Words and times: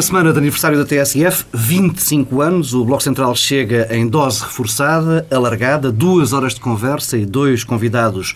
Na 0.00 0.02
semana 0.02 0.32
de 0.32 0.38
aniversário 0.38 0.78
da 0.78 0.86
TSF, 0.86 1.44
25 1.52 2.40
anos, 2.40 2.72
o 2.72 2.82
Bloco 2.86 3.02
Central 3.02 3.36
chega 3.36 3.86
em 3.94 4.08
dose 4.08 4.40
reforçada, 4.40 5.26
alargada, 5.30 5.92
duas 5.92 6.32
horas 6.32 6.54
de 6.54 6.60
conversa 6.60 7.18
e 7.18 7.26
dois 7.26 7.64
convidados 7.64 8.34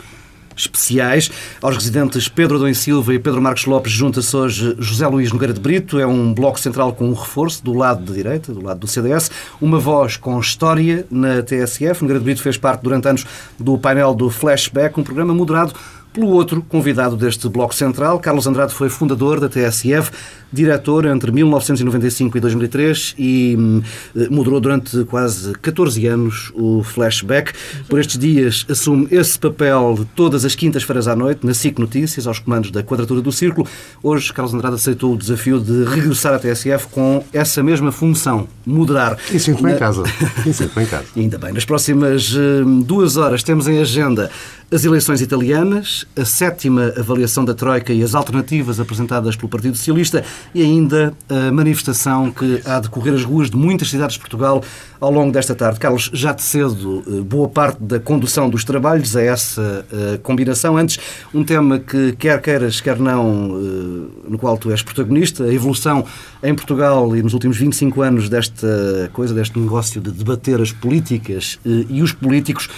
especiais. 0.54 1.30
Aos 1.62 1.74
residentes 1.74 2.28
Pedro 2.28 2.56
Adão 2.56 2.74
Silva 2.74 3.14
e 3.14 3.18
Pedro 3.18 3.40
Marcos 3.40 3.64
Lopes 3.64 3.90
junta-se 3.90 4.36
hoje 4.36 4.76
José 4.78 5.06
Luís 5.06 5.32
Nogueira 5.32 5.54
de 5.54 5.60
Brito. 5.60 5.98
É 5.98 6.06
um 6.06 6.34
bloco 6.34 6.60
central 6.60 6.92
com 6.92 7.08
um 7.08 7.14
reforço 7.14 7.64
do 7.64 7.72
lado 7.72 8.04
da 8.04 8.12
direita, 8.12 8.52
do 8.52 8.62
lado 8.62 8.80
do 8.80 8.86
CDS. 8.86 9.30
Uma 9.58 9.78
voz 9.78 10.18
com 10.18 10.38
história 10.38 11.06
na 11.10 11.42
TSF. 11.42 12.02
Nogueira 12.02 12.18
de 12.18 12.24
Brito 12.26 12.42
fez 12.42 12.58
parte 12.58 12.82
durante 12.82 13.08
anos 13.08 13.24
do 13.58 13.78
painel 13.78 14.12
do 14.12 14.28
Flashback, 14.28 15.00
um 15.00 15.02
programa 15.02 15.32
moderado 15.32 15.72
pelo 16.14 16.28
outro 16.28 16.62
convidado 16.62 17.16
deste 17.16 17.48
Bloco 17.48 17.74
Central, 17.74 18.20
Carlos 18.20 18.46
Andrade 18.46 18.72
foi 18.72 18.88
fundador 18.88 19.40
da 19.40 19.48
TSF, 19.48 20.12
diretor 20.54 21.06
entre 21.06 21.30
1995 21.32 22.38
e 22.38 22.40
2003 22.40 23.14
e 23.18 23.56
hum, 23.58 23.82
moderou 24.30 24.60
durante 24.60 25.04
quase 25.04 25.52
14 25.54 26.06
anos 26.06 26.52
o 26.54 26.82
Flashback. 26.82 27.52
Por 27.88 27.98
estes 27.98 28.18
dias 28.18 28.64
assume 28.70 29.08
esse 29.10 29.38
papel 29.38 30.06
todas 30.14 30.44
as 30.44 30.54
quintas-feiras 30.54 31.08
à 31.08 31.16
noite 31.16 31.44
na 31.44 31.52
SIC 31.52 31.78
Notícias, 31.78 32.26
aos 32.26 32.38
comandos 32.38 32.70
da 32.70 32.82
Quadratura 32.82 33.20
do 33.20 33.32
Círculo. 33.32 33.66
Hoje, 34.02 34.32
Carlos 34.32 34.54
Andrade 34.54 34.76
aceitou 34.76 35.14
o 35.14 35.16
desafio 35.16 35.60
de 35.60 35.84
regressar 35.84 36.34
à 36.34 36.38
TSF 36.38 36.88
com 36.88 37.24
essa 37.32 37.62
mesma 37.62 37.90
função, 37.90 38.48
moderar. 38.64 39.18
E 39.32 39.38
sinto-me 39.38 39.72
em 39.72 39.76
casa. 39.76 40.02
E 40.46 40.52
sinto-me 40.52 40.84
em 40.84 40.86
casa. 40.86 41.06
Ainda 41.16 41.38
bem. 41.38 41.52
Nas 41.52 41.64
próximas 41.64 42.34
hum, 42.34 42.80
duas 42.80 43.16
horas 43.16 43.42
temos 43.42 43.66
em 43.66 43.78
agenda 43.78 44.30
as 44.70 44.84
eleições 44.84 45.20
italianas, 45.20 46.04
a 46.16 46.24
sétima 46.24 46.92
avaliação 46.96 47.44
da 47.44 47.54
Troika 47.54 47.92
e 47.92 48.02
as 48.02 48.14
alternativas 48.14 48.80
apresentadas 48.80 49.36
pelo 49.36 49.48
Partido 49.48 49.76
Socialista 49.76 50.24
e 50.54 50.62
ainda 50.62 51.14
a 51.28 51.52
manifestação 51.52 52.30
que 52.30 52.60
há 52.64 52.80
de 52.80 52.88
correr 52.88 53.14
as 53.14 53.24
ruas 53.24 53.50
de 53.50 53.56
muitas 53.56 53.90
cidades 53.90 54.14
de 54.14 54.20
Portugal 54.20 54.62
ao 55.00 55.10
longo 55.10 55.32
desta 55.32 55.54
tarde. 55.54 55.78
Carlos, 55.78 56.10
já 56.12 56.32
de 56.32 56.42
cedo, 56.42 57.02
eh, 57.06 57.20
boa 57.20 57.48
parte 57.48 57.82
da 57.82 58.00
condução 58.00 58.48
dos 58.48 58.64
trabalhos 58.64 59.16
a 59.16 59.22
essa 59.22 59.84
uh, 59.92 60.18
combinação. 60.20 60.76
Antes, 60.76 60.98
um 61.32 61.44
tema 61.44 61.78
que 61.78 62.12
quer 62.12 62.40
queiras, 62.40 62.80
quer 62.80 62.98
não, 62.98 63.50
uh, 63.50 64.10
no 64.28 64.38
qual 64.38 64.56
tu 64.56 64.70
és 64.70 64.82
protagonista, 64.82 65.44
a 65.44 65.52
evolução 65.52 66.04
em 66.42 66.54
Portugal 66.54 67.14
e 67.14 67.22
nos 67.22 67.34
últimos 67.34 67.58
25 67.58 68.02
anos 68.02 68.28
desta 68.28 69.10
coisa, 69.12 69.34
deste 69.34 69.58
negócio 69.58 70.00
de 70.00 70.10
debater 70.10 70.60
as 70.60 70.72
políticas 70.72 71.58
e 71.64 72.02
os 72.02 72.12
políticos. 72.12 72.68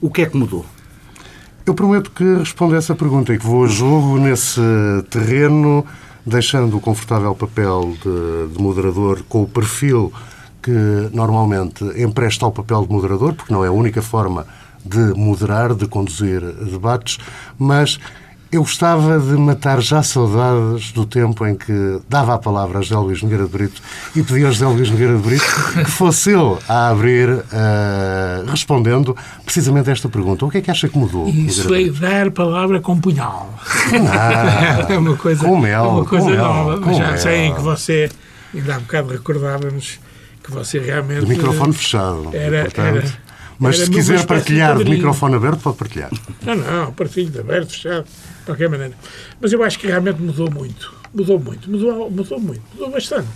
O 0.00 0.10
que 0.10 0.22
é 0.22 0.26
que 0.26 0.36
mudou? 0.36 0.64
Eu 1.64 1.74
prometo 1.74 2.10
que 2.10 2.24
respondo 2.38 2.74
a 2.74 2.78
essa 2.78 2.94
pergunta 2.94 3.32
e 3.32 3.38
que 3.38 3.46
vou 3.46 3.64
a 3.64 3.68
jogo 3.68 4.18
nesse 4.18 4.60
terreno, 5.10 5.86
deixando 6.24 6.76
o 6.76 6.80
confortável 6.80 7.34
papel 7.34 7.96
de, 8.02 8.54
de 8.54 8.62
moderador 8.62 9.22
com 9.28 9.42
o 9.42 9.48
perfil 9.48 10.12
que 10.62 10.70
normalmente 11.12 11.84
empresta 12.00 12.44
ao 12.44 12.52
papel 12.52 12.86
de 12.86 12.92
moderador, 12.92 13.34
porque 13.34 13.52
não 13.52 13.64
é 13.64 13.68
a 13.68 13.72
única 13.72 14.00
forma 14.00 14.46
de 14.84 15.12
moderar, 15.14 15.74
de 15.74 15.86
conduzir 15.86 16.40
debates, 16.40 17.18
mas 17.58 17.98
eu 18.52 18.60
gostava 18.60 19.18
de 19.18 19.32
matar 19.32 19.80
já 19.80 20.02
saudades 20.02 20.92
do 20.92 21.06
tempo 21.06 21.46
em 21.46 21.54
que 21.56 22.00
dava 22.06 22.34
a 22.34 22.38
palavra 22.38 22.80
a 22.80 22.82
José 22.82 22.96
Luís 22.96 23.22
Nogueira 23.22 23.44
de 23.46 23.50
Brito 23.50 23.80
e 24.14 24.22
pedia 24.22 24.48
a 24.48 24.50
José 24.50 24.66
Luís 24.66 24.90
Nogueira 24.90 25.16
de 25.16 25.22
Brito 25.22 25.44
que 25.72 25.90
fosse 25.90 26.30
ele 26.32 26.58
a 26.68 26.88
abrir, 26.88 27.30
uh, 27.30 27.42
respondendo 28.46 29.16
precisamente 29.44 29.88
a 29.88 29.92
esta 29.94 30.06
pergunta. 30.06 30.44
O 30.44 30.50
que 30.50 30.58
é 30.58 30.60
que 30.60 30.70
acha 30.70 30.86
que 30.86 30.98
mudou? 30.98 31.26
Isso 31.28 31.72
é 31.74 31.88
dar 31.88 32.30
palavra 32.30 32.78
com 32.80 33.00
punhal. 33.00 33.54
Não, 33.90 34.86
é 34.94 34.98
uma 34.98 35.16
coisa, 35.16 35.44
com 35.44 35.56
mel, 35.58 35.84
é 35.84 35.88
uma 35.88 36.04
coisa 36.04 36.26
com 36.30 36.36
nova. 36.36 36.78
com 36.78 36.86
Mas 36.86 36.96
já 36.98 37.06
mel. 37.08 37.18
sei 37.18 37.52
que 37.54 37.60
você, 37.62 38.10
ainda 38.54 38.76
há 38.76 38.80
bocado 38.80 39.12
recordávamos 39.12 39.98
que 40.44 40.50
você 40.50 40.78
realmente... 40.78 41.20
De 41.20 41.26
microfone 41.26 41.72
fechado. 41.72 42.28
Era- 42.34 42.62
portanto. 42.64 42.96
era- 42.96 43.21
mas 43.62 43.76
era 43.76 43.84
se 43.86 43.90
quiser 43.90 44.18
de 44.18 44.26
partilhar 44.26 44.72
de 44.72 44.78
padrinho. 44.78 44.96
microfone 44.96 45.34
aberto, 45.36 45.60
pode 45.60 45.76
partilhar. 45.76 46.10
Não, 46.44 46.54
não, 46.54 46.92
partilho 46.92 47.30
de 47.30 47.40
aberto, 47.40 47.70
fechado, 47.70 48.04
de 48.04 48.44
qualquer 48.46 48.68
maneira. 48.68 48.94
Mas 49.40 49.52
eu 49.52 49.62
acho 49.62 49.78
que 49.78 49.86
realmente 49.86 50.20
mudou 50.20 50.50
muito. 50.50 50.92
Mudou 51.14 51.38
muito, 51.38 51.70
mudou, 51.70 52.10
mudou 52.10 52.40
muito, 52.40 52.62
mudou 52.74 52.90
bastante. 52.90 53.28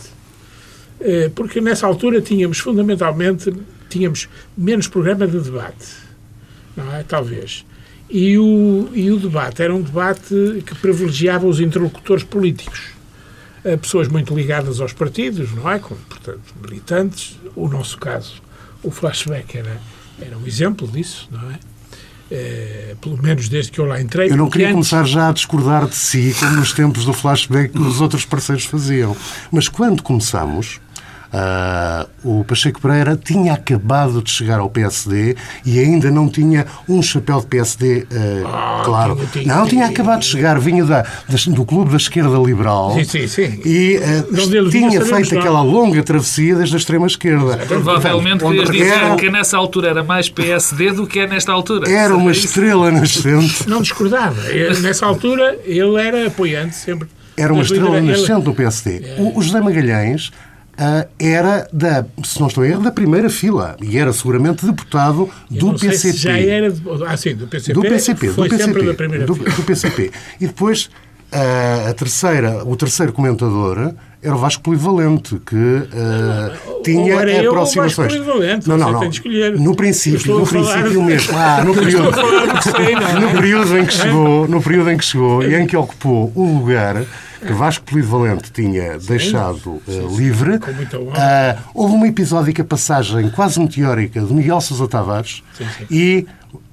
Eh, 1.00 1.30
Porque 1.34 1.60
nessa 1.60 1.86
altura 1.86 2.20
tínhamos, 2.22 2.58
fundamentalmente, 2.58 3.52
tínhamos 3.90 4.28
menos 4.56 4.88
programa 4.88 5.26
de 5.26 5.38
debate. 5.40 5.86
Não 6.76 6.94
é? 6.94 7.02
Talvez. 7.02 7.64
E 8.08 8.38
o, 8.38 8.88
e 8.94 9.10
o 9.10 9.18
debate 9.18 9.62
era 9.62 9.74
um 9.74 9.82
debate 9.82 10.62
que 10.64 10.74
privilegiava 10.76 11.46
os 11.46 11.60
interlocutores 11.60 12.24
políticos. 12.24 12.80
Eh, 13.64 13.76
Pessoas 13.76 14.08
muito 14.08 14.34
ligadas 14.34 14.80
aos 14.80 14.92
partidos, 14.92 15.52
não 15.52 15.70
é? 15.70 15.78
Como, 15.78 16.00
portanto, 16.08 16.40
militantes. 16.62 17.38
O 17.54 17.68
nosso 17.68 17.98
caso, 17.98 18.40
o 18.82 18.90
flashback 18.90 19.58
era, 19.58 19.80
era 20.20 20.36
um 20.36 20.46
exemplo 20.46 20.86
disso, 20.88 21.28
não 21.30 21.50
é? 21.50 21.58
Eh, 22.30 22.96
pelo 23.00 23.22
menos 23.22 23.48
desde 23.48 23.70
que 23.70 23.78
eu 23.78 23.84
lá 23.84 24.00
entrei. 24.00 24.30
Eu 24.30 24.36
não 24.36 24.50
queria 24.50 24.66
antes- 24.68 24.90
começar 24.90 25.04
já 25.04 25.28
a 25.28 25.32
discordar 25.32 25.86
de 25.86 25.94
si, 25.94 26.34
como 26.40 26.52
nos 26.56 26.72
tempos 26.72 27.04
do 27.04 27.12
flashback 27.12 27.72
que 27.72 27.78
os 27.78 28.00
outros 28.00 28.24
parceiros 28.24 28.64
faziam. 28.64 29.16
Mas 29.52 29.68
quando 29.68 30.02
começamos, 30.02 30.80
ah, 31.32 32.06
o 32.24 32.44
Pacheco 32.44 32.80
Pereira 32.80 33.16
tinha 33.22 33.52
acabado 33.54 34.22
de 34.22 34.30
chegar 34.30 34.58
ao 34.60 34.70
PSD 34.70 35.36
e 35.64 35.78
ainda 35.78 36.10
não 36.10 36.28
tinha 36.28 36.66
um 36.88 37.02
chapéu 37.02 37.40
de 37.40 37.46
PSD 37.46 38.06
ah, 38.46 38.82
claro. 38.84 39.16
tinha, 39.16 39.26
tinha, 39.44 39.54
não, 39.56 39.66
tinha 39.66 39.86
acabado 39.86 40.20
de 40.20 40.26
chegar, 40.26 40.58
vinha 40.58 40.84
da, 40.84 41.04
das- 41.28 41.46
do 41.46 41.64
Clube 41.64 41.90
da 41.90 41.96
Esquerda 41.96 42.36
Liberal 42.38 42.92
Sim, 42.94 43.04
sim, 43.04 43.26
sim. 43.26 43.60
e 43.64 43.98
ah, 44.02 44.24
vinha, 44.70 44.70
tinha 44.90 45.04
feito 45.04 45.38
aquela 45.38 45.62
longa 45.62 46.02
travessia 46.02 46.54
desde 46.56 46.74
a 46.76 46.78
extrema-esquerda. 46.78 47.58
Provavelmente 47.66 48.44
querias 48.44 48.70
dizer 48.70 48.86
era- 48.92 49.16
que 49.16 49.30
nessa 49.30 49.56
altura 49.56 49.88
era 49.88 50.04
mais 50.04 50.28
PSD 50.28 50.92
do 50.92 51.06
que 51.06 51.20
é 51.20 51.26
nesta 51.26 51.52
altura. 51.52 51.90
Era 51.90 52.14
uma 52.16 52.30
isso? 52.32 52.46
estrela 52.46 52.90
nascente. 52.90 53.68
Não 53.68 53.80
discordava. 53.82 54.40
Eu, 54.48 54.78
nessa 54.80 55.06
altura, 55.06 55.58
ele 55.64 56.00
era 56.00 56.26
apoiante 56.26 56.76
sempre. 56.76 57.08
Era 57.36 57.52
uma 57.52 57.62
estrela 57.62 58.00
nascente 58.00 58.42
do 58.42 58.54
PSD. 58.54 59.02
O, 59.18 59.38
o 59.38 59.42
José 59.42 59.60
Magalhães 59.60 60.30
ah, 60.32 60.55
era, 61.18 61.68
da, 61.72 62.04
se 62.24 62.38
não 62.40 62.48
estou 62.48 62.64
em 62.64 62.70
erro, 62.70 62.82
da 62.82 62.90
primeira 62.90 63.30
fila 63.30 63.76
e 63.80 63.96
era 63.98 64.12
seguramente 64.12 64.64
deputado 64.66 65.28
do 65.50 65.72
PCP. 65.74 66.16
já 66.18 66.38
era. 66.38 66.70
de- 66.70 66.82
Ah, 67.06 67.16
sim, 67.16 67.34
do 67.34 67.46
PCP. 67.46 67.72
do 67.72 67.80
PCP, 67.82 68.28
Foi 68.30 68.48
do 68.48 68.56
PCP, 68.56 68.82
da 68.84 68.94
primeira 68.94 69.26
do, 69.26 69.34
fila. 69.34 69.50
do 69.50 69.62
PCP. 69.62 70.10
E 70.40 70.46
depois 70.46 70.90
ah, 71.32 71.86
a 71.90 71.94
terceira, 71.94 72.62
o 72.64 72.76
terceiro 72.76 73.12
comentador 73.12 73.94
era 74.22 74.34
o 74.34 74.38
Vasco 74.38 74.62
Polivalente, 74.62 75.40
que 75.46 75.82
ah, 75.94 76.52
tinha 76.84 77.14
eu 77.22 77.50
o 77.52 77.54
aproximações. 77.54 78.12
Vasco 78.12 78.24
Polivalente, 78.24 78.68
não, 78.68 78.76
não, 78.76 78.92
não. 78.92 79.10
No 79.58 79.74
princípio, 79.74 80.34
no 80.38 80.42
a 80.44 80.46
princípio 80.46 81.02
mesmo. 81.02 81.36
Ah, 81.38 81.64
no 81.64 81.74
período, 81.74 82.08
a 82.10 82.62
sei, 82.62 82.94
não 82.94 83.08
é? 83.08 83.20
no 83.20 83.30
período 83.32 83.78
em 83.78 83.86
que 83.86 83.92
chegou, 83.94 84.48
no 84.48 84.62
período 84.62 84.90
em 84.90 84.96
que 84.98 85.04
chegou 85.04 85.42
e 85.42 85.54
em 85.54 85.66
que 85.66 85.76
ocupou 85.76 86.32
um 86.36 86.58
lugar 86.58 87.02
que 87.40 87.52
Vasco 87.52 87.84
Polivalente 87.84 88.50
tinha 88.50 88.98
deixado 88.98 89.80
eh, 89.88 90.06
livre, 90.16 90.58
Com 90.58 90.72
muita 90.72 90.98
honra. 90.98 91.14
ah, 91.16 91.62
houve 91.74 91.94
uma 91.94 92.08
episódica 92.08 92.64
passagem 92.64 93.30
quase 93.30 93.60
meteórica 93.60 94.20
de 94.20 94.32
Miguel 94.32 94.60
Sousa 94.60 94.88
Tavares 94.88 95.42
e 95.90 96.26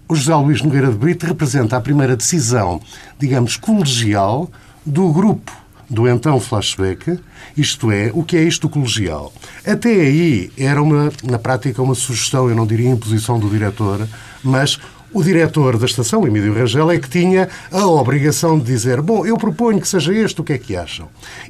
o 0.07 0.15
José 0.15 0.35
Luís 0.35 0.61
Nogueira 0.61 0.87
de 0.87 0.97
Brito 0.97 1.25
representa 1.25 1.77
a 1.77 1.81
primeira 1.81 2.15
decisão, 2.15 2.81
digamos, 3.19 3.57
colegial 3.57 4.49
do 4.85 5.11
grupo 5.11 5.51
do 5.89 6.07
então 6.07 6.39
flashback, 6.39 7.19
isto 7.55 7.91
é, 7.91 8.09
o 8.13 8.23
que 8.23 8.35
é 8.35 8.43
isto 8.43 8.67
do 8.67 8.69
colegial. 8.69 9.31
Até 9.65 9.89
aí 9.89 10.51
era 10.57 10.81
uma, 10.81 11.11
na 11.23 11.37
prática, 11.37 11.81
uma 11.81 11.93
sugestão, 11.93 12.49
eu 12.49 12.55
não 12.55 12.65
diria 12.65 12.89
imposição 12.89 13.39
do 13.39 13.49
diretor, 13.49 14.07
mas 14.43 14.79
o 15.13 15.23
diretor 15.23 15.77
da 15.77 15.85
estação, 15.85 16.25
Emílio 16.25 16.53
Rangel, 16.53 16.89
é 16.89 16.97
que 16.97 17.09
tinha 17.09 17.47
a 17.71 17.85
obrigação 17.85 18.57
de 18.57 18.65
dizer 18.65 19.01
bom, 19.01 19.25
eu 19.25 19.37
proponho 19.37 19.79
que 19.79 19.87
seja 19.87 20.13
este, 20.13 20.41
o 20.41 20.43
que 20.43 20.53
é 20.53 20.57
que 20.57 20.75
acham? 20.75 21.07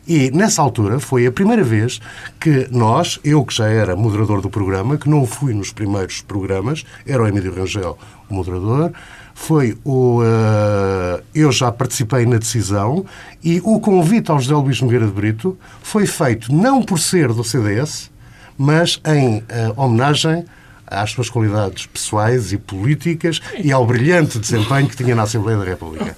E, 0.08 0.30
nessa 0.32 0.62
altura, 0.62 1.00
foi 1.00 1.26
a 1.26 1.32
primeira 1.32 1.64
vez 1.64 2.00
que 2.40 2.68
nós, 2.72 3.20
eu 3.24 3.44
que 3.46 3.54
já 3.54 3.68
era 3.68 3.96
moderador 3.96 4.42
do 4.42 4.50
programa, 4.50 4.98
que 4.98 5.10
não 5.10 5.26
fui 5.26 5.54
nos 5.54 5.72
primeiros 5.72 6.22
programas, 6.22 6.86
era 7.08 7.24
o 7.24 7.28
Emílio 7.28 7.56
Rangel 7.56 7.98
o 8.30 8.34
moderador, 8.34 8.92
foi 9.34 9.78
o... 9.84 10.22
eh, 10.24 11.24
eu 11.34 11.52
já 11.52 11.72
participei 11.72 12.26
na 12.26 12.38
decisão 12.38 13.06
e 13.44 13.60
o 13.64 13.80
convite 13.80 14.30
ao 14.30 14.40
José 14.40 14.54
Luís 14.54 14.82
Nogueira 14.82 15.08
de 15.08 15.12
Brito 15.12 15.58
foi 15.82 16.06
feito 16.06 16.54
não 16.54 16.84
por 16.84 17.00
ser 17.00 17.34
do 17.34 17.44
CDS, 17.44 18.12
mas 18.58 19.02
em 19.06 19.44
eh, 19.50 19.74
homenagem 19.76 20.46
às 20.94 21.12
suas 21.12 21.30
qualidades 21.30 21.86
pessoais 21.86 22.52
e 22.54 22.58
políticas 22.58 23.42
e 23.62 23.72
ao 23.72 23.86
brilhante 23.86 24.40
desempenho 24.40 24.88
que 24.88 24.96
tinha 24.96 25.16
na 25.16 25.24
Assembleia 25.24 25.60
da 25.60 25.66
República. 25.66 26.16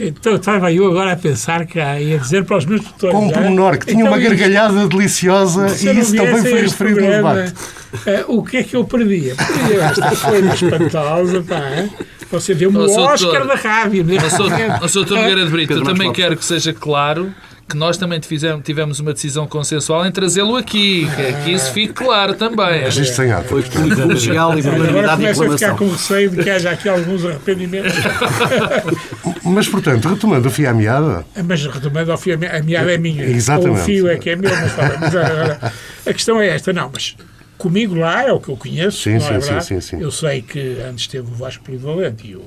Então, 0.00 0.36
estava 0.36 0.72
eu 0.72 0.86
agora 0.86 1.12
a 1.12 1.16
pensar 1.16 1.66
que 1.66 1.78
ia 1.78 2.18
dizer 2.18 2.44
para 2.44 2.56
os 2.56 2.64
meus 2.64 2.84
tutores. 2.84 3.16
Com 3.16 3.26
um 3.26 3.30
já, 3.30 3.34
pormenor 3.34 3.78
que 3.78 3.86
tinha 3.86 4.00
então, 4.00 4.12
uma 4.12 4.18
gargalhada 4.18 4.86
deliciosa 4.86 5.66
e 5.68 5.98
isso 5.98 6.14
também 6.14 6.40
foi 6.40 6.60
referido 6.60 7.00
no 7.00 7.06
debate. 7.08 7.54
eh, 8.06 8.24
o 8.28 8.44
que 8.44 8.58
é 8.58 8.62
que 8.62 8.76
eu 8.76 8.84
perdia? 8.84 9.34
Perdia 9.34 9.82
esta 9.82 10.16
coisa 10.16 10.54
espantosa, 10.54 11.42
pá. 11.42 11.60
hein? 11.76 11.90
Você 12.30 12.52
o 12.52 12.88
Sr. 12.88 13.00
Oscar 13.00 13.16
Doutor, 13.18 13.46
da 13.46 13.54
rádio. 13.54 14.04
neste 14.04 14.40
Ó, 14.82 14.86
Sr. 14.86 15.10
Nogueira 15.10 15.44
de 15.44 15.50
Brito, 15.50 15.82
também 15.82 16.12
quero 16.12 16.36
que 16.36 16.44
seja 16.44 16.72
claro 16.72 17.32
que 17.68 17.76
nós 17.76 17.98
também 17.98 18.20
fizemos, 18.22 18.64
tivemos 18.64 18.98
uma 18.98 19.12
decisão 19.12 19.46
consensual 19.46 20.06
em 20.06 20.10
trazê-lo 20.10 20.56
aqui, 20.56 21.06
que, 21.14 21.32
que 21.44 21.50
isso 21.52 21.70
fique 21.72 21.92
claro 21.92 22.34
também. 22.34 22.82
Mas 22.84 22.96
isto 22.96 23.14
sem 23.16 23.30
ato. 23.30 23.48
Foi 23.48 23.62
colegial 23.62 24.58
e 24.58 24.62
Agora 24.66 25.16
começa 25.16 25.46
a 25.46 25.50
ficar 25.50 25.76
com 25.76 25.88
receio 25.90 26.30
de 26.30 26.42
que 26.42 26.48
haja 26.48 26.70
aqui 26.70 26.88
alguns 26.88 27.24
arrependimentos. 27.26 27.92
Mas, 29.44 29.68
portanto, 29.68 30.08
retomando 30.08 30.48
o 30.48 30.50
fio 30.50 30.68
à 30.68 30.74
meada, 30.74 31.24
Mas 31.44 31.64
retomando 31.66 32.12
ao 32.12 32.18
fio, 32.18 32.34
a 32.34 32.36
me- 32.36 32.46
a 32.46 32.62
meada 32.62 32.92
é 32.92 32.98
minha. 32.98 33.24
Exatamente. 33.24 33.80
O 33.80 33.84
fio 33.84 34.08
é 34.08 34.16
que 34.16 34.30
é 34.30 34.36
meu, 34.36 34.50
mas. 34.50 34.72
Mas 35.00 35.16
agora, 35.16 35.72
a 36.06 36.12
questão 36.12 36.40
é 36.40 36.48
esta, 36.48 36.72
não, 36.72 36.90
mas 36.92 37.16
comigo 37.56 37.94
lá 37.94 38.24
é 38.24 38.32
o 38.32 38.40
que 38.40 38.48
eu 38.48 38.56
conheço, 38.56 39.02
Sim, 39.02 39.14
não 39.14 39.20
sim, 39.20 39.34
é 39.34 39.40
sim, 39.40 39.60
sim, 39.60 39.80
sim. 39.80 40.00
Eu 40.00 40.10
sei 40.10 40.42
que 40.42 40.78
antes 40.88 41.06
teve 41.06 41.26
o 41.30 41.34
Vasco 41.34 41.64
Polivalente 41.64 42.26
e 42.28 42.36
o, 42.36 42.44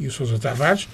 e 0.00 0.06
o 0.06 0.10
Sousa 0.10 0.38
Tavares, 0.38 0.88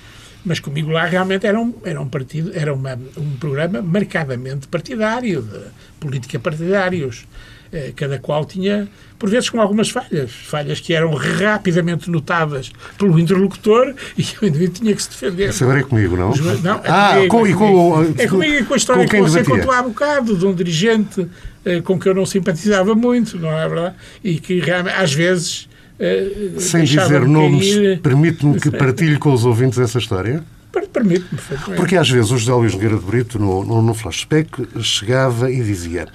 mas 0.44 0.60
comigo 0.60 0.90
lá 0.90 1.04
realmente 1.04 1.46
era 1.46 1.58
um, 1.58 1.74
era 1.84 2.00
um 2.00 2.08
partido, 2.08 2.50
era 2.54 2.72
uma, 2.72 2.98
um 3.16 3.36
programa 3.36 3.82
marcadamente 3.82 4.66
partidário, 4.68 5.42
de 5.42 5.58
política 5.98 6.38
partidários. 6.38 7.26
Eh, 7.72 7.92
Cada 7.94 8.18
qual 8.18 8.44
tinha, 8.44 8.88
por 9.16 9.30
vezes, 9.30 9.48
com 9.48 9.60
algumas 9.60 9.90
falhas. 9.90 10.32
Falhas 10.32 10.80
que 10.80 10.92
eram 10.92 11.14
rapidamente 11.14 12.10
notadas 12.10 12.72
pelo 12.98 13.16
interlocutor 13.18 13.94
e 14.18 14.24
o 14.42 14.46
indivíduo 14.46 14.74
tinha 14.74 14.94
que 14.94 15.02
se 15.02 15.10
defender. 15.10 15.50
isso 15.50 15.70
é 15.70 15.82
comigo, 15.84 16.16
não? 16.16 16.34
Não, 16.62 16.76
é 16.78 16.88
ah, 16.88 17.14
comigo, 17.28 17.28
com, 17.28 17.46
é 17.46 17.50
e 17.50 17.54
com, 17.54 17.58
comigo. 17.58 18.14
É 18.18 18.26
comigo 18.26 18.54
e 18.54 18.64
com 18.64 18.74
a 18.74 18.76
história 18.76 19.04
com 19.04 19.10
que 19.10 19.20
você 19.20 19.42
debatia? 19.42 19.58
contou 19.60 19.72
há 19.72 19.82
bocado, 19.82 20.36
de 20.36 20.44
um 20.44 20.52
dirigente 20.52 21.28
eh, 21.64 21.80
com 21.80 21.98
que 21.98 22.08
eu 22.08 22.14
não 22.14 22.26
simpatizava 22.26 22.94
muito, 22.96 23.38
não 23.38 23.56
é 23.56 23.68
verdade? 23.68 23.94
E 24.24 24.40
que 24.40 24.58
realmente, 24.58 24.96
às 24.96 25.12
vezes. 25.12 25.69
Eh, 26.00 26.50
Sem 26.58 26.84
dizer 26.84 27.26
nomes, 27.26 27.74
cair- 27.74 28.00
permite-me 28.00 28.58
que 28.58 28.70
partilhe 28.76 29.18
com 29.18 29.32
os 29.32 29.44
ouvintes 29.44 29.78
essa 29.78 29.98
história? 29.98 30.42
Per- 30.72 30.88
Permite-me. 30.88 31.38
Porque 31.76 31.96
às 31.96 32.08
vezes 32.08 32.30
o 32.30 32.38
José 32.38 32.52
Luís 32.52 32.72
Nogueira 32.74 32.96
de 32.96 33.04
Brito, 33.04 33.38
no, 33.40 33.64
no, 33.64 33.82
no 33.82 33.92
flashback, 33.92 34.68
chegava 34.80 35.50
e 35.50 35.60
dizia 35.62 36.06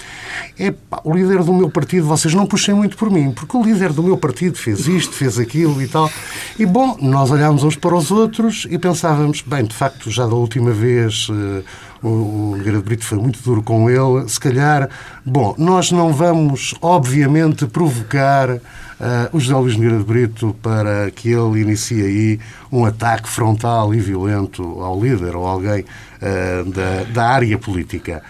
"Epá, 0.57 1.01
o 1.03 1.13
líder 1.13 1.43
do 1.43 1.53
meu 1.53 1.69
partido, 1.69 2.05
vocês 2.07 2.33
não 2.33 2.45
puxem 2.45 2.73
muito 2.73 2.95
por 2.95 3.09
mim, 3.11 3.31
porque 3.31 3.55
o 3.57 3.61
líder 3.63 3.91
do 3.91 4.01
meu 4.01 4.17
partido 4.17 4.57
fez 4.57 4.87
isto, 4.87 5.13
fez 5.13 5.37
aquilo 5.37 5.81
e 5.81 5.88
tal. 5.89 6.09
E 6.57 6.65
bom, 6.65 6.97
nós 7.01 7.31
olhámos 7.31 7.63
uns 7.63 7.75
para 7.75 7.95
os 7.95 8.11
outros 8.11 8.65
e 8.69 8.77
pensávamos, 8.77 9.41
bem, 9.45 9.65
de 9.65 9.75
facto, 9.75 10.09
já 10.09 10.25
da 10.25 10.35
última 10.35 10.71
vez 10.71 11.27
eh, 11.29 11.61
o, 12.01 12.07
o 12.07 12.55
Nogueira 12.57 12.77
de 12.77 12.83
Brito 12.85 13.03
foi 13.03 13.17
muito 13.17 13.39
duro 13.43 13.61
com 13.61 13.89
ele, 13.89 14.27
se 14.29 14.39
calhar, 14.39 14.89
bom, 15.25 15.53
nós 15.57 15.91
não 15.91 16.13
vamos, 16.13 16.73
obviamente, 16.81 17.65
provocar 17.67 18.57
o 19.33 19.39
José 19.39 19.56
Luís 19.56 19.75
Nogueira 19.75 19.97
de 19.97 20.03
Brito 20.03 20.56
para 20.62 21.12
que 21.12 21.30
ele 21.30 21.62
inicie 21.62 22.01
aí 22.01 22.39
um 22.71 22.86
ataque 22.86 23.27
frontal 23.27 23.94
e 23.94 24.00
violento 24.00 24.63
ao 24.81 25.00
líder 25.01 25.36
ou 25.36 25.45
alguém 25.45 25.86
ah, 26.21 26.63
da, 26.65 27.03
da 27.12 27.30
área 27.30 27.57
política. 27.57 28.24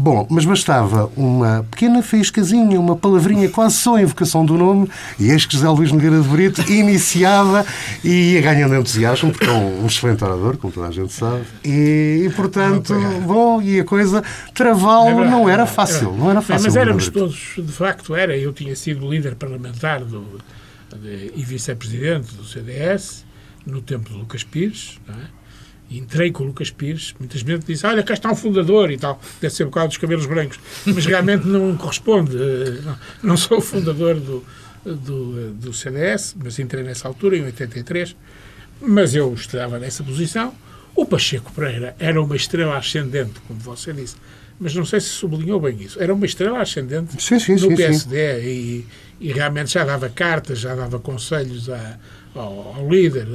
Bom, 0.00 0.28
mas 0.30 0.44
bastava 0.44 1.10
uma 1.16 1.66
pequena 1.72 2.00
faíscazinha, 2.04 2.78
uma 2.78 2.94
palavrinha 2.94 3.48
quase 3.48 3.74
só 3.78 3.96
a 3.96 4.02
invocação 4.02 4.46
do 4.46 4.56
nome, 4.56 4.88
e 5.18 5.28
eis 5.28 5.44
que 5.44 5.54
José 5.54 5.68
Luís 5.68 5.90
Nogueira 5.90 6.20
de 6.20 6.28
Brito 6.28 6.62
iniciava 6.70 7.66
e 8.04 8.34
ia 8.34 8.40
ganhando 8.40 8.76
entusiasmo, 8.76 9.32
porque 9.32 9.46
é 9.46 9.52
um, 9.52 9.84
excelente 9.86 10.22
orador, 10.22 10.56
como 10.56 10.72
toda 10.72 10.86
a 10.86 10.92
gente 10.92 11.12
sabe, 11.12 11.42
e, 11.64 12.22
e, 12.26 12.30
portanto, 12.30 12.94
bom, 13.26 13.60
e 13.60 13.80
a 13.80 13.84
coisa, 13.84 14.22
travá-lo 14.54 15.24
É 15.24 15.28
não 15.28 15.48
era 15.48 15.66
fácil, 15.66 16.12
não 16.16 16.30
era 16.30 16.40
fácil. 16.42 16.66
Mas 16.66 16.76
éramos 16.76 17.08
todos, 17.08 17.54
de 17.58 17.72
facto, 17.72 18.14
era. 18.14 18.36
Eu 18.36 18.52
tinha 18.52 18.76
sido 18.76 19.10
líder 19.10 19.34
parlamentar 19.34 20.04
do, 20.04 20.24
de- 20.96 21.32
e 21.34 21.42
vice-presidente 21.42 22.34
do 22.36 22.44
CDS 22.44 23.24
no 23.66 23.82
tempo 23.82 24.10
de 24.10 24.16
Lucas 24.16 24.44
Pires. 24.44 24.98
Não 25.08 25.14
é? 25.16 25.37
E 25.90 25.98
entrei 25.98 26.30
com 26.30 26.42
o 26.42 26.46
Lucas 26.46 26.70
Pires. 26.70 27.14
Muitas 27.18 27.40
vezes 27.42 27.64
disse: 27.64 27.86
Olha, 27.86 28.02
cá 28.02 28.14
está 28.14 28.30
um 28.30 28.36
fundador 28.36 28.90
e 28.90 28.98
tal. 28.98 29.20
Deve 29.40 29.54
ser 29.54 29.64
por 29.66 29.72
causa 29.72 29.88
dos 29.88 29.96
cabelos 29.96 30.26
brancos. 30.26 30.58
Mas 30.86 31.06
realmente 31.06 31.46
não 31.46 31.76
corresponde. 31.76 32.36
Eh, 32.36 32.94
Não, 33.22 33.36
sou 33.36 33.58
o 33.58 33.60
fundador 33.62 34.16
do, 34.20 34.44
do, 34.84 35.50
do 35.52 35.72
CDS, 35.72 36.36
mas 36.42 36.58
entrei 36.58 36.82
nessa 36.84 37.08
altura, 37.08 37.36
em 37.38 37.44
83. 37.44 38.14
Mas 38.80 39.14
eu 39.14 39.32
estava 39.34 39.78
nessa 39.78 40.04
posição. 40.04 40.52
O 40.94 41.06
Pacheco 41.06 41.52
Pereira 41.52 41.94
era 41.98 42.20
uma 42.22 42.36
estrela 42.36 42.76
ascendente, 42.76 43.40
como 43.46 43.58
você 43.60 43.92
disse. 43.92 44.16
Mas 44.60 44.74
não 44.74 44.84
sei 44.84 45.00
se 45.00 45.08
sublinhou 45.10 45.60
bem 45.60 45.80
isso. 45.82 46.02
Era 46.02 46.12
uma 46.12 46.26
estrela 46.26 46.60
ascendente 46.60 47.22
Sim, 47.22 47.38
sim, 47.38 47.52
no 47.52 47.58
sim, 47.60 47.68
sim. 47.68 47.76
PSD 47.76 48.40
E, 48.42 48.86
e 49.20 49.32
realmente 49.32 49.72
já 49.72 49.84
dava 49.84 50.08
cartas, 50.08 50.58
já 50.58 50.74
dava 50.74 50.98
conselhos 50.98 51.70
a- 51.70 51.96
ao, 52.34 52.74
ao 52.76 52.88
líder. 52.90 53.26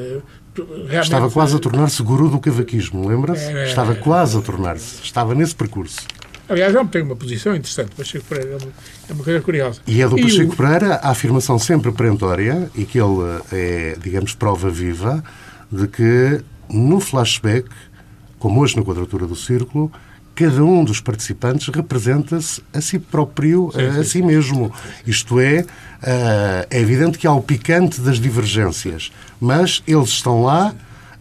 Realmente, 0.56 1.00
Estava 1.04 1.30
quase 1.32 1.56
a 1.56 1.60
tornar-se 1.60 2.02
guru 2.04 2.30
do 2.30 2.40
cavaquismo, 2.40 3.08
lembra-se? 3.08 3.44
Era, 3.46 3.66
Estava 3.66 3.96
quase 3.96 4.38
a 4.38 4.42
tornar-se. 4.42 5.02
Estava 5.04 5.34
nesse 5.34 5.56
percurso. 5.56 6.02
Aliás, 6.48 6.76
ele 6.76 6.86
tem 6.88 7.02
uma 7.02 7.16
posição 7.16 7.56
interessante. 7.56 7.96
Pacheco 7.96 8.26
Pereira 8.26 8.52
é 8.52 8.56
uma, 8.58 8.72
é 9.10 9.14
uma 9.14 9.24
coisa 9.24 9.42
curiosa. 9.42 9.82
E 9.88 10.02
é 10.02 10.08
do 10.08 10.16
o- 10.16 10.22
Pacheco 10.22 10.56
Pereira 10.56 10.96
a 10.96 11.10
afirmação 11.10 11.58
sempre 11.58 11.92
perentória 11.92 12.70
e 12.76 12.84
que 12.86 13.00
ele 13.00 13.42
é, 13.52 13.98
digamos, 14.02 14.36
prova 14.36 14.70
viva 14.70 15.24
de 15.72 15.88
que 15.88 16.42
no 16.70 17.00
flashback, 17.00 17.68
como 18.38 18.60
hoje 18.62 18.76
na 18.76 18.84
quadratura 18.84 19.26
do 19.26 19.36
círculo, 19.36 19.92
cada 20.36 20.64
um 20.64 20.84
dos 20.84 21.00
participantes 21.00 21.68
representa-se 21.68 22.62
a 22.74 22.82
si 22.82 23.00
próprio, 23.00 23.72
a, 23.76 24.00
a 24.00 24.04
si 24.04 24.22
mesmo. 24.22 24.72
Isto 25.06 25.40
é, 25.40 25.66
ah, 26.02 26.66
é 26.70 26.80
evidente 26.80 27.18
que 27.18 27.28
há 27.28 27.34
o 27.34 27.42
picante 27.42 28.02
das 28.02 28.20
divergências, 28.20 29.12
mas 29.40 29.84
eles 29.88 30.10
estão 30.10 30.44
lá 30.44 30.74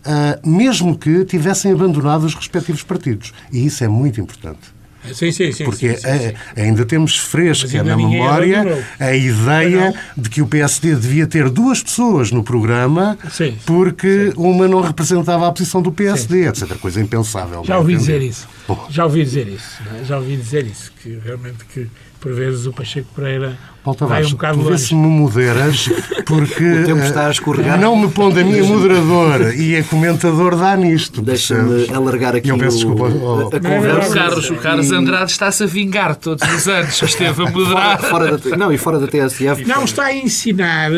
ah, 0.05 0.39
mesmo 0.45 0.97
que 0.97 1.25
tivessem 1.25 1.73
abandonado 1.73 2.25
os 2.25 2.35
respectivos 2.35 2.83
partidos. 2.83 3.33
E 3.53 3.65
isso 3.65 3.85
é 3.85 3.89
muito 3.89 4.21
importante. 4.21 4.82
Sim, 5.13 5.33
sim, 5.33 5.53
sim. 5.53 5.65
Porque 5.65 5.97
sim, 5.97 5.97
sim, 5.97 6.19
sim. 6.29 6.61
ainda 6.61 6.85
temos 6.85 7.17
fresca 7.17 7.83
na 7.83 7.97
memória 7.97 8.85
a 8.99 9.15
ideia 9.15 9.95
de 10.17 10.31
que 10.31 10.41
o 10.41 10.47
PSD 10.47 10.95
devia 10.95 11.27
ter 11.27 11.51
duas 11.51 11.83
pessoas 11.83 12.31
no 12.31 12.43
programa 12.43 13.19
porque 13.67 14.33
uma 14.37 14.69
não 14.69 14.81
representava 14.81 15.49
a 15.49 15.53
posição 15.53 15.83
do 15.83 15.91
PSD, 15.91 16.49
etc. 16.49 16.77
Coisa 16.79 17.01
impensável. 17.01 17.65
Já 17.65 17.79
ouvi 17.79 17.97
dizer 17.97 18.23
isso. 18.23 18.49
Já 18.89 19.05
ouvi 19.05 19.25
dizer 19.25 19.49
isso. 19.49 19.83
não 19.85 20.01
é? 20.01 20.05
Já 20.05 20.19
ouvi 20.19 20.37
dizer 20.37 20.67
isso. 20.67 20.93
Que 21.03 21.19
realmente 21.25 21.65
que 21.65 21.89
por 22.23 22.33
vezes 22.33 22.65
o 22.67 22.73
Pacheco 22.73 23.09
Pereira 23.17 23.59
Paulo 23.83 23.99
vai 24.07 24.25
um 24.25 24.31
bocado 24.31 24.63
longe. 24.63 24.79
se 24.79 24.95
me 24.95 25.09
moderas, 25.09 25.89
porque 26.25 26.65
O 26.65 26.85
tempo 26.87 27.03
está 27.03 27.25
a 27.25 27.29
eh, 27.29 27.31
escorregar. 27.33 27.81
não 27.81 27.97
me 27.97 28.09
pondo 28.09 28.39
a 28.39 28.45
minha 28.45 28.63
moderador 28.63 29.53
e 29.57 29.77
a 29.77 29.83
comentador 29.83 30.55
dá 30.57 30.77
nisto. 30.77 31.21
Deixa-me 31.21 31.93
alargar 31.93 32.37
aqui 32.37 32.49
Eu 32.51 32.57
peço 32.59 32.77
o- 32.77 32.95
desculpa, 32.95 33.09
a, 33.09 33.11
oh, 33.11 33.41
a 33.41 33.47
O 33.47 33.51
conversa. 33.51 34.09
não, 34.09 34.15
Carlos, 34.15 34.51
o 34.51 34.55
Carlos 34.55 34.91
E- 34.91 34.95
Andrade 34.95 35.33
está-se 35.33 35.65
a 35.65 35.67
vingar 35.67 36.15
todos 36.15 36.49
os 36.55 36.69
anos 36.69 36.97
que 36.97 37.05
esteve 37.07 37.31
a 37.31 37.35
Fora, 37.35 37.51
moderar. 37.51 38.01
fora 38.03 38.39
da, 38.39 38.57
não, 38.57 38.73
e 38.73 38.79
fora 38.79 39.01
da 39.01 39.09
TSF. 39.09 39.65
Não 39.65 39.83
está 39.83 40.05
a 40.05 40.15
ensinar 40.15 40.91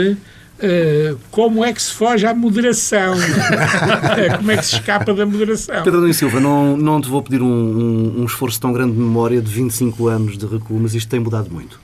eh, 0.60 1.14
como 1.30 1.64
é 1.64 1.72
que 1.72 1.82
se 1.82 1.92
foge 1.92 2.26
à 2.26 2.34
moderação. 2.34 3.14
como 4.38 4.50
é 4.50 4.56
que 4.56 4.66
se 4.66 4.76
escapa 4.76 5.12
da 5.14 5.26
moderação. 5.26 5.82
Pedro 5.82 6.00
Nunes 6.00 6.16
Silva, 6.16 6.40
não, 6.40 6.76
não 6.76 7.00
te 7.00 7.08
vou 7.08 7.22
pedir 7.22 7.42
um, 7.42 7.46
um- 7.46 8.20
um 8.22 8.24
esforço 8.24 8.60
tão 8.60 8.72
grande 8.72 8.92
de 8.92 8.98
memória 8.98 9.40
de 9.42 9.50
25 9.50 10.08
anos 10.08 10.38
de 10.38 10.46
recuo, 10.46 10.78
mas 10.80 10.94
isto 10.94 11.08
tem 11.08 11.20
mudado 11.20 11.50
muito. 11.50 11.82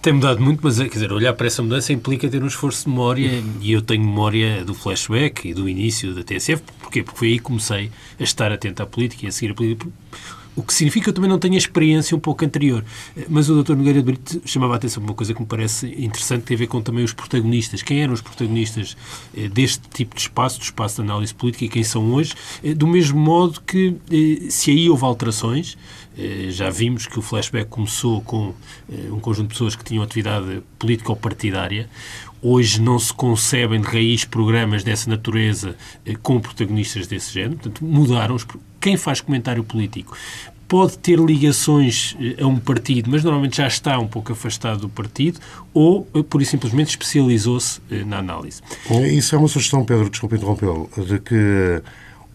Tem 0.00 0.12
mudado 0.12 0.40
muito, 0.40 0.60
mas 0.62 0.78
quer 0.78 0.88
dizer, 0.88 1.12
olhar 1.12 1.32
para 1.32 1.48
essa 1.48 1.60
mudança 1.60 1.92
implica 1.92 2.28
ter 2.28 2.40
um 2.42 2.46
esforço 2.46 2.84
de 2.84 2.90
memória 2.90 3.42
e 3.60 3.72
eu 3.72 3.82
tenho 3.82 4.04
memória 4.04 4.64
do 4.64 4.72
flashback 4.72 5.48
e 5.48 5.52
do 5.52 5.68
início 5.68 6.14
da 6.14 6.22
TSF. 6.22 6.62
Porquê? 6.80 7.02
Porque 7.02 7.18
foi 7.18 7.28
aí 7.28 7.34
que 7.38 7.42
comecei 7.42 7.90
a 8.18 8.22
estar 8.22 8.52
atento 8.52 8.80
à 8.82 8.86
política 8.86 9.26
e 9.26 9.28
a 9.28 9.32
seguir 9.32 9.50
a 9.50 9.54
política. 9.54 9.90
O 10.58 10.62
que 10.64 10.74
significa 10.74 11.04
que 11.04 11.10
eu 11.10 11.14
também 11.14 11.30
não 11.30 11.38
tenho 11.38 11.54
a 11.54 11.56
experiência 11.56 12.16
um 12.16 12.20
pouco 12.20 12.44
anterior. 12.44 12.84
Mas 13.28 13.48
o 13.48 13.62
Dr. 13.62 13.76
Nogueira 13.76 14.00
de 14.00 14.04
Brito 14.04 14.42
chamava 14.44 14.72
a 14.72 14.76
atenção 14.76 15.00
para 15.00 15.12
uma 15.12 15.16
coisa 15.16 15.32
que 15.32 15.40
me 15.40 15.46
parece 15.46 15.86
interessante, 15.86 16.40
que 16.40 16.46
tem 16.48 16.56
a 16.56 16.58
ver 16.58 16.66
com 16.66 16.82
também 16.82 17.04
os 17.04 17.12
protagonistas. 17.12 17.80
Quem 17.80 18.02
eram 18.02 18.12
os 18.12 18.20
protagonistas 18.20 18.96
eh, 19.36 19.46
deste 19.48 19.88
tipo 19.88 20.16
de 20.16 20.22
espaço, 20.22 20.58
do 20.58 20.64
espaço 20.64 20.96
de 20.96 21.02
análise 21.02 21.32
política, 21.32 21.64
e 21.64 21.68
quem 21.68 21.84
são 21.84 22.12
hoje, 22.12 22.34
eh, 22.64 22.74
do 22.74 22.88
mesmo 22.88 23.20
modo 23.20 23.60
que, 23.60 23.94
eh, 24.10 24.50
se 24.50 24.72
aí 24.72 24.90
houve 24.90 25.04
alterações, 25.04 25.78
já 26.48 26.68
vimos 26.68 27.06
que 27.06 27.16
o 27.16 27.22
flashback 27.22 27.68
começou 27.70 28.20
com 28.22 28.52
um 29.12 29.20
conjunto 29.20 29.46
de 29.46 29.54
pessoas 29.54 29.76
que 29.76 29.84
tinham 29.84 30.02
atividade 30.02 30.64
política 30.76 31.10
ou 31.10 31.16
partidária. 31.16 31.88
Hoje 32.42 32.80
não 32.80 32.98
se 32.98 33.14
concebem 33.14 33.80
de 33.80 33.86
raiz 33.86 34.24
programas 34.24 34.82
dessa 34.82 35.08
natureza 35.08 35.76
com 36.20 36.40
protagonistas 36.40 37.06
desse 37.06 37.32
género. 37.32 37.58
Portanto, 37.58 37.84
mudaram. 37.84 38.36
Quem 38.80 38.96
faz 38.96 39.20
comentário 39.20 39.64
político 39.64 40.16
pode 40.68 40.98
ter 40.98 41.18
ligações 41.18 42.14
eh, 42.20 42.42
a 42.42 42.46
um 42.46 42.58
partido, 42.58 43.10
mas 43.10 43.24
normalmente 43.24 43.56
já 43.56 43.66
está 43.66 43.98
um 43.98 44.06
pouco 44.06 44.32
afastado 44.32 44.80
do 44.80 44.88
partido, 44.88 45.40
ou, 45.72 46.06
eh, 46.14 46.22
pura 46.22 46.42
e 46.42 46.46
simplesmente, 46.46 46.90
especializou-se 46.90 47.80
eh, 47.90 48.04
na 48.04 48.18
análise. 48.18 48.60
Isso 49.10 49.34
é 49.34 49.38
uma 49.38 49.48
sugestão, 49.48 49.82
Pedro, 49.84 50.10
desculpe 50.10 50.36
interrompê-lo, 50.36 50.90
de 51.06 51.18
que 51.18 51.82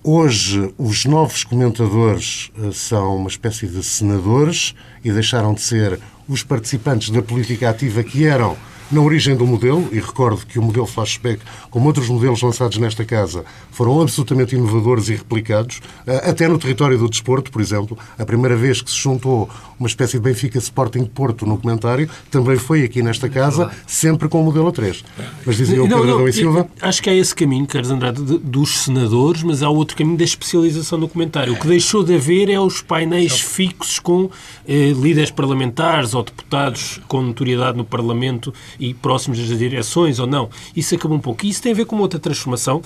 hoje 0.04 0.74
os 0.80 1.06
novos 1.06 1.44
comentadores 1.44 2.52
são 2.74 3.18
uma 3.18 3.30
espécie 3.30 3.68
de 3.68 3.84
senadores 3.84 4.74
e 5.06 5.12
deixaram 5.12 5.54
de 5.54 5.62
ser 5.62 6.00
os 6.28 6.44
participantes 6.44 7.12
da 7.12 7.22
política 7.22 7.70
ativa 7.70 8.04
que 8.04 8.26
eram 8.26 8.58
na 8.94 9.02
origem 9.02 9.36
do 9.36 9.46
modelo, 9.46 9.88
e 9.92 10.00
recordo 10.00 10.46
que 10.46 10.60
o 10.60 10.62
modelo 10.62 10.86
flashback, 10.86 11.42
como 11.70 11.88
outros 11.88 12.08
modelos 12.10 12.42
lançados 12.42 12.78
nesta 12.78 13.04
casa, 13.04 13.44
foram 13.72 14.02
absolutamente 14.02 14.56
inovadores 14.56 15.10
e 15.10 15.16
replicados, 15.16 15.82
eh, 16.08 16.30
até 16.30 16.48
no 16.48 16.58
território 16.58 16.98
do 16.98 17.10
desporto, 17.10 17.52
por 17.52 17.62
exemplo. 17.62 17.98
A 18.18 18.26
primeira 18.26 18.56
vez 18.56 18.82
que 18.82 18.90
se 18.92 18.98
juntou 18.98 19.50
uma 19.80 19.88
espécie 19.88 20.14
de 20.18 20.24
Benfica 20.24 20.58
Sporting 20.60 21.06
Porto 21.06 21.46
no 21.46 21.58
comentário 21.58 22.08
também 22.32 22.56
foi 22.58 22.84
aqui 22.84 23.02
nesta 23.02 23.28
casa, 23.28 23.72
sempre 23.88 24.30
com 24.30 24.42
o 24.42 24.46
modelo 24.46 24.72
3. 24.72 25.04
Mas 25.46 25.58
dizia 25.58 25.82
o 25.84 25.88
Pedro 25.88 26.06
não, 26.06 26.14
Adão 26.16 26.28
e 26.28 26.34
Silva. 26.34 26.68
Acho 26.82 27.02
que 27.02 27.10
há 27.10 27.14
esse 27.14 27.34
caminho, 27.36 27.66
Carlos 27.66 27.90
Andrade, 27.92 28.22
de- 28.24 28.38
dos 28.38 28.84
senadores, 28.84 29.42
mas 29.44 29.64
há 29.64 29.70
outro 29.70 29.98
caminho 29.98 30.18
da 30.18 30.24
especialização 30.24 30.98
no 31.00 31.08
comentário. 31.10 31.54
O 31.54 31.60
que 31.60 31.68
deixou 31.68 32.04
de 32.04 32.16
haver 32.16 32.50
é 32.50 32.60
os 32.60 32.82
painéis 32.82 33.40
fixos 33.40 34.00
com 34.00 34.30
eh, 34.68 34.94
líderes 34.96 35.32
parlamentares 35.32 36.14
ou 36.14 36.24
deputados 36.24 37.02
com 37.08 37.22
notoriedade 37.22 37.78
no 37.78 37.84
Parlamento 37.84 38.54
e 38.84 38.94
próximos 38.94 39.40
das 39.40 39.58
direções 39.58 40.20
ou 40.20 40.28
não. 40.28 40.50
Isso 40.76 40.94
acabou 40.96 41.18
um 41.18 41.22
pouco. 41.22 41.46
E 41.46 41.50
isso 41.50 41.62
tem 41.62 41.72
a 41.72 41.76
ver 41.76 41.86
com 41.86 41.96
uma 41.96 42.02
outra 42.02 42.20
transformação 42.20 42.82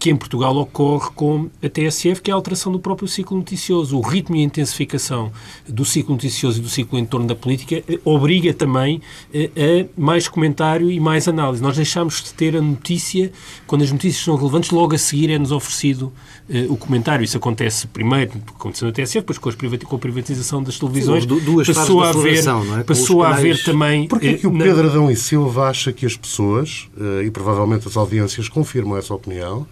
que 0.00 0.08
em 0.10 0.16
Portugal 0.16 0.56
ocorre 0.56 1.10
com 1.14 1.50
a 1.62 1.68
TSF, 1.68 2.22
que 2.22 2.30
é 2.30 2.32
a 2.32 2.34
alteração 2.34 2.72
do 2.72 2.80
próprio 2.80 3.06
ciclo 3.06 3.36
noticioso. 3.36 3.98
O 3.98 4.00
ritmo 4.00 4.34
e 4.34 4.40
a 4.40 4.44
intensificação 4.44 5.30
do 5.68 5.84
ciclo 5.84 6.14
noticioso 6.14 6.58
e 6.58 6.62
do 6.62 6.70
ciclo 6.70 6.98
em 6.98 7.04
torno 7.04 7.26
da 7.26 7.34
política 7.34 7.84
eh, 7.86 7.98
obriga 8.02 8.54
também 8.54 9.02
eh, 9.32 9.50
a 9.96 10.00
mais 10.00 10.26
comentário 10.26 10.90
e 10.90 10.98
mais 10.98 11.28
análise. 11.28 11.62
Nós 11.62 11.76
deixamos 11.76 12.22
de 12.22 12.32
ter 12.32 12.56
a 12.56 12.62
notícia, 12.62 13.30
quando 13.66 13.82
as 13.82 13.92
notícias 13.92 14.24
são 14.24 14.36
relevantes, 14.36 14.70
logo 14.70 14.94
a 14.94 14.98
seguir 14.98 15.28
é-nos 15.30 15.52
oferecido 15.52 16.10
eh, 16.48 16.64
o 16.70 16.78
comentário. 16.78 17.22
Isso 17.22 17.36
acontece 17.36 17.86
primeiro, 17.86 18.32
aconteceu 18.56 18.86
na 18.88 18.94
TSF, 18.94 19.20
depois 19.20 19.36
com, 19.36 19.50
as 19.50 19.54
privati- 19.54 19.84
com 19.84 19.96
a 19.96 19.98
privatização 19.98 20.62
das 20.62 20.78
televisões. 20.78 21.24
Sim, 21.24 21.40
duas 21.44 21.66
fases 21.68 21.94
da 21.94 22.02
a 22.06 22.08
haver, 22.08 22.80
é? 22.80 22.82
Passou 22.84 23.22
a 23.22 23.28
haver 23.34 23.62
também... 23.62 24.08
Porquê 24.08 24.28
eh, 24.28 24.34
que 24.38 24.46
o 24.46 24.50
na- 24.50 24.64
Pedro 24.64 24.88
Adão 24.88 25.10
e 25.10 25.14
Silva 25.16 25.68
acha 25.68 25.92
que 25.92 26.06
as 26.06 26.16
pessoas, 26.16 26.88
e 27.22 27.30
provavelmente 27.30 27.86
as 27.86 27.98
audiências 27.98 28.48
confirmam 28.48 28.96
essa 28.96 29.12
opinião, 29.12 29.66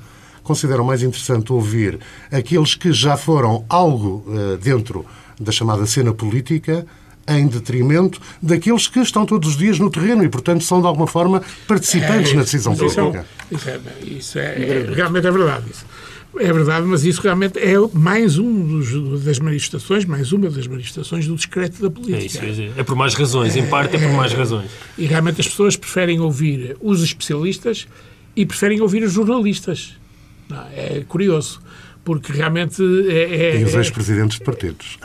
consideram 0.49 0.83
mais 0.85 1.03
interessante 1.03 1.53
ouvir 1.53 1.99
aqueles 2.33 2.75
que 2.75 2.91
já 2.93 3.17
foram 3.17 3.65
algo 3.69 4.25
eh, 4.29 4.57
dentro 4.61 5.05
da 5.39 5.53
chamada 5.53 5.87
cena 5.87 6.13
política 6.13 6.85
em 7.29 7.47
detrimento 7.47 8.19
daqueles 8.43 8.89
que 8.89 8.99
estão 9.01 9.27
todos 9.27 9.51
os 9.51 9.57
dias 9.59 9.79
no 9.79 9.91
terreno 9.91 10.25
e, 10.25 10.29
portanto, 10.31 10.65
são 10.65 10.81
de 10.81 10.87
alguma 10.87 11.07
forma 11.07 11.43
participantes 11.67 12.33
na 12.33 12.41
decisão 12.43 12.73
isso 12.73 12.85
é 12.85 12.89
política. 12.89 13.27
Isso 13.53 13.69
é, 13.69 13.81
isso 14.19 14.39
é- 14.39 14.63
é- 14.89 14.93
realmente 14.95 15.27
é 15.27 15.31
verdade. 15.31 15.65
Isso. 15.71 15.85
É 16.39 16.53
verdade, 16.53 16.87
mas 16.87 17.05
isso 17.05 17.21
realmente 17.23 17.59
é 17.59 17.75
mais 17.93 18.39
um 18.39 18.63
dos, 18.67 19.23
das 19.25 19.39
manifestações, 19.39 20.05
mais 20.05 20.31
uma 20.33 20.49
das 20.51 20.67
manifestações 20.67 21.27
do 21.27 21.35
discreto 21.35 21.81
da 21.81 21.89
É 21.89 21.91
política. 21.91 22.25
isso, 22.27 22.39
quer 22.41 22.51
dizer, 22.51 22.73
é 22.77 22.83
por 22.83 22.95
mais 22.97 23.15
razões, 23.15 23.57
em 23.57 23.67
parte 23.67 23.97
é 23.97 23.99
por 23.99 24.13
mais 24.15 24.33
razões. 24.33 24.71
E 24.97 25.05
realmente 25.07 25.41
as 25.41 25.49
pessoas 25.49 25.77
preferem 25.77 26.21
ouvir 26.21 26.77
os 26.81 27.03
especialistas 27.03 27.87
e 28.37 28.45
preferem 28.47 28.81
ouvir 28.81 29.03
os 29.03 29.13
jornalistas. 29.13 29.97
Não, 30.49 30.65
é 30.75 31.05
curioso, 31.09 31.61
porque 32.05 32.33
realmente 32.33 32.83
é, 33.09 33.57
é- 33.57 33.61
E 33.61 33.65
os 33.65 33.75
é- 33.75 33.79
ex-presidentes 33.79 34.39
de 34.39 34.45
partidos. 34.45 34.99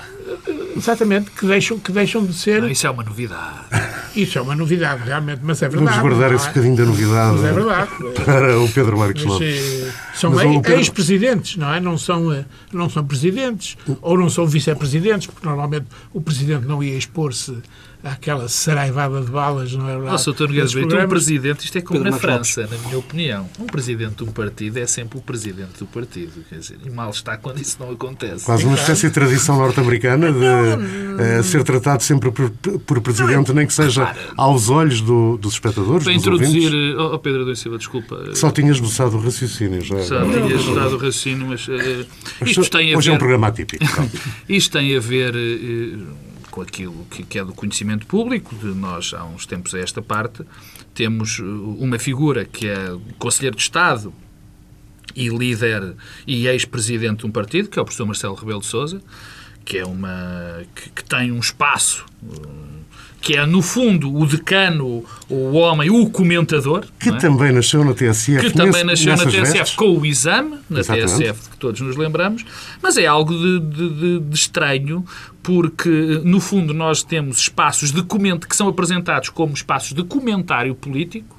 exatamente 0.76 1.32
que 1.32 1.46
deixam, 1.46 1.78
que 1.80 1.92
deixam 1.92 2.26
de 2.26 2.34
ser. 2.34 2.62
Não, 2.62 2.70
isso 2.70 2.88
é 2.88 2.90
uma 2.90 3.04
novidade. 3.04 3.58
Isso 4.16 4.38
é 4.38 4.42
uma 4.42 4.56
novidade, 4.56 5.04
realmente, 5.04 5.42
mas 5.44 5.62
é 5.62 5.68
verdade. 5.70 5.98
Vamos 5.98 6.10
guardar 6.10 6.30
não 6.30 6.36
esse 6.38 6.46
é? 6.46 6.50
bocadinho 6.50 6.76
da 6.76 6.86
novidade 6.86 7.36
Mas 7.38 7.44
é 7.46 7.52
verdade. 7.54 7.92
para 8.26 8.60
o 8.60 8.70
Pedro 8.70 8.98
Marcos 8.98 9.24
Lopes. 9.24 9.58
eh, 9.88 9.92
são 10.14 10.32
Pedro- 10.36 10.72
ex-presidentes, 10.78 11.58
não 11.58 11.74
é? 11.74 11.80
Não 11.80 11.98
são, 11.98 12.32
eh, 12.32 12.46
não 12.72 12.90
são 12.90 13.04
presidentes 13.06 13.76
ou 14.02 14.18
não 14.18 14.30
são 14.30 14.46
vice-presidentes, 14.46 15.28
porque 15.28 15.46
normalmente 15.48 15.88
o 16.14 16.22
presidente 16.22 16.66
não 16.68 16.82
ia 16.84 16.96
expor-se 16.98 17.56
àquela 18.04 18.50
saraivada 18.50 19.22
de 19.22 19.32
balas, 19.32 19.72
não 19.74 19.86
é 19.88 19.94
verdade? 19.94 20.12
Nossa. 20.12 20.32
Nogueira 20.32 20.64
Nesses 20.64 20.74
Brito, 20.74 20.96
um 20.98 21.08
presidente, 21.08 21.66
isto 21.66 21.78
é 21.78 21.82
como 21.82 22.00
Pedro 22.00 22.12
na 22.12 22.18
França, 22.20 22.68
na 22.70 22.78
minha 22.80 22.98
opinião. 22.98 23.50
Um 23.60 23.66
presidente 23.66 24.16
de 24.16 24.24
um 24.24 24.32
partido 24.32 24.78
é 24.78 24.86
sempre 24.86 25.18
o 25.18 25.22
presidente 25.22 25.80
do 25.80 25.86
partido. 25.86 26.32
Quer 26.50 26.60
dizer, 26.60 26.78
e 26.86 26.90
mal 26.90 27.10
está 27.12 27.38
quando 27.38 27.62
isso 27.62 27.78
não 27.80 27.92
acontece. 27.92 28.46
Quase 28.46 28.66
uma 28.66 28.76
espécie 28.76 29.08
de 29.08 29.14
tradição 29.14 29.58
norte-americana 29.58 30.32
de 30.32 31.22
eh, 31.22 31.44
ser 31.44 31.64
tratado 31.64 32.04
sempre 32.04 32.30
por, 32.32 32.50
por 32.86 33.00
presidente, 33.02 33.54
nem 33.54 33.66
que 33.66 33.74
seja 33.74 34.14
aos 34.36 34.70
olhos 34.70 35.00
do- 35.00 35.38
dos 35.38 35.54
espectadores, 35.54 36.04
Para 36.04 36.14
dos 36.14 36.22
introduzir. 36.22 36.66
ouvintes. 36.66 37.00
Oh, 37.00 37.16
oh, 37.16 37.20
Pedro 37.20 37.44
Adão 37.44 37.56
Silva, 37.56 37.78
desculpa. 37.78 38.22
eh, 38.30 38.36
Só 38.36 38.52
tinha 38.52 38.72
esboçado 38.72 39.16
o 39.16 39.22
raciocínio 39.22 39.82
já. 39.82 40.00
Já 40.02 40.22
tinha 40.26 40.56
ajudado 40.56 40.96
o 40.96 40.98
raciocínio, 40.98 41.48
mas 41.48 41.68
eh, 41.70 42.06
isto 42.46 42.70
tem 42.70 42.94
a 42.94 42.98
Hoje 42.98 43.10
é 43.10 43.12
um 43.12 43.16
ver. 43.16 43.20
programa 43.20 43.48
atípico. 43.48 43.84
Isto 44.50 44.78
tem 44.78 44.96
a 44.96 45.00
ver 45.00 45.34
eh, 45.36 45.98
com 46.54 46.62
aquilo 46.62 47.04
que, 47.10 47.24
que 47.24 47.40
é 47.40 47.44
do 47.44 47.52
conhecimento 47.52 48.06
público. 48.06 48.56
De 48.56 48.68
nós, 48.68 49.12
há 49.16 49.26
uns 49.26 49.48
tempos 49.48 49.74
a 49.74 49.80
esta 49.80 50.04
parte, 50.04 50.44
temos 50.94 51.40
eh, 51.40 51.44
uma 51.44 51.98
figura 51.98 52.46
que 52.46 52.68
é 52.68 52.96
Conselheiro 53.18 53.58
de 53.58 53.64
Estado 53.64 54.14
e 55.16 55.30
líder 55.30 55.96
e 56.28 56.46
ex-presidente 56.46 57.22
de 57.22 57.26
um 57.26 57.32
partido, 57.32 57.70
que 57.70 57.80
é 57.80 57.82
o 57.82 57.86
professor 57.86 58.06
Marcelo 58.06 58.36
Rebelo 58.36 58.60
de 58.60 58.68
Sousa, 58.68 59.02
que 59.66 59.80
é 59.80 59.86
uma 59.86 60.64
que, 60.76 60.92
que 60.92 61.04
tem 61.04 61.32
um 61.32 61.40
espaço 61.40 62.06
eh, 62.24 62.73
que 63.26 63.38
é 63.38 63.46
no 63.46 63.62
fundo 63.62 64.14
o 64.14 64.26
decano, 64.26 65.06
o 65.30 65.54
homem, 65.54 65.90
o 65.90 66.10
comentador, 66.10 66.86
Que 67.00 67.08
é? 67.08 67.14
também 67.14 67.54
nasceu 67.54 67.82
na 67.86 67.94
TSF. 67.94 68.42
que 68.50 68.52
também 68.54 68.84
nasceu 68.84 69.16
na 69.16 69.24
TSF 69.26 69.54
vestes. 69.54 69.76
com 69.78 69.98
o 69.98 70.06
exame, 70.06 70.58
na 70.70 70.82
Exatamente. 70.82 71.14
TSF 71.24 71.50
que 71.52 71.58
todos 71.58 71.80
nos 71.80 71.96
lembramos, 71.96 72.44
mas 72.82 72.98
é 72.98 73.06
algo 73.06 73.34
de, 73.34 73.60
de- 73.62 73.90
de- 73.90 74.20
de 74.20 74.36
estranho, 74.36 75.06
porque 75.42 75.90
no 76.26 76.42
fundo 76.42 76.74
nós 76.74 77.02
temos 77.02 77.38
espaços 77.38 77.94
de 77.94 78.04
comento 78.04 78.46
que 78.46 78.56
são 78.58 78.68
apresentados 78.68 79.30
como 79.30 79.54
espaços 79.54 79.94
de 79.94 80.04
comentário 80.04 80.76
político, 80.76 81.38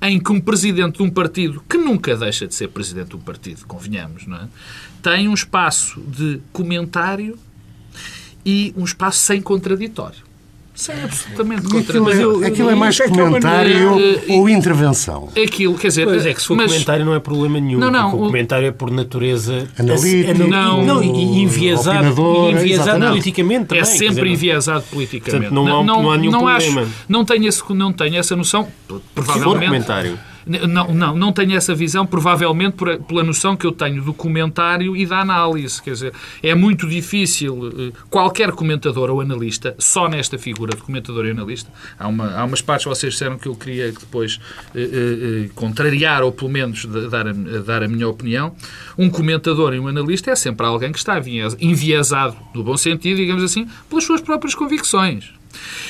em 0.00 0.20
que 0.20 0.30
um 0.30 0.40
presidente 0.40 0.98
de 0.98 1.02
um 1.02 1.10
partido, 1.10 1.60
que 1.68 1.76
nunca 1.76 2.14
deixa 2.16 2.46
de 2.46 2.54
ser 2.54 2.68
presidente 2.68 3.08
de 3.08 3.16
um 3.16 3.20
partido, 3.20 3.66
convenhamos, 3.66 4.28
não 4.28 4.36
é? 4.36 4.46
tem 5.02 5.26
um 5.26 5.34
espaço 5.34 6.00
de 6.02 6.38
comentário 6.52 7.36
e 8.44 8.72
um 8.76 8.84
espaço 8.84 9.18
sem 9.18 9.40
contraditório. 9.42 10.24
Sem 10.76 10.94
absolutamente 11.02 11.62
E 11.62 11.66
aquilo, 11.66 11.84
contraditório. 12.04 12.44
é, 12.44 12.46
aquilo 12.48 12.70
é 12.70 12.74
mais 12.74 12.94
isso 12.94 13.02
é 13.02 13.06
é 13.06 13.08
comentário 13.08 13.90
maneira- 13.92 14.22
ou 14.28 14.48
intervenção? 14.48 15.28
É 15.34 15.42
aquilo, 15.44 15.74
quer 15.78 15.88
dizer... 15.88 16.04
Pois 16.04 16.26
é 16.26 16.34
que 16.34 16.40
se 16.42 16.46
for 16.48 16.56
mas- 16.56 16.70
comentário 16.70 17.04
não 17.04 17.14
é 17.14 17.18
problema 17.18 17.58
nenhum. 17.58 17.78
Não, 17.78 17.90
não, 17.90 18.12
o 18.12 18.16
o- 18.16 18.26
comentário 18.26 18.68
é 18.68 18.70
por 18.70 18.90
natureza 18.90 19.66
Analítico, 19.78 20.46
Não, 20.46 20.84
não, 20.84 21.02
e 21.02 21.42
enviesado, 21.42 21.96
opinador, 21.98 22.48
e 22.50 22.52
enviesado 22.52 23.06
politicamente 23.06 23.64
também. 23.66 23.80
É 23.82 23.84
sempre 23.86 24.08
dizer, 24.08 24.26
enviesado 24.28 24.84
politicamente. 24.90 25.48
Portanto, 25.48 25.54
não 25.54 25.80
há- 25.80 25.84
não 25.84 26.10
há 26.12 26.16
nenhum 26.18 26.46
acho- 26.46 26.66
problema. 26.66 26.92
não, 27.08 27.24
tenho 27.24 27.48
esse, 27.48 27.62
não 27.74 27.92
tenho 27.92 28.16
essa 28.16 28.36
noção. 28.36 28.64
Se 28.64 28.70
for 28.88 29.00
Provavelmente. 29.14 29.64
comentário. 29.66 30.18
Não, 30.46 30.94
não, 30.94 31.16
não 31.16 31.32
tenho 31.32 31.56
essa 31.56 31.74
visão, 31.74 32.06
provavelmente 32.06 32.74
por- 32.76 32.96
pela 33.02 33.24
noção 33.24 33.56
que 33.56 33.66
eu 33.66 33.72
tenho 33.72 34.00
do 34.00 34.14
comentário 34.14 34.96
e 34.96 35.04
da 35.04 35.20
análise. 35.20 35.82
Quer 35.82 35.90
dizer, 35.92 36.12
é 36.40 36.54
muito 36.54 36.88
difícil 36.88 37.72
eh, 37.76 37.92
qualquer 38.08 38.52
comentador 38.52 39.10
ou 39.10 39.20
analista, 39.20 39.74
só 39.76 40.08
nesta 40.08 40.38
figura 40.38 40.76
de 40.76 40.82
comentador 40.82 41.26
e 41.26 41.30
analista, 41.32 41.68
há, 41.98 42.06
uma, 42.06 42.32
há 42.32 42.44
umas 42.44 42.62
partes 42.62 42.84
que 42.84 42.88
vocês 42.90 43.12
disseram 43.14 43.36
que 43.38 43.48
eu 43.48 43.56
queria 43.56 43.90
que 43.90 43.98
depois 44.00 44.38
eh, 44.72 44.78
eh, 44.80 45.44
eh, 45.46 45.50
contrariar 45.54 46.22
ou 46.22 46.30
pelo 46.30 46.50
menos 46.50 46.86
dar 47.10 47.26
a, 47.26 47.32
dar 47.32 47.82
a 47.82 47.88
minha 47.88 48.08
opinião. 48.08 48.54
Um 48.96 49.10
comentador 49.10 49.74
e 49.74 49.80
um 49.80 49.88
analista 49.88 50.30
é 50.30 50.36
sempre 50.36 50.64
alguém 50.64 50.92
que 50.92 50.98
está 50.98 51.18
envies- 51.18 51.56
enviesado, 51.60 52.36
no 52.54 52.62
bom 52.62 52.76
sentido, 52.76 53.16
digamos 53.16 53.42
assim, 53.42 53.66
pelas 53.90 54.04
suas 54.04 54.20
próprias 54.20 54.54
convicções. 54.54 55.30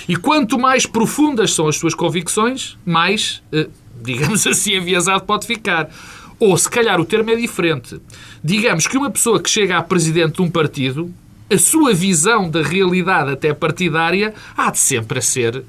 E 0.08 0.16
quanto 0.16 0.58
mais 0.58 0.86
profundas 0.86 1.52
são 1.52 1.68
as 1.68 1.76
suas 1.76 1.94
convicções, 1.94 2.78
mais, 2.86 3.42
eh, 3.52 3.68
digamos 4.06 4.46
assim, 4.46 4.76
enviesado 4.76 5.24
pode 5.24 5.46
ficar. 5.46 5.90
Ou, 6.38 6.56
se 6.56 6.68
calhar, 6.68 7.00
o 7.00 7.04
termo 7.04 7.30
é 7.30 7.36
diferente. 7.36 8.00
Digamos 8.42 8.86
que 8.86 8.96
uma 8.96 9.10
pessoa 9.10 9.40
que 9.40 9.48
chega 9.48 9.78
a 9.78 9.82
presidente 9.82 10.36
de 10.36 10.42
um 10.42 10.50
partido, 10.50 11.12
a 11.50 11.58
sua 11.58 11.94
visão 11.94 12.50
da 12.50 12.62
realidade 12.62 13.32
até 13.32 13.54
partidária 13.54 14.34
há 14.56 14.70
de 14.70 14.78
sempre 14.78 15.18
a 15.18 15.22
ser, 15.22 15.64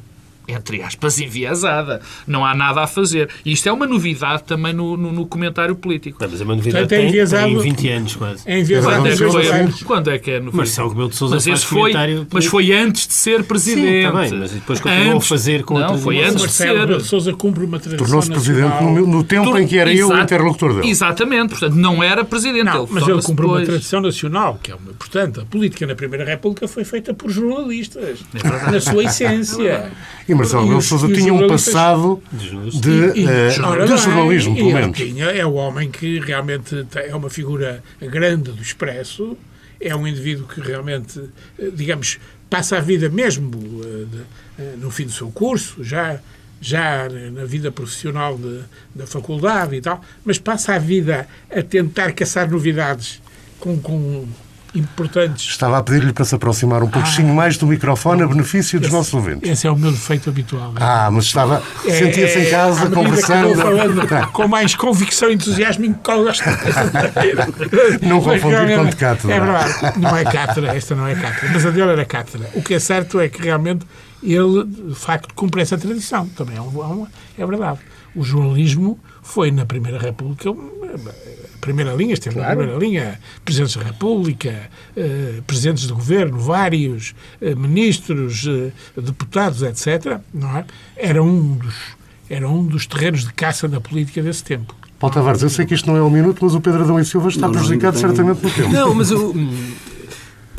entre 0.47 0.81
aspas, 0.81 1.19
enviesada. 1.19 2.01
Não 2.25 2.45
há 2.45 2.55
nada 2.55 2.81
a 2.83 2.87
fazer. 2.87 3.29
E 3.45 3.51
isto 3.51 3.67
é 3.67 3.71
uma 3.71 3.85
novidade 3.87 4.43
também 4.43 4.73
no, 4.73 4.95
no- 4.97 5.11
no 5.11 5.25
comentário 5.25 5.75
político. 5.75 6.17
Não, 6.21 6.29
mas 6.29 6.39
é 6.41 6.43
uma 6.43 6.55
novidade 6.55 6.83
Portanto, 6.85 6.93
é 6.97 7.01
tem, 7.01 7.09
enviesado- 7.09 7.47
tem 7.47 7.59
20 7.59 7.89
anos 7.89 8.15
quase. 8.15 8.43
É 8.45 8.59
enviesado 8.59 8.95
Quando 8.95 9.07
é, 9.07 9.09
em 9.09 9.17
que 9.17 9.23
foi, 9.73 9.85
quando 9.85 10.09
é 10.11 10.19
que 10.19 10.31
é 10.31 10.39
no 10.39 10.53
Marcelo 10.53 10.89
Rebelo 10.89 11.09
de 11.09 11.15
Sousa 11.15 11.35
mas 11.35 11.43
faz 11.45 11.57
esse 11.59 11.65
foi, 11.67 11.77
comentário 11.79 12.27
mas 12.31 12.45
foi 12.45 12.71
antes 12.73 13.07
de 13.07 13.13
ser 13.13 13.43
presidente. 13.43 14.07
Sim, 14.07 14.17
bem, 14.17 14.39
mas 14.39 14.51
depois 14.51 14.79
continuou 14.79 15.17
a 15.17 15.21
fazer 15.21 15.63
com 15.63 15.77
Não, 15.79 15.97
foi 15.97 16.19
antes 16.19 16.35
de 16.35 16.41
Marcelo 16.41 16.79
Rebelo 16.79 16.97
de 16.97 17.03
ser. 17.03 17.09
Sousa 17.09 17.33
cumpre 17.33 17.65
uma 17.65 17.79
tradição 17.79 18.05
Tornou-se 18.05 18.29
presidente 18.31 18.67
nacional. 18.69 18.93
no, 18.93 19.07
no 19.07 19.23
tempo 19.23 19.57
em 19.57 19.67
que 19.67 19.77
era 19.77 19.93
eu 19.93 20.07
o 20.07 20.11
Exato. 20.11 20.23
interlocutor 20.23 20.73
dele. 20.75 20.89
Exatamente, 20.89 21.49
portanto, 21.49 21.73
não 21.75 22.01
era 22.03 22.23
presidente. 22.23 22.65
Não, 22.65 22.83
ele 22.83 22.87
mas 22.91 23.07
ele 23.07 23.21
cumpre 23.21 23.45
uma 23.45 23.61
tradição 23.61 24.01
nacional, 24.01 24.59
que 24.61 24.71
é 24.71 24.75
uma. 24.75 24.93
Portanto, 24.93 25.41
a 25.41 25.45
política 25.45 25.85
na 25.85 25.95
Primeira 25.95 26.23
República 26.25 26.67
foi 26.67 26.83
feita 26.83 27.13
por 27.13 27.29
jornalistas, 27.29 28.19
É 28.33 28.71
na 28.71 28.79
sua 28.81 29.03
essência. 29.03 29.91
E 30.37 30.39
Marcelo 30.39 30.61
E 30.61 30.65
Rebelo 30.65 30.81
Sousa 30.81 31.07
e 31.07 31.13
tinha 31.13 31.33
um 31.33 31.47
passado 31.47 32.21
de, 32.31 33.19
E- 33.19 33.25
eh, 33.25 33.55
ora 33.63 33.87
de 33.87 33.97
jornalismo, 33.97 34.53
e 34.53 34.57
pelo 34.57 34.73
menos. 34.73 34.97
tinha- 34.97 35.25
é 35.25 35.45
o 35.45 35.53
homem 35.53 35.89
que 35.91 36.19
realmente 36.19 36.85
é 36.95 37.15
uma 37.15 37.29
figura 37.29 37.83
grande 38.01 38.51
do 38.51 38.61
Expresso, 38.61 39.37
é 39.79 39.95
um 39.95 40.07
indivíduo 40.07 40.47
que 40.47 40.59
realmente, 40.61 41.19
eh, 41.59 41.69
digamos, 41.73 42.17
passa 42.49 42.77
a 42.77 42.81
vida 42.81 43.09
mesmo 43.09 43.51
de- 43.51 44.17
eh, 44.59 44.73
no 44.77 44.89
fim 44.91 45.05
do 45.05 45.11
seu 45.11 45.29
curso, 45.31 45.83
já 45.83 46.19
já 46.59 47.07
na 47.31 47.45
vida 47.45 47.71
profissional 47.71 48.35
de, 48.35 48.61
da 48.95 49.05
faculdade 49.05 49.75
e 49.75 49.81
tal, 49.81 50.01
mas 50.25 50.39
passa 50.39 50.73
a 50.73 50.79
vida 50.79 51.27
a 51.55 51.61
tentar 51.61 52.13
caçar 52.13 52.49
novidades 52.49 53.21
com, 53.59 53.77
com 53.79 54.25
importantes. 54.75 55.49
Estava 55.49 55.77
a 55.77 55.83
pedir-lhe 55.83 56.13
para 56.13 56.25
se 56.25 56.35
aproximar 56.35 56.83
um 56.83 56.89
pouquinho 56.89 57.33
mais 57.33 57.57
do 57.57 57.67
microfone 57.67 58.23
a 58.23 58.27
benefício 58.27 58.79
dos 58.79 58.87
esse, 58.87 58.95
nossos 58.95 59.13
ouvintes. 59.13 59.49
Esse 59.49 59.67
é 59.67 59.71
o 59.71 59.75
meu 59.75 59.91
defeito 59.91 60.29
habitual. 60.29 60.73
Ah, 60.75 61.09
mas 61.11 61.25
estava. 61.25 61.61
É, 61.85 61.91
Sentia-se 61.91 62.39
em 62.39 62.49
casa, 62.49 62.81
à 62.81 62.89
medida 62.89 62.95
conversando. 62.95 63.55
Falando 63.55 64.31
com 64.31 64.47
mais 64.47 64.75
convicção 64.75 65.29
e 65.29 65.33
entusiasmo 65.33 65.85
em 65.85 65.93
que 65.93 65.99
gosto. 66.03 66.43
Não 68.01 68.21
confundir 68.21 68.77
com 68.77 68.85
de 68.85 68.95
cátedra. 68.95 69.35
É 69.35 69.39
verdade, 69.39 69.99
não 69.99 70.17
é 70.17 70.23
cátedra, 70.23 70.75
esta 70.75 70.95
não 70.95 71.07
é 71.07 71.15
cátedra, 71.15 71.49
mas 71.53 71.65
a 71.65 71.69
dele 71.69 71.91
era 71.91 72.05
cátedra. 72.05 72.49
O 72.53 72.61
que 72.61 72.73
é 72.73 72.79
certo 72.79 73.19
é 73.19 73.29
que 73.29 73.41
realmente 73.41 73.85
ele, 74.23 74.63
de 74.65 74.95
facto, 74.95 75.33
cumpre 75.33 75.61
essa 75.61 75.77
tradição. 75.77 76.27
Também 76.29 76.57
é, 76.57 76.61
um, 76.61 77.07
é 77.37 77.45
verdade. 77.45 77.79
O 78.15 78.23
jornalismo 78.23 78.99
foi, 79.21 79.51
na 79.51 79.65
Primeira 79.65 79.99
República, 79.99 80.49
primeira 81.59 81.93
linha, 81.93 82.13
esteve 82.13 82.35
claro. 82.35 82.49
na 82.49 82.55
primeira 82.55 82.79
linha, 82.79 83.19
presidentes 83.43 83.75
da 83.75 83.83
República, 83.83 84.69
eh, 84.95 85.41
presidentes 85.45 85.87
de 85.87 85.93
governo, 85.93 86.39
vários 86.39 87.13
eh, 87.41 87.55
ministros, 87.55 88.45
eh, 88.47 88.71
deputados, 88.99 89.61
etc. 89.63 90.19
Não 90.33 90.57
é? 90.57 90.65
Era 90.95 91.21
um 91.21 91.55
dos 91.55 91.97
era 92.29 92.47
um 92.47 92.65
dos 92.65 92.85
terrenos 92.85 93.23
de 93.23 93.31
caça 93.33 93.67
da 93.69 93.79
política 93.79 94.21
desse 94.21 94.43
tempo. 94.43 94.75
Paulo 94.99 95.13
Tavares, 95.13 95.41
eu 95.43 95.49
sei 95.49 95.65
que 95.65 95.73
isto 95.73 95.87
não 95.87 95.95
é 95.95 96.01
um 96.01 96.09
minuto, 96.09 96.39
mas 96.43 96.55
o 96.55 96.59
Pedro 96.59 96.83
Adão 96.83 96.99
e 96.99 97.05
Silva 97.05 97.29
está 97.29 97.47
não, 97.47 97.53
prejudicado 97.53 97.93
não, 97.93 98.01
certamente 98.01 98.43
no 98.43 98.49
tempo. 98.49 98.69
Não, 98.69 98.93
mas 98.93 99.11
eu, 99.11 99.33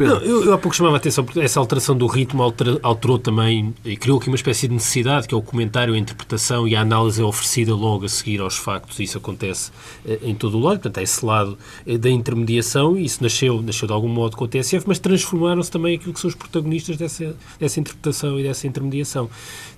não, 0.06 0.18
eu, 0.18 0.44
eu, 0.44 0.52
há 0.52 0.58
pouco 0.58 0.76
chamava 0.76 0.96
a 0.96 0.98
atenção 0.98 1.24
porque 1.24 1.40
essa 1.40 1.58
alteração 1.58 1.96
do 1.96 2.06
ritmo 2.06 2.42
alterou, 2.42 2.78
alterou 2.82 3.18
também 3.18 3.74
e 3.84 3.96
criou 3.96 4.18
aqui 4.18 4.28
uma 4.28 4.36
espécie 4.36 4.68
de 4.68 4.74
necessidade 4.74 5.26
que 5.26 5.34
é 5.34 5.36
o 5.36 5.42
comentário, 5.42 5.94
a 5.94 5.98
interpretação 5.98 6.68
e 6.68 6.76
a 6.76 6.80
análise 6.80 7.20
é 7.20 7.24
oferecida 7.24 7.74
logo 7.74 8.04
a 8.04 8.08
seguir 8.08 8.40
aos 8.40 8.56
factos. 8.56 9.00
Isso 9.00 9.18
acontece 9.18 9.72
eh, 10.06 10.20
em 10.22 10.34
todo 10.34 10.56
o 10.56 10.60
lado, 10.60 10.80
portanto, 10.80 10.98
é 10.98 11.02
esse 11.02 11.24
lado 11.24 11.58
eh, 11.86 11.98
da 11.98 12.10
intermediação 12.10 12.96
e 12.96 13.04
isso 13.04 13.22
nasceu, 13.22 13.60
nasceu 13.60 13.88
de 13.88 13.92
algum 13.92 14.08
modo 14.08 14.36
com 14.36 14.44
o 14.44 14.48
TSF, 14.48 14.84
mas 14.86 14.98
transformaram-se 14.98 15.70
também 15.70 15.96
aquilo 15.96 16.14
que 16.14 16.20
são 16.20 16.28
os 16.28 16.34
protagonistas 16.34 16.96
dessa, 16.96 17.34
dessa 17.58 17.80
interpretação 17.80 18.38
e 18.38 18.42
dessa 18.42 18.66
intermediação. 18.66 19.28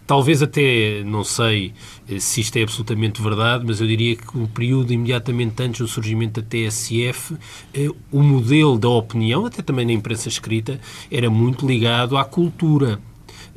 Talvez 0.07 0.42
até, 0.42 1.04
não 1.04 1.23
sei 1.23 1.73
eh, 2.09 2.19
se 2.19 2.40
isto 2.40 2.57
é 2.57 2.62
absolutamente 2.62 3.23
verdade, 3.23 3.64
mas 3.64 3.80
eu 3.80 3.87
diria 3.87 4.16
que 4.16 4.37
o 4.37 4.49
período 4.49 4.92
imediatamente 4.92 5.62
antes 5.62 5.80
do 5.80 5.87
surgimento 5.87 6.40
da 6.40 6.47
TSF, 6.47 7.37
eh, 7.73 7.88
o 8.11 8.23
modelo 8.23 8.76
da 8.78 8.88
opinião, 8.88 9.47
até 9.47 9.62
também 9.62 9.87
na 9.87 9.92
imprensa 9.92 10.28
escrita, 10.28 10.80
era 11.11 11.30
muito 11.30 11.66
ligado 11.66 12.16
à 12.16 12.25
cultura. 12.25 13.00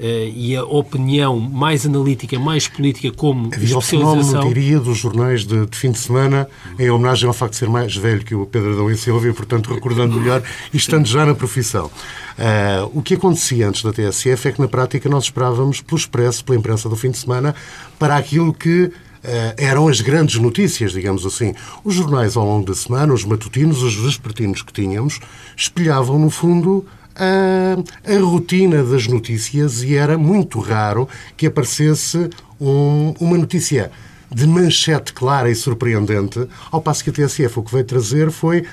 Uh, 0.04 0.34
e 0.36 0.54
a 0.54 0.66
opinião 0.66 1.40
mais 1.40 1.86
analítica, 1.86 2.38
mais 2.38 2.68
política, 2.68 3.10
como 3.10 3.48
Havia 3.54 3.78
especialização... 3.78 4.20
o 4.20 4.24
fenómeno, 4.26 4.54
diria, 4.54 4.78
dos 4.78 4.98
jornais 4.98 5.46
de, 5.46 5.66
de, 5.66 5.78
fim 5.78 5.92
de 5.92 5.98
semana, 5.98 6.46
em 6.78 6.90
homenagem 6.90 7.26
ao 7.26 7.34
facto 7.34 7.54
de 7.54 7.60
ser 7.60 7.70
mais 7.70 7.96
velho 7.96 8.22
que 8.22 8.36
o 8.36 8.46
Pedro 8.46 8.74
Adão 8.74 8.92
e 8.92 8.98
Silva, 8.98 9.30
e, 9.30 9.32
portanto, 9.32 9.74
recordando 9.74 10.20
melhor 10.20 10.44
e 10.74 10.76
estando 10.76 11.08
já 11.08 11.26
na 11.26 11.34
profissão. 11.34 11.86
Uh, 11.86 12.92
o 12.94 13.02
que 13.02 13.14
acontecia 13.14 13.66
antes 13.66 13.82
da 13.82 13.94
TSF 13.94 14.50
é 14.50 14.52
que, 14.52 14.60
na 14.60 14.68
prática, 14.68 15.08
nós 15.08 15.24
esperávamos 15.24 15.80
pelo 15.80 15.98
Expresso, 15.98 16.44
pela 16.44 16.58
imprensa 16.58 16.90
do 16.90 16.98
fim 16.98 17.10
de 17.10 17.18
semana, 17.18 17.56
para 17.98 18.18
aquilo 18.18 18.54
que 18.54 18.92
Uh, 19.24 19.56
eram 19.56 19.88
as 19.88 20.02
grandes 20.02 20.38
notícias, 20.38 20.92
digamos 20.92 21.26
assim. 21.26 21.54
Os 21.82 21.96
jornais 21.96 22.36
ao 22.36 22.46
longo 22.46 22.66
da 22.66 22.76
semana, 22.76 23.14
os 23.14 23.24
matutinos, 23.24 23.82
os 23.82 23.96
vespertinos 23.96 24.62
que 24.62 24.74
tínhamos, 24.74 25.22
espelhavam, 25.56 26.20
no 26.20 26.30
fundo, 26.30 26.86
a, 27.16 28.12
a, 28.12 28.20
rotina 28.20 28.84
das 28.84 29.08
notícias 29.08 29.84
e 29.84 29.96
era 29.96 30.18
muito 30.18 30.60
raro 30.60 31.08
que 31.38 31.48
aparecesse 31.48 32.30
um, 32.60 33.14
uma 33.20 33.38
notícia 33.38 33.92
de 34.32 34.48
manchete 34.48 35.14
clara 35.14 35.50
e 35.50 35.56
surpreendente, 35.56 36.48
ao 36.72 36.82
passo 36.82 37.04
que 37.04 37.10
a 37.10 37.14
TSF 37.14 37.60
o 37.60 37.64
que 37.64 37.72
veio 37.72 37.86
trazer 37.86 38.32
foi 38.32 38.66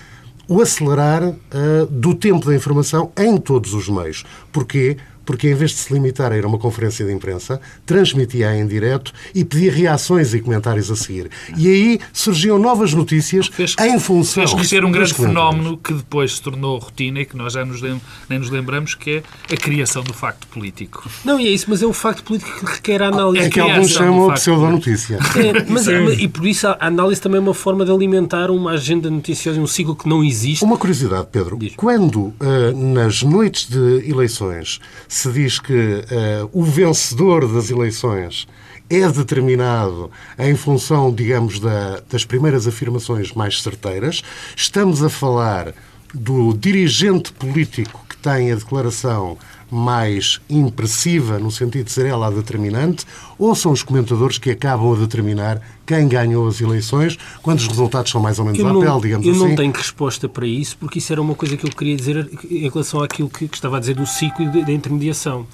o 0.48 0.60
acelerar 0.60 1.22
uh, 1.22 1.86
do 1.88 2.14
tempo 2.14 2.46
da 2.46 2.54
informação 2.54 3.12
em 3.16 3.36
todos 3.36 3.72
os 3.72 3.88
meios. 3.88 4.24
Porquê? 4.50 4.96
Porque 5.30 5.48
em 5.48 5.54
vez 5.54 5.70
de 5.70 5.76
se 5.76 5.92
limitar 5.92 6.32
a 6.32 6.36
ir 6.36 6.44
a 6.44 6.48
uma 6.48 6.58
conferência 6.58 7.06
de 7.06 7.12
imprensa, 7.12 7.60
transmitia 7.86 8.52
em 8.56 8.66
direto 8.66 9.12
e 9.32 9.44
pedia 9.44 9.70
reações 9.70 10.34
e 10.34 10.40
comentários 10.40 10.90
a 10.90 10.96
seguir. 10.96 11.30
E 11.56 11.68
aí 11.68 12.00
surgiam 12.12 12.58
novas 12.58 12.92
notícias 12.92 13.46
fez, 13.46 13.76
em 13.78 13.96
função... 14.00 14.42
Fez 14.42 14.52
crescer 14.52 14.84
um 14.84 14.90
grande 14.90 15.14
fenómeno 15.14 15.78
que 15.78 15.92
depois 15.92 16.34
se 16.34 16.42
tornou 16.42 16.78
rotina 16.78 17.20
e 17.20 17.24
que 17.24 17.36
nós 17.36 17.52
já 17.52 17.64
nos 17.64 17.80
lem 17.80 18.00
nem 18.28 18.40
nos 18.40 18.50
lembramos, 18.50 18.96
que 18.96 19.22
é 19.48 19.54
a 19.54 19.56
criação 19.56 20.02
do 20.02 20.12
facto 20.12 20.48
político. 20.48 21.08
Não, 21.24 21.38
e 21.38 21.46
é 21.46 21.50
isso, 21.52 21.66
mas 21.68 21.80
é 21.80 21.86
o 21.86 21.92
facto 21.92 22.24
político 22.24 22.66
que 22.66 22.72
requer 22.72 23.00
a 23.00 23.06
análise. 23.06 23.46
É 23.46 23.50
que 23.50 23.60
alguns 23.60 23.92
chamam 23.92 24.30
a 24.30 24.34
pseudonotícia. 24.34 25.16
É, 25.36 25.62
mas, 25.70 25.86
mas, 25.86 26.18
e 26.18 26.26
por 26.26 26.44
isso 26.44 26.66
a 26.66 26.76
análise 26.80 27.20
também 27.20 27.38
é 27.38 27.40
uma 27.40 27.54
forma 27.54 27.84
de 27.84 27.92
alimentar 27.92 28.50
uma 28.50 28.72
agenda 28.72 29.08
noticiosa, 29.08 29.60
um 29.60 29.66
ciclo 29.68 29.94
que 29.94 30.08
não 30.08 30.24
existe. 30.24 30.64
Uma 30.64 30.76
curiosidade, 30.76 31.28
Pedro. 31.30 31.56
Diz. 31.56 31.74
Quando, 31.76 32.18
uh, 32.18 32.34
nas 32.74 33.22
noites 33.22 33.68
de 33.68 34.10
eleições, 34.10 34.80
se 35.20 35.32
diz 35.32 35.58
que 35.58 35.72
uh, 35.72 36.50
o 36.52 36.64
vencedor 36.64 37.46
das 37.52 37.70
eleições 37.70 38.48
é 38.88 39.06
determinado 39.08 40.10
em 40.38 40.56
função, 40.56 41.14
digamos, 41.14 41.60
da, 41.60 42.00
das 42.10 42.24
primeiras 42.24 42.66
afirmações 42.66 43.32
mais 43.32 43.62
certeiras. 43.62 44.22
Estamos 44.56 45.04
a 45.04 45.10
falar 45.10 45.74
do 46.14 46.54
dirigente 46.54 47.32
político 47.32 48.04
que 48.08 48.16
tem 48.16 48.50
a 48.50 48.54
declaração 48.56 49.36
mais 49.70 50.40
impressiva, 50.48 51.38
no 51.38 51.50
sentido 51.50 51.84
de 51.84 51.92
ser 51.92 52.06
ela 52.06 52.26
a 52.26 52.30
determinante, 52.30 53.06
ou 53.38 53.54
são 53.54 53.72
os 53.72 53.82
comentadores 53.82 54.38
que 54.38 54.50
acabam 54.50 54.92
a 54.92 54.96
determinar 54.96 55.60
quem 55.86 56.06
ganhou 56.06 56.46
as 56.46 56.60
eleições, 56.60 57.18
quando 57.42 57.58
os 57.58 57.66
resultados 57.66 58.12
são 58.12 58.20
mais 58.20 58.38
ou 58.38 58.44
menos 58.44 58.60
eu 58.60 58.68
à 58.68 58.72
não, 58.72 58.80
pele, 58.80 59.00
digamos 59.00 59.26
eu 59.26 59.32
assim? 59.32 59.42
Eu 59.42 59.48
não 59.48 59.56
tenho 59.56 59.72
resposta 59.72 60.28
para 60.28 60.46
isso, 60.46 60.76
porque 60.78 60.98
isso 60.98 61.12
era 61.12 61.20
uma 61.20 61.34
coisa 61.34 61.56
que 61.56 61.66
eu 61.66 61.70
queria 61.70 61.96
dizer 61.96 62.30
em 62.48 62.68
relação 62.68 63.02
àquilo 63.02 63.28
que, 63.28 63.48
que 63.48 63.56
estava 63.56 63.76
a 63.76 63.80
dizer 63.80 63.94
do 63.94 64.06
ciclo 64.06 64.50
da 64.50 64.72
intermediação, 64.72 65.46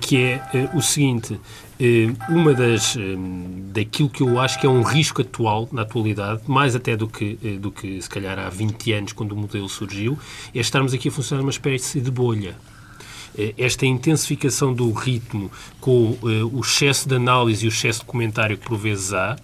que 0.00 0.16
é 0.18 0.42
uh, 0.52 0.76
o 0.76 0.82
seguinte, 0.82 1.34
uh, 1.34 1.38
uma 2.28 2.52
das, 2.52 2.96
daquilo 3.72 4.10
que 4.10 4.22
eu 4.22 4.38
acho 4.38 4.60
que 4.60 4.66
é 4.66 4.68
um 4.68 4.82
risco 4.82 5.22
atual, 5.22 5.68
na 5.72 5.82
atualidade, 5.82 6.42
mais 6.46 6.74
até 6.74 6.96
do 6.96 7.08
que, 7.08 7.34
do 7.58 7.70
que 7.70 8.02
se 8.02 8.10
calhar 8.10 8.38
há 8.38 8.50
20 8.50 8.92
anos, 8.92 9.12
quando 9.12 9.32
o 9.32 9.36
modelo 9.36 9.68
surgiu, 9.68 10.18
é 10.54 10.60
estarmos 10.60 10.92
aqui 10.92 11.08
a 11.08 11.12
funcionar 11.12 11.40
numa 11.40 11.50
espécie 11.50 12.00
de 12.00 12.10
bolha 12.10 12.56
esta 13.56 13.86
intensificação 13.86 14.72
do 14.72 14.90
ritmo 14.92 15.50
com 15.80 16.16
o 16.52 16.60
excesso 16.60 17.08
de 17.08 17.14
análise 17.14 17.64
e 17.64 17.68
o 17.68 17.70
excesso 17.70 18.00
de 18.00 18.06
comentário 18.06 18.56
que 18.56 18.66
por 18.66 18.76
vezes 18.76 19.12
há, 19.12 19.36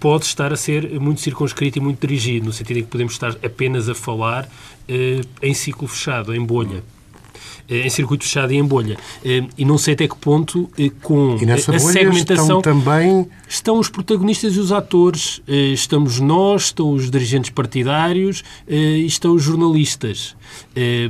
pode 0.00 0.24
estar 0.24 0.52
a 0.52 0.56
ser 0.56 0.98
muito 1.00 1.20
circunscrito 1.20 1.78
e 1.78 1.80
muito 1.80 2.00
dirigido, 2.00 2.46
no 2.46 2.52
sentido 2.52 2.78
em 2.78 2.82
que 2.82 2.88
podemos 2.88 3.12
estar 3.12 3.36
apenas 3.44 3.88
a 3.88 3.94
falar 3.94 4.48
em 5.42 5.54
ciclo 5.54 5.86
fechado, 5.86 6.34
em 6.34 6.44
bolha 6.44 6.82
em 7.68 7.90
circuito 7.90 8.24
fechado 8.24 8.52
e 8.52 8.56
em 8.56 8.64
bolha. 8.64 8.96
E 9.56 9.64
não 9.64 9.76
sei 9.76 9.94
até 9.94 10.08
que 10.08 10.16
ponto, 10.16 10.70
com 11.02 11.36
e 11.40 11.46
nessa 11.46 11.74
a 11.74 11.78
segmentação. 11.78 12.58
Estão 12.58 12.62
também. 12.62 13.26
Estão 13.48 13.78
os 13.78 13.88
protagonistas 13.88 14.56
e 14.56 14.60
os 14.60 14.72
atores, 14.72 15.40
estamos 15.46 16.20
nós, 16.20 16.64
estão 16.64 16.92
os 16.92 17.10
dirigentes 17.10 17.50
partidários 17.50 18.44
e 18.68 19.06
estão 19.06 19.34
os 19.34 19.42
jornalistas. 19.42 20.36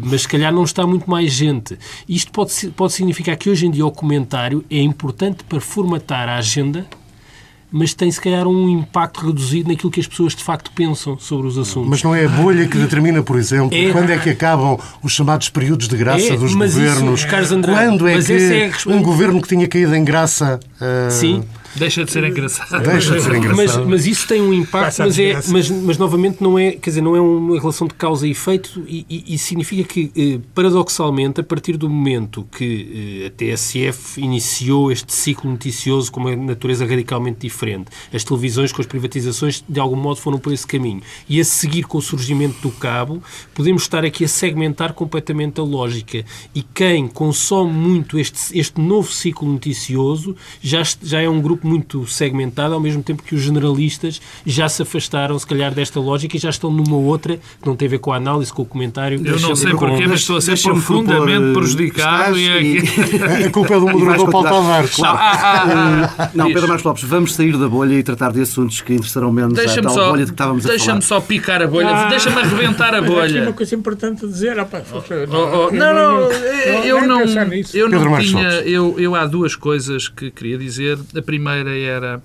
Mas 0.03 0.23
se 0.23 0.29
calhar 0.29 0.53
não 0.53 0.65
está 0.65 0.87
muito 0.87 1.11
mais 1.11 1.33
gente. 1.33 1.79
Isto 2.09 2.31
pode, 2.33 2.53
pode 2.77 2.93
significar 2.93 3.37
que 3.37 3.51
hoje 3.51 3.67
em 3.67 3.71
dia 3.71 3.85
o 3.85 3.91
comentário 3.91 4.65
é 4.71 4.81
importante 4.81 5.45
para 5.45 5.61
formatar 5.61 6.29
a 6.29 6.37
agenda 6.37 6.87
mas 7.71 7.93
tem 7.95 8.11
se 8.11 8.21
calhar 8.21 8.47
um 8.47 8.69
impacto 8.69 9.27
reduzido 9.27 9.69
naquilo 9.69 9.91
que 9.91 10.01
as 10.01 10.07
pessoas 10.07 10.35
de 10.35 10.43
facto 10.43 10.71
pensam 10.73 11.19
sobre 11.19 11.47
os 11.47 11.59
assuntos. 11.59 11.91
Mas 11.91 12.03
não 12.03 12.15
é 12.15 12.25
a 12.25 12.29
bolha 12.29 12.67
que 12.67 12.79
determina, 12.79 13.23
por 13.23 13.37
exemplo, 13.37 13.77
é... 13.77 13.93
quando 13.93 14.11
é 14.11 14.19
que 14.19 14.31
acabam 14.31 14.79
os 15.03 15.13
chamados 15.13 15.49
períodos 15.49 15.89
de 15.89 15.97
graça 15.97 16.35
é, 16.35 16.37
dos 16.37 16.55
mas 16.55 16.75
governos? 16.75 17.21
Isso, 17.21 17.55
Andrade, 17.55 17.79
quando 17.79 18.09
é 18.09 18.21
que 18.21 18.33
é... 18.33 18.71
um 18.93 19.03
governo 19.03 19.41
que 19.43 19.49
tinha 19.49 19.69
caído 19.69 19.95
em 19.95 20.05
graça 20.05 20.59
uh... 20.81 21.11
Sim. 21.11 21.45
Deixa 21.79 22.05
de 22.05 22.11
ser 22.11 22.25
engraçado. 22.25 22.83
Deixa 22.83 23.15
de 23.15 23.23
ser 23.23 23.35
engraçado. 23.35 23.79
Mas, 23.81 23.89
mas 23.89 24.07
isso 24.07 24.27
tem 24.27 24.41
um 24.41 24.53
impacto, 24.53 24.99
mas, 24.99 25.19
é, 25.19 25.35
mas, 25.49 25.71
mas 25.71 25.99
novamente 25.99 26.43
não 26.43 26.59
é, 26.59 26.73
quer 26.73 26.91
dizer, 26.91 27.01
não 27.01 27.15
é 27.15 27.21
uma 27.21 27.59
relação 27.59 27.87
de 27.87 27.95
causa 27.95 28.27
e 28.27 28.31
efeito 28.31 28.83
e, 28.87 29.07
e, 29.09 29.35
e 29.35 29.39
significa 29.39 29.85
que, 29.85 30.11
eh, 30.17 30.41
paradoxalmente, 30.55 31.41
a 31.41 31.45
partir 31.45 31.77
do 31.77 31.89
momento 31.89 32.47
que 32.53 33.23
eh, 33.23 33.27
a 33.27 33.31
TSF 33.31 34.21
iniciou 34.21 34.91
este 34.91 35.13
ciclo 35.13 35.51
noticioso 35.51 36.11
com 36.11 36.21
uma 36.21 36.35
natureza 36.35 36.87
radicalmente 36.87 37.41
diferente, 37.41 37.91
as 38.13 38.25
televisões 38.25 38.73
com 38.73 38.81
as 38.81 38.87
privatizações 38.87 39.63
de 39.69 39.81
algum 39.81 39.97
modo 39.97 40.21
foram 40.21 40.39
por 40.39 40.53
esse 40.53 40.67
caminho 40.67 41.03
e 41.29 41.41
a 41.41 41.45
seguir 41.45 41.85
com 41.85 41.99
o 41.99 42.03
surgimento 42.03 42.61
do 42.61 42.71
cabo, 42.71 43.23
podemos 43.55 43.83
estar 43.83 44.05
aqui 44.05 44.25
a 44.25 44.29
segmentar 44.29 44.93
completamente 44.93 45.61
a 45.61 45.63
lógica 45.63 46.25
e 46.55 46.63
quem 46.63 47.07
consome 47.07 47.73
muito 47.73 48.19
este, 48.19 48.59
este 48.59 48.81
novo 48.81 49.11
ciclo 49.11 49.51
noticioso 49.51 50.37
já, 50.61 50.83
já 51.03 51.21
é 51.21 51.29
um 51.29 51.41
grupo 51.41 51.68
muito 51.69 52.07
segmentada, 52.07 52.75
ao 52.75 52.81
mesmo 52.81 53.03
tempo 53.03 53.23
que 53.23 53.35
os 53.35 53.43
generalistas 53.43 54.21
já 54.47 54.69
se 54.69 54.83
afastaram, 54.83 55.39
se 55.39 55.47
calhar, 55.47 55.73
desta 55.75 56.01
lógica 56.01 56.37
e 56.37 56.41
já 56.41 56.51
estão 56.51 56.71
numa 56.71 56.97
outra 56.97 57.37
que 57.37 57.67
não 57.67 57.77
tem 57.77 57.87
a 57.87 57.91
ver 57.91 57.99
com 57.99 58.13
a 58.13 58.17
análise, 58.17 58.53
com 58.53 58.63
o 58.63 58.67
comentário. 58.67 59.21
Eu 59.25 59.39
não 59.41 59.55
sei 59.55 59.73
porquê, 59.73 60.07
mas 60.07 60.21
estou 60.21 60.37
a 60.37 60.41
ser 60.41 60.49
Deixa-me 60.53 60.75
profundamente 60.75 61.39
propor, 61.53 61.61
prejudicado. 61.63 62.39
E... 62.39 62.79
e- 62.79 63.45
A 63.47 63.51
culpa 63.51 63.75
é 63.75 63.81
do 63.81 63.87
moderador 63.89 64.31
Paulo. 64.31 64.49
Tavares. 64.49 64.99
Não, 64.99 65.09
há- 65.09 65.13
há- 65.13 65.63
há- 65.63 66.31
Não, 66.35 66.45
diz. 66.47 66.55
Pedro 66.55 66.69
Marcos 66.69 66.85
Lopes, 66.85 67.03
vamos 67.05 67.35
sair 67.35 67.57
da 67.57 67.69
bolha 67.69 67.95
e 67.95 68.03
tratar 68.03 68.33
de 68.33 68.41
assuntos 68.41 68.81
que 68.81 68.93
interessarão 68.95 69.31
menos 69.33 69.53
à 69.59 69.63
Deixa-me 69.63 69.83
tal 69.83 69.95
só, 69.95 70.11
bolha 70.11 70.25
de 70.25 70.31
que 70.31 70.35
estávamos 70.35 70.65
a 70.65 70.69
falar. 70.69 70.77
deixa 70.79 71.01
só 71.03 71.21
picar 71.21 71.63
a 71.63 71.67
bolha, 71.67 71.89
Ah. 71.89 72.09
deixa-me 72.09 72.37
arrebentar 72.41 72.95
a 72.95 73.03
bolha. 73.03 73.43
uma 73.43 73.53
coisa 73.53 73.75
importante 73.75 74.25
a 74.25 74.29
dizer. 74.29 74.59
opa, 74.59 74.83
Oh, 74.91 75.69
oh, 75.69 75.75
não, 75.75 75.95
não, 75.95 76.31
eu 76.85 76.99
nem 77.01 77.09
não, 77.09 77.19
pensar 77.21 77.47
nisso. 77.47 77.77
eu 77.77 77.89
não 77.89 78.19
tinha. 78.19 78.49
Eu, 78.65 78.95
eu 78.99 79.15
há 79.15 79.27
duas 79.27 79.55
coisas 79.57 80.09
que 80.09 80.31
queria 80.31 80.57
dizer. 80.59 80.99
A 81.17 81.23
primeira 81.23 81.58
era 81.67 82.23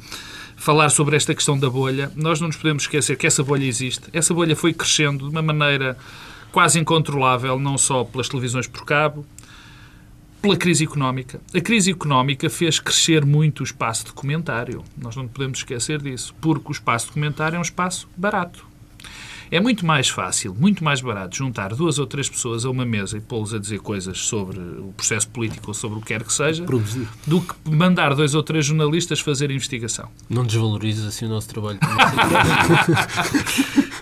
falar 0.56 0.90
sobre 0.90 1.16
esta 1.16 1.34
questão 1.34 1.58
da 1.58 1.70
bolha. 1.70 2.12
Nós 2.16 2.40
não 2.40 2.48
nos 2.48 2.58
podemos 2.58 2.84
esquecer 2.84 3.18
que 3.18 3.28
essa 3.28 3.44
bolha 3.44 3.66
existe. 3.66 4.04
Essa 4.14 4.34
bolha 4.34 4.56
foi 4.56 4.74
crescendo 4.74 5.26
de 5.26 5.32
uma 5.32 5.42
maneira 5.42 5.98
quase 6.52 6.80
incontrolável, 6.80 7.60
não 7.60 7.78
só 7.78 8.04
pelas 8.04 8.30
televisões 8.30 8.68
por 8.68 8.86
cabo, 8.86 9.26
pela 10.42 10.56
crise 10.56 10.84
económica. 10.84 11.42
A 11.54 11.62
crise 11.62 11.92
económica 11.92 12.50
fez 12.50 12.80
crescer 12.80 13.26
muito 13.26 13.62
o 13.62 13.64
espaço 13.64 14.06
de 14.06 14.14
comentário. 14.14 14.84
Nós 14.98 15.16
não 15.16 15.28
podemos 15.28 15.60
esquecer 15.60 16.02
disso, 16.02 16.36
porque 16.40 16.70
o 16.70 16.72
espaço 16.72 17.08
de 17.08 17.14
comentário 17.14 17.56
é 17.56 17.60
um 17.60 17.64
espaço 17.64 18.08
barato. 18.16 18.73
É 19.54 19.60
muito 19.60 19.86
mais 19.86 20.10
fácil, 20.10 20.56
muito 20.58 20.84
mais 20.84 21.00
barato 21.00 21.36
juntar 21.38 21.76
duas 21.76 22.00
ou 22.00 22.08
três 22.08 22.28
pessoas 22.28 22.66
a 22.66 22.72
uma 22.72 22.84
mesa 22.84 23.18
e 23.18 23.22
pô-los 23.22 23.54
a 23.54 23.60
dizer 23.60 23.80
coisas 23.82 24.18
sobre 24.18 24.60
o 24.60 24.92
processo 24.98 25.28
político 25.30 25.68
ou 25.68 25.74
sobre 25.76 26.00
o 26.00 26.02
que 26.02 26.08
quer 26.08 26.24
que 26.24 26.34
seja, 26.34 26.64
Produzir. 26.64 27.08
do 27.28 27.40
que 27.40 27.54
mandar 27.70 28.16
dois 28.16 28.34
ou 28.34 28.42
três 28.42 28.66
jornalistas 28.66 29.20
fazer 29.20 29.52
investigação. 29.52 30.10
Não 30.28 30.44
desvalorizes 30.44 31.06
assim 31.06 31.26
o 31.28 31.30
nosso 31.30 31.48
trabalho. 31.50 31.78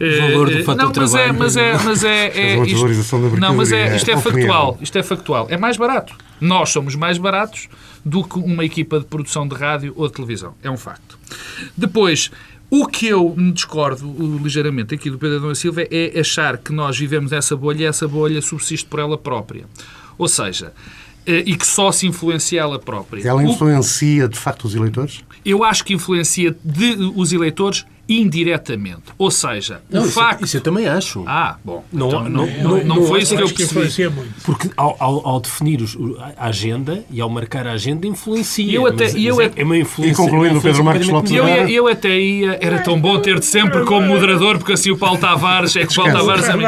Eh, 0.04 0.32
valor 0.32 0.50
do 0.50 0.58
eh, 0.58 0.64
fator 0.64 0.92
não, 0.92 0.92
mas 0.98 1.14
é, 1.16 1.20
trabalho. 1.28 1.40
mas 1.40 1.56
é, 1.58 1.74
mas 1.84 2.04
é, 2.04 2.28
é 2.28 2.42
É 2.42 2.54
isto- 2.56 2.66
desvalorização 2.66 3.22
da 3.22 3.38
não, 3.38 3.56
mas 3.56 3.72
é, 3.72 3.96
isto 3.96 4.10
é 4.10 4.14
é 4.14 4.18
factual, 4.18 4.78
isto 4.82 4.98
é 4.98 5.04
factual. 5.04 5.46
É 5.48 5.58
mais 5.58 5.78
barato. 5.78 6.16
Nós 6.40 6.70
somos 6.72 6.96
mais 6.96 7.20
baratos 7.20 7.68
do 8.04 8.24
que 8.24 8.40
uma 8.40 8.66
equipa 8.66 9.00
de 9.00 9.06
produção 9.06 9.48
de 9.48 9.54
rádio 9.54 9.94
ou 9.96 10.08
de 10.08 10.14
televisão. 10.14 10.56
É 10.64 10.72
um 10.72 10.78
facto. 10.78 11.20
Depois, 11.78 12.32
o 12.72 12.88
que 12.88 13.06
eu 13.06 13.36
me 13.36 13.52
discordo 13.52 14.08
uh, 14.08 14.40
ligeiramente 14.42 14.96
aqui 14.96 15.10
do 15.10 15.18
Pedro 15.20 15.40
Adão 15.40 15.54
Silva 15.54 15.84
é 15.92 16.18
achar 16.18 16.58
que 16.58 16.72
nós 16.72 16.98
vivemos 16.98 17.32
nessa 17.32 17.58
bolha 17.58 17.84
e 17.84 17.86
essa 17.86 18.08
bolha 18.08 18.42
subsiste 18.42 18.88
por 18.88 19.02
ela 19.02 19.18
própria. 19.18 19.66
Ou 20.18 20.30
seja, 20.30 20.72
eh, 21.26 21.44
e 21.46 21.58
que 21.58 21.68
só 21.68 21.92
se 21.92 22.08
influencia 22.08 22.62
ela 22.62 22.80
própria. 22.80 23.28
Ela 23.28 23.44
influencia, 23.44 24.26
de 24.28 24.40
facto, 24.40 24.64
os 24.64 24.74
eleitores? 24.74 25.22
eu 25.44 25.64
acho 25.64 25.84
que 25.84 25.94
influencia 25.94 26.56
de, 26.64 26.96
os 27.16 27.34
eleitores 27.34 27.86
indiretamente. 28.19 29.04
Ou 29.17 29.32
seja, 29.32 29.82
Não, 29.89 30.02
o 30.02 30.06
isso, 30.06 30.13
facto. 30.13 30.43
isso 30.43 30.58
eu 30.58 30.62
também 30.62 30.88
acho. 30.88 31.24
Ah, 31.26 31.56
bom. 31.63 31.84
Não- 31.91 32.08
então, 32.08 32.24
não- 32.24 32.30
não, 32.30 32.45
não- 32.45 32.63
não, 32.63 32.78
não 32.84 32.95
não 33.02 33.06
foi 33.08 33.21
isso 33.21 33.36
que 33.36 33.41
eu 33.41 33.50
percebi. 33.50 34.10
muito. 34.15 34.34
Porque 34.43 34.69
ao, 34.76 34.95
ao- 35.00 35.28
ao 35.28 35.39
definir 35.39 35.82
os- 35.82 35.95
o- 35.95 36.17
a 36.38 36.47
agenda 36.47 37.04
e 37.10 37.21
ao 37.21 37.30
marcar 37.30 37.65
a 37.67 37.71
agenda 37.74 38.06
influencia. 38.08 38.71
Eu 38.71 38.86
até- 38.86 39.06
mas, 39.06 39.15
eu 39.15 39.36
mas 39.38 39.47
é, 39.56 39.62
é 39.62 39.63
uma 39.63 39.78
influência. 39.78 40.12
E 40.13 40.15
concluindo, 40.15 40.58
influência 40.58 40.69
Pedro 40.69 40.84
Marcos 40.84 41.08
Lopes 41.08 41.32
Eu, 41.32 41.47
eu 41.47 41.88
até 41.88 42.19
ia. 42.19 42.58
Era 42.62 42.80
tão 42.80 43.00
bom 43.00 43.19
ter-te 43.19 43.45
sempre 43.45 43.84
como 43.86 44.08
moderador, 44.08 44.58
porque 44.58 44.74
assim 44.74 44.91
o 44.91 44.97
Paulo 44.97 45.17
Tavares 45.17 45.76
é 45.76 45.86
que 45.86 45.93
o 45.93 45.95
Paulo. 45.95 46.12
Tavares 46.12 46.50
a 46.50 46.58
mim. 46.58 46.63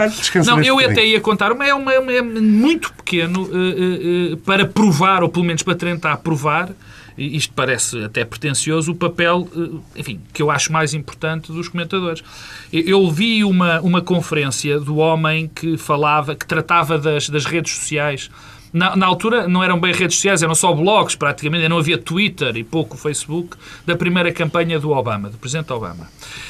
Não, 0.46 0.62
eu 0.62 0.80
até 0.80 1.06
ia 1.06 1.20
contar, 1.20 1.54
mas 1.56 1.68
é, 1.70 1.74
uma, 1.74 1.94
é, 1.94 2.00
uma- 2.00 2.12
é 2.12 2.22
muito 2.22 2.94
pequeno 2.94 3.50
eh, 3.52 3.58
eh, 3.58 4.34
eh, 4.34 4.38
para 4.46 4.66
provar, 4.66 5.24
ou 5.24 5.30
pelo 5.30 5.46
menos 5.46 5.64
para 5.64 5.76
tentar 5.76 6.18
provar, 6.18 6.70
isto 7.18 7.54
parece 7.54 8.04
até 8.04 8.24
pretencioso, 8.26 8.92
o 8.92 8.96
papel, 8.96 9.48
eh, 9.56 10.00
enfim, 10.00 10.20
que 10.34 10.42
eu 10.42 10.50
acho 10.50 10.72
mais 10.72 10.94
importante 10.94 11.52
dos 11.52 11.68
comentadores. 11.68 12.24
Eu- 12.72 12.84
vi 13.12 13.44
uma, 13.44 13.80
uma 13.82 14.02
conferência 14.02 14.80
do 14.80 14.98
homem 14.98 15.50
que 15.54 15.78
falava, 15.78 16.36
que 16.36 16.46
tratava 16.46 16.98
das, 16.98 17.30
das 17.30 17.46
redes 17.46 17.74
sociais. 17.74 18.30
Na, 18.74 18.96
na 18.96 19.06
altura 19.06 19.48
não 19.48 19.64
eram 19.64 19.80
bem 19.80 19.94
redes 19.94 20.16
sociais, 20.16 20.42
eram 20.42 20.56
só 20.56 20.74
blogs 20.74 21.16
praticamente, 21.16 21.68
não 21.70 21.78
havia 21.78 21.98
Twitter 21.98 22.58
e 22.58 22.64
pouco 22.64 22.98
Facebook, 22.98 23.56
da 23.86 23.96
primeira 23.96 24.32
campanha 24.32 24.80
do 24.80 24.90
Obama, 24.90 25.30
do 25.30 25.38
Presidente 25.38 25.72
Obama. 25.72 26.10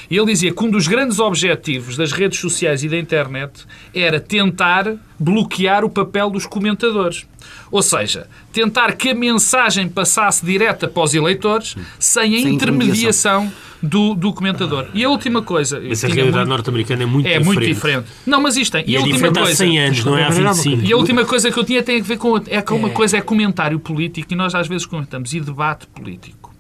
E 0.10 0.16
ele 0.16 0.28
dizia 0.28 0.54
que 0.54 0.64
um 0.64 0.72
dos 0.72 0.88
grandes 0.88 1.20
objetivos 1.20 1.98
das 1.98 2.14
redes 2.14 2.40
sociais 2.40 2.82
e 2.82 2.88
da 2.88 2.98
internet 2.98 3.66
era 3.94 4.22
tentar 4.22 4.96
bloquear 5.20 5.84
o 5.84 5.90
papel 5.90 6.30
dos 6.30 6.46
comentadores. 6.46 7.26
Ou 7.70 7.82
seja, 7.82 8.28
tentar 8.54 8.94
que 8.94 9.10
a 9.10 9.16
mensagem 9.16 9.90
passasse 9.90 10.46
direta 10.46 10.88
para 10.88 11.04
os 11.04 11.14
eleitores 11.14 11.76
sem 12.00 12.38
a 12.38 12.42
Sem 12.42 12.54
intermediação 12.54 13.52
do, 13.84 14.16
do 14.16 14.32
comentador. 14.34 14.88
E 14.94 15.04
a 15.04 15.10
última 15.10 15.42
coisa... 15.42 15.80
Mas 15.80 16.04
a 16.04 16.08
realidade 16.08 16.38
muito- 16.38 16.50
norte-americana 16.50 17.04
é 17.04 17.06
muito 17.06 17.28
é 17.28 17.38
diferente. 17.38 17.46
muito 17.46 17.66
diferente. 17.76 18.08
Não, 18.26 18.42
mas 18.42 18.56
isto 18.58 18.72
tem. 18.72 18.86
E 18.88 18.92
E 18.94 18.96
a 18.98 19.00
é 19.00 19.04
última 19.04 19.28
há 19.28 19.32
coisa... 19.34 19.56
100 19.56 19.80
anos, 19.80 20.06
não 20.06 20.18
é 20.18 20.24
há 20.24 20.30
25. 20.30 20.84
E 20.86 20.94
a 20.94 20.98
última 20.98 21.26
coisa 21.26 21.52
que 21.52 21.60
eu 21.60 21.64
tinha 21.64 21.84
tem 21.84 22.00
a 22.00 22.04
ver 22.04 22.18
com 22.18 22.38
é 22.48 22.62
que 22.62 22.74
uma 22.74 22.90
coisa 22.90 23.18
é 23.18 23.22
comentário 23.22 23.78
político 23.80 24.32
e 24.32 24.36
nós 24.36 24.56
às 24.56 24.68
vezes 24.68 24.86
comentamos 24.86 25.34
e 25.34 25.40
debate 25.42 25.86
político. 25.88 26.54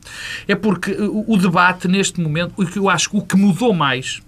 É 0.47 0.53
porque 0.53 0.91
o, 0.91 1.33
o 1.33 1.37
debate 1.37 1.87
neste 1.87 2.19
momento, 2.19 2.53
o 2.57 2.65
que 2.65 2.77
eu 2.77 2.89
acho 2.89 3.09
que 3.09 3.17
o 3.17 3.21
que 3.21 3.37
mudou 3.37 3.73
mais, 3.73 4.21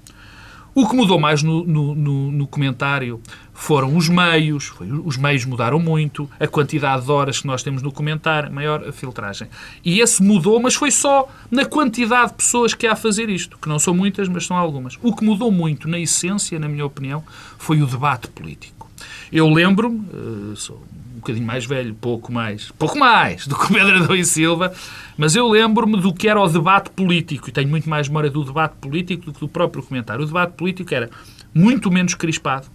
o 0.74 0.88
que 0.88 0.96
mudou 0.96 1.20
mais 1.20 1.44
no, 1.44 1.66
no, 1.66 1.94
no- 1.94 2.32
no 2.32 2.48
comentário 2.48 3.20
foram 3.58 3.96
os 3.96 4.10
meios, 4.10 4.66
foi- 4.66 4.92
os 4.92 5.16
meios 5.16 5.46
mudaram 5.46 5.80
muito, 5.80 6.30
a 6.38 6.46
quantidade 6.46 7.06
de 7.06 7.12
horas 7.12 7.40
que 7.40 7.48
nós 7.48 7.64
temos 7.64 7.82
no 7.82 7.92
comentário, 7.92 8.52
maior 8.52 8.92
filtragem. 8.92 9.48
E 9.84 10.02
esse 10.02 10.22
mudou, 10.22 10.60
mas 10.62 10.76
foi 10.76 10.92
só 10.92 11.28
na 11.50 11.64
quantidade 11.66 12.32
de 12.32 12.38
pessoas 12.38 12.74
que 12.74 12.86
há 12.86 12.92
a 12.92 12.96
fazer 12.96 13.30
isto, 13.30 13.58
que 13.58 13.70
não 13.70 13.80
são 13.80 13.94
muitas, 13.96 14.28
mas 14.28 14.46
são 14.46 14.58
algumas. 14.58 15.00
O 15.02 15.16
que 15.16 15.24
mudou 15.24 15.50
muito, 15.52 15.88
na 15.88 15.98
essência, 15.98 16.60
na 16.60 16.68
minha 16.68 16.86
opinião, 16.86 17.24
foi 17.58 17.82
o 17.82 17.88
debate 17.88 18.28
político. 18.28 18.92
Eu 19.32 19.50
lembro-me, 19.50 20.06
eh, 20.52 20.56
sou 20.56 20.84
um 21.16 21.20
bocadinho 21.20 21.48
mais 21.48 21.66
velho, 21.66 21.96
pouco 21.96 22.32
mais, 22.32 22.70
pouco 22.78 23.00
mais 23.00 23.48
do 23.48 23.56
que 23.58 23.66
o 23.66 23.74
Pedro 23.74 24.16
e 24.16 24.24
Silva, 24.26 24.74
mas 25.18 25.36
eu 25.36 25.48
lembro-me 25.48 26.00
do 26.00 26.14
que 26.14 26.28
era 26.28 26.40
o 26.40 26.48
debate 26.48 26.90
político, 26.92 27.50
e 27.50 27.52
tenho 27.54 27.70
muito 27.70 27.90
mais 27.90 28.08
memória 28.10 28.30
do 28.30 28.44
debate 28.44 28.76
político 28.82 29.26
do 29.26 29.34
que 29.34 29.40
do 29.40 29.48
próprio 29.48 29.82
comentário. 29.82 30.24
O 30.24 30.28
debate 30.28 30.52
político 30.52 30.94
era 30.94 31.10
muito 31.54 31.90
menos 31.90 32.14
crispado, 32.14 32.68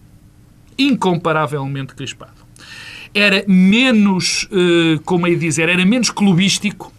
incomparavelmente 0.80 1.94
crispado. 1.94 2.40
Era 3.12 3.44
menos, 3.46 4.48
eh, 4.52 5.00
como 5.04 5.26
é 5.26 5.34
dizer, 5.34 5.68
era 5.68 5.84
menos 5.84 6.10
clubístico. 6.10 6.92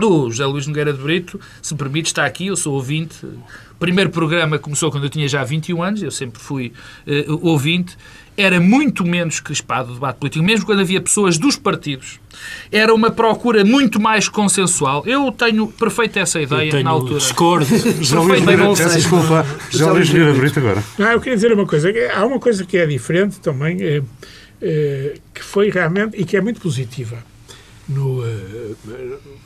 O 0.00 0.30
José 0.30 0.44
Luís 0.44 0.66
Nogueira 0.66 0.92
de 0.92 1.00
Brito, 1.00 1.40
se 1.62 1.72
me 1.72 1.78
permite, 1.78 2.06
está 2.06 2.26
aqui, 2.26 2.48
eu 2.48 2.56
sou 2.56 2.74
ouvinte. 2.74 3.24
O 3.24 3.78
primeiro 3.78 4.10
programa 4.10 4.58
começou 4.58 4.90
quando 4.90 5.04
eu 5.04 5.10
tinha 5.10 5.26
já 5.26 5.42
21 5.42 5.82
anos, 5.82 6.02
eu 6.02 6.10
sempre 6.10 6.40
fui 6.40 6.72
eh, 7.06 7.24
ouvinte. 7.28 7.96
Era 8.36 8.60
muito 8.60 9.04
menos 9.04 9.40
crispado 9.40 9.90
o 9.90 9.94
debate 9.94 10.18
político, 10.18 10.44
mesmo 10.44 10.66
quando 10.66 10.80
havia 10.80 11.00
pessoas 11.00 11.38
dos 11.38 11.56
partidos. 11.56 12.20
Era 12.70 12.94
uma 12.94 13.10
procura 13.10 13.64
muito 13.64 13.98
mais 14.00 14.28
consensual. 14.28 15.02
Eu 15.06 15.32
tenho 15.32 15.68
perfeita 15.68 16.20
essa 16.20 16.38
Eu 16.38 16.42
ideia 16.42 16.70
tenho 16.70 16.84
na 16.84 16.90
altura. 16.90 17.18
discordo. 17.18 17.66
Já 18.02 18.20
Luís 18.20 18.42
sei. 18.78 18.88
desculpa. 18.96 19.46
Já 19.70 19.90
Luís 19.90 20.08
Vieira 20.10 20.34
Brito 20.34 20.58
agora. 20.58 20.84
Não, 20.98 21.12
eu 21.12 21.20
queria 21.20 21.36
dizer 21.36 21.52
uma 21.52 21.66
coisa. 21.66 21.92
que 21.92 22.06
Há 22.06 22.24
uma 22.26 22.38
coisa 22.38 22.64
que 22.64 22.76
é 22.76 22.84
diferente 22.86 23.40
também, 23.40 23.82
eh, 23.82 24.02
eh, 24.60 25.14
que 25.32 25.42
foi 25.42 25.70
realmente, 25.70 26.20
e 26.20 26.24
que 26.24 26.36
é 26.36 26.40
muito 26.42 26.60
positiva, 26.60 27.16
no, 27.88 28.22
eh, 28.22 28.74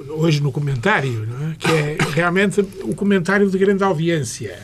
hoje 0.09 0.42
no 0.42 0.50
comentário, 0.50 1.26
não 1.31 1.50
é? 1.50 1.55
que 1.57 1.70
é 1.70 1.96
realmente 2.12 2.61
o 2.83 2.94
comentário 2.94 3.48
de 3.48 3.57
grande 3.57 3.85
audiência. 3.85 4.59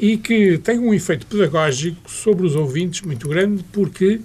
E 0.00 0.16
que 0.16 0.56
tem 0.56 0.78
um 0.78 0.94
efeito 0.94 1.26
pedagógico 1.26 2.10
sobre 2.10 2.46
os 2.46 2.56
ouvintes 2.56 3.02
muito 3.02 3.28
grande, 3.28 3.62
porque 3.70 4.20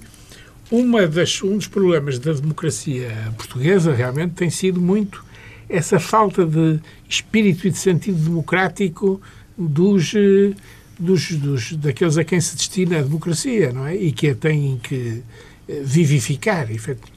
uma 0.72 1.06
das, 1.06 1.44
um 1.44 1.58
dos 1.58 1.68
problemas 1.68 2.18
da 2.18 2.32
democracia 2.32 3.12
portuguesa 3.38 3.94
realmente 3.94 4.36
tem 4.36 4.50
sido 4.50 4.80
muito 4.80 5.24
essa 5.68 6.00
falta 6.00 6.46
de 6.46 6.80
espírito 7.10 7.68
e 7.68 7.72
de 7.72 7.78
sentido 7.78 8.24
democrático 8.24 9.22
dos, 9.58 10.14
eh, 10.16 10.54
dos, 10.98 11.32
dos 11.32 11.74
daqueles 11.74 12.18
a 12.18 12.24
quem 12.24 12.40
se 12.40 12.56
destina 12.56 13.00
a 13.00 13.02
democracia, 13.02 13.74
não 13.74 13.86
é? 13.86 13.96
E 13.96 14.12
que 14.12 14.30
a 14.30 14.36
têm 14.36 14.80
que 14.82 15.24
eh, 15.68 15.82
vivificar, 15.84 16.72
efetivamente. 16.72 17.16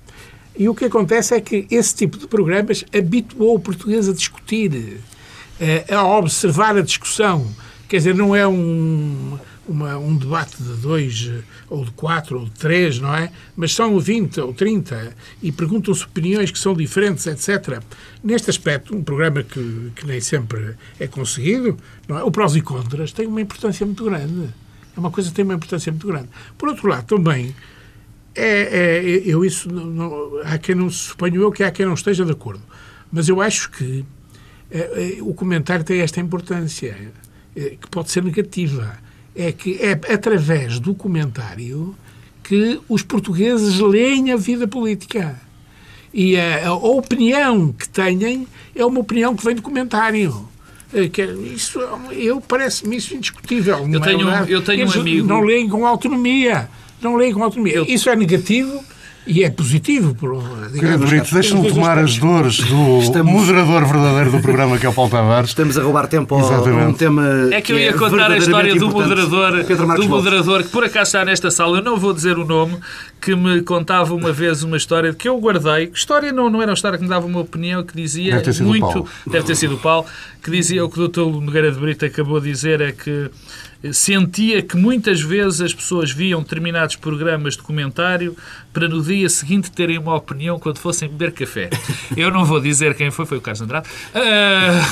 E 0.57 0.68
o 0.68 0.75
que 0.75 0.87
acontece 0.87 1.35
é 1.35 1.40
que 1.40 1.66
esse 1.71 1.94
tipo 1.94 2.18
de 2.18 2.27
programas 2.27 2.85
habituou 2.92 3.55
o 3.55 3.61
português 3.61 4.09
a 4.09 4.12
discutir, 4.12 4.99
eh, 5.61 5.85
a 5.88 6.05
observar 6.18 6.77
a 6.77 6.83
discussão. 6.83 7.47
Quer 7.88 7.96
dizer, 7.98 8.14
não 8.14 8.37
é 8.37 8.46
um, 8.46 9.38
uma- 9.66 9.96
um 9.96 10.14
debate 10.14 10.62
de 10.62 10.74
dois, 10.74 11.31
eh, 11.33 11.42
ou 11.70 11.85
de 11.85 11.90
quatro, 11.92 12.38
ou 12.40 12.44
de 12.44 12.51
três, 12.51 12.98
não 12.98 13.14
é? 13.14 13.31
Mas 13.57 13.72
são 13.74 13.98
20 13.98 14.40
ou 14.40 14.53
30 14.53 15.14
e 15.42 15.51
perguntam-se 15.51 16.05
opiniões 16.05 16.51
que 16.51 16.59
são 16.59 16.74
diferentes, 16.74 17.27
etc. 17.27 17.83
Neste 18.22 18.51
aspecto, 18.51 18.94
um 18.94 19.03
programa 19.03 19.42
que, 19.42 19.90
que 19.96 20.07
nem 20.07 20.20
sempre 20.20 20.74
é 21.01 21.07
conseguido, 21.07 21.79
não 22.07 22.18
é? 22.18 22.22
o 22.22 22.31
prós 22.31 22.55
e 22.57 22.61
contras 22.61 23.11
tem 23.12 23.27
uma 23.27 23.40
importância 23.40 23.87
muito 23.87 24.05
grande. 24.05 24.48
É 24.94 25.01
uma 25.01 25.11
coisa 25.11 25.31
que 25.31 25.37
tem 25.37 25.44
uma 25.44 25.55
importância 25.55 25.90
muito 25.90 26.07
grande. 26.07 26.29
Por 26.59 26.68
outro 26.68 26.88
lado, 26.88 27.07
também, 27.07 27.55
é, 28.35 29.01
é, 29.01 29.22
eu 29.24 29.44
isso 29.46 29.72
não, 29.72 29.87
não- 29.87 30.40
há 30.44 30.59
quem 30.59 30.74
não 30.74 30.90
suponho 30.90 31.40
eu 31.40 31.51
que 31.51 31.62
há 31.62 31.70
quem 31.70 31.87
não 31.87 31.94
esteja 31.94 32.22
de 32.24 32.33
acordo. 32.33 32.62
Mas 33.11 33.29
eu 33.31 33.40
acho 33.40 33.70
que 33.70 34.05
eh, 34.70 35.16
o 35.22 35.33
comentário 35.33 35.83
tem 35.85 36.01
esta 36.01 36.20
importância, 36.20 36.94
que 37.81 37.88
pode 37.90 38.11
ser 38.11 38.23
negativa. 38.25 38.97
É 39.35 39.53
que 39.53 39.79
é 39.81 39.92
através 40.12 40.81
do 40.81 40.94
comentário 40.94 41.94
que 42.42 42.81
os 42.88 43.03
portugueses 43.03 43.79
leem 43.79 44.33
a 44.33 44.37
vida 44.37 44.66
política. 44.66 45.40
E 46.12 46.37
a, 46.37 46.68
a 46.68 46.73
opinião 46.75 47.73
que 47.73 47.88
têm 47.88 48.47
é 48.75 48.85
uma 48.85 49.01
opinião 49.01 49.37
que 49.37 49.44
vem 49.44 49.55
do 49.55 49.62
comentário. 49.62 50.49
Eh, 50.92 51.09
Que 51.09 51.23
é- 51.23 51.33
isso, 51.55 51.79
eu 52.12 52.40
parece-me 52.40 52.97
isso 52.97 53.14
indiscutível. 53.14 53.87
não 53.87 54.01
é 54.01 54.03
tenho 54.03 54.27
um- 54.27 54.44
eu 54.47 54.62
tenho 54.64 54.81
um 54.87 54.90
Eles 54.90 54.97
amigo- 54.97 55.27
Não 55.27 55.40
leem 55.40 55.68
com 55.68 55.87
autonomia. 55.87 56.68
Não 57.03 57.14
leem 57.16 57.33
com 57.35 57.44
autonomia. 57.44 57.85
Isso 57.87 58.09
é 58.11 58.16
negativo 58.16 58.83
e 59.29 59.45
é 59.45 59.51
positivo. 59.51 60.14
Por, 60.14 60.43
Querido 60.43 60.73
digamos, 60.73 61.11
Brito, 61.11 61.35
deixa-me 61.35 61.69
tomar 61.73 61.99
as 61.99 62.17
dores 62.19 62.59
do 62.61 62.99
Estamos- 63.01 63.33
moderador 63.33 63.85
verdadeiro 63.85 64.31
do 64.33 64.41
programa, 64.41 64.79
que 64.79 64.87
é 64.87 64.88
o 64.88 64.93
Paulo 64.93 65.11
Tavares. 65.11 65.51
Estamos 65.51 65.77
a 65.79 65.83
roubar 65.83 66.07
tempo 66.09 66.35
ao- 66.35 66.41
a 66.41 66.45
um 66.45 66.47
Exatamente. 66.62 66.99
tema. 66.99 67.25
É 67.53 67.61
que 67.61 67.73
eu 67.73 67.79
ia 67.79 67.91
é 67.91 67.93
contar 67.93 68.31
a 68.31 68.37
história 68.38 68.75
do 68.75 68.88
moderador, 68.88 69.62
do 69.97 70.09
moderador 70.09 70.62
que 70.62 70.69
por 70.71 70.85
acaso 70.85 71.09
está 71.09 71.25
nesta 71.25 71.51
sala, 71.51 71.79
eu 71.79 71.83
não 71.85 71.97
vou 71.97 72.12
dizer 72.12 72.38
o 72.38 72.45
nome, 72.45 72.77
que 73.21 73.35
me 73.37 73.61
contava 73.62 74.14
uma 74.14 74.33
vez 74.33 74.62
uma 74.62 74.77
história 74.77 75.12
que 75.12 75.29
eu 75.29 75.38
guardei. 75.38 75.91
História 75.93 76.33
não, 76.33 76.49
não 76.49 76.62
era 76.62 76.71
uma 76.71 76.75
história 76.75 76.97
que 76.97 77.05
me 77.05 77.11
dava 77.11 77.27
uma 77.27 77.41
opinião 77.41 77.83
que 77.83 77.95
dizia 77.95 78.41
Deve 78.41 78.62
muito, 78.62 79.07
deve 79.27 79.45
ter 79.45 79.55
sido 79.55 79.75
o 79.75 79.79
Paulo, 79.79 80.07
que 80.49 80.57
dizia 80.57 80.85
o 80.85 80.89
que 80.89 80.99
o 81.01 81.09
Dr. 81.09 81.21
Nogueira 81.21 81.71
de 81.71 81.79
Brito 81.79 82.05
acabou 82.07 82.41
de 82.41 82.51
dizer 82.51 82.81
é 82.81 82.93
que 82.93 83.31
sentia 83.93 84.61
que 84.61 84.77
muitas 84.77 85.21
vezes 85.21 85.61
as 85.61 85.73
pessoas 85.73 86.11
viam 86.11 86.43
determinados 86.43 86.97
programas 86.97 87.55
de 87.55 87.63
comentário 87.63 88.37
para 88.73 88.89
no 88.89 89.01
dia 89.01 89.29
seguinte 89.29 89.71
terem 89.71 89.99
uma 89.99 90.17
opinião 90.17 90.59
quando 90.59 90.79
fossem 90.79 91.09
beber 91.09 91.33
café. 91.33 91.71
Eu 92.17 92.31
não 92.31 92.45
vou 92.45 92.61
dizer 92.61 92.95
quem 92.95 93.11
foi, 93.11 93.25
foi 93.25 93.39
o 93.39 93.41
Carlos 93.41 93.61
Andrade. 93.61 93.89
Ah, 94.15 94.83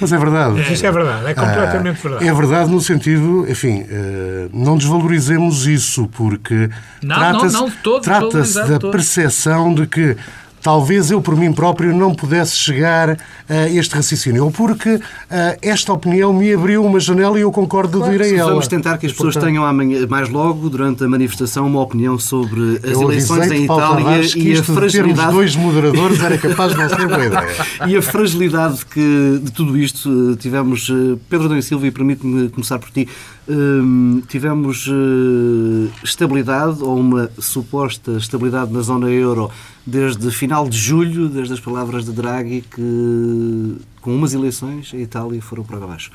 Mas 0.00 0.12
é 0.12 0.18
verdade. 0.18 0.72
Isso 0.72 0.84
é 0.84 0.92
verdade, 0.92 1.26
é 1.26 1.34
completamente 1.34 1.98
Ah, 1.98 2.02
verdade. 2.08 2.28
É 2.28 2.34
verdade 2.34 2.70
no 2.70 2.80
sentido, 2.80 3.46
enfim, 3.48 3.86
eh, 3.88 4.48
não 4.52 4.76
desvalorizemos 4.76 5.66
isso, 5.66 6.06
porque 6.08 6.68
Não, 7.02 7.16
trata-se 7.16 8.02
trata 8.02 8.78
da 8.78 8.90
percepção 8.90 9.72
de 9.74 9.86
que 9.86 10.16
talvez 10.64 11.10
eu 11.10 11.20
por 11.20 11.36
mim 11.36 11.52
próprio 11.52 11.94
não 11.94 12.14
pudesse 12.14 12.56
chegar 12.56 13.18
a 13.46 13.68
este 13.68 13.94
raciocínio, 13.94 14.46
ou 14.46 14.50
porque 14.50 14.98
ah, 15.30 15.58
esta 15.60 15.92
opinião 15.92 16.32
me 16.32 16.54
abriu 16.54 16.82
uma 16.82 16.98
janela 16.98 17.38
e 17.38 17.42
eu 17.42 17.52
concordo 17.52 18.02
de 18.02 18.14
ir 18.14 18.22
a 18.22 18.28
ela. 18.28 18.50
Vamos 18.52 18.66
tentar 18.66 18.96
que 18.96 19.04
as 19.04 19.12
pessoas 19.12 19.34
Portanto, 19.34 19.50
tenham 19.50 19.64
amanhã, 19.66 20.06
mais 20.08 20.30
logo, 20.30 20.70
durante 20.70 21.04
a 21.04 21.08
manifestação, 21.08 21.66
uma 21.66 21.82
opinião 21.82 22.18
sobre 22.18 22.80
as 22.82 22.92
eu 22.92 23.02
eleições 23.02 23.50
em 23.50 23.66
Paulo 23.66 23.82
Itália 23.82 24.04
Tavares, 24.04 24.32
que 24.32 24.40
e 24.40 24.52
a 24.52 24.54
de 24.54 24.62
fragilidade. 24.62 25.32
dois 25.32 25.54
moderadores 25.54 26.22
era 26.22 26.38
capaz 26.38 26.72
de 26.72 26.78
não 26.78 26.88
ser 26.88 27.08
boa 27.08 27.26
ideia. 27.26 27.44
E 27.86 27.96
a 27.96 28.02
fragilidade 28.02 28.86
que, 28.86 29.40
de 29.42 29.52
tudo 29.52 29.76
isto 29.76 30.32
eh, 30.32 30.36
tivemos, 30.40 30.88
eh, 30.88 31.18
Pedro 31.28 31.46
Adão 31.46 31.58
e 31.58 31.62
Silva, 31.62 31.86
e 31.86 31.90
permite-me 31.90 32.48
começar 32.48 32.78
por 32.78 32.90
ti, 32.90 33.06
hum, 33.48 34.22
tivemos 34.28 34.88
eh, 34.88 35.90
estabilidade, 36.02 36.82
ou 36.82 36.98
uma 36.98 37.30
suposta 37.38 38.12
estabilidade 38.12 38.72
na 38.72 38.80
zona 38.80 39.10
euro, 39.10 39.50
desde 39.86 40.30
final 40.30 40.68
de 40.68 40.76
julho, 40.76 41.28
desde 41.28 41.54
as 41.54 41.60
palavras 41.60 42.04
de 42.04 42.12
Draghi, 42.12 42.62
que 42.62 43.76
com 44.00 44.14
umas 44.14 44.34
eleições 44.34 44.92
a 44.92 44.98
Itália 44.98 45.40
foram 45.40 45.64
para 45.64 45.76
abaixo. 45.76 46.10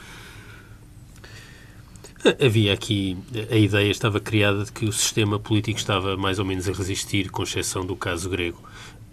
Havia 2.44 2.74
aqui, 2.74 3.18
a 3.50 3.56
ideia 3.56 3.90
estava 3.90 4.20
criada 4.20 4.66
de 4.66 4.72
que 4.74 4.86
o 4.86 4.92
sistema 4.92 5.40
político 5.40 5.80
estava 5.80 6.18
mais 6.18 6.38
ou 6.38 6.44
menos 6.44 6.68
a 6.68 6.74
resistir, 6.74 7.30
com 7.30 7.44
exceção 7.44 7.86
do 7.86 7.96
caso 7.96 8.30
grego. 8.30 8.62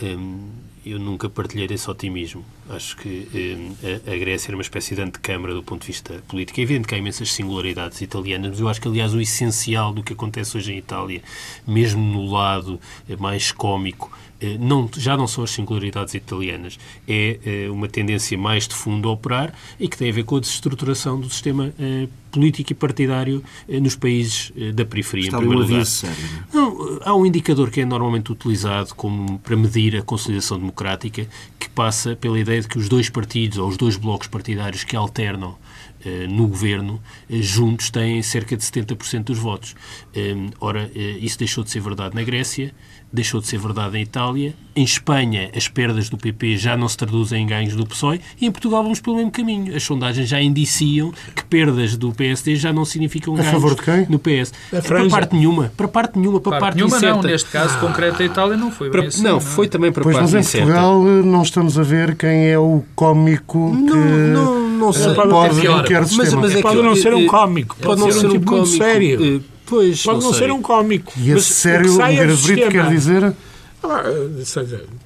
Hum, 0.03 0.49
eu 0.87 0.99
nunca 1.01 1.29
partilhei 1.29 1.67
esse 1.69 1.91
otimismo. 1.91 2.45
Acho 2.69 2.97
que 2.97 3.29
hum, 3.35 3.75
a, 3.83 4.13
a 4.13 4.17
Grécia 4.17 4.51
era 4.51 4.57
uma 4.57 4.63
espécie 4.63 4.95
de 4.95 5.03
antecâmara 5.03 5.53
do 5.53 5.63
ponto 5.63 5.81
de 5.81 5.89
vista 5.89 6.23
político. 6.29 6.61
É 6.61 6.63
evidente 6.63 6.87
que 6.87 6.95
há 6.95 6.99
imensas 6.99 7.33
singularidades 7.33 8.01
italianas, 8.01 8.51
mas 8.51 8.61
eu 8.61 8.69
acho 8.69 8.81
que, 8.81 8.89
aliás, 8.89 9.13
o 9.13 9.21
essencial 9.21 9.93
do 9.93 10.03
que 10.03 10.13
acontece 10.13 10.57
hoje 10.57 10.73
em 10.73 10.79
Itália, 10.79 11.23
mesmo 11.67 12.01
no 12.01 12.31
lado 12.31 12.81
eh, 13.09 13.17
mais 13.17 13.51
cómico, 13.51 14.11
eh, 14.26 14.26
não, 14.59 14.89
já 14.97 15.17
não 15.17 15.27
são 15.27 15.45
as 15.45 15.51
singularidades 15.51 16.15
italianas, 16.15 16.79
é 17.09 17.39
eh, 17.45 17.71
uma 17.71 17.89
tendência 17.89 18.37
mais 18.37 18.69
de 18.69 18.75
fundo 18.75 19.09
a 19.09 19.13
operar 19.13 19.55
e 19.81 19.89
que 19.89 19.97
tem 19.97 20.11
a 20.11 20.13
ver 20.13 20.25
com 20.25 20.37
a 20.37 20.41
desestruturação 20.41 21.19
do 21.21 21.31
sistema 21.31 21.73
eh, 21.79 22.09
político 22.31 22.73
e 22.73 22.75
partidário 22.75 23.43
eh, 23.69 23.81
nos 23.81 23.97
países 23.97 24.53
eh, 24.57 24.73
da 24.73 24.85
periferia, 24.85 25.27
Está 25.27 25.39
em 25.39 25.41
primeiro 25.41 25.63
lugar. 25.67 25.87
sério. 25.87 26.17
não 26.53 26.97
é? 26.97 27.01
Há 27.05 27.15
um 27.15 27.25
indicador 27.25 27.71
que 27.71 27.81
é 27.81 27.85
normalmente 27.85 28.31
utilizado 28.31 28.95
como 28.95 29.39
para 29.39 29.57
medir 29.57 29.97
a 29.97 30.03
consolidação 30.03 30.59
democrática, 30.59 31.27
que 31.59 31.69
passa 31.71 32.15
pela 32.15 32.39
ideia 32.39 32.61
de 32.61 32.69
que 32.69 32.79
os 32.79 32.89
dois 32.89 33.09
partidos 33.09 33.59
ou 33.59 33.69
os 33.69 33.77
dois 33.77 33.97
blocos 33.97 34.29
partidários 34.29 34.85
que 34.85 34.95
alternam 34.95 35.57
eh, 36.05 36.27
no 36.29 36.47
governo, 36.47 37.01
eh, 37.29 37.41
juntos 37.41 37.91
têm 37.91 38.23
cerca 38.23 38.57
de 38.57 38.63
70% 38.63 39.25
dos 39.25 39.39
votos. 39.39 39.75
Eh, 40.15 40.35
ora, 40.61 40.91
eh, 40.95 41.19
isso 41.21 41.39
deixou 41.39 41.65
de 41.65 41.71
ser 41.71 41.81
verdade 41.81 42.15
na 42.15 42.23
Grécia, 42.23 42.75
deixou 43.13 43.41
de 43.41 43.47
ser 43.47 43.59
verdade 43.59 43.97
em 43.97 44.03
Itália. 44.03 44.55
Em 44.75 44.83
Espanha, 44.85 45.51
as 45.57 45.69
perdas 45.69 46.11
do 46.11 46.19
PP 46.19 46.59
já 46.59 46.77
não 46.77 46.87
se 46.87 46.99
traduzem 46.99 47.45
em 47.45 47.47
ganhos 47.47 47.75
do 47.75 47.87
PSOE 47.87 48.21
e 48.39 48.45
em 48.47 48.51
Portugal 48.51 48.83
vamos 48.83 49.01
pelo 49.01 49.17
mesmo 49.17 49.31
caminho. 49.31 49.75
As 49.75 49.83
sondagens 49.85 50.29
já 50.29 50.43
indiciam 50.43 51.13
que 51.35 51.43
perdas 51.45 51.97
do 51.97 52.13
PSD 52.13 52.57
já 52.57 52.75
não 52.75 52.85
significam 52.85 53.33
A 53.35 53.39
ganhos 53.39 53.53
favor 53.53 53.75
de 53.75 53.83
quem? 53.83 54.07
no 54.11 54.19
PS. 54.19 54.53
Para 54.87 55.09
parte 55.09 55.35
nenhuma, 55.35 55.73
para 55.75 55.89
parte 55.89 56.19
nenhuma, 56.19 56.41
para 56.41 56.51
parte 56.51 56.61
parte 56.61 56.77
nenhuma 56.77 57.01
não, 57.01 57.09
incerta. 57.09 57.29
neste 57.29 57.51
caso 57.51 57.79
concreto 57.81 58.23
a 58.23 58.27
Itália 58.27 58.57
não 58.57 58.71
foi 58.71 58.91
Para- 58.91 59.01
bem 59.01 59.09
assim, 59.09 59.23
não, 59.23 59.41
foi 59.41 59.67
também 59.69 59.91
para 59.91 60.03
Pois, 60.03 60.15
parte 60.17 60.25
mas 60.33 60.35
em 60.35 60.39
incerta. 60.41 60.67
Portugal 60.67 61.03
eh, 61.09 61.23
não 61.23 61.43
estamos 61.43 61.79
a 61.79 61.83
ver 61.83 62.15
quem 62.17 62.49
é 62.51 62.59
o 62.59 62.83
cómico 62.95 63.71
que 63.75 63.83
Não, 63.97 64.35
não, 64.35 64.69
não 64.79 64.93
sei. 64.93 65.11
eh, 65.11 65.15
pode 65.15 65.33
até 65.35 65.61
pior. 65.87 66.03
o 66.03 66.07
sistema. 66.07 66.47
é 66.53 66.61
Pode 66.61 66.77
que- 66.77 66.83
não 66.83 66.97
ser 66.97 67.15
um 67.15 67.27
cómico, 67.27 67.77
Pode 67.81 68.01
não 68.01 68.13
ser 68.13 68.27
um 68.27 68.31
tipo 68.31 68.45
cómico. 68.45 68.67
sério. 68.67 69.37
eh, 69.37 69.56
Pois, 69.67 70.03
Pode 70.03 70.25
não, 70.25 70.33
ser 70.33 70.51
um 70.53 70.63
cómico. 70.63 71.13
E 71.17 71.33
o 71.33 71.37
que 71.37 71.43
sério, 71.43 72.01
é 72.01 72.15
Brito, 72.15 72.37
sistema. 72.37 72.71
quer 72.71 72.89
dizer 72.89 73.35
Ah, 73.83 74.03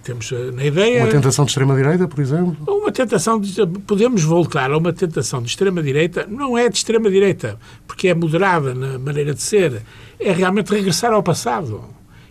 temos 0.02 0.30
eh, 0.32 0.50
na 0.52 0.64
ideia 0.64 1.02
uma 1.02 1.10
tentação 1.10 1.44
de 1.44 1.50
extrema-direita, 1.50 2.06
por 2.06 2.20
exemplo? 2.20 2.56
uma 2.66 2.92
tentação 2.92 3.40
de 3.40 3.66
podemos 3.86 4.22
voltar 4.22 4.70
a 4.70 4.76
uma 4.76 4.92
tentação 4.92 5.42
de 5.42 5.48
extrema 5.48 5.82
direita 5.82 6.26
não 6.28 6.56
é 6.56 6.68
de 6.68 6.76
extrema 6.76 7.10
direita 7.10 7.58
porque 7.86 8.08
é 8.08 8.14
moderada 8.14 8.74
na 8.74 8.98
maneira 8.98 9.34
de 9.34 9.42
ser 9.42 9.82
é 10.18 10.32
realmente 10.32 10.70
regressar 10.72 11.12
ao 11.12 11.22
passado 11.22 11.82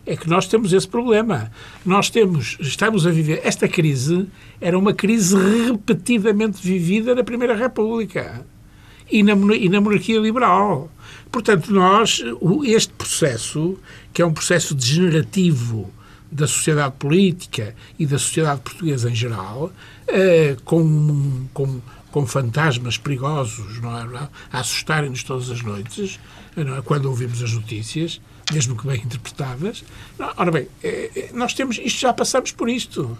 é 0.05 0.15
que 0.15 0.27
nós 0.29 0.47
temos 0.47 0.73
esse 0.73 0.87
problema 0.87 1.51
nós 1.85 2.09
temos 2.09 2.57
estamos 2.59 3.05
a 3.05 3.11
viver 3.11 3.41
esta 3.43 3.67
crise 3.67 4.27
era 4.61 4.77
uma 4.77 4.93
crise 4.93 5.35
repetidamente 5.67 6.61
vivida 6.61 7.13
na 7.13 7.23
primeira 7.23 7.55
república 7.55 8.43
e 9.11 9.23
na, 9.23 9.33
e 9.55 9.67
na 9.69 9.81
monarquia 9.81 10.19
liberal. 10.19 10.89
Portanto, 11.31 11.71
nós, 11.71 12.23
este 12.65 12.93
processo, 12.93 13.77
que 14.11 14.21
é 14.21 14.25
um 14.25 14.33
processo 14.33 14.73
degenerativo 14.73 15.91
da 16.31 16.47
sociedade 16.47 16.95
política 16.97 17.75
e 17.97 18.05
da 18.05 18.17
sociedade 18.19 18.61
portuguesa 18.61 19.09
em 19.09 19.15
geral, 19.15 19.71
eh, 20.07 20.55
com, 20.63 21.47
com, 21.53 21.81
com 22.11 22.25
fantasmas 22.25 22.97
perigosos 22.97 23.77
é, 23.77 23.81
não 23.81 23.95
é? 23.95 24.29
a 24.51 24.59
assustarem-nos 24.59 25.23
todas 25.23 25.49
as 25.49 25.61
noites, 25.61 26.19
não 26.55 26.77
é? 26.77 26.81
quando 26.81 27.05
ouvimos 27.05 27.41
as 27.41 27.53
notícias, 27.53 28.21
mesmo 28.51 28.75
que 28.75 28.87
bem 28.87 28.97
interpretadas. 28.97 29.83
Ora 30.37 30.51
bem, 30.51 30.67
eh, 30.83 31.11
eh, 31.15 31.29
nós 31.33 31.53
temos 31.53 31.77
isto, 31.77 31.99
já 31.99 32.13
passamos 32.13 32.51
por 32.51 32.69
isto. 32.69 33.17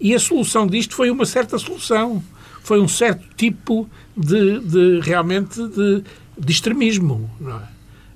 E 0.00 0.14
a 0.14 0.18
solução 0.18 0.66
disto 0.66 0.94
foi 0.94 1.10
uma 1.10 1.24
certa 1.24 1.58
solução. 1.58 2.22
Foi 2.64 2.80
um 2.80 2.88
certo 2.88 3.24
tipo 3.36 3.88
de, 4.16 4.60
de 4.60 5.00
realmente 5.00 5.60
de, 5.68 6.04
de 6.38 6.52
extremismo. 6.52 7.30
Não 7.40 7.58
é? 7.58 7.68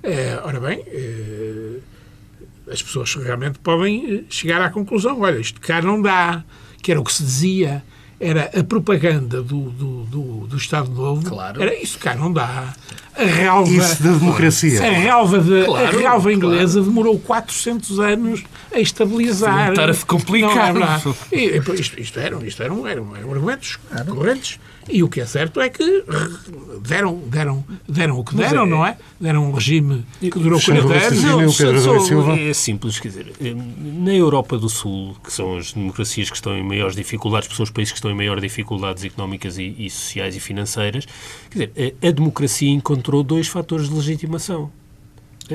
Eh, 0.02 0.40
ora 0.44 0.60
bem, 0.60 0.82
eh, 0.86 1.78
as 2.70 2.82
pessoas 2.82 3.14
realmente 3.14 3.58
podem 3.58 4.18
eh, 4.18 4.24
chegar 4.28 4.60
à 4.62 4.70
conclusão: 4.70 5.20
olha, 5.20 5.38
isto 5.38 5.60
cá 5.60 5.82
não 5.82 6.00
dá, 6.00 6.44
que 6.82 6.90
era 6.90 7.00
o 7.00 7.04
que 7.04 7.12
se 7.12 7.22
dizia, 7.22 7.82
era 8.20 8.50
a 8.58 8.62
propaganda 8.64 9.42
do, 9.42 9.70
do, 9.70 10.04
do, 10.04 10.46
do 10.46 10.56
Estado 10.56 10.90
Novo. 10.90 11.28
Claro. 11.28 11.62
Era 11.62 11.74
isso 11.74 11.98
cá 11.98 12.14
não 12.14 12.32
dá. 12.32 12.74
A 13.18 13.24
relva. 13.24 13.70
Isso 13.70 14.02
da 14.02 14.12
democracia. 14.12 14.80
A 14.86 14.90
relva, 14.90 15.38
de, 15.38 15.64
Claro, 15.64 15.86
a 15.98 16.00
relva 16.00 16.32
inglesa 16.32 16.82
demorou 16.82 17.18
400 17.18 17.98
anos 18.00 18.44
a 18.74 18.78
estabilizar. 18.78 19.72
Um 19.72 19.74
tarefo 19.74 20.06
complicado. 20.06 20.78
É 21.32 21.56
isto, 21.80 22.00
isto 22.00 22.18
eram, 22.20 22.44
isto 22.44 22.62
eram, 22.62 22.86
eram, 22.86 23.16
eram 23.16 23.30
argumentos 23.32 23.78
correntes. 24.06 24.58
E 24.88 25.02
o 25.02 25.08
que 25.08 25.20
é 25.20 25.26
certo 25.26 25.60
é 25.60 25.68
que 25.68 26.04
deram, 26.80 27.20
deram, 27.26 27.64
deram 27.88 28.20
o 28.20 28.24
que 28.24 28.36
deram, 28.36 28.62
é- 28.62 28.66
não 28.66 28.86
é? 28.86 28.96
Deram 29.20 29.48
um 29.48 29.52
regime 29.52 30.04
que 30.20 30.30
durou 30.30 30.60
Sem 30.60 30.80
40 30.80 31.06
anos. 31.06 31.22
Não, 31.24 31.46
o 31.48 31.52
Pedro 31.56 31.80
só- 31.80 31.98
Silva. 32.00 32.38
é 32.38 32.52
simples, 32.52 33.00
quer 33.00 33.08
dizer, 33.08 33.32
eh, 33.40 33.52
na 33.54 34.14
Europa 34.14 34.56
do 34.56 34.68
Sul, 34.68 35.16
que 35.24 35.32
são 35.32 35.56
as 35.56 35.72
democracias 35.72 36.30
que 36.30 36.36
estão 36.36 36.56
em 36.56 36.62
maiores 36.62 36.94
dificuldades, 36.94 37.48
porque 37.48 37.56
são 37.56 37.64
os 37.64 37.70
países 37.70 37.92
que 37.92 37.98
estão 37.98 38.10
em 38.10 38.14
maiores 38.14 38.40
dificuldades 38.42 39.02
económicas 39.04 39.58
e, 39.58 39.74
e 39.76 39.90
sociais 39.90 40.36
e 40.36 40.40
financeiras, 40.40 41.04
quer 41.50 41.70
dizer, 41.70 41.96
a, 42.02 42.06
a 42.06 42.10
democracia 42.12 42.70
encontrou 42.70 43.05
dois 43.22 43.46
fatores 43.48 43.88
de 43.88 43.94
legitimação. 43.94 44.70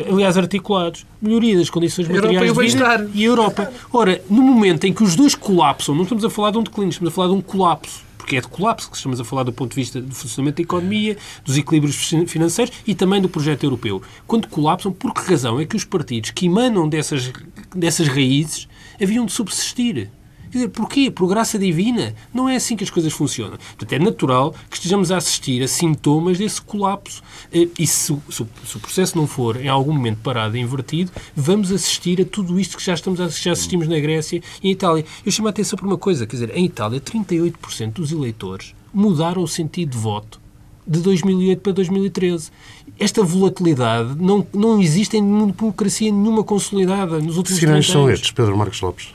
aliás 0.09 0.37
articulados, 0.37 1.05
melhoria 1.21 1.57
das 1.57 1.69
condições 1.69 2.07
Europa 2.07 2.27
materiais 2.27 2.51
e 2.51 2.53
de 2.53 2.71
vida 2.73 3.11
e 3.13 3.23
a 3.23 3.27
Europa. 3.27 3.73
Ora, 3.91 4.21
no 4.29 4.41
momento 4.41 4.85
em 4.85 4.93
que 4.93 5.03
os 5.03 5.15
dois 5.15 5.35
colapsam, 5.35 5.93
não 5.93 6.03
estamos 6.03 6.23
a 6.23 6.29
falar 6.29 6.51
de 6.51 6.57
um 6.59 6.63
declínio, 6.63 6.91
estamos 6.91 7.11
a 7.11 7.15
falar 7.15 7.27
de 7.27 7.33
um 7.33 7.41
colapso, 7.41 8.01
porque 8.17 8.37
é 8.37 8.41
de 8.41 8.47
colapso 8.47 8.89
que 8.89 8.95
estamos 8.95 9.19
a 9.19 9.25
falar 9.25 9.43
do 9.43 9.51
ponto 9.51 9.71
de 9.71 9.75
vista 9.75 9.99
do 9.99 10.15
funcionamento 10.15 10.57
da 10.57 10.63
economia, 10.63 11.17
dos 11.43 11.57
equilíbrios 11.57 11.95
fin- 11.95 12.25
financeiros 12.25 12.73
e 12.87 12.95
também 12.95 13.21
do 13.21 13.27
projeto 13.27 13.63
europeu. 13.63 14.01
Quando 14.25 14.47
colapsam, 14.47 14.93
por 14.93 15.13
que 15.13 15.29
razão 15.29 15.59
é 15.59 15.65
que 15.65 15.75
os 15.75 15.83
partidos 15.83 16.31
que 16.31 16.45
emanam 16.45 16.87
dessas, 16.87 17.31
dessas 17.75 18.07
raízes 18.07 18.69
haviam 19.01 19.25
de 19.25 19.33
subsistir? 19.33 20.09
Quer 20.51 20.57
dizer, 20.57 20.69
porquê? 20.69 21.09
Por 21.09 21.27
graça 21.27 21.57
divina? 21.57 22.13
Não 22.33 22.49
é 22.49 22.57
assim 22.57 22.75
que 22.75 22.83
as 22.83 22.89
coisas 22.89 23.13
funcionam. 23.13 23.57
Portanto, 23.77 23.93
é 23.93 23.99
natural 23.99 24.53
que 24.69 24.75
estejamos 24.75 25.11
a 25.11 25.17
assistir 25.17 25.63
a 25.63 25.67
sintomas 25.67 26.37
desse 26.37 26.61
colapso. 26.61 27.23
Eh, 27.53 27.67
E 27.79 27.87
se, 27.87 28.11
o- 28.11 28.21
se 28.29 28.45
se 28.65 28.77
o 28.77 28.79
processo 28.79 29.17
não 29.17 29.25
for 29.27 29.55
em 29.55 29.67
algum 29.69 29.93
momento 29.93 30.19
parado 30.21 30.57
e 30.57 30.59
invertido, 30.59 31.11
vamos 31.35 31.71
assistir 31.71 32.21
a 32.21 32.25
tudo 32.25 32.59
isto 32.59 32.77
que 32.77 32.83
já, 32.83 32.93
estamos 32.93 33.19
a, 33.21 33.27
já 33.29 33.51
assistimos 33.53 33.87
na 33.87 33.99
Grécia 33.99 34.41
e 34.61 34.67
em 34.67 34.71
Itália. 34.71 35.05
Eu 35.25 35.31
chamo 35.31 35.47
a 35.47 35.51
atenção 35.51 35.77
para 35.77 35.87
uma 35.87 35.97
coisa, 35.97 36.27
quer 36.27 36.35
dizer, 36.35 36.51
em 36.57 36.65
Itália, 36.65 36.99
38% 36.99 37.93
dos 37.93 38.11
eleitores 38.11 38.73
mudaram 38.93 39.41
o 39.41 39.47
sentido 39.47 39.91
de 39.91 39.97
voto 39.97 40.39
de 40.85 40.99
2008 40.99 41.61
para 41.61 41.71
2013. 41.71 42.51
Esta 42.99 43.23
volatilidade 43.23 44.15
não, 44.19 44.45
não 44.53 44.81
existe 44.81 45.15
em 45.17 45.23
democracia 45.51 46.11
nenhuma 46.11 46.43
consolidada 46.43 47.19
nos 47.19 47.33
Que 47.33 47.37
últimos 47.39 47.59
sinais 47.59 47.85
30 47.85 47.91
são 47.93 48.01
anos. 48.03 48.13
estes, 48.15 48.31
Pedro 48.31 48.57
Marcos 48.57 48.81
Lopes? 48.81 49.07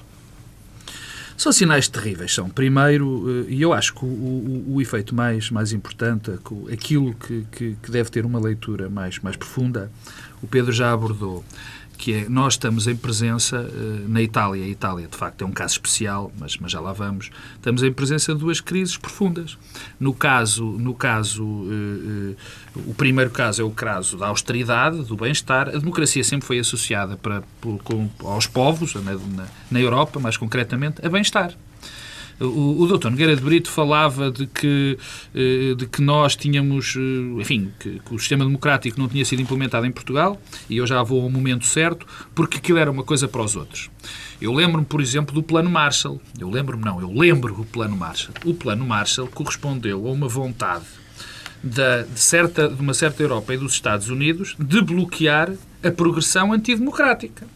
São 1.37 1.53
sinais 1.53 1.87
terríveis. 1.88 2.35
São, 2.35 2.49
primeiro, 2.49 3.44
eh, 3.49 3.53
e 3.53 3.62
eu 3.62 3.72
acho 3.72 3.94
que 3.94 4.05
o, 4.05 4.09
o- 4.09 4.64
o 4.77 4.81
efeito 4.81 5.14
mais, 5.14 5.51
mais 5.51 5.72
importante, 5.72 6.31
aquilo 6.72 7.14
que, 7.14 7.44
que- 7.53 7.77
que 7.83 7.90
deve 7.90 8.11
ter 8.11 8.25
uma 8.25 8.40
leitura 8.40 8.88
mais, 8.88 9.18
mais 9.18 9.37
profunda, 9.37 9.90
o 10.42 10.46
Pedro 10.46 10.72
já 10.72 10.92
abordou, 10.92 11.44
que 11.96 12.12
é 12.12 12.28
nós 12.28 12.54
estamos 12.54 12.87
em 12.87 12.94
presença 12.96 13.56
eh, 13.56 14.04
na 14.09 14.22
Itália. 14.22 14.64
A 14.64 14.68
Itália, 14.68 15.06
de 15.09 15.16
facto, 15.16 15.42
é 15.42 15.46
um 15.46 15.50
caso 15.52 15.72
especial, 15.74 16.30
mas, 16.38 16.56
mas 16.59 16.70
já 16.72 16.80
lá 16.80 16.92
vamos. 16.92 17.30
Estamos 17.54 17.82
em 17.82 17.92
presença 17.92 18.35
de 18.35 18.40
duas 18.40 18.61
crises 18.61 18.96
profundas. 18.96 19.56
No 19.98 20.12
caso, 20.14 20.64
no 20.64 20.94
caso 20.94 21.44
eh, 21.70 22.35
eh, 22.76 22.80
o 22.87 22.94
primeiro 22.94 23.30
caso 23.30 23.62
é 23.62 23.64
o 23.64 23.70
caso 23.70 24.16
da 24.16 24.26
austeridade, 24.28 25.02
do 25.04 25.16
bem-estar. 25.16 25.68
A 25.68 25.78
democracia 25.78 26.22
sempre 26.22 26.46
foi 26.46 26.59
associada 26.59 27.16
para, 27.16 27.42
com- 27.85 28.09
aos 28.20 28.46
povos, 28.46 28.94
na, 28.94 29.12
na- 29.14 29.46
na 29.70 29.80
Europa, 29.80 30.20
mais 30.20 30.37
concretamente, 30.37 31.04
a 31.04 31.09
bem-estar. 31.09 31.52
O, 32.40 32.83
o 32.83 32.87
Dr. 32.87 33.09
Nogueira 33.09 33.35
de 33.35 33.42
Brito 33.42 33.70
falava 33.70 34.31
de 34.31 34.46
que, 34.46 34.99
eh, 35.35 35.75
de 35.75 35.87
que 35.87 36.03
nós 36.03 36.37
tínhamos, 36.37 36.94
eh, 36.96 37.40
enfim, 37.40 37.72
que, 37.81 37.99
que 37.99 38.14
o 38.14 38.18
sistema 38.18 38.44
democrático 38.44 39.01
não 39.01 39.09
tinha 39.09 39.25
sido 39.25 39.40
implementado 39.40 39.87
em 39.87 39.92
Portugal, 39.92 40.40
e 40.68 40.77
eu 40.77 40.87
já 40.87 41.03
vou 41.03 41.22
ao 41.22 41.31
momento 41.31 41.64
certo, 41.64 42.07
porque 42.35 42.59
aquilo 42.59 42.79
era 42.79 42.90
uma 42.90 43.03
coisa 43.03 43.27
para 43.27 43.42
os 43.42 43.57
outros. 43.57 43.90
Eu 44.40 44.53
lembro-me, 44.53 44.85
por 44.85 45.01
exemplo, 45.01 45.35
do 45.35 45.42
Plano 45.42 45.70
Marshall. 45.70 46.20
Eu 46.38 46.51
lembro-me, 46.51 46.85
não, 46.85 47.01
eu 47.01 47.11
lembro 47.11 47.59
o 47.59 47.64
Plano 47.64 47.96
Marshall. 47.96 48.35
O 48.44 48.53
Plano 48.53 48.87
Marshall 48.87 49.29
correspondeu 49.29 50.07
a 50.07 50.11
uma 50.11 50.29
vontade 50.29 50.85
da, 51.62 52.03
de, 52.03 52.20
certa, 52.20 52.68
de 52.68 52.81
uma 52.81 52.92
certa 52.92 53.22
Europa 53.22 53.55
e 53.55 53.57
dos 53.57 53.72
Estados 53.72 54.11
Unidos 54.11 54.55
de 54.59 54.81
bloquear 54.83 55.53
a 55.83 55.90
progressão 55.90 56.53
antidemocrática. 56.53 57.46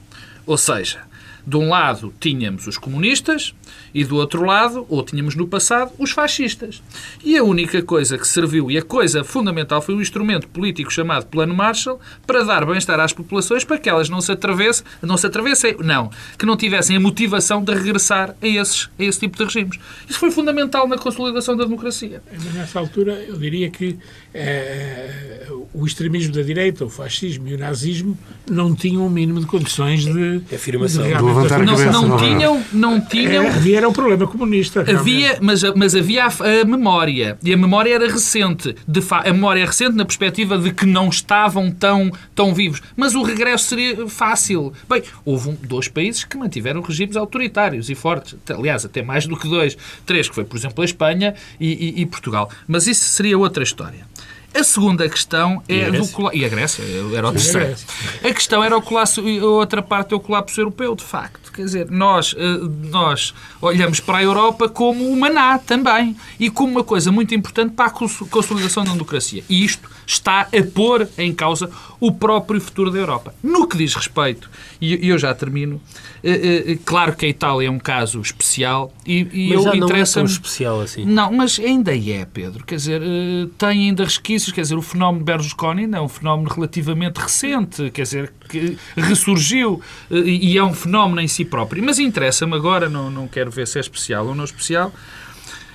Ou 0.47 0.57
seja, 0.57 1.03
de 1.51 1.57
um 1.57 1.69
lado 1.69 2.15
tínhamos 2.21 2.69
os 2.69 2.79
comunistas 2.79 3.53
e 3.93 4.05
do 4.05 4.17
outro 4.17 4.45
lado, 4.45 4.87
ou 4.89 5.03
tínhamos 5.03 5.35
no 5.35 5.49
passado, 5.49 5.93
os 5.99 6.13
fascistas. 6.13 6.81
E 7.25 7.37
a 7.37 7.43
única 7.43 7.83
coisa 7.83 8.17
que 8.17 8.27
serviu, 8.27 8.71
e 8.71 8.79
a 8.79 8.83
coisa 8.83 9.25
fundamental, 9.25 9.83
foi 9.83 9.97
um 9.97 10.01
instrumento 10.01 10.47
político 10.47 10.93
chamado 10.93 11.27
Plano 11.27 11.53
Marshall 11.53 12.01
para 12.25 12.45
dar 12.45 12.65
bem-estar 12.65 13.01
às 13.01 13.13
populações 13.13 13.65
para 13.65 13.79
que 13.79 13.89
elas 13.89 14.09
não 14.09 14.21
se 14.21 14.31
atravessem, 14.31 14.87
não 15.03 15.17
se 15.17 15.27
atravessem, 15.27 15.77
não, 15.81 16.11
que 16.39 16.47
não 16.47 16.57
tivessem 16.57 16.97
a 16.97 17.01
motivação 17.01 17.65
de 17.65 17.75
regressar 17.75 18.37
a, 18.41 18.47
esses, 18.47 18.89
a 18.97 19.03
esse 19.03 19.19
tipo 19.19 19.37
de 19.37 19.45
regimes. 19.45 19.81
Isso 20.09 20.21
foi 20.21 20.31
fundamental 20.31 20.87
na 20.87 20.97
consolidação 20.97 21.57
da 21.57 21.65
democracia. 21.65 22.23
Mas 22.33 22.55
nessa 22.55 22.79
altura 22.79 23.15
eu 23.27 23.37
diria 23.37 23.69
que 23.71 23.99
eh, 24.33 25.49
o 25.75 25.85
extremismo 25.85 26.33
da 26.33 26.43
direita, 26.43 26.85
o 26.85 26.91
fascismo 26.91 27.49
e 27.49 27.55
o 27.55 27.59
nazismo 27.59 28.17
não 28.49 28.73
tinham 28.75 29.05
o 29.05 29.11
mínimo 29.11 29.41
de 29.41 29.47
condições 29.47 30.05
de, 30.05 30.43
Afirmação. 30.55 31.03
de 31.03 31.13
Levantar 31.43 31.61
a 31.63 31.65
Não, 31.65 31.77
cabeça, 31.77 31.93
não 31.93 32.09
não 32.09 32.17
é? 32.17 32.19
tinham, 32.29 32.65
não 32.73 33.01
tinham 33.01 33.45
É, 33.45 33.49
havia 33.49 33.77
era 33.79 33.89
um 33.89 33.93
problema 33.93 34.27
comunista. 34.27 34.81
Havia, 34.81 35.39
mas, 35.41 35.63
mas 35.75 35.95
havia 35.95 36.25
a, 36.27 36.29
a 36.29 36.65
memória. 36.65 37.39
E 37.43 37.53
a 37.53 37.57
memória 37.57 37.95
era 37.95 38.07
recente. 38.11 38.75
De 38.87 39.01
fa 39.01 39.21
a 39.21 39.33
memória 39.33 39.63
é 39.63 39.65
recente 39.67 39.95
na 39.97 40.05
perspectiva 40.05 40.59
de 40.59 40.73
que 40.73 40.87
não 40.87 41.09
estavam 41.09 41.71
tão, 41.71 42.11
tão 42.35 42.55
vivos. 42.55 42.81
Mas 42.97 43.15
o 43.15 43.23
regresso 43.23 43.67
seria 43.67 44.07
fácil. 44.09 44.73
Bem, 44.89 45.03
houve 45.25 45.51
um- 45.51 45.57
dois 45.63 45.89
países 45.89 46.25
que 46.25 46.37
mantiveram 46.37 46.81
regimes 46.81 47.17
autoritários 47.17 47.89
e 47.91 47.95
fortes. 47.95 48.37
Aliás, 48.49 48.85
até 48.85 49.03
mais 49.03 49.27
do 49.27 49.37
que 49.37 49.49
dois. 49.49 49.77
Três, 50.07 50.29
que 50.29 50.35
foi, 50.35 50.45
por 50.45 50.57
exemplo, 50.57 50.83
a 50.83 50.85
Espanha 50.85 51.35
e, 51.59 51.69
e- 51.99 52.03
e 52.03 52.07
Portugal. 52.07 52.51
Mas 52.67 52.87
isso 52.87 53.05
seria 53.05 53.39
outra 53.39 53.63
história. 53.63 54.09
A 54.53 54.65
segunda 54.65 55.09
questão 55.09 55.63
E 55.69 55.75
a 55.75 55.77
é 55.77 55.85
do 55.87 55.93
Grécia? 55.93 56.13
cola- 56.15 56.31
E 56.35 56.45
a 56.45 56.49
Grécia, 56.49 56.83
era 57.15 57.29
o 57.29 57.33
terceiro. 57.33 57.67
Grécia. 57.67 57.87
A 58.29 58.35
questão 58.35 58.65
era 58.65 58.77
o 58.77 58.83
colapso, 58.83 59.21
a 59.21 59.45
outra 59.47 59.81
parte 59.81 60.13
é 60.13 60.17
o 60.17 60.21
colapso 60.21 60.61
europeu, 60.61 60.95
de 60.97 61.05
facto. 61.05 61.53
Quer 61.53 61.65
dizer, 61.65 61.91
nós, 61.91 62.35
eh, 62.37 62.89
nós 62.91 63.33
olhamos 63.63 64.01
para 64.01 64.19
a 64.19 64.23
Europa 64.23 64.69
como 64.69 65.09
o 65.11 65.17
maná 65.19 65.59
também 65.59 66.17
e 66.39 66.51
como 66.51 66.73
uma 66.73 66.85
coisa 66.85 67.13
muito 67.13 67.35
importante 67.35 67.75
para 67.75 67.87
a 67.87 67.91
cons- 67.91 68.23
consolidação 68.31 68.85
da 68.85 68.93
democracia. 68.93 69.45
E 69.49 69.65
isto 69.65 69.89
está 70.11 70.41
a 70.41 70.63
pôr 70.75 71.09
em 71.17 71.33
causa 71.33 71.71
o 72.01 72.11
próprio 72.11 72.61
futuro 72.61 72.91
da 72.91 72.99
Europa. 72.99 73.33
No 73.43 73.69
que 73.69 73.77
diz 73.77 73.95
respeito, 73.95 74.51
e 74.81 75.09
eu 75.09 75.19
já 75.19 75.33
termino, 75.33 75.81
eh, 76.25 76.65
eh, 76.73 76.79
claro 76.85 77.15
que 77.15 77.27
a 77.27 77.29
Itália 77.29 77.69
é 77.69 77.71
um 77.71 77.79
caso 77.79 78.21
especial 78.21 78.93
e, 79.07 79.21
e 79.33 79.49
Mas 79.49 79.59
eu 79.59 79.63
já 79.63 79.75
não 79.77 79.89
é 79.89 80.05
tão 80.05 80.25
especial 80.25 80.81
assim. 80.81 81.05
Não, 81.05 81.33
mas 81.33 81.59
ainda 81.61 81.95
é, 81.95 82.25
Pedro. 82.25 82.65
Quer 82.65 82.77
dizer, 82.77 83.03
eh, 83.03 83.49
tem 83.57 83.89
ainda 83.89 84.05
resquícios. 84.05 84.53
Quer 84.53 84.63
dizer, 84.63 84.77
o 84.77 84.83
fenómeno 84.83 85.25
Berlusconi 85.25 85.89
é 85.93 86.01
um 86.01 86.09
fenómeno 86.09 86.51
relativamente 86.51 87.19
recente. 87.19 87.91
Quer 87.91 88.03
dizer, 88.03 88.33
que 88.49 88.77
ressurgiu 88.97 89.81
eh, 90.11 90.17
e 90.17 90.59
é 90.59 90.65
um 90.65 90.75
fenómeno 90.75 91.21
em 91.21 91.29
si 91.29 91.45
próprio. 91.45 91.83
Mas 91.85 91.99
interessa-me 91.99 92.57
agora, 92.57 92.89
não, 92.89 93.11
não 93.11 93.29
quero 93.29 93.51
ver 93.51 93.67
se 93.67 93.79
é 93.79 93.81
especial 93.81 94.27
ou 94.27 94.35
não 94.35 94.45
especial. 94.45 94.93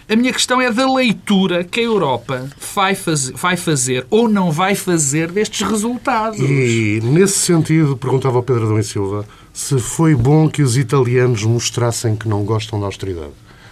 A 0.07 0.15
minha 0.15 0.31
questão 0.31 0.61
é 0.61 0.71
da 0.71 0.91
leitura 0.93 1.63
que 1.63 1.79
a 1.79 1.83
Europa 1.83 2.47
vai, 2.75 2.93
faz, 2.93 3.29
vai 3.31 3.57
fazer 3.57 4.05
ou 4.11 4.29
não 4.29 4.51
vai 4.51 4.75
fazer 4.75 5.31
destes 5.31 5.67
resultados. 5.67 6.39
E, 6.39 6.99
nesse 7.03 7.39
sentido, 7.39 7.97
perguntava 7.97 8.37
ao 8.37 8.43
Pedro 8.43 8.65
Adão 8.65 8.77
e 8.77 8.83
Silva 8.83 9.25
se 9.51 9.79
foi 9.79 10.13
bom 10.13 10.47
que 10.47 10.61
os 10.61 10.77
italianos 10.77 11.43
mostrassem 11.43 12.15
que 12.15 12.27
não 12.27 12.43
gostam 12.43 12.79
da 12.79 12.85
austeridade. 12.85 13.31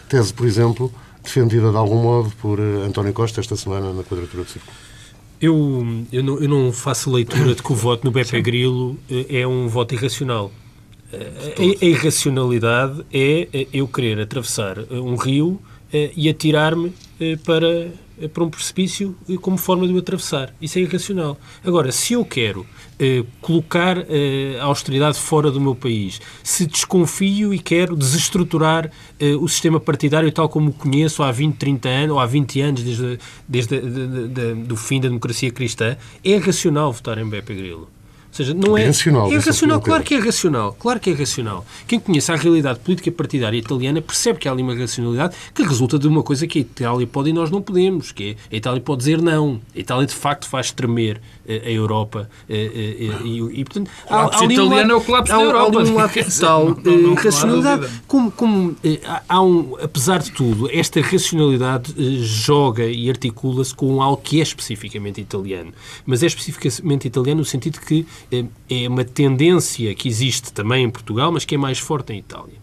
Tese, 0.09 0.33
por 0.33 0.47
exemplo, 0.47 0.91
defendida 1.23 1.69
de 1.69 1.77
algum 1.77 2.01
modo 2.01 2.31
por 2.41 2.59
eh, 2.59 2.85
António 2.87 3.13
Costa 3.13 3.39
esta 3.39 3.55
semana 3.55 3.93
na 3.93 4.03
quadratura 4.03 4.43
do 4.43 4.49
círculo. 4.49 4.73
Eu, 5.39 5.85
eu, 6.11 6.23
não, 6.23 6.39
eu 6.39 6.49
não 6.49 6.71
faço 6.71 7.11
leitura 7.11 7.53
de 7.53 7.61
que 7.61 7.71
o 7.71 7.75
voto 7.75 8.05
no 8.05 8.11
Beppe 8.11 8.41
Grillo 8.41 8.97
eh, 9.07 9.41
é 9.41 9.47
um 9.47 9.67
voto 9.67 9.93
irracional. 9.93 10.51
Eh, 11.11 11.77
A, 11.81 11.85
a 11.85 11.87
irracionalidade 11.87 13.05
é 13.13 13.67
eu 13.71 13.87
querer 13.87 14.19
atravessar 14.19 14.79
um 14.89 15.15
rio 15.15 15.59
e 16.15 16.27
atirar-me 16.29 16.93
eh, 17.19 17.37
para, 17.45 17.91
eh, 18.19 18.27
para 18.27 18.43
um 18.43 18.49
precipício 18.49 19.15
eh, 19.29 19.37
como 19.37 19.57
forma 19.57 19.87
de 19.87 19.93
o 19.93 19.97
atravessar. 19.97 20.53
Isso 20.61 20.79
é 20.79 20.81
irracional. 20.81 21.37
Agora, 21.63 21.91
se 21.91 22.13
eu 22.13 22.25
quero 22.25 22.65
eh, 22.99 23.23
colocar 23.39 23.97
eh, 24.09 24.57
a 24.59 24.65
austeridade 24.65 25.17
fora 25.17 25.51
do 25.51 25.61
meu 25.61 25.75
país, 25.75 26.19
se 26.43 26.65
desconfio 26.65 27.53
e 27.53 27.59
quero 27.59 27.95
desestruturar 27.95 28.89
eh, 29.19 29.35
o 29.35 29.47
sistema 29.47 29.79
partidário 29.79 30.31
tal 30.31 30.49
como 30.49 30.71
o 30.71 30.73
conheço 30.73 31.21
há 31.21 31.31
20, 31.31 31.55
30 31.55 31.89
anos, 31.89 32.11
ou 32.11 32.19
há 32.19 32.25
20 32.25 32.61
anos, 32.61 32.83
desde, 32.83 33.19
desde 33.47 33.79
de, 33.79 34.07
de, 34.07 34.27
de, 34.27 34.53
do 34.63 34.75
fim 34.75 34.99
da 34.99 35.07
democracia 35.07 35.51
cristã, 35.51 35.95
é 36.23 36.37
racional 36.37 36.91
votar 36.91 37.17
em 37.19 37.29
Beppe 37.29 37.53
Grillo. 37.53 37.92
Ou 38.33 38.37
seja, 38.37 38.53
não 38.55 38.75
é. 38.75 38.81
Irracional, 38.83 39.31
É 39.31 39.35
racional, 39.37 39.77
Pedro. 39.77 39.91
claro 39.91 40.03
que 40.03 40.13
é 40.15 40.19
racional. 40.19 40.73
Claro 40.79 40.99
que 40.99 41.09
é 41.11 41.13
racional. 41.13 41.63
Quem 41.87 41.99
conhece 41.99 42.31
a 42.31 42.35
realidade 42.35 42.79
política 42.79 43.11
partidária 43.11 43.55
italiana 43.57 44.01
percebe 44.01 44.39
que 44.39 44.47
há 44.47 44.51
ali 44.51 44.63
uma 44.63 44.73
racionalidade 44.75 45.35
que 45.53 45.61
resulta 45.61 45.99
de 45.99 46.07
uma 46.07 46.23
coisa 46.23 46.47
que 46.47 46.57
a 46.57 46.61
Itália 46.61 47.05
pode 47.05 47.29
e 47.29 47.33
nós 47.33 47.51
não 47.51 47.61
podemos, 47.61 48.11
que 48.11 48.31
é 48.51 48.55
a 48.55 48.57
Itália 48.57 48.81
pode 48.81 48.99
dizer 48.99 49.21
não. 49.21 49.61
A 49.75 49.79
Itália 49.79 50.07
de 50.07 50.15
facto 50.15 50.47
faz 50.47 50.71
tremer 50.71 51.21
eh, 51.47 51.61
a 51.65 51.69
Europa 51.69 52.27
eh, 52.49 52.71
eh, 52.73 53.17
e, 53.23 53.59
e, 53.59 53.63
portanto 53.65 53.91
há, 54.05 54.07
colapso 54.09 54.39
há 54.39 54.45
ali 54.45 54.47
um 54.59 54.63
italiano 54.65 54.75
lado- 54.81 54.91
é 54.91 54.95
o 54.95 55.01
colapso 55.01 55.31
há, 55.33 55.35
da 55.37 55.41
há 55.43 55.45
Europa. 55.45 55.79
ali 55.79 55.89
um 55.91 55.95
lado 55.95 56.13
total 56.25 56.65
não- 56.65 56.75
não- 56.83 56.97
não- 57.09 57.13
racionalidade. 57.13 57.85
há. 57.85 57.89
Como, 58.07 58.31
como 58.31 58.75
há- 59.05 59.21
há 59.29 59.41
um, 59.43 59.75
apesar 59.79 60.19
de 60.23 60.31
tudo, 60.31 60.67
esta 60.71 60.99
racionalidade 61.01 61.93
joga 62.25 62.85
e 62.85 63.09
articula-se 63.09 63.75
com 63.75 64.01
algo 64.01 64.21
que 64.23 64.39
é 64.39 64.43
especificamente 64.43 65.21
italiano. 65.21 65.71
Mas 66.05 66.23
é 66.23 66.25
especificamente 66.25 67.07
italiano 67.07 67.39
no 67.39 67.45
sentido 67.45 67.79
que 67.79 68.05
é 68.31 68.87
uma 68.87 69.05
tendência 69.05 69.93
que 69.95 70.07
existe 70.07 70.51
também 70.51 70.85
em 70.85 70.89
Portugal, 70.89 71.31
mas 71.31 71.45
que 71.45 71.55
é 71.55 71.57
mais 71.57 71.79
forte 71.79 72.13
em 72.13 72.19
Itália, 72.19 72.55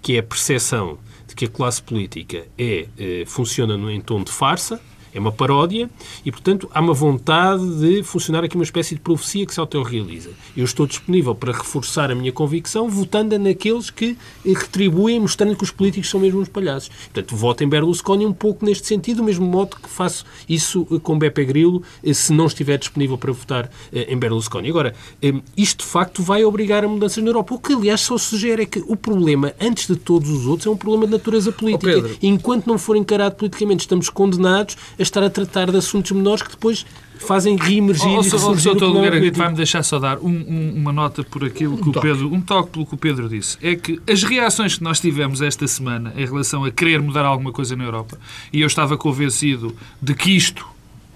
que 0.00 0.16
é 0.16 0.18
a 0.18 0.22
percepção 0.22 0.98
de 1.26 1.34
que 1.34 1.46
a 1.46 1.48
classe 1.48 1.82
política 1.82 2.46
é, 2.56 2.86
eh, 2.98 3.24
funciona 3.26 3.74
em 3.92 4.00
tom 4.00 4.22
de 4.22 4.30
farsa, 4.30 4.80
É 5.16 5.18
uma 5.18 5.32
paródia 5.32 5.88
e, 6.26 6.30
portanto, 6.30 6.68
há 6.74 6.78
uma 6.78 6.92
vontade 6.92 7.64
de 7.80 8.02
funcionar 8.02 8.44
aqui 8.44 8.54
uma 8.54 8.64
espécie 8.64 8.94
de 8.94 9.00
profecia 9.00 9.46
que 9.46 9.54
se 9.54 9.58
autorrealiza. 9.58 10.28
Eu 10.54 10.66
estou 10.66 10.86
disponível 10.86 11.34
para 11.34 11.52
reforçar 11.52 12.10
a 12.10 12.14
minha 12.14 12.30
convicção 12.30 12.86
votando 12.86 13.38
naqueles 13.38 13.88
que 13.88 14.14
retribuem, 14.44 15.18
mostrando 15.18 15.56
que 15.56 15.64
os 15.64 15.70
políticos 15.70 16.10
são 16.10 16.20
mesmo 16.20 16.40
uns 16.40 16.50
palhaços. 16.50 16.90
Portanto, 17.12 17.34
voto 17.34 17.64
em 17.64 17.68
Berlusconi 17.68 18.26
um 18.26 18.32
pouco 18.32 18.62
neste 18.62 18.86
sentido, 18.86 19.16
do 19.16 19.24
mesmo 19.24 19.46
modo 19.46 19.76
que 19.82 19.88
faço 19.88 20.26
isso 20.46 20.84
com 21.02 21.18
Beppe 21.18 21.46
Grillo, 21.46 21.82
eh, 22.04 22.12
se 22.12 22.34
não 22.34 22.44
estiver 22.44 22.76
disponível 22.76 23.16
para 23.16 23.32
votar 23.32 23.70
eh, 23.90 24.12
em 24.12 24.18
Berlusconi. 24.18 24.68
Agora, 24.68 24.94
eh, 25.22 25.32
isto 25.56 25.78
de 25.78 25.90
facto 25.90 26.22
vai 26.22 26.44
obrigar 26.44 26.84
a 26.84 26.88
mudanças 26.88 27.24
na 27.24 27.30
Europa. 27.30 27.54
O 27.54 27.58
que, 27.58 27.72
aliás, 27.72 28.02
só 28.02 28.18
sugere 28.18 28.64
é 28.64 28.66
que 28.66 28.84
o 28.86 28.94
problema, 28.94 29.54
antes 29.58 29.86
de 29.86 29.96
todos 29.96 30.28
os 30.28 30.46
outros, 30.46 30.66
é 30.66 30.70
um 30.70 30.76
problema 30.76 31.06
de 31.06 31.12
natureza 31.12 31.50
política. 31.50 32.04
Oh. 32.04 32.16
Enquanto 32.20 32.66
não 32.66 32.76
for 32.76 32.96
encarado 32.96 33.36
politicamente, 33.36 33.80
estamos 33.80 34.10
condenados 34.10 34.76
a 34.98 35.05
estar 35.06 35.22
a 35.22 35.30
tratar 35.30 35.70
de 35.70 35.76
assuntos 35.76 36.12
menores 36.12 36.42
que 36.42 36.50
depois 36.50 36.84
fazem 37.18 37.56
reemergir 37.56 38.06
Oh, 38.08 38.20
e 38.20 38.24
Sr. 38.24 38.32
ressurgir 38.34 38.70
o 38.72 38.74
Doutor 38.74 38.78
problema 38.78 38.94
Nogueira, 38.94 39.16
político. 39.18 39.38
vai-me 39.38 39.56
deixar 39.56 39.82
só 39.82 39.98
dar 39.98 40.18
um- 40.18 40.28
um- 40.28 40.74
uma 40.76 40.92
nota 40.92 41.24
por 41.24 41.44
aquilo 41.44 41.78
que 41.78 41.88
o 41.88 41.92
Pedro, 41.92 42.32
um 42.32 42.40
toque 42.40 42.70
pelo 42.70 42.84
que 42.86 42.94
o 42.94 42.98
Pedro 42.98 43.28
disse. 43.28 43.56
É 43.62 43.74
que 43.74 44.00
as 44.10 44.22
reações 44.22 44.76
que 44.76 44.82
nós 44.84 45.00
tivemos 45.00 45.40
esta 45.40 45.66
semana 45.66 46.12
em 46.16 46.24
relação 46.26 46.64
a 46.64 46.70
querer 46.70 47.00
mudar 47.00 47.24
alguma 47.24 47.52
coisa 47.52 47.74
na 47.74 47.84
Europa, 47.84 48.18
e 48.52 48.60
eu 48.60 48.66
estava 48.66 48.96
convencido 48.98 49.74
de 50.00 50.14
que 50.14 50.30
isto 50.36 50.66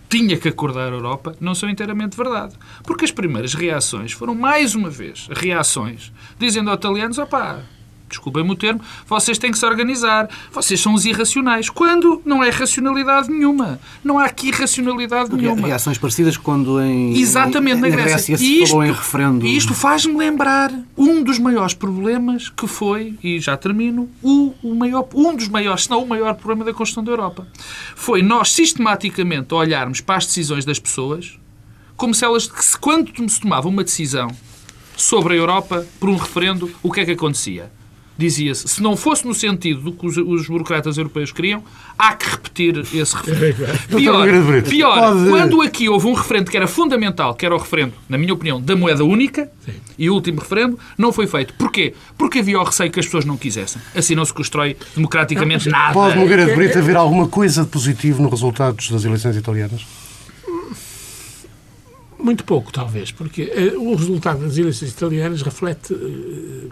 tinha 0.09 0.36
que 0.36 0.49
acordar 0.49 0.88
a 0.91 0.97
Europa, 0.97 1.36
não 1.41 1.55
são 1.55 1.68
inteiramente 1.70 2.16
verdade. 2.16 2.55
Porque 2.82 3.05
as 3.05 3.12
primeiras 3.12 3.55
reações 3.55 4.11
foram, 4.11 4.34
mais 4.34 4.74
uma 4.74 4.91
vez, 4.91 5.28
reações, 5.30 6.11
dizendo 6.38 6.70
aos 6.70 6.78
italianos, 6.78 7.18
opá, 7.18 7.61
desculpem-me 8.11 8.50
o 8.50 8.54
termo, 8.54 8.80
vocês 9.06 9.38
têm 9.38 9.50
que 9.50 9.58
se 9.58 9.64
organizar, 9.64 10.28
vocês 10.52 10.80
são 10.80 10.94
os 10.94 11.04
irracionais. 11.04 11.70
Quando 11.70 12.20
não 12.24 12.42
é 12.44 12.50
racionalidade 12.50 13.30
nenhuma. 13.30 13.80
Não 14.04 14.18
há 14.18 14.26
aqui 14.26 14.50
racionalidade 14.50 15.34
nenhuma. 15.34 15.66
Reações 15.66 15.98
parecidas 15.98 16.36
quando 16.36 16.80
em, 16.80 17.18
Exatamente, 17.18 17.78
em, 17.78 17.80
na 17.80 17.88
Grécia. 17.88 18.36
Se 18.36 18.62
E 18.62 18.66
falou 18.66 18.84
em 18.84 18.92
referendo. 18.92 19.46
isto 19.46 19.74
faz-me 19.74 20.16
lembrar 20.16 20.72
um 20.96 21.22
dos 21.22 21.38
maiores 21.38 21.74
problemas 21.74 22.48
que 22.48 22.66
foi, 22.66 23.18
e 23.22 23.40
já 23.40 23.56
termino, 23.56 24.08
o, 24.22 24.54
o 24.62 24.74
maior, 24.74 25.08
um 25.14 25.34
dos 25.34 25.48
maiores, 25.48 25.84
se 25.84 25.90
não 25.90 26.02
o 26.02 26.08
maior 26.08 26.34
problema 26.34 26.64
da 26.64 26.72
construção 26.74 27.04
da 27.04 27.11
Europa. 27.11 27.46
Foi 27.94 28.22
nós 28.22 28.52
sistematicamente 28.52 29.54
olharmos 29.54 30.00
para 30.00 30.16
as 30.16 30.26
decisões 30.26 30.64
das 30.64 30.78
pessoas 30.78 31.38
como 32.00 32.14
se 32.14 32.24
elas, 32.24 32.46
quando 32.80 33.12
se 33.28 33.38
tomava 33.38 33.68
uma 33.68 33.84
decisão 33.84 34.30
sobre 34.96 35.34
a 35.34 35.36
Europa 35.36 35.86
por 35.98 36.08
um 36.08 36.16
referendo, 36.16 36.70
o 36.82 36.90
que 36.90 37.00
é 37.00 37.04
que 37.04 37.11
acontecia? 37.11 37.70
Dizia-se, 38.21 38.68
se 38.68 38.83
não 38.83 38.99
fosse 38.99 39.27
no 39.27 39.33
sentido 39.33 39.81
do 39.81 39.93
que 39.93 40.07
os, 40.07 40.14
os 40.18 40.47
burocratas 40.47 40.99
europeus 40.99 41.33
queriam, 41.33 41.64
há 41.99 42.14
que 42.14 42.29
repetir 42.29 42.77
esse 42.95 43.16
referendo. 43.16 43.97
Pior, 43.97 44.43
Brito, 44.43 44.68
pior 44.68 44.95
pode- 45.14 45.31
quando 45.31 45.62
aqui 45.62 45.89
houve 45.89 46.07
um 46.07 46.12
referendo 46.12 46.51
que 46.51 46.57
era 46.59 46.66
fundamental, 46.68 47.35
que 47.35 47.47
era 47.47 47.55
o 47.55 47.59
referendo, 47.59 47.95
na 48.11 48.18
minha 48.18 48.35
opinião, 48.35 48.61
da 48.61 48.77
moeda 48.77 49.03
única, 49.05 49.51
e 49.99 50.11
o 50.11 50.14
último 50.14 50.41
referendo, 50.41 50.79
não 50.99 51.12
foi 51.14 51.27
feito. 51.27 51.55
Porquê? 51.55 51.95
Porque 52.18 52.41
havia 52.41 52.61
o 52.61 52.62
receio 52.64 52.91
que 52.91 53.01
as 53.01 53.07
pessoas 53.07 53.25
não 53.25 53.39
quisessem. 53.39 53.81
Assim 53.95 54.14
não 54.14 54.25
se 54.27 54.35
constrói 54.35 54.77
democraticamente 54.95 55.71
nada. 55.71 55.95
Pode, 55.95 56.16
Nogueira 56.18 56.45
de 56.45 56.55
Brito, 56.55 56.79
haver 56.79 56.97
alguma 56.97 57.27
coisa 57.27 57.62
de 57.62 57.68
positivo 57.71 58.21
nos 58.23 58.31
resultados 58.33 58.91
das 58.91 59.03
eleições 59.03 59.35
italianas? 59.37 59.81
Muito 62.18 62.45
pouco, 62.45 62.71
talvez, 62.71 63.11
porque 63.11 63.51
eh, 63.55 63.73
o 63.79 63.95
resultado 63.95 64.41
das 64.45 64.59
eleições 64.59 64.91
italianas 64.91 65.41
reflete, 65.41 65.95
eh, 65.95 66.68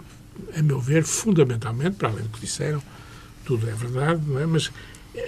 a 0.57 0.61
meu 0.61 0.79
ver, 0.79 1.03
fundamentalmente, 1.03 1.95
para 1.97 2.09
além 2.09 2.23
do 2.23 2.29
que 2.29 2.41
disseram, 2.41 2.81
tudo 3.45 3.67
é 3.69 3.73
verdade, 3.73 4.21
não 4.27 4.39
é? 4.39 4.45
Mas 4.45 4.71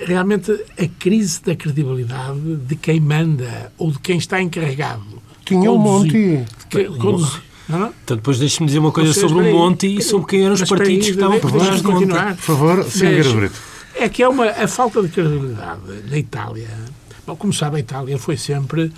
realmente 0.06 0.52
a 0.52 0.88
crise 1.00 1.42
da 1.44 1.56
credibilidade 1.56 2.56
de 2.68 2.76
quem 2.76 3.00
manda 3.00 3.72
ou 3.78 3.92
de 3.92 4.00
quem 4.00 4.18
está 4.18 4.42
encarregado. 4.42 5.04
Tinha 5.46 5.72
um 5.72 5.78
monte. 5.78 6.12
de 6.12 6.46
que- 6.70 6.86
conduzir- 6.86 7.42
não, 7.68 7.80
não? 7.80 7.94
Então, 8.04 8.18
depois 8.18 8.38
deixe-me 8.40 8.68
dizer 8.68 8.80
uma 8.80 8.92
coisa 8.92 9.14
Vocês, 9.14 9.30
sobre 9.30 9.50
o. 9.50 9.54
Monte 9.54 9.88
e 9.98 10.02
sobre 10.02 10.28
quem 10.28 10.44
eram 10.44 10.54
os 10.54 10.64
partidos 10.64 10.90
aí, 10.90 11.00
que 11.00 11.10
estavam 11.12 11.40
por 11.40 11.52
do 11.52 11.84
continuar. 11.84 12.36
Por 12.36 12.42
favor, 12.44 12.84
Sr. 12.86 13.36
Brito. 13.36 13.56
É 13.96 14.08
que 14.08 14.24
é 14.24 14.28
uma, 14.30 14.46
a 14.46 14.68
falta 14.68 15.02
de 15.02 15.10
credibilidade 15.10 15.82
na 16.10 16.18
Itália. 16.18 16.70
Bom, 17.26 17.36
como 17.36 17.54
sabe, 17.54 17.78
a 17.78 17.80
Itália 17.80 18.18
foi 18.18 18.38
sempre 18.38 18.92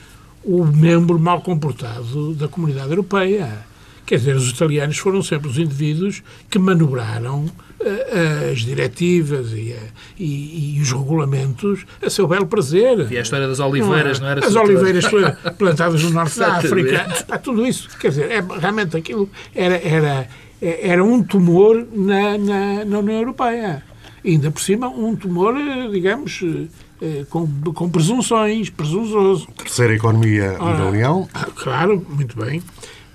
o 0.44 0.64
membro 0.66 1.18
mal 1.18 1.42
comportado 1.42 2.34
da 2.36 2.48
comunidade 2.48 2.90
europeia. 2.90 3.66
Quer 4.06 4.18
dizer, 4.18 4.36
os 4.36 4.50
italianos 4.50 4.98
foram 4.98 5.22
sempre 5.24 5.50
os 5.50 5.58
indivíduos 5.58 6.22
que 6.50 6.60
manobraram 6.60 7.46
eh, 7.80 8.50
as 8.52 8.60
diretivas 8.60 9.52
e, 9.54 9.74
a- 9.74 9.88
e- 10.20 10.76
e 10.78 10.82
os 10.82 10.92
regulamentos 10.92 11.86
a 12.06 12.10
seu 12.10 12.28
belo 12.28 12.46
prazer. 12.48 13.12
E 13.12 13.18
a 13.18 13.22
história 13.22 13.48
das 13.48 13.60
oliveiras, 13.60 14.20
não, 14.20 14.28
era? 14.28 14.46
As 14.46 14.56
oliveiras 14.56 15.06
pla- 15.08 15.32
plantadas 15.58 16.04
no 16.04 16.10
norte 16.12 16.38
da. 16.40 16.58
África. 16.58 17.08
Há 17.30 17.38
tudo 17.38 17.66
isso. 17.66 17.90
Quer 18.00 18.10
dizer, 18.10 18.32
é, 18.32 18.42
realmente 18.60 18.96
aquilo 18.98 19.30
era, 19.56 19.76
era, 19.76 20.28
era 20.62 21.04
um 21.04 21.22
tumor 21.24 21.86
na, 21.94 22.38
na, 22.38 22.86
na 22.86 23.00
União 23.00 23.20
Europeia. 23.20 23.84
E 24.24 24.32
ainda 24.32 24.50
por 24.52 24.62
cima, 24.62 24.88
um 24.88 25.16
tumor, 25.16 25.54
eh, 25.58 25.90
digamos, 25.92 26.42
eh, 26.44 26.68
eh, 27.02 27.26
com, 27.30 27.46
com 27.74 27.90
presunções, 27.90 28.70
presunçoso. 28.70 29.48
Terceira 29.58 29.94
economia 29.96 30.56
Ora, 30.60 30.78
da 30.78 30.86
União. 30.86 31.28
Claro, 31.56 32.06
muito 32.10 32.38
bem. 32.42 32.62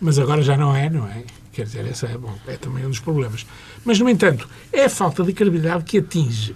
Mas 0.00 0.18
agora 0.18 0.42
já 0.42 0.56
não 0.56 0.74
é, 0.74 0.88
não 0.88 1.06
é? 1.06 1.24
Quer 1.52 1.64
dizer, 1.64 1.86
esse 1.86 2.06
é, 2.06 2.16
bom, 2.16 2.32
é 2.46 2.56
também 2.56 2.86
um 2.86 2.90
dos 2.90 3.00
problemas. 3.00 3.44
Mas, 3.84 3.98
no 3.98 4.08
entanto, 4.08 4.48
é 4.72 4.84
a 4.84 4.90
falta 4.90 5.24
de 5.24 5.32
credibilidade 5.32 5.84
que 5.84 5.98
atinge, 5.98 6.54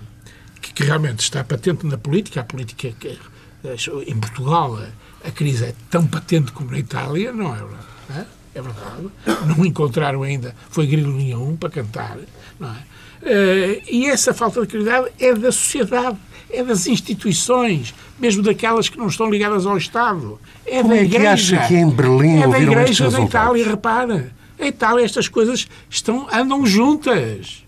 que, 0.61 0.73
que 0.73 0.85
realmente 0.85 1.21
está 1.21 1.43
patente 1.43 1.85
na 1.87 1.99
política. 1.99 2.41
A 2.41 2.45
política, 2.45 2.93
que, 2.99 3.19
eh, 3.65 3.77
em 4.07 4.19
Portugal, 4.19 4.77
a, 4.77 5.29
a 5.29 5.31
crise 5.33 5.65
é 5.65 5.75
tão 5.91 6.07
patente 6.07 6.53
como 6.53 6.71
na 6.71 6.79
Itália, 6.79 7.33
não 7.33 7.55
é 7.55 7.59
verdade? 7.59 7.87
É? 8.11 8.27
É 8.55 8.63
verdade. 8.63 9.09
Não 9.47 9.65
encontraram 9.65 10.23
ainda, 10.23 10.55
foi 10.71 10.87
grilo 10.87 11.13
nenhum 11.13 11.57
para 11.57 11.71
cantar, 11.71 12.19
não 12.61 12.69
é? 12.69 12.83
Eh, 13.25 13.83
e 13.91 14.07
essa 14.07 14.35
falta 14.35 14.61
de 14.61 14.67
credibilidade 14.67 15.13
é 15.19 15.35
da 15.35 15.51
sociedade, 15.53 16.19
é 16.53 16.63
das 16.63 16.87
instituições, 16.87 17.95
mesmo 18.19 18.43
daquelas 18.43 18.89
que 18.89 18.99
não 18.99 19.07
estão 19.07 19.31
ligadas 19.31 19.65
ao 19.67 19.77
Estado. 19.79 20.39
É 20.67 20.83
Como 20.83 20.91
da 20.91 20.97
é 20.97 20.99
que 21.01 21.05
igreja. 21.17 21.57
acha 21.59 21.67
que 21.69 21.75
em 21.75 21.89
Berlim 21.91 22.43
é 22.43 22.49
da 22.49 22.59
igreja 22.61 23.11
da? 23.11 23.21
Itália, 23.21 23.67
repara. 23.67 24.33
A 24.61 24.67
Itália, 24.67 25.05
estas 25.05 25.27
coisas 25.29 25.67
estão, 25.91 26.29
andam 26.33 26.65
juntas. 26.67 27.65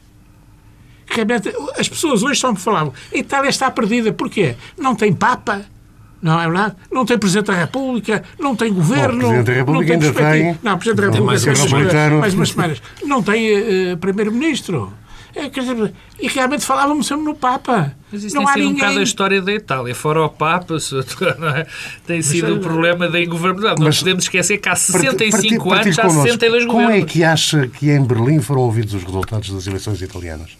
Realmente, 1.06 1.52
as 1.78 1.88
pessoas 1.88 2.22
hoje 2.22 2.40
só 2.40 2.50
me 2.52 2.58
falavam 2.58 2.92
a 3.12 3.16
Itália 3.16 3.48
está 3.48 3.70
perdida. 3.70 4.12
Porquê? 4.12 4.54
Não 4.78 4.94
tem 4.94 5.12
Papa. 5.12 5.62
Não 6.22 6.40
é 6.40 6.44
verdade? 6.46 6.74
Não 6.90 7.04
tem 7.04 7.18
Presidente 7.18 7.48
da 7.48 7.54
República, 7.54 8.24
não 8.38 8.56
tem 8.56 8.72
governo. 8.72 9.12
Bom, 9.20 9.28
Presidente 9.28 9.46
da 9.46 9.52
República 9.52 9.92
não 9.92 10.00
tem 10.00 10.08
ainda 10.08 10.30
tem. 10.32 10.58
Não, 10.62 10.78
Presidente 10.78 10.96
da 10.96 11.02
Tem 11.02 11.20
República 11.20 11.24
mais 11.24 11.42
tem 11.42 11.52
um 11.52 11.56
umas 11.56 11.62
republicano. 11.70 11.92
semanas- 11.92 12.20
mais 12.20 12.34
umas 12.34 12.48
semanas. 12.48 12.82
Não 13.04 13.22
tem 13.22 13.48
eh, 13.90 13.96
Primeiro-Ministro. 13.96 14.92
É, 15.36 15.48
quer 15.50 15.60
dizer, 15.62 15.92
e 16.20 16.28
realmente 16.28 16.64
falávamos 16.64 17.06
sempre 17.08 17.24
no 17.24 17.34
Papa. 17.34 17.92
Mas 18.12 18.22
isso 18.22 18.36
não 18.36 18.44
tem 18.44 18.50
há 18.50 18.54
sido 18.54 18.68
um 18.68 18.72
bocado 18.74 18.88
ninguém. 18.90 19.00
a 19.00 19.02
história 19.02 19.42
da 19.42 19.52
Itália. 19.52 19.94
Fora 19.94 20.22
o 20.24 20.28
Papa, 20.28 20.74
é? 21.56 21.66
tem 22.06 22.22
sido 22.22 22.46
é- 22.48 22.52
o 22.52 22.60
problema 22.60 23.08
da 23.08 23.20
ingovernabilidade. 23.20 23.80
Não 23.82 23.90
podemos 23.90 24.24
esquecer 24.24 24.58
que 24.58 24.68
há 24.68 24.72
Parti- 24.72 24.86
65 24.92 25.68
parti- 25.68 25.86
anos 25.86 25.98
há 25.98 26.02
connosco. 26.02 26.22
62 26.22 26.66
Como 26.66 26.80
é 26.80 26.84
governos. 26.84 27.12
que 27.12 27.24
acha 27.24 27.66
que 27.66 27.90
em 27.90 28.04
Berlim 28.04 28.40
foram 28.40 28.60
ouvidos 28.62 28.94
os 28.94 29.02
resultados 29.02 29.50
das 29.50 29.66
eleições 29.66 30.00
italianas? 30.00 30.56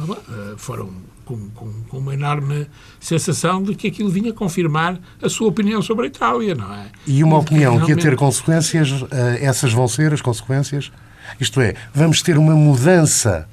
Eh, 0.00 0.54
foram 0.58 0.90
com, 1.24 1.48
com, 1.50 1.72
com 1.88 1.98
uma 1.98 2.14
enorme 2.14 2.66
sensação 3.00 3.62
de 3.62 3.74
que 3.74 3.88
aquilo 3.88 4.08
vinha 4.10 4.32
confirmar 4.32 4.98
a 5.22 5.28
sua 5.28 5.48
opinião 5.48 5.82
sobre 5.82 6.04
a 6.04 6.08
Itália, 6.08 6.54
não 6.54 6.72
é? 6.74 6.86
E 7.06 7.24
uma 7.24 7.38
de 7.40 7.46
que 7.46 7.54
opinião 7.54 7.74
que 7.80 7.90
ia 7.90 7.96
ter 7.96 8.02
realmente- 8.02 8.18
consequências, 8.18 8.90
eh, 9.10 9.38
essas 9.42 9.72
vão 9.72 9.88
ser 9.88 10.12
as 10.12 10.20
consequências? 10.20 10.92
Isto 11.40 11.60
é, 11.60 11.74
vamos 11.94 12.22
ter 12.22 12.38
uma 12.38 12.54
mudança, 12.54 13.46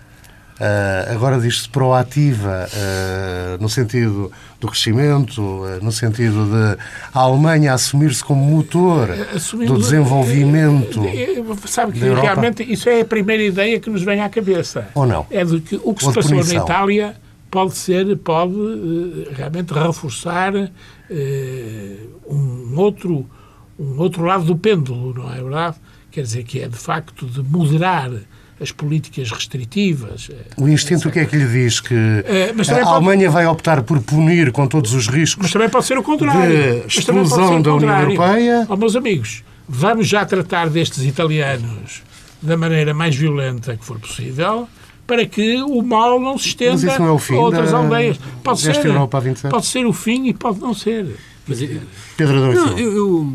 eh, 0.60 1.08
agora 1.12 1.40
diz-se 1.40 1.68
proativa, 1.70 2.68
eh, 2.74 3.58
no 3.60 3.68
sentido 3.70 4.32
do 4.60 4.68
crescimento, 4.68 5.42
eh, 5.68 5.80
no 5.82 5.92
sentido 5.92 6.46
de 6.46 6.78
a 7.14 7.20
Alemanha 7.20 7.74
assumir-se 7.74 8.24
como 8.24 8.44
motor 8.46 9.10
Assumindo- 9.36 9.74
do 9.74 9.80
desenvolvimento. 9.80 11.04
Eh, 11.06 11.40
eh, 11.40 11.44
Sabe 11.68 11.92
que 11.94 12.00
realmente 12.10 12.64
isso 12.64 12.88
é 12.90 13.02
a 13.02 13.06
primeira 13.06 13.44
ideia 13.44 13.80
que 13.80 13.90
nos 13.90 14.02
vem 14.04 14.22
à 14.22 14.30
cabeça. 14.30 14.88
Ou 14.96 15.06
não? 15.06 15.26
É 15.30 15.44
de 15.44 15.60
que 15.62 15.76
o 15.84 15.94
que 15.94 16.06
Ou 16.06 16.12
se 16.12 16.16
passou 16.16 16.32
na 16.32 16.38
punição. 16.44 16.64
Itália 16.64 17.16
pode 17.52 17.76
ser, 17.76 18.18
pode 18.18 18.54
eh, 18.54 19.30
realmente 19.36 19.74
reforçar 19.74 20.54
eh, 20.56 21.96
um 22.28 22.74
outro, 22.78 23.26
um 23.80 24.00
outro 24.00 24.24
lado 24.24 24.44
do 24.46 24.56
pêndulo, 24.56 25.14
não 25.14 25.32
é 25.32 25.36
verdade? 25.42 25.76
Quer 26.12 26.22
dizer, 26.22 26.44
que 26.44 26.62
é 26.62 26.68
de 26.68 26.78
facto 26.78 27.26
de 27.26 27.42
moderar 27.44 28.10
as 28.66 28.72
políticas 28.72 29.32
restritivas. 29.32 30.28
eh, 30.32 30.36
O 30.58 30.68
instinto 30.68 31.08
o 31.08 31.12
que 31.12 31.20
é 31.20 31.26
que 31.26 31.36
lhe 31.38 31.48
diz? 31.48 31.80
Que 31.80 31.96
mas 32.56 32.68
a 32.70 32.76
pode- 32.76 32.88
Alemanha 32.88 33.30
vai 33.30 33.46
optar 33.46 33.82
por 33.84 34.02
punir 34.02 34.52
com 34.52 34.66
todos 34.68 34.94
os 34.94 35.08
riscos 35.08 35.44
Mas 35.44 35.52
também 35.54 35.70
pode 35.70 35.86
ser 35.86 35.98
o 35.98 36.04
contrário. 36.04 36.82
de 36.82 36.98
exclusão 37.00 37.62
da 37.62 37.74
União. 37.76 38.00
Europeia. 38.02 38.66
Ó, 38.68 38.76
meus 38.76 38.96
amigos, 38.96 39.44
vamos 39.70 40.08
já 40.08 40.26
tratar 40.26 40.70
destes 40.70 41.04
italianos 41.04 42.04
da 42.42 42.58
maneira 42.58 42.94
mais 42.94 43.16
violenta 43.16 43.78
que 43.78 43.86
for 43.86 44.00
possível, 44.00 44.68
para 45.08 45.26
que 45.26 45.62
o 45.62 45.82
mal 45.84 46.20
não 46.20 46.38
se 46.38 46.48
estenda 46.50 46.74
Mas 46.74 46.84
isso 46.84 47.00
não 47.00 47.08
é 47.08 47.12
o 47.12 47.20
fim 47.20 47.36
a 47.36 47.40
outras 47.40 47.72
da- 47.72 47.78
aldeias. 47.78 48.20
Pode 48.44 48.60
ser, 48.62 48.86
Europa 48.86 49.18
a 49.18 49.22
27? 49.22 49.52
pode 49.52 49.66
ser 49.68 49.86
o 49.86 49.94
fim 49.94 50.28
e 50.28 50.34
pode 50.34 50.60
não 50.60 50.74
ser. 50.74 51.16
Mas, 51.48 51.60
Pedro 52.18 52.38
Adão 52.38 52.54
Não, 52.54 52.78
eu, 52.80 52.92
eu 52.98 53.34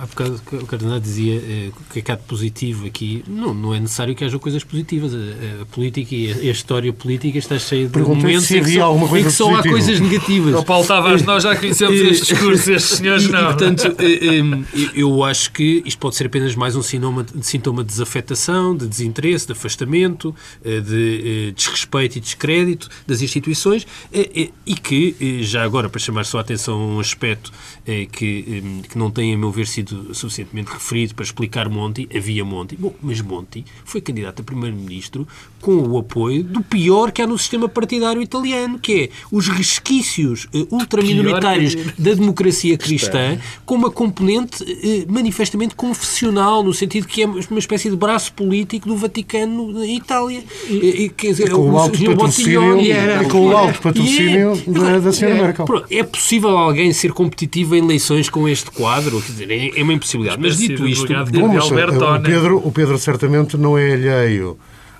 há 0.00 0.06
bocado 0.06 0.40
o 0.52 0.66
Cardenal 0.66 0.98
dizia 0.98 1.34
eh, 1.34 1.68
o 1.68 1.92
que 1.92 1.98
é 1.98 2.02
que 2.02 2.10
há 2.10 2.14
de 2.14 2.22
positivo 2.22 2.86
aqui. 2.86 3.22
Não, 3.28 3.52
não 3.52 3.74
é 3.74 3.80
necessário 3.80 4.14
que 4.14 4.24
haja 4.24 4.38
coisas 4.38 4.64
positivas. 4.64 5.12
A, 5.14 5.62
a 5.62 5.66
política 5.66 6.14
e 6.14 6.32
a, 6.32 6.36
a 6.36 6.44
história 6.50 6.92
política 6.92 7.38
está 7.38 7.58
cheia 7.58 7.86
de 7.86 7.92
Perguntei 7.92 8.22
momentos 8.22 8.46
se 8.46 8.58
em 8.58 8.64
que, 8.64 8.74
só, 8.74 8.82
alguma 8.82 9.08
coisa 9.08 9.26
em 9.26 9.30
que 9.30 9.36
só 9.36 9.54
há 9.54 9.62
coisas 9.62 10.00
negativas. 10.00 10.54
O 10.54 10.64
Paulo 10.64 10.86
Tavares, 10.86 11.22
nós 11.22 11.42
já 11.42 11.54
conhecemos 11.54 12.00
estes 12.00 12.28
discursos, 12.28 12.68
estes 12.68 12.98
senhores 12.98 13.24
E, 13.24 13.28
e, 13.28 13.32
não. 13.32 13.44
portanto, 13.44 13.94
eh, 13.98 14.74
eh, 14.74 14.90
eu 14.94 15.22
acho 15.22 15.52
que 15.52 15.82
isto 15.84 15.98
pode 15.98 16.16
ser 16.16 16.26
apenas 16.26 16.54
mais 16.54 16.74
um 16.74 16.82
sintoma, 16.82 17.26
sintoma 17.42 17.84
de 17.84 17.90
desafetação, 17.90 18.74
de 18.74 18.86
desinteresse, 18.86 19.46
de 19.46 19.52
afastamento, 19.52 20.34
de 20.64 21.52
desrespeito 21.52 22.16
e 22.16 22.20
descrédito 22.20 22.88
das 23.06 23.20
instituições 23.20 23.86
e 24.12 24.74
que, 24.74 25.42
já 25.42 25.62
agora, 25.62 25.88
para 25.88 26.00
chamar 26.00 26.24
só 26.24 26.38
a 26.38 26.40
atenção 26.40 26.74
a 26.74 26.86
um 26.86 27.00
aspecto 27.00 27.52
que, 27.84 28.62
que 28.88 28.96
não 28.96 29.10
tem, 29.10 29.34
a 29.34 29.38
meu 29.38 29.50
ver, 29.50 29.66
sido 29.66 29.89
suficientemente 30.12 30.70
referido 30.72 31.14
para 31.14 31.24
explicar 31.24 31.68
Monti, 31.68 32.08
havia 32.14 32.44
Monti. 32.44 32.76
Bom, 32.76 32.94
mas 33.02 33.20
Monti 33.20 33.64
foi 33.84 34.00
candidato 34.00 34.40
a 34.40 34.44
primeiro-ministro 34.44 35.26
com 35.60 35.76
o 35.76 35.98
apoio 35.98 36.42
do 36.42 36.62
pior 36.62 37.12
que 37.12 37.20
há 37.22 37.26
no 37.26 37.36
sistema 37.38 37.68
partidário 37.68 38.22
italiano, 38.22 38.78
que 38.78 39.04
é 39.04 39.08
os 39.30 39.48
resquícios 39.48 40.46
eh, 40.54 40.66
ultraminoritários 40.70 41.74
Pior 41.74 41.94
da 41.98 42.14
democracia 42.14 42.76
cristã 42.78 43.38
com 43.66 43.74
uma 43.74 43.90
componente 43.90 44.64
eh, 44.64 45.04
manifestamente 45.08 45.74
confessional, 45.74 46.62
no 46.62 46.72
sentido 46.72 47.06
que 47.06 47.22
é 47.22 47.26
uma 47.26 47.58
espécie 47.58 47.90
de 47.90 47.96
braço 47.96 48.32
político 48.32 48.88
do 48.88 48.96
Vaticano 48.96 49.72
na 49.72 49.86
Itália. 49.86 50.42
E, 50.68 51.08
quer 51.14 51.28
dizer, 51.28 51.50
com 51.50 51.70
o 51.70 51.78
alto 51.78 51.98
patrocínio, 51.98 52.16
Bottiglione 52.16 52.84
e 52.84 52.92
era- 52.92 53.22
e 53.22 53.28
com 53.28 53.46
o 53.46 53.56
alto 53.56 53.78
e 53.78 53.82
patrocínio 53.82 54.52
é- 54.52 54.70
da, 54.70 54.98
da 54.98 55.12
senhora 55.12 55.34
Merkel. 55.42 55.66
Pronto, 55.66 55.86
é 55.90 56.02
possível 56.02 56.50
alguém 56.56 56.92
ser 56.92 57.12
competitivo 57.12 57.74
em 57.76 57.78
eleições 57.84 58.28
com 58.28 58.48
este 58.48 58.70
quadro? 58.70 59.20
Quer 59.20 59.32
dizer, 59.32 59.50
é, 59.50 59.79
é 59.80 59.84
uma 59.84 59.92
impossibilidade. 59.92 60.40
Mas 60.40 60.56
dito 60.58 60.84
de 60.84 60.90
isto, 60.92 61.06
de 61.06 61.38
Bom, 61.38 61.48
mas, 61.48 61.64
Albertone. 61.64 62.18
o, 62.18 62.22
Pedro, 62.22 62.56
o 62.68 62.72
Pedro 62.72 62.98
certamente 62.98 63.56
não 63.56 63.76
é 63.78 63.92
alheio 63.94 64.58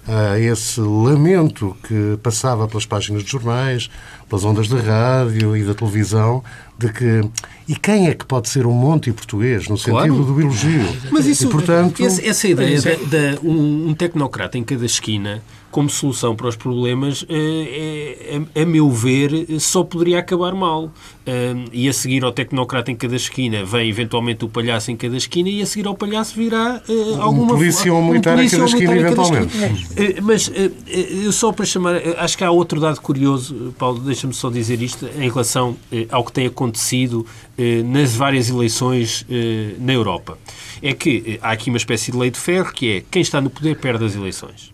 a 0.09 0.39
esse 0.39 0.81
lamento 0.81 1.77
que 1.87 2.19
passava 2.23 2.67
pelas 2.67 2.87
páginas 2.87 3.23
de 3.23 3.31
jornais, 3.31 3.91
pelas 4.29 4.45
ondas 4.45 4.67
da 4.69 4.79
rádio 4.81 5.57
e 5.57 5.63
da 5.63 5.75
televisão, 5.75 6.43
de 6.79 6.91
que 6.93 7.21
e 7.69 7.77
quem 7.77 8.09
é 8.09 8.15
que 8.15 8.25
pode 8.25 8.49
ser 8.49 8.67
um 8.67 8.73
monte 8.73 9.13
português, 9.13 9.69
no 9.69 9.77
sentido 9.77 9.93
Claro. 9.93 10.25
do 10.25 10.41
elogio? 10.41 10.89
Mas 11.13 11.27
isso, 11.27 11.47
e, 11.47 11.51
portanto, 11.51 12.01
esse- 12.05 12.27
essa 12.27 12.49
ideia 12.49 12.79
de, 12.81 12.97
de 13.07 13.39
um, 13.47 13.91
um 13.91 13.95
tecnocrata 13.95 14.57
em 14.59 14.65
cada 14.65 14.85
esquina 14.87 15.43
como 15.71 15.89
solução 15.89 16.35
para 16.35 16.49
os 16.49 16.57
problemas, 16.57 17.25
eh, 17.29 18.41
é, 18.55 18.63
a, 18.63 18.67
meu 18.67 18.91
ver, 18.91 19.31
só 19.61 19.85
poderia 19.85 20.19
acabar 20.19 20.55
mal. 20.55 20.91
Eh, 21.27 21.55
e 21.73 21.89
a 21.89 21.93
seguir 21.93 22.25
ao 22.25 22.33
tecnocrata 22.33 22.91
em 22.91 22.97
cada 22.97 23.15
esquina 23.15 23.65
vem 23.65 23.89
eventualmente 23.89 24.45
o 24.45 24.49
palhaço 24.49 24.91
em 24.91 24.97
cada 24.97 25.17
esquina 25.17 25.49
e 25.49 25.63
a 25.63 25.67
seguir 25.67 25.87
ao 25.87 25.95
palhaço 25.95 26.35
virá 26.35 26.83
eh, 26.89 27.17
alguma 27.21 27.55
polícia 27.55 27.93
ou 27.93 28.01
um 28.01 28.09
militar 28.09 28.43
em 28.43 28.49
cada 28.49 28.65
esquina, 28.65 28.97
eventualmente. 28.97 29.57
Eh, 29.97 30.21
Mas 30.21 30.51
eh, 30.55 30.71
eh, 30.89 31.31
só 31.33 31.53
para 31.53 31.65
chamar, 31.65 31.97
eh, 31.97 32.17
acho 32.19 32.37
que 32.37 32.43
há 32.45 32.51
outro 32.51 32.81
dado 32.81 33.01
curioso, 33.01 33.55
eh, 33.55 33.73
Paulo, 33.79 34.01
deixa-me 34.01 34.35
só 34.35 34.51
dizer 34.51 34.81
isto, 34.83 35.07
em 35.17 35.29
relação 35.29 35.77
eh, 35.93 36.07
ao 36.11 36.25
que 36.25 36.33
tem 36.33 36.47
acontecido 36.47 37.25
eh, 37.59 37.83
nas 37.85 38.15
várias 38.17 38.49
eleições 38.51 39.25
eh, 39.31 39.75
na 39.79 39.93
Europa. 39.93 40.37
É 40.83 40.93
que 40.95 41.23
eh, 41.27 41.39
há 41.43 41.53
aqui 41.53 41.69
uma 41.71 41.77
espécie 41.77 42.11
de 42.11 42.17
lei 42.19 42.31
de 42.31 42.39
ferro 42.39 42.73
que 42.73 42.91
é 42.97 43.03
quem 43.11 43.23
está 43.23 43.41
no 43.41 43.51
poder 43.51 43.77
perde 43.79 44.05
as 44.05 44.17
eleições. 44.17 44.73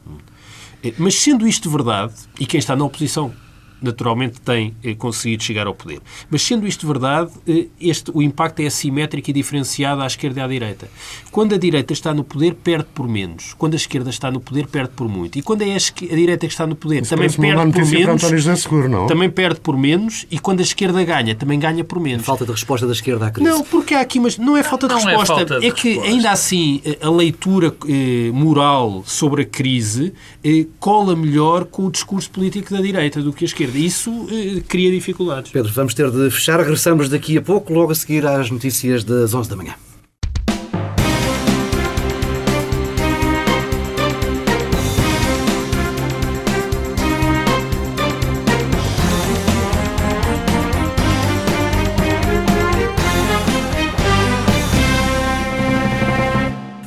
Mas 0.98 1.14
sendo 1.16 1.46
isto 1.46 1.70
verdade, 1.70 2.14
e 2.38 2.46
quem 2.46 2.58
está 2.58 2.76
na 2.76 2.84
oposição 2.84 3.32
naturalmente 3.80 4.40
tem 4.40 4.74
eh, 4.84 4.94
conseguido 4.94 5.42
chegar 5.42 5.66
ao 5.66 5.74
poder. 5.74 6.00
Mas 6.30 6.42
sendo 6.42 6.66
isto 6.66 6.86
verdade, 6.86 7.30
eh, 7.48 7.66
este, 7.80 8.10
o 8.14 8.22
impacto 8.22 8.60
é 8.60 8.66
assimétrico 8.66 9.30
e 9.30 9.32
diferenciado 9.32 10.02
à 10.02 10.06
esquerda 10.06 10.40
e 10.40 10.42
à 10.42 10.46
direita. 10.46 10.88
Quando 11.30 11.54
a 11.54 11.58
direita 11.58 11.92
está 11.92 12.14
no 12.14 12.22
poder, 12.22 12.54
perde 12.54 12.86
por 12.94 13.08
menos. 13.08 13.54
Quando 13.58 13.74
a 13.74 13.76
esquerda 13.76 14.10
está 14.10 14.30
no 14.30 14.40
poder, 14.40 14.66
perde 14.66 14.90
por 14.94 15.08
muito. 15.08 15.38
E 15.38 15.42
quando 15.42 15.62
é 15.62 15.74
a, 15.74 16.14
direita 16.14 16.46
que 16.46 16.52
está 16.52 16.66
no 16.66 16.76
poder, 16.76 17.06
também 17.06 17.28
parece-me 17.28 17.52
uma 17.52 17.72
perde 17.72 17.80
por 17.80 18.30
menos. 18.30 18.60
Seguro, 18.60 18.88
não? 18.88 19.06
Também 19.06 19.30
perde 19.30 19.60
por 19.60 19.76
menos. 19.76 20.26
E 20.30 20.38
quando 20.38 20.60
a 20.60 20.62
esquerda 20.62 21.02
ganha, 21.04 21.34
também 21.34 21.58
ganha 21.58 21.82
por 21.82 21.98
menos. 21.98 22.24
Falta 22.24 22.44
de 22.44 22.52
resposta 22.52 22.86
da 22.86 22.92
esquerda 22.92 23.26
à 23.26 23.30
crise. 23.30 23.48
Não, 23.48 23.64
porque 23.64 23.94
há 23.94 24.00
aqui, 24.00 24.20
mas 24.20 24.38
não 24.38 24.56
é 24.56 24.62
falta 24.62 24.86
de 24.86 24.94
Não 24.94 25.00
é 25.00 25.16
resposta. 25.16 25.34
falta 25.34 25.60
de 25.60 25.72
que 25.72 25.88
resposta. 25.88 26.10
ainda 26.10 26.30
assim 26.30 26.82
a 27.00 27.06
a 27.06 27.10
leitura 27.10 27.74
eh, 27.88 28.30
moral 28.32 29.04
sobre 29.06 29.42
a 29.42 29.44
crise 29.44 30.12
eh, 30.44 30.66
cola 30.80 31.14
melhor 31.14 31.64
com 31.64 31.86
o 31.86 31.90
discurso 31.90 32.28
político 32.30 32.74
da 32.74 32.80
direita 32.80 33.22
do 33.22 33.32
que 33.32 33.44
a 33.44 33.46
esquerda. 33.46 33.65
Isso 33.74 34.26
eh, 34.30 34.62
cria 34.66 34.90
dificuldades. 34.90 35.50
Pedro, 35.50 35.72
vamos 35.72 35.94
ter 35.94 36.10
de 36.10 36.30
fechar. 36.30 36.60
Regressamos 36.60 37.08
daqui 37.08 37.38
a 37.38 37.42
pouco, 37.42 37.72
logo 37.72 37.92
a 37.92 37.94
seguir 37.94 38.26
às 38.26 38.50
notícias 38.50 39.04
das 39.04 39.34
11 39.34 39.48
da 39.48 39.56
manhã. 39.56 39.74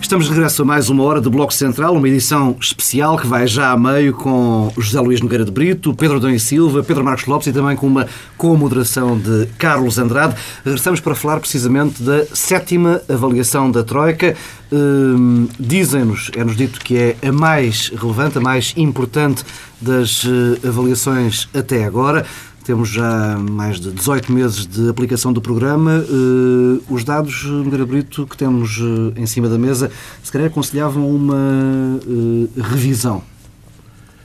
Estamos 0.09 0.25
de 0.25 0.31
regresso 0.31 0.63
a 0.63 0.65
mais 0.65 0.89
uma 0.89 1.03
hora 1.03 1.21
de 1.21 1.29
Bloco 1.29 1.53
Central, 1.53 1.93
uma 1.93 2.09
edição 2.09 2.57
especial 2.59 3.15
que 3.15 3.27
vai 3.27 3.45
já 3.45 3.69
a 3.69 3.77
meio 3.77 4.11
com 4.11 4.73
José 4.75 4.99
Luís 4.99 5.21
Nogueira 5.21 5.45
de 5.45 5.51
Brito, 5.51 5.93
Pedro 5.93 6.27
e 6.31 6.39
Silva, 6.39 6.81
Pedro 6.81 7.03
Marcos 7.03 7.27
Lopes 7.27 7.45
e 7.45 7.53
também 7.53 7.75
com 7.75 7.85
uma 7.85 8.07
co-moderação 8.35 9.15
de 9.15 9.45
Carlos 9.59 9.99
Andrade. 9.99 10.33
Regressamos 10.65 10.99
para 10.99 11.13
falar 11.13 11.39
precisamente 11.39 12.01
da 12.01 12.25
sétima 12.33 13.03
avaliação 13.07 13.69
da 13.69 13.83
Troika. 13.83 14.35
Hum, 14.71 15.47
Dizem-nos, 15.59 16.31
é-nos 16.35 16.57
dito 16.57 16.79
que 16.79 16.97
é 16.97 17.15
a 17.27 17.31
mais 17.31 17.89
relevante, 17.89 18.39
a 18.39 18.41
mais 18.41 18.73
importante 18.75 19.45
das 19.79 20.25
eh, 20.25 20.67
avaliações 20.67 21.47
até 21.53 21.85
agora. 21.85 22.25
Temos 22.69 22.89
já 22.89 23.35
mais 23.39 23.79
de 23.79 23.89
18 23.89 24.31
meses 24.31 24.67
de 24.67 24.89
aplicação 24.89 25.33
do 25.33 25.41
programa. 25.41 26.05
Eh, 26.07 26.83
os 26.87 27.03
dados, 27.03 27.43
Nogueira 27.43 27.83
Brito, 27.83 28.27
que 28.27 28.37
temos 28.37 28.77
eh, 28.79 29.19
em 29.19 29.25
cima 29.25 29.49
da 29.49 29.57
mesa, 29.57 29.91
se 30.21 30.31
calhar 30.31 30.49
aconselhavam 30.49 31.09
uma 31.09 31.35
eh, 31.35 32.61
revisão 32.61 33.23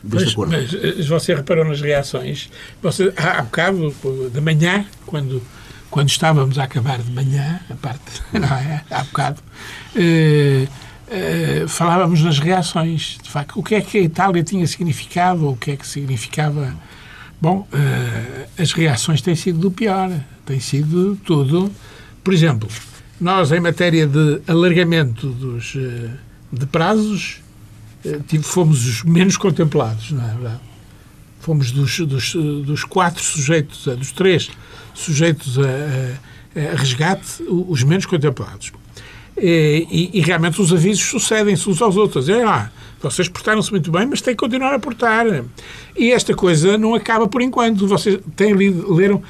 deste 0.03 0.27
Mas, 0.27 0.33
acordo. 0.35 0.53
mas 0.53 1.07
você 1.09 1.35
reparou 1.35 1.65
nas 1.65 1.81
reações. 1.81 2.51
Você, 2.83 3.15
há, 3.17 3.39
há 3.39 3.43
bocado, 3.45 3.95
de 4.31 4.41
manhã, 4.43 4.85
quando, 5.07 5.41
quando 5.91 6.11
estávamos 6.11 6.59
a 6.59 6.65
acabar 6.65 6.99
de 6.99 7.11
manhã, 7.13 7.61
a 7.71 7.75
parte, 7.77 8.21
não 8.31 8.55
é? 8.59 8.85
Há 8.91 9.05
bocado, 9.05 9.41
eh, 9.97 10.69
eh, 11.09 11.65
falávamos 11.67 12.21
nas 12.21 12.39
reações. 12.39 13.17
De 13.23 13.31
facto, 13.31 13.59
o 13.59 13.63
que 13.63 13.75
é 13.75 13.81
que 13.81 13.97
a 13.97 14.03
Itália 14.03 14.43
tinha 14.43 14.67
significado, 14.67 15.47
ou 15.47 15.53
o 15.53 15.57
que 15.57 15.71
é 15.71 15.77
que 15.79 15.87
significava. 15.87 16.75
Bom, 17.45 17.69
eh, 17.75 18.47
as 18.63 18.73
reações 18.73 19.21
têm 19.21 19.35
sido 19.37 19.59
do 19.59 19.71
pior. 19.71 20.11
Tem 20.47 20.59
sido 20.59 21.15
tudo. 21.27 21.71
Por 22.23 22.33
exemplo, 22.33 22.67
nós, 23.21 23.53
em 23.53 23.61
matéria 23.61 24.07
de 24.07 24.41
alargamento 24.49 25.27
dos, 25.29 25.75
eh, 25.77 26.09
de 26.51 26.65
prazos, 26.65 27.43
eh, 28.03 28.19
fomos 28.41 28.87
os 28.87 29.03
menos 29.03 29.37
contemplados, 29.37 30.11
não 30.11 30.25
é 30.25 30.33
verdade? 30.33 30.61
Fomos 31.41 31.71
dos, 31.71 32.01
dos, 32.01 32.33
dos 32.65 32.83
quatro 32.83 33.23
sujeitos, 33.23 33.85
dos 33.95 34.11
três 34.13 34.49
sujeitos 34.95 35.59
a, 35.59 35.63
a- 35.63 36.77
resgate, 36.77 37.43
os 37.47 37.83
menos 37.83 38.07
contemplados. 38.07 38.73
E, 39.37 39.87
e- 39.91 40.19
e 40.19 40.21
realmente 40.23 40.63
os 40.63 40.73
avisos 40.73 41.05
sucedem-se 41.05 41.69
uns 41.69 41.83
aos 41.83 41.95
outros. 41.99 42.27
É, 42.31 42.43
ah, 42.43 42.71
vocês 43.11 43.29
portaram-se 43.29 43.71
muito 43.71 43.91
bem, 43.91 44.07
mas 44.07 44.21
têm 44.21 44.35
que 44.35 44.41
continuar 44.41 44.75
a 44.75 44.79
portar. 44.79 45.27
E 45.97 46.11
esta 46.13 46.35
coisa 46.35 46.77
não 46.79 46.95
acaba 46.95 47.27
por 47.29 47.41
enquanto. 47.43 47.87
Vocês 47.87 48.19
têm 48.37 48.53
lido, 48.53 48.93
leram. 48.93 49.23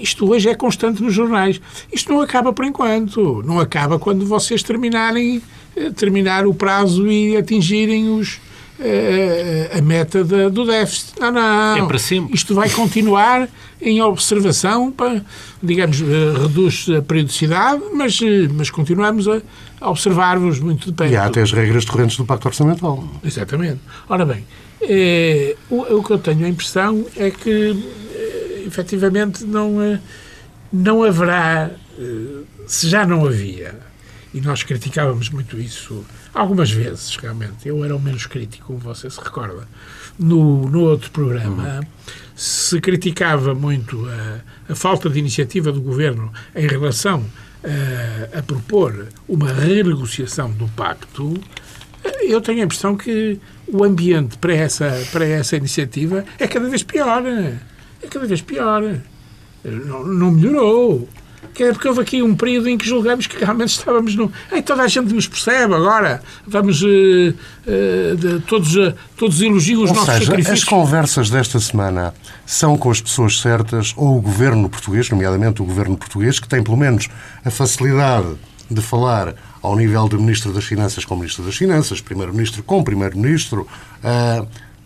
Isto 0.00 0.30
hoje 0.30 0.48
é 0.48 0.54
constante 0.54 1.02
nos 1.02 1.12
jornais. 1.14 1.60
Isto 1.92 2.12
não 2.12 2.20
acaba 2.20 2.52
por 2.52 2.64
enquanto. 2.64 3.42
Não 3.44 3.58
acaba 3.60 3.98
quando 3.98 4.24
vocês 4.26 4.62
terminarem 4.62 5.42
eh, 5.76 5.90
terminar 5.90 6.46
o 6.46 6.54
prazo 6.54 7.06
e 7.10 7.36
atingirem 7.36 8.08
os, 8.10 8.40
eh, 8.80 9.70
a 9.76 9.80
meta 9.82 10.24
da- 10.24 10.48
do 10.48 10.64
déficit. 10.64 11.18
Não, 11.20 11.30
não. 11.32 11.76
É 11.76 11.86
para 11.86 11.98
sempre. 11.98 12.34
Isto 12.34 12.54
vai 12.54 12.70
continuar 12.70 13.48
em 13.80 14.00
observação, 14.02 14.90
para, 14.90 15.24
digamos, 15.62 16.00
eh, 16.00 16.04
reduz 16.42 16.86
a 16.96 17.02
periodicidade, 17.02 17.82
mas, 17.94 18.18
mas 18.54 18.70
continuamos 18.70 19.28
a, 19.28 19.40
a 19.80 19.90
observar-vos 19.90 20.58
muito 20.60 20.86
de 20.86 20.92
perto. 20.92 21.12
E 21.12 21.16
há 21.16 21.26
até 21.26 21.42
as 21.42 21.52
regras 21.52 21.84
correntes 21.84 22.16
do 22.16 22.24
Pacto 22.24 22.48
Orçamental. 22.48 23.06
Exatamente. 23.24 23.80
Ora 24.08 24.24
bem, 24.24 24.44
eh, 24.80 25.56
o, 25.70 25.96
o 25.96 26.02
que 26.02 26.12
eu 26.12 26.18
tenho 26.18 26.44
a 26.46 26.48
impressão 26.48 27.06
é 27.16 27.30
que, 27.30 27.84
eh, 28.14 28.64
efetivamente, 28.66 29.44
não, 29.44 29.80
eh, 29.82 30.00
não 30.72 31.02
haverá, 31.02 31.70
eh, 31.98 32.42
se 32.66 32.88
já 32.88 33.06
não 33.06 33.24
havia, 33.26 33.78
e 34.34 34.40
nós 34.40 34.62
criticávamos 34.62 35.30
muito 35.30 35.58
isso 35.58 36.04
algumas 36.34 36.70
vezes, 36.70 37.16
realmente. 37.16 37.66
Eu 37.66 37.84
era 37.84 37.96
o 37.96 38.00
menos 38.00 38.26
crítico, 38.26 38.66
como 38.66 38.78
você 38.78 39.08
se 39.08 39.20
recorda. 39.20 39.66
No, 40.18 40.68
no 40.68 40.82
outro 40.82 41.10
programa, 41.10 41.80
se 42.34 42.80
criticava 42.80 43.54
muito 43.54 44.06
a, 44.06 44.72
a 44.72 44.74
falta 44.74 45.08
de 45.08 45.18
iniciativa 45.18 45.72
do 45.72 45.80
governo 45.80 46.32
em 46.54 46.66
relação 46.66 47.24
a, 47.68 48.38
a 48.38 48.42
propor 48.42 49.08
uma 49.28 49.52
renegociação 49.52 50.50
do 50.50 50.66
pacto. 50.68 51.34
Eu 52.22 52.40
tenho 52.40 52.60
a 52.60 52.64
impressão 52.64 52.96
que 52.96 53.38
o 53.66 53.84
ambiente 53.84 54.38
para 54.38 54.54
essa, 54.54 54.90
para 55.12 55.26
essa 55.26 55.56
iniciativa 55.56 56.24
é 56.38 56.46
cada 56.46 56.68
vez 56.68 56.82
pior. 56.82 57.22
É 57.26 58.06
cada 58.08 58.26
vez 58.26 58.40
pior. 58.40 58.82
Não, 59.64 60.04
não 60.04 60.30
melhorou. 60.30 61.08
Que 61.54 61.64
é 61.64 61.72
porque 61.72 61.88
houve 61.88 62.00
aqui 62.00 62.22
um 62.22 62.34
período 62.34 62.68
em 62.68 62.78
que 62.78 62.86
julgamos 62.86 63.26
que 63.26 63.36
realmente 63.36 63.70
estávamos 63.70 64.14
no. 64.14 64.30
Ei, 64.50 64.62
toda 64.62 64.82
a 64.82 64.88
gente 64.88 65.12
nos 65.12 65.26
percebe 65.26 65.74
agora. 65.74 66.22
Vamos. 66.46 66.82
Uh, 66.82 67.34
uh, 67.66 68.40
todos, 68.46 68.74
uh, 68.76 68.94
todos 69.16 69.40
elogiam 69.40 69.82
os 69.82 69.90
ou 69.90 69.96
nossos 69.96 70.14
seja, 70.14 70.26
sacrifícios. 70.26 70.62
As 70.62 70.64
conversas 70.64 71.30
desta 71.30 71.58
semana 71.60 72.14
são 72.46 72.76
com 72.76 72.90
as 72.90 73.00
pessoas 73.00 73.40
certas 73.40 73.92
ou 73.96 74.16
o 74.16 74.20
governo 74.20 74.68
português, 74.68 75.10
nomeadamente 75.10 75.62
o 75.62 75.64
governo 75.64 75.96
português, 75.96 76.38
que 76.38 76.48
tem 76.48 76.62
pelo 76.62 76.76
menos 76.76 77.08
a 77.44 77.50
facilidade 77.50 78.28
de 78.70 78.80
falar 78.80 79.34
ao 79.62 79.76
nível 79.76 80.08
de 80.08 80.16
Ministro 80.16 80.52
das 80.52 80.64
Finanças 80.64 81.04
com 81.04 81.16
Ministro 81.16 81.44
das 81.44 81.56
Finanças, 81.56 82.00
Primeiro-Ministro 82.00 82.62
com 82.62 82.84
Primeiro-Ministro. 82.84 83.66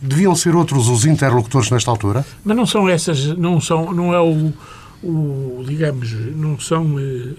deviam 0.00 0.34
ser 0.34 0.54
outros 0.54 0.88
os 0.88 1.04
interlocutores 1.04 1.70
nesta 1.70 1.90
altura? 1.90 2.24
Mas 2.44 2.56
não 2.56 2.64
são 2.64 2.88
essas. 2.88 3.36
Não, 3.36 3.60
são, 3.60 3.92
não 3.92 4.14
é 4.14 4.20
o 4.20 4.52
o, 5.02 5.64
digamos, 5.66 6.12
não 6.36 6.58
são 6.58 6.98
eh, 6.98 7.32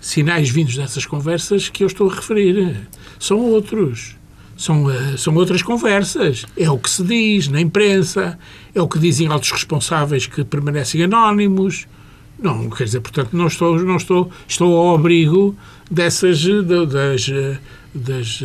sinais 0.00 0.50
vindos 0.50 0.76
dessas 0.76 1.06
conversas 1.06 1.68
que 1.68 1.84
eu 1.84 1.86
estou 1.86 2.10
a 2.10 2.14
referir. 2.14 2.88
São 3.18 3.38
outros. 3.38 4.16
São, 4.56 4.90
eh, 4.90 5.16
são 5.16 5.34
outras 5.34 5.62
conversas. 5.62 6.44
É 6.56 6.68
o 6.68 6.78
que 6.78 6.90
se 6.90 7.04
diz 7.04 7.48
na 7.48 7.60
imprensa, 7.60 8.38
é 8.74 8.82
o 8.82 8.88
que 8.88 8.98
dizem 8.98 9.28
altos 9.28 9.52
responsáveis 9.52 10.26
que 10.26 10.44
permanecem 10.44 11.02
anónimos. 11.04 11.86
Não, 12.38 12.68
quer 12.68 12.84
dizer, 12.84 13.00
portanto, 13.00 13.30
não 13.32 13.46
estou, 13.46 13.78
não 13.78 13.96
estou, 13.96 14.30
estou 14.46 14.76
ao 14.76 14.94
abrigo 14.94 15.56
dessas, 15.90 16.44
das, 16.44 17.30
das 17.94 18.44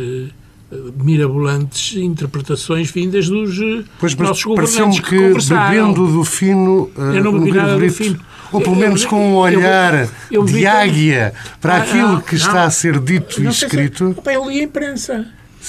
mirabolantes 0.96 1.98
interpretações 1.98 2.90
vindas 2.90 3.28
dos 3.28 3.58
pois, 4.00 4.14
nossos 4.14 4.44
governantes 4.44 5.00
que, 5.00 5.10
que 5.10 5.54
bebendo 5.54 6.06
do 6.06 6.24
fino, 6.24 6.90
eu 6.96 7.22
não 7.22 7.38
bebi 7.38 7.52
nada 7.52 7.76
do 7.76 7.90
fino 7.90 8.18
ou 8.52 8.60
pelo 8.60 8.76
menos 8.76 9.04
com 9.04 9.32
um 9.32 9.34
olhar 9.36 10.08
eu, 10.30 10.42
eu 10.42 10.44
de 10.44 10.66
águia 10.66 11.32
para 11.60 11.74
ah, 11.74 11.78
aquilo 11.78 12.20
que 12.20 12.36
não, 12.36 12.46
está 12.46 12.64
a 12.64 12.70
ser 12.70 12.98
dito 13.00 13.42
e 13.42 13.46
escrito. 13.46 14.14
Se, 14.22 14.34
eu 14.34 14.48
li 14.48 14.60
a 14.60 14.62
imprensa. 14.64 15.26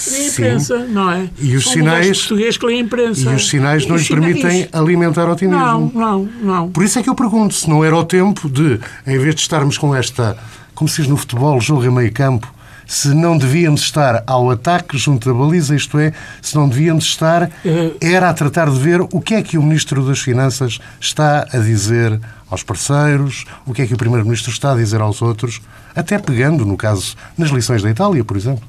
Li 0.07 0.15
a 0.15 0.27
imprensa, 0.27 0.79
Sim. 0.79 0.91
não 0.91 1.11
é? 1.11 1.29
E 1.39 1.55
os 1.55 1.63
São 1.63 1.73
sinais. 1.73 2.19
português 2.19 2.57
que 2.57 2.65
lê 2.65 2.73
a 2.73 2.79
imprensa. 2.79 3.31
E 3.31 3.35
os 3.35 3.47
sinais 3.47 3.85
não 3.85 3.95
lhe 3.95 4.05
permitem 4.05 4.67
alimentar 4.73 5.29
otimismo. 5.29 5.59
Não, 5.59 5.91
não, 5.93 6.29
não. 6.41 6.69
Por 6.69 6.83
isso 6.83 6.99
é 6.99 7.03
que 7.03 7.09
eu 7.09 7.15
pergunto 7.15 7.53
se 7.53 7.69
não 7.69 7.85
era 7.85 7.95
o 7.95 8.03
tempo 8.03 8.49
de, 8.49 8.79
em 9.05 9.17
vez 9.17 9.35
de 9.35 9.41
estarmos 9.41 9.77
com 9.77 9.95
esta, 9.95 10.37
como 10.73 10.89
se 10.89 11.01
diz 11.01 11.07
no 11.07 11.15
futebol, 11.15 11.61
jogo 11.61 11.85
em 11.85 11.91
meio 11.91 12.11
campo, 12.11 12.51
se 12.85 13.13
não 13.13 13.37
devíamos 13.37 13.81
estar 13.81 14.23
ao 14.27 14.49
ataque 14.51 14.97
junto 14.97 15.27
da 15.31 15.37
baliza, 15.37 15.75
isto 15.75 15.97
é, 15.97 16.13
se 16.41 16.55
não 16.55 16.67
devíamos 16.67 17.05
estar, 17.05 17.49
eh, 17.65 17.93
era 18.01 18.29
a 18.29 18.33
tratar 18.33 18.69
de 18.69 18.77
ver 18.77 19.01
o 19.01 19.21
que 19.21 19.35
é 19.35 19.41
que 19.41 19.57
o 19.57 19.63
Ministro 19.63 20.05
das 20.05 20.19
Finanças 20.19 20.79
está 20.99 21.47
a 21.51 21.57
dizer 21.57 22.19
aos 22.49 22.63
parceiros, 22.63 23.45
o 23.65 23.73
que 23.73 23.81
é 23.81 23.87
que 23.87 23.93
o 23.93 23.97
Primeiro-Ministro 23.97 24.51
está 24.51 24.73
a 24.73 24.75
dizer 24.75 25.01
aos 25.01 25.21
outros, 25.21 25.61
até 25.95 26.19
pegando, 26.19 26.65
no 26.65 26.77
caso, 26.77 27.15
nas 27.37 27.49
lições 27.49 27.81
da 27.81 27.89
Itália, 27.89 28.23
por 28.23 28.37
exemplo. 28.37 28.63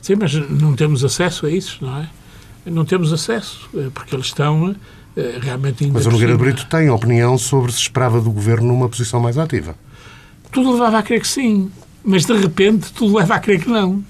Sim, 0.00 0.14
mas 0.20 0.34
não 0.50 0.74
temos 0.74 1.04
acesso 1.04 1.46
a 1.46 1.50
isso, 1.50 1.78
não 1.84 1.98
é? 1.98 2.08
Não 2.64 2.84
temos 2.84 3.12
acesso, 3.12 3.68
eh, 3.74 3.88
porque 3.92 4.14
eles 4.14 4.26
estão 4.26 4.74
eh, 5.16 5.38
realmente... 5.40 5.88
Mas 5.90 6.06
o 6.06 6.10
Nogueira 6.10 6.36
Brito 6.36 6.66
tem 6.66 6.90
opinião 6.90 7.36
sobre 7.38 7.72
se 7.72 7.78
esperava 7.78 8.20
do 8.20 8.30
Governo 8.30 8.68
numa 8.68 8.88
posição 8.88 9.20
mais 9.20 9.38
ativa. 9.38 9.74
Tudo 10.50 10.72
levava 10.72 10.98
a 10.98 11.02
crer 11.02 11.20
que 11.20 11.28
sim 11.28 11.70
mas 12.06 12.24
de 12.24 12.32
repente 12.32 12.92
tudo 12.92 13.18
leva 13.18 13.34
a 13.34 13.38
crer 13.40 13.60
que 13.60 13.68
não. 13.68 14.02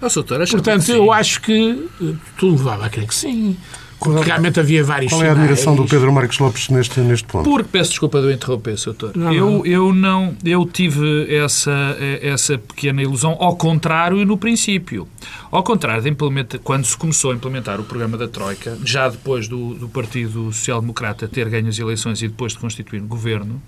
Oh, 0.00 0.08
doutor, 0.08 0.46
Portanto, 0.48 0.88
eu 0.90 1.12
acho 1.12 1.40
que 1.40 1.88
eh, 2.02 2.14
tudo 2.36 2.58
levava 2.58 2.86
a 2.86 2.90
crer 2.90 3.06
que 3.06 3.14
sim. 3.14 3.56
Porque 4.02 4.28
realmente 4.28 4.60
havia 4.60 4.82
vários 4.84 5.12
Qual 5.12 5.22
é 5.22 5.28
a 5.28 5.32
admiração 5.32 5.74
do 5.74 5.84
Pedro 5.84 6.12
Marcos 6.12 6.38
Lopes 6.38 6.68
neste, 6.68 7.00
neste 7.00 7.26
ponto? 7.26 7.48
Porque, 7.48 7.68
peço 7.70 7.90
desculpa 7.90 8.20
de 8.20 8.26
eu 8.26 8.32
interromper, 8.32 8.76
doutor. 8.84 9.16
Não, 9.16 9.32
eu, 9.32 9.50
não. 9.50 9.66
eu 9.66 9.94
não, 9.94 10.36
eu 10.44 10.66
tive 10.66 11.34
essa, 11.34 11.96
essa 12.20 12.58
pequena 12.58 13.02
ilusão, 13.02 13.36
ao 13.38 13.56
contrário 13.56 14.24
no 14.24 14.36
princípio. 14.36 15.08
Ao 15.50 15.62
contrário, 15.62 16.02
de 16.02 16.58
quando 16.58 16.84
se 16.84 16.96
começou 16.96 17.30
a 17.30 17.34
implementar 17.34 17.78
o 17.80 17.84
programa 17.84 18.16
da 18.16 18.26
Troika, 18.26 18.78
já 18.84 19.08
depois 19.08 19.48
do, 19.48 19.74
do 19.74 19.88
Partido 19.88 20.44
Social 20.52 20.80
Democrata 20.80 21.28
ter 21.28 21.48
ganho 21.48 21.68
as 21.68 21.78
eleições 21.78 22.22
e 22.22 22.28
depois 22.28 22.52
de 22.52 22.58
constituir 22.58 23.02
o 23.02 23.06
governo, 23.06 23.60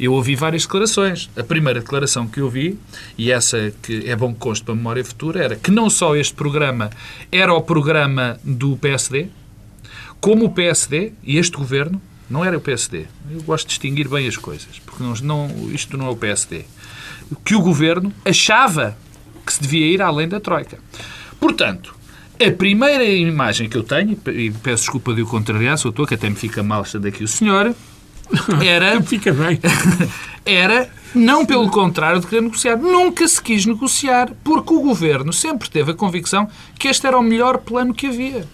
eu 0.00 0.12
ouvi 0.12 0.34
várias 0.34 0.62
declarações. 0.62 1.30
A 1.36 1.42
primeira 1.42 1.80
declaração 1.80 2.26
que 2.26 2.40
eu 2.40 2.48
vi, 2.48 2.78
e 3.16 3.30
essa 3.30 3.72
que 3.82 4.08
é 4.08 4.16
bom 4.16 4.32
que 4.32 4.40
conste 4.40 4.64
para 4.64 4.74
a 4.74 4.76
memória 4.76 5.04
futura, 5.04 5.44
era 5.44 5.56
que 5.56 5.70
não 5.70 5.88
só 5.88 6.16
este 6.16 6.34
programa 6.34 6.90
era 7.30 7.52
o 7.52 7.62
programa 7.62 8.38
do 8.42 8.76
PSD, 8.76 9.28
como 10.20 10.46
o 10.46 10.50
PSD 10.50 11.12
e 11.22 11.38
este 11.38 11.56
governo, 11.56 12.00
não 12.28 12.44
era 12.44 12.56
o 12.56 12.60
PSD, 12.60 13.06
eu 13.30 13.42
gosto 13.42 13.64
de 13.64 13.70
distinguir 13.70 14.08
bem 14.08 14.26
as 14.26 14.36
coisas, 14.36 14.78
porque 14.84 15.02
não, 15.02 15.14
não, 15.22 15.70
isto 15.72 15.96
não 15.96 16.06
é 16.06 16.10
o 16.10 16.16
PSD, 16.16 16.64
que 17.44 17.54
o 17.54 17.60
governo 17.60 18.12
achava 18.24 18.96
que 19.44 19.52
se 19.52 19.62
devia 19.62 19.86
ir 19.86 20.02
além 20.02 20.28
da 20.28 20.40
Troika. 20.40 20.78
Portanto, 21.40 21.94
a 22.40 22.50
primeira 22.50 23.04
imagem 23.04 23.68
que 23.68 23.76
eu 23.76 23.82
tenho, 23.82 24.18
e 24.28 24.50
peço 24.50 24.84
desculpa 24.84 25.14
de 25.14 25.22
o 25.22 25.26
contrariar, 25.26 25.78
sou 25.78 25.92
eu 25.96 26.06
que 26.06 26.14
até 26.14 26.28
me 26.28 26.36
fica 26.36 26.62
mal 26.62 26.82
estando 26.82 27.06
aqui 27.06 27.24
o 27.24 27.28
senhor, 27.28 27.74
era. 28.64 29.02
fica 29.02 29.32
bem. 29.32 29.58
era, 30.44 30.88
não 31.14 31.44
pelo 31.44 31.70
contrário 31.70 32.20
de 32.20 32.26
querer 32.26 32.42
negociar. 32.42 32.76
Nunca 32.76 33.26
se 33.26 33.42
quis 33.42 33.66
negociar, 33.66 34.30
porque 34.44 34.72
o 34.72 34.80
governo 34.80 35.32
sempre 35.32 35.68
teve 35.68 35.92
a 35.92 35.94
convicção 35.94 36.48
que 36.78 36.88
este 36.88 37.06
era 37.06 37.18
o 37.18 37.22
melhor 37.22 37.58
plano 37.58 37.94
que 37.94 38.06
havia. 38.06 38.46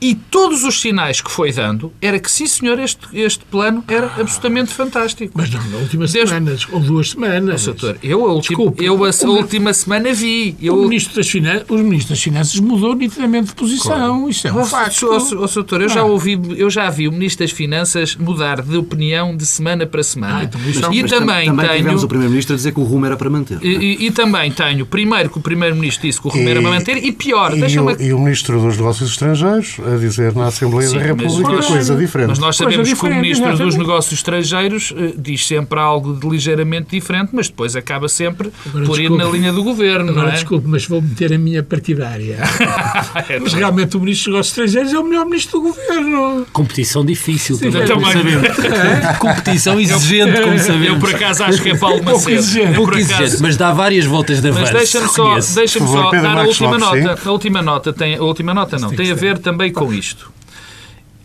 E 0.00 0.14
todos 0.14 0.64
os 0.64 0.80
sinais 0.80 1.20
que 1.20 1.30
foi 1.30 1.52
dando 1.52 1.92
era 2.00 2.18
que, 2.18 2.30
sim 2.30 2.46
senhor, 2.46 2.78
este, 2.78 3.00
este 3.12 3.44
plano 3.44 3.82
era 3.88 4.06
absolutamente 4.18 4.72
fantástico. 4.72 5.32
Mas 5.34 5.50
não, 5.50 5.62
na 5.70 5.78
última 5.78 6.06
Desde... 6.06 6.28
semana, 6.28 6.56
ou 6.72 6.80
duas 6.80 7.10
semanas. 7.10 7.62
Oh, 7.62 7.72
doutor, 7.72 7.98
eu, 8.02 8.30
a, 8.30 8.40
Desculpe, 8.40 8.84
eu 8.84 9.04
a, 9.04 9.10
a 9.10 9.30
última 9.30 9.72
semana 9.72 10.12
vi. 10.12 10.56
Eu... 10.60 10.74
O, 10.78 10.88
ministro 10.88 11.16
das 11.16 11.28
Finanças, 11.28 11.68
o 11.68 11.78
Ministro 11.78 12.10
das 12.14 12.22
Finanças 12.22 12.60
mudou 12.60 12.94
nitidamente 12.94 13.48
de 13.48 13.54
posição. 13.54 13.96
Claro. 13.96 14.28
Isso 14.28 14.46
é 14.46 14.52
um 14.52 14.60
oh, 14.60 14.64
facto. 14.64 15.06
Oh, 15.06 15.44
oh, 15.44 15.46
doutor, 15.46 15.82
eu 15.82 15.88
já, 15.88 16.04
ouvi, 16.04 16.40
eu 16.56 16.70
já 16.70 16.88
vi 16.90 17.08
o 17.08 17.12
Ministro 17.12 17.44
das 17.44 17.52
Finanças 17.52 18.14
mudar 18.16 18.62
de 18.62 18.76
opinião 18.76 19.36
de 19.36 19.46
semana 19.46 19.86
para 19.86 20.02
semana. 20.02 20.38
Ah, 20.38 20.44
então, 20.44 20.60
mas, 20.64 20.76
e 20.76 21.02
mas 21.02 21.10
também, 21.10 21.46
também 21.46 21.66
tenho... 21.66 21.78
tivemos 21.78 22.04
o 22.04 22.08
Primeiro-Ministro 22.08 22.54
a 22.54 22.56
dizer 22.56 22.72
que 22.72 22.80
o 22.80 22.84
rumo 22.84 23.06
era 23.06 23.16
para 23.16 23.30
manter. 23.30 23.58
E, 23.62 23.68
e, 23.68 24.06
e 24.06 24.10
também 24.10 24.50
tenho, 24.52 24.86
primeiro, 24.86 25.28
que 25.30 25.38
o 25.38 25.40
Primeiro-Ministro 25.40 26.06
disse 26.06 26.20
que 26.20 26.28
o 26.28 26.30
rumo 26.30 26.44
e, 26.44 26.50
era 26.50 26.60
para 26.60 26.70
manter, 26.70 27.04
e 27.04 27.12
pior... 27.12 27.56
E, 27.56 27.78
o, 27.78 28.02
e 28.02 28.12
o 28.12 28.18
Ministro 28.18 28.60
dos 28.60 28.76
Negócios 28.76 29.10
Estrangeiros 29.10 29.78
a 29.94 29.96
dizer 29.96 30.34
na 30.34 30.46
Assembleia 30.46 30.88
Sim, 30.88 30.98
da 30.98 31.04
República 31.04 31.52
mas, 31.52 31.66
coisa 31.66 31.96
diferente. 31.96 32.28
Mas 32.28 32.38
nós 32.38 32.56
sabemos 32.56 32.92
que 32.92 33.06
o 33.06 33.14
Ministro 33.14 33.56
dos 33.56 33.76
Negócios 33.76 34.14
Estrangeiros 34.14 34.90
uh, 34.90 35.14
diz 35.16 35.46
sempre 35.46 35.78
algo 35.78 36.14
de 36.14 36.28
ligeiramente 36.28 36.90
diferente, 36.90 37.30
mas 37.32 37.48
depois 37.48 37.76
acaba 37.76 38.08
sempre 38.08 38.50
agora, 38.66 38.86
por 38.86 38.96
desculpe, 38.96 39.02
ir 39.02 39.10
na 39.10 39.24
linha 39.30 39.52
do 39.52 39.62
Governo, 39.62 40.10
agora, 40.10 40.26
não 40.26 40.32
é? 40.32 40.34
desculpe, 40.34 40.66
mas 40.68 40.86
vou 40.86 41.00
meter 41.00 41.32
a 41.32 41.38
minha 41.38 41.62
partidária. 41.62 42.38
é, 43.28 43.38
mas 43.38 43.52
realmente 43.52 43.96
o 43.96 44.00
Ministro 44.00 44.32
dos 44.32 44.34
Negócios 44.34 44.58
Estrangeiros 44.58 44.92
é 44.92 44.98
o 44.98 45.04
melhor 45.04 45.24
Ministro 45.26 45.60
do 45.60 45.68
Governo. 45.68 46.46
Competição 46.52 47.04
difícil, 47.04 47.56
Sim, 47.56 47.70
também, 47.70 47.88
como 47.88 48.06
sabemos. 48.06 48.44
É? 48.44 49.12
Competição 49.18 49.80
exigente, 49.80 50.40
como 50.40 50.58
sabemos. 50.58 50.86
Eu, 50.88 50.98
por 50.98 51.14
acaso, 51.14 51.44
acho 51.44 51.62
que 51.62 51.70
é 51.70 51.76
Paulo 51.76 52.02
Macedo. 52.04 52.30
Exigente. 52.30 52.74
Pouco 52.74 52.96
exigente, 52.96 53.36
mas 53.40 53.56
dá 53.56 53.72
várias 53.72 54.04
voltas 54.04 54.40
da 54.40 54.52
Mas 54.52 54.70
deixa-me 54.70 55.08
só, 55.08 55.34
deixa 55.54 55.78
só 55.78 56.10
dar 56.10 56.38
a 56.38 56.42
última 56.42 56.78
nota. 56.78 57.18
A 57.24 57.30
última 57.30 57.62
nota 57.62 57.92
tem, 57.92 58.16
a 58.16 58.22
última 58.22 58.54
nota 58.54 58.78
não, 58.78 58.90
tem 58.90 59.10
a 59.10 59.14
ver 59.14 59.38
também 59.38 59.72
com 59.78 59.92
isto 59.92 60.32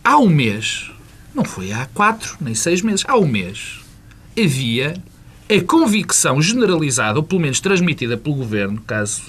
há 0.03 0.17
um 0.17 0.27
mês, 0.27 0.91
não 1.33 1.45
foi 1.45 1.71
há 1.71 1.85
quatro 1.93 2.35
nem 2.41 2.53
seis 2.53 2.81
meses, 2.81 3.05
há 3.07 3.17
um 3.17 3.25
mês, 3.25 3.79
havia 4.37 4.95
a 5.49 5.61
convicção 5.61 6.41
generalizada, 6.41 7.19
ou 7.19 7.23
pelo 7.23 7.41
menos 7.41 7.59
transmitida 7.59 8.17
pelo 8.17 8.35
Governo, 8.35 8.81
caso 8.85 9.23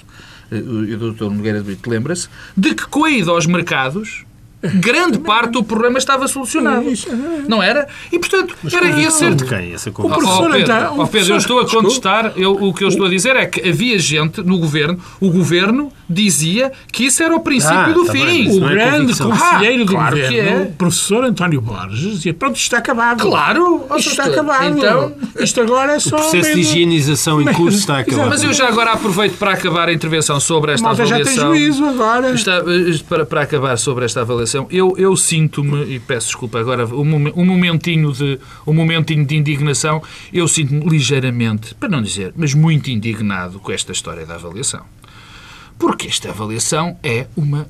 uh, 0.51 0.55
o 0.55 1.13
Dr. 1.13 1.29
Nogueira 1.29 1.59
de 1.59 1.65
Brito 1.65 1.89
lembra-se, 1.89 2.27
de 2.57 2.73
que 2.75 2.85
com 2.87 3.05
a 3.05 3.09
ida 3.09 3.31
aos 3.31 3.45
mercados 3.45 4.25
grande 4.73 5.19
parte 5.19 5.51
do 5.51 5.63
problema 5.63 5.97
estava 5.97 6.27
solucionado. 6.27 6.87
É 6.87 6.91
isso, 6.91 7.07
é. 7.09 7.15
Não 7.47 7.61
era? 7.61 7.87
E, 8.11 8.19
portanto, 8.19 8.55
era 8.71 8.89
Com 8.91 8.99
esse... 8.99 9.31
de 9.35 9.45
quem 9.45 9.73
essa 9.73 9.89
Oh, 9.89 9.93
conversa? 9.93 10.21
professor, 10.21 10.51
Pedro, 10.51 10.59
então, 10.73 10.95
oh, 10.97 11.03
o 11.03 11.07
Pedro, 11.07 11.33
eu 11.33 11.37
estou 11.37 11.59
a 11.59 11.69
contestar. 11.69 12.33
Eu, 12.35 12.51
o 12.53 12.73
que 12.73 12.83
eu 12.83 12.87
estou 12.87 13.05
a 13.05 13.09
dizer 13.09 13.35
é 13.35 13.45
que 13.45 13.67
havia 13.67 13.97
gente 13.99 14.41
no 14.41 14.57
governo, 14.57 14.99
o 15.19 15.29
governo 15.29 15.91
dizia 16.09 16.71
que 16.91 17.05
isso 17.05 17.21
era 17.23 17.35
o 17.35 17.39
princípio 17.39 17.77
Ah, 17.77 17.89
do 17.91 18.05
tá 18.05 18.13
bem, 18.13 18.25
fim. 18.25 18.45
mas 18.45 18.57
O 18.57 18.65
é 18.65 18.73
grande 18.73 19.17
conselheiro 19.17 19.81
Ah, 19.81 19.85
do 19.85 19.91
claro 19.91 20.15
que 20.15 20.21
governo, 20.23 20.49
é. 20.49 20.61
o 20.63 20.71
professor 20.73 21.23
António 21.23 21.61
Borges, 21.61 21.99
dizia: 22.15 22.33
Pronto, 22.33 22.55
isto 22.55 22.63
está 22.65 22.77
acabado. 22.77 23.21
Claro, 23.21 23.85
isto 23.97 24.09
está 24.11 24.23
doutor. 24.23 24.39
acabado. 24.51 24.77
Então- 24.77 25.13
isto 25.39 25.61
agora 25.61 25.93
é 25.93 25.99
só. 25.99 26.15
O 26.15 26.19
processo 26.19 26.49
de 26.49 26.55
mesmo- 26.55 26.61
higienização 26.61 27.41
em 27.41 27.45
curso 27.53 27.77
está 27.79 27.99
acabado. 27.99 28.29
Mas 28.29 28.43
eu 28.43 28.53
já 28.53 28.67
agora 28.67 28.91
aproveito 28.93 29.37
para 29.37 29.51
acabar 29.51 29.89
a 29.89 29.93
intervenção 29.93 30.39
sobre 30.39 30.73
esta 30.73 30.85
malta 30.85 31.05
já 31.05 31.15
tem 31.15 31.21
avaliação. 31.23 31.49
juízo 31.55 31.85
agora. 31.85 32.31
Está- 32.33 32.57
eh, 32.59 32.99
para, 33.09 33.25
para 33.25 33.41
acabar 33.41 33.77
sobre 33.77 34.05
esta 34.05 34.21
avaliação, 34.21 34.54
eu, 34.69 34.95
eu 34.97 35.15
sinto-me, 35.15 35.95
e 35.95 35.99
peço 35.99 36.27
desculpa 36.27 36.59
agora, 36.59 36.85
um, 36.85 37.41
um 37.41 37.45
momentinho 37.45 38.11
de, 38.11 38.39
um 38.65 38.73
momentinho 38.73 39.25
de 39.25 39.35
indignação, 39.35 40.01
eu 40.31 40.47
sinto-me 40.47 40.87
ligeiramente, 40.87 41.73
para 41.75 41.89
não 41.89 42.01
dizer, 42.01 42.33
mas 42.35 42.53
muito 42.53 42.89
indignado 42.89 43.59
com 43.59 43.71
esta 43.71 43.91
história 43.91 44.25
da 44.25 44.35
avaliação. 44.35 44.83
Porque 45.77 46.07
esta 46.07 46.29
avaliação 46.29 46.97
é 47.03 47.27
uma 47.35 47.67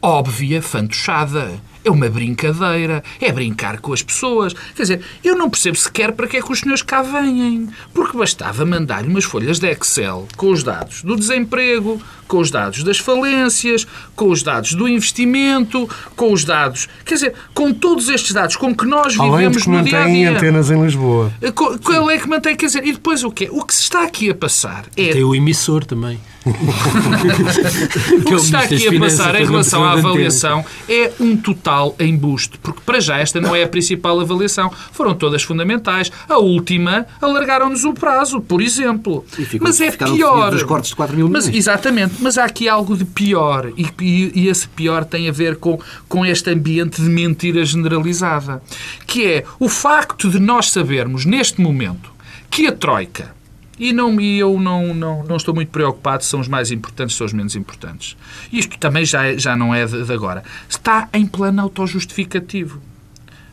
óbvia 0.00 0.62
fantochada. 0.62 1.60
É 1.84 1.90
uma 1.90 2.08
brincadeira. 2.08 3.02
É 3.20 3.30
brincar 3.32 3.78
com 3.80 3.92
as 3.92 4.02
pessoas. 4.02 4.52
Quer 4.74 4.82
dizer, 4.82 5.02
eu 5.24 5.36
não 5.36 5.48
percebo 5.48 5.76
sequer 5.76 6.12
para 6.12 6.26
que 6.26 6.36
é 6.36 6.42
que 6.42 6.52
os 6.52 6.60
senhores 6.60 6.82
cá 6.82 7.02
vêm. 7.02 7.68
Porque 7.94 8.16
bastava 8.16 8.64
mandar-lhe 8.66 9.08
umas 9.08 9.24
folhas 9.24 9.58
de 9.58 9.68
Excel 9.70 10.26
com 10.36 10.50
os 10.50 10.62
dados 10.62 11.02
do 11.02 11.16
desemprego, 11.16 12.00
com 12.26 12.38
os 12.38 12.50
dados 12.50 12.82
das 12.82 12.98
falências, 12.98 13.86
com 14.14 14.28
os 14.30 14.42
dados 14.42 14.74
do 14.74 14.86
investimento, 14.88 15.88
com 16.16 16.32
os 16.32 16.44
dados. 16.44 16.88
Quer 17.04 17.14
dizer, 17.14 17.34
com 17.54 17.72
todos 17.72 18.08
estes 18.08 18.32
dados 18.32 18.56
com 18.56 18.74
que 18.74 18.84
nós 18.84 19.18
Além 19.18 19.30
de 19.30 19.36
vivemos 19.38 19.62
que 19.62 19.70
no 19.70 19.82
dia 19.82 19.96
a 19.96 20.00
mantém 20.00 20.14
dia. 20.14 20.30
antenas 20.36 20.70
em 20.70 20.82
Lisboa. 20.82 21.32
Co- 21.54 21.78
Qual 21.78 22.10
é 22.10 22.18
que 22.18 22.28
mantém? 22.28 22.56
Quer 22.56 22.66
dizer, 22.66 22.86
e 22.86 22.92
depois 22.92 23.24
o 23.24 23.30
quê? 23.30 23.48
O 23.50 23.64
que 23.64 23.74
se 23.74 23.82
está 23.82 24.04
aqui 24.04 24.28
a 24.30 24.34
passar 24.34 24.84
é 24.96 25.12
Tem 25.12 25.24
o 25.24 25.34
emissor 25.34 25.84
também. 25.84 26.20
O 28.18 28.24
que 28.24 28.34
está 28.34 28.60
aqui 28.60 28.88
a 28.96 29.00
passar 29.00 29.34
em 29.40 29.44
relação 29.44 29.84
à 29.84 29.92
avaliação 29.92 30.64
é 30.88 31.12
um 31.20 31.36
total 31.36 31.94
embuste, 32.00 32.58
porque 32.58 32.80
para 32.84 33.00
já 33.00 33.18
esta 33.18 33.40
não 33.40 33.54
é 33.54 33.62
a 33.62 33.68
principal 33.68 34.18
avaliação. 34.20 34.70
Foram 34.92 35.14
todas 35.14 35.42
fundamentais. 35.42 36.10
A 36.28 36.38
última 36.38 37.06
alargaram-nos 37.20 37.84
o 37.84 37.92
prazo, 37.92 38.40
por 38.40 38.60
exemplo. 38.60 39.24
E 39.38 39.44
ficou- 39.44 39.66
mas 39.68 39.80
é 39.80 39.90
pior. 39.90 40.06
definidos 40.16 40.54
os 40.54 40.62
cortes 40.62 40.90
de 40.90 40.96
4 40.96 41.16
mil 41.16 41.28
Mas, 41.28 41.46
milhões. 41.46 41.62
exatamente, 41.66 42.14
mas 42.20 42.38
há 42.38 42.44
aqui 42.44 42.68
algo 42.68 42.96
de 42.96 43.04
pior 43.04 43.70
e, 43.76 43.86
e- 44.00 44.32
e 44.42 44.48
esse 44.48 44.68
pior 44.68 45.04
tem 45.04 45.28
a 45.28 45.32
ver 45.32 45.56
com, 45.56 45.78
com 46.08 46.24
este 46.24 46.50
ambiente 46.50 47.00
de 47.02 47.08
mentira 47.08 47.64
generalizada, 47.64 48.62
que 49.06 49.26
é 49.26 49.44
o 49.58 49.68
facto 49.68 50.28
de 50.30 50.38
nós 50.38 50.70
sabermos 50.70 51.24
neste 51.24 51.60
momento 51.60 52.10
que 52.50 52.66
a 52.66 52.72
Troika 52.72 53.36
e, 53.78 53.92
não, 53.92 54.20
e 54.20 54.38
eu 54.38 54.58
não, 54.58 54.92
não, 54.94 55.24
não 55.24 55.36
estou 55.36 55.54
muito 55.54 55.70
preocupado 55.70 56.24
se 56.24 56.30
são 56.30 56.40
os 56.40 56.48
mais 56.48 56.70
importantes, 56.70 57.16
são 57.16 57.26
os 57.26 57.32
menos 57.32 57.54
importantes. 57.56 58.16
Isto 58.52 58.78
também 58.78 59.04
já, 59.04 59.24
é- 59.26 59.38
já 59.38 59.56
não 59.56 59.74
é 59.74 59.84
de, 59.86 60.04
de 60.04 60.12
agora. 60.12 60.42
Está 60.68 61.08
em 61.12 61.26
plano 61.26 61.62
autojustificativo. 61.62 62.80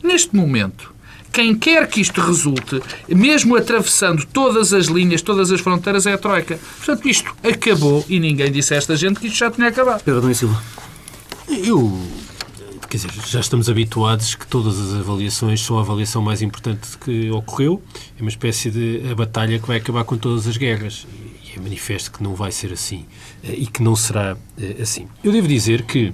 Neste 0.02 0.34
momento, 0.34 0.94
quem 1.32 1.54
quer 1.54 1.86
que 1.88 2.00
isto 2.00 2.20
resulte, 2.20 2.80
mesmo 3.08 3.56
atravessando 3.56 4.24
todas 4.26 4.72
as 4.72 4.86
linhas, 4.86 5.20
todas 5.20 5.50
as 5.52 5.60
fronteiras, 5.60 6.06
é 6.06 6.12
a 6.14 6.18
Troika. 6.18 6.58
Portanto, 6.78 7.06
isto 7.08 7.34
acabou 7.42 8.04
e 8.08 8.18
ninguém 8.18 8.50
disse 8.50 8.72
a 8.72 8.76
esta 8.78 8.96
gente 8.96 9.20
que 9.20 9.26
isto 9.26 9.36
já 9.38 9.50
tinha 9.50 9.68
acabado. 9.68 10.02
Pedro 10.02 10.30
e 10.30 10.34
Silva. 10.34 10.62
Eu. 11.48 12.06
Quer 12.88 12.98
dizer, 12.98 13.10
já 13.26 13.40
estamos 13.40 13.68
habituados 13.68 14.34
que 14.34 14.46
todas 14.46 14.78
as 14.78 15.00
avaliações 15.00 15.60
são 15.60 15.76
a 15.78 15.80
avaliação 15.80 16.22
mais 16.22 16.40
importante 16.40 16.96
que 16.98 17.30
ocorreu. 17.30 17.82
É 18.18 18.20
uma 18.22 18.28
espécie 18.30 18.70
de 18.70 19.02
a 19.10 19.14
batalha 19.14 19.58
que 19.58 19.66
vai 19.66 19.78
acabar 19.78 20.04
com 20.04 20.16
todas 20.16 20.46
as 20.46 20.56
guerras. 20.56 21.06
E 21.44 21.58
é 21.58 21.60
manifesto 21.60 22.12
que 22.12 22.22
não 22.22 22.34
vai 22.34 22.52
ser 22.52 22.72
assim. 22.72 23.04
eh, 23.42 23.54
E 23.58 23.66
que 23.66 23.82
não 23.82 23.96
será 23.96 24.36
eh, 24.58 24.76
assim. 24.80 25.08
Eu 25.24 25.32
devo 25.32 25.48
dizer 25.48 25.82
que, 25.82 26.12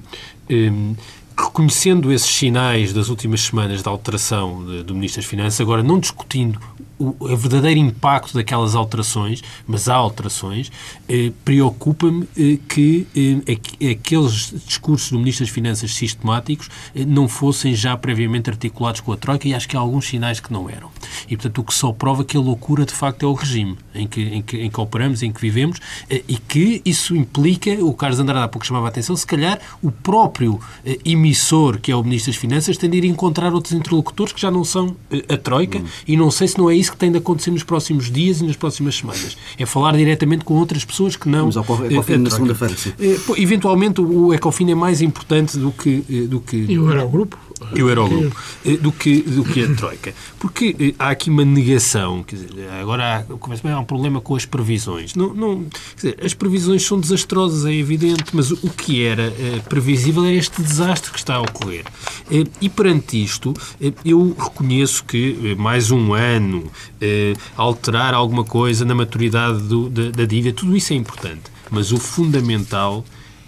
hum, 0.50 0.94
reconhecendo 1.36 2.10
esses 2.12 2.28
sinais 2.30 2.92
das 2.92 3.08
últimas 3.08 3.40
semanas 3.42 3.82
da 3.82 3.90
alteração 3.90 4.64
de- 4.64 4.82
do 4.82 4.94
Ministro 4.94 5.20
das 5.20 5.28
Finanças, 5.28 5.60
agora 5.60 5.82
não 5.82 5.98
discutindo 5.98 6.58
o, 7.04 7.16
o 7.18 7.36
verdadeiro 7.36 7.80
impacto 7.80 8.34
daquelas 8.34 8.74
alterações, 8.74 9.42
mas 9.66 9.88
há 9.88 9.94
alterações, 9.94 10.70
eh, 11.08 11.32
preocupa-me 11.44 12.28
eh, 12.36 12.58
que 12.68 13.06
eh, 13.16 13.52
aqu- 13.52 13.90
aqueles 13.90 14.54
discursos 14.66 15.10
do 15.10 15.18
Ministro 15.18 15.44
das 15.44 15.52
Finanças 15.54 15.94
sistemáticos 15.94 16.68
eh, 16.94 17.04
não 17.04 17.28
fossem 17.28 17.74
já 17.74 17.96
previamente 17.96 18.50
articulados 18.50 19.00
com 19.00 19.12
a 19.12 19.16
Troika 19.16 19.48
e 19.48 19.54
acho 19.54 19.68
que 19.68 19.76
há 19.76 19.80
alguns 19.80 20.06
sinais 20.08 20.40
que 20.40 20.52
não 20.52 20.68
eram. 20.68 20.90
E, 21.28 21.36
portanto, 21.36 21.58
o 21.58 21.64
que 21.64 21.74
só 21.74 21.92
prova 21.92 22.24
que 22.24 22.36
a 22.36 22.40
loucura, 22.40 22.84
de 22.84 22.92
facto, 22.92 23.22
é 23.24 23.26
o 23.26 23.32
regime 23.34 23.76
em 23.94 24.06
que, 24.06 24.20
em 24.22 24.42
que, 24.42 24.56
em 24.58 24.70
que 24.70 24.80
operamos, 24.80 25.22
em 25.22 25.32
que 25.32 25.40
vivemos 25.40 25.78
eh, 26.08 26.22
e 26.28 26.36
que 26.36 26.80
isso 26.84 27.16
implica, 27.16 27.70
o 27.84 27.92
Carlos 27.94 28.18
Andrade 28.20 28.44
há 28.44 28.48
pouco 28.48 28.66
chamava 28.66 28.86
a 28.86 28.88
atenção, 28.88 29.16
se 29.16 29.26
calhar 29.26 29.58
o 29.82 29.90
próprio 29.90 30.60
eh, 30.84 30.98
emissor, 31.04 31.78
que 31.78 31.90
é 31.92 31.96
o 31.96 32.02
Ministro 32.02 32.32
das 32.32 32.40
Finanças, 32.40 32.76
tem 32.76 32.88
de 32.90 32.98
ir 32.98 33.04
encontrar 33.04 33.52
outros 33.52 33.72
interlocutores 33.72 34.32
que 34.32 34.40
já 34.40 34.50
não 34.50 34.64
são 34.64 34.96
a 35.28 35.36
Troika 35.36 35.82
e 36.06 36.16
não 36.16 36.30
sei 36.30 36.48
se 36.48 36.58
não 36.58 36.68
é 36.70 36.74
isso 36.74 36.91
que 36.92 36.96
tem 36.98 37.10
de 37.10 37.18
acontecer 37.18 37.50
nos 37.50 37.62
próximos 37.64 38.10
dias 38.10 38.40
e 38.40 38.44
nas 38.44 38.56
próximas 38.56 38.94
semanas. 38.96 39.36
É 39.58 39.66
falar 39.66 39.96
diretamente 39.96 40.44
com 40.44 40.54
outras 40.54 40.84
pessoas 40.84 41.16
que 41.16 41.28
não 41.28 41.50
Vamos 41.50 41.56
ao 41.56 41.64
Ecofin 41.64 41.84
eh, 41.84 41.88
na 41.96 42.00
Troika. 42.06 42.30
segunda-feira, 42.30 42.76
sim. 42.76 42.92
Eh, 43.00 43.18
Eventualmente 43.42 44.00
o 44.00 44.32
Ecofin 44.32 44.70
é 44.70 44.74
mais 44.74 45.00
importante 45.02 45.58
do 45.58 45.72
que, 45.72 46.04
eh, 46.08 46.26
do 46.28 46.40
que 46.40 46.56
E 46.56 46.78
o 46.78 46.88
Eurogrupo? 46.90 47.36
e 47.76 47.82
o 47.82 47.88
Eurogrupo, 47.88 48.36
eh, 48.66 48.76
do 48.76 48.90
que, 48.92 49.20
do 49.22 49.44
que 49.44 49.64
a 49.64 49.74
Troika. 49.74 50.12
Porque 50.38 50.74
eh, 50.78 50.94
há 50.98 51.10
aqui 51.10 51.30
uma 51.30 51.44
negação, 51.44 52.22
quer 52.22 52.36
dizer, 52.36 52.68
agora 52.80 53.18
há, 53.18 53.22
começa 53.36 53.62
bem, 53.62 53.72
há 53.72 53.78
um 53.78 53.84
problema 53.84 54.20
com 54.20 54.34
as 54.34 54.44
previsões. 54.44 55.14
Não, 55.14 55.32
não, 55.32 55.64
quer 55.64 55.96
dizer, 56.12 56.16
as 56.24 56.34
previsões 56.34 56.84
são 56.84 56.98
desastrosas, 56.98 57.64
é 57.64 57.72
evidente, 57.72 58.24
mas 58.32 58.50
o, 58.50 58.56
que 58.70 59.02
era 59.04 59.22
eh, 59.38 59.60
previsível 59.68 60.24
era 60.24 60.34
este 60.34 60.60
desastre 60.60 61.12
que 61.12 61.18
está 61.18 61.36
a 61.36 61.40
ocorrer. 61.40 61.84
Eh, 62.30 62.44
e 62.60 62.68
perante 62.68 63.22
isto, 63.22 63.54
eh, 63.80 63.92
eu 64.04 64.34
reconheço 64.38 65.04
que 65.04 65.38
eh, 65.44 65.54
mais 65.54 65.90
um 65.92 66.14
ano, 66.14 66.64
eh, 67.00 67.34
alterar 67.56 68.14
alguma 68.14 68.44
coisa 68.44 68.84
na 68.84 68.94
maturidade 68.94 69.60
do- 69.62 69.88
da, 69.88 70.10
da 70.10 70.24
dívida, 70.24 70.54
tudo 70.54 70.76
isso 70.76 70.92
é 70.92 70.96
importante. 70.96 71.42
Mas 71.70 71.90
o 71.92 71.96
fundamental 71.98 73.04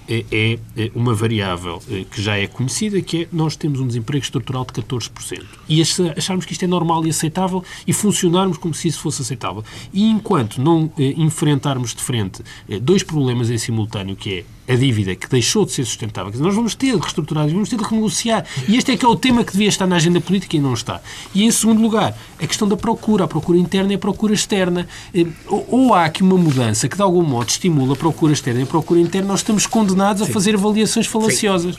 é, 0.07 0.23
é- 0.31 0.59
é 0.77 0.91
uma 0.95 1.15
variável 1.15 1.83
eh, 1.91 2.05
que 2.11 2.21
já 2.21 2.37
é 2.37 2.47
conhecida, 2.47 3.01
que 3.01 3.23
é 3.23 3.29
nós 3.33 3.57
temos 3.57 3.81
um 3.81 3.87
desemprego 3.87 4.23
estrutural 4.23 4.65
de 4.67 4.73
14%. 4.83 5.43
E 5.69 5.81
ach- 5.81 5.99
acharmos 6.17 6.45
que 6.45 6.53
isto 6.53 6.63
é 6.63 6.69
normal 6.69 7.07
e 7.07 7.11
aceitável 7.11 7.65
e 7.87 7.93
funcionarmos 7.93 8.59
como 8.59 8.75
se 8.75 8.89
isso 8.89 9.01
fosse 9.01 9.23
aceitável. 9.23 9.65
E 9.95 10.05
enquanto 10.11 10.61
não 10.61 10.93
eh, 10.99 11.15
enfrentarmos 11.17 11.95
de 11.95 12.03
frente 12.03 12.43
eh, 12.69 12.79
dois 12.79 13.03
problemas 13.03 13.49
em 13.51 13.57
simultâneo, 13.57 14.15
que 14.15 14.41
é 14.41 14.45
a 14.67 14.75
dívida 14.75 15.15
que 15.15 15.29
deixou 15.29 15.65
de 15.65 15.73
ser 15.73 15.85
sustentável, 15.85 16.31
quer 16.31 16.39
dizer, 16.39 16.45
nós 16.45 16.55
vamos 16.55 16.75
ter 16.75 16.95
de 16.95 17.01
reestruturar, 17.01 17.47
vamos 17.49 17.69
ter 17.69 17.77
de 17.77 17.85
renegociar. 17.85 18.47
E 18.67 18.77
este 18.77 18.93
é 18.93 18.97
que 18.97 19.05
é 19.05 19.09
o 19.09 19.17
tema 19.17 19.45
que 19.45 19.53
devia 19.53 19.69
estar 19.69 19.87
na 19.87 19.97
agenda 19.97 20.21
política 20.21 20.57
e 20.57 20.61
não 20.61 20.73
está. 20.73 21.01
E 21.35 21.45
em 21.45 21.51
segundo 21.51 21.83
lugar, 21.83 22.17
a 22.41 22.47
questão 22.47 22.67
da 22.67 22.77
procura, 22.77 23.25
a 23.25 23.29
procura 23.29 23.59
interna 23.59 23.93
e 23.93 23.97
a 23.97 23.99
procura 23.99 24.33
externa. 24.33 24.89
Eh, 25.15 25.27
Ou 25.49 25.93
há 25.93 26.07
aqui 26.07 26.23
uma 26.23 26.39
mudança 26.39 26.89
que 26.89 26.97
de 26.97 27.03
algum 27.03 27.23
modo 27.23 27.49
estimula 27.49 27.93
a 27.93 27.97
procura 27.97 28.33
externa 28.33 28.61
e 28.61 28.63
a 28.63 28.67
procura 28.67 29.01
interna, 29.01 29.29
nós 29.29 29.41
estamos 29.41 29.67
condenados 29.67 30.23
a 30.23 30.27
fazer 30.27 30.55
avaliações 30.55 31.07
falaciosas. 31.07 31.77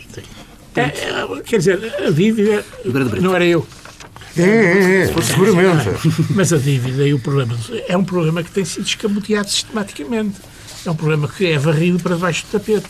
É, 0.76 0.82
é, 0.82 1.42
quer 1.44 1.58
dizer, 1.58 1.94
a 2.06 2.12
dívida. 2.12 2.66
Não 3.22 3.34
era 3.34 3.46
eu. 3.46 3.66
É, 4.38 4.42
é, 4.44 5.02
é, 5.04 5.22
seguramente. 5.22 5.90
Mas 6.32 6.52
a 6.52 6.58
dívida 6.58 7.08
e 7.08 7.14
o 7.14 7.20
problema 7.20 7.58
é 7.88 7.96
um 7.96 8.04
problema 8.04 8.44
que 8.44 8.52
tem 8.52 8.66
sido 8.66 8.86
escamoteado 8.86 9.50
sistematicamente. 9.50 10.36
É 10.86 10.92
um 10.92 10.96
problema 10.96 11.28
que 11.28 11.46
é 11.46 11.58
varrido 11.58 12.00
para 12.00 12.16
debaixo 12.16 12.46
do 12.46 12.60
tapete. 12.60 12.90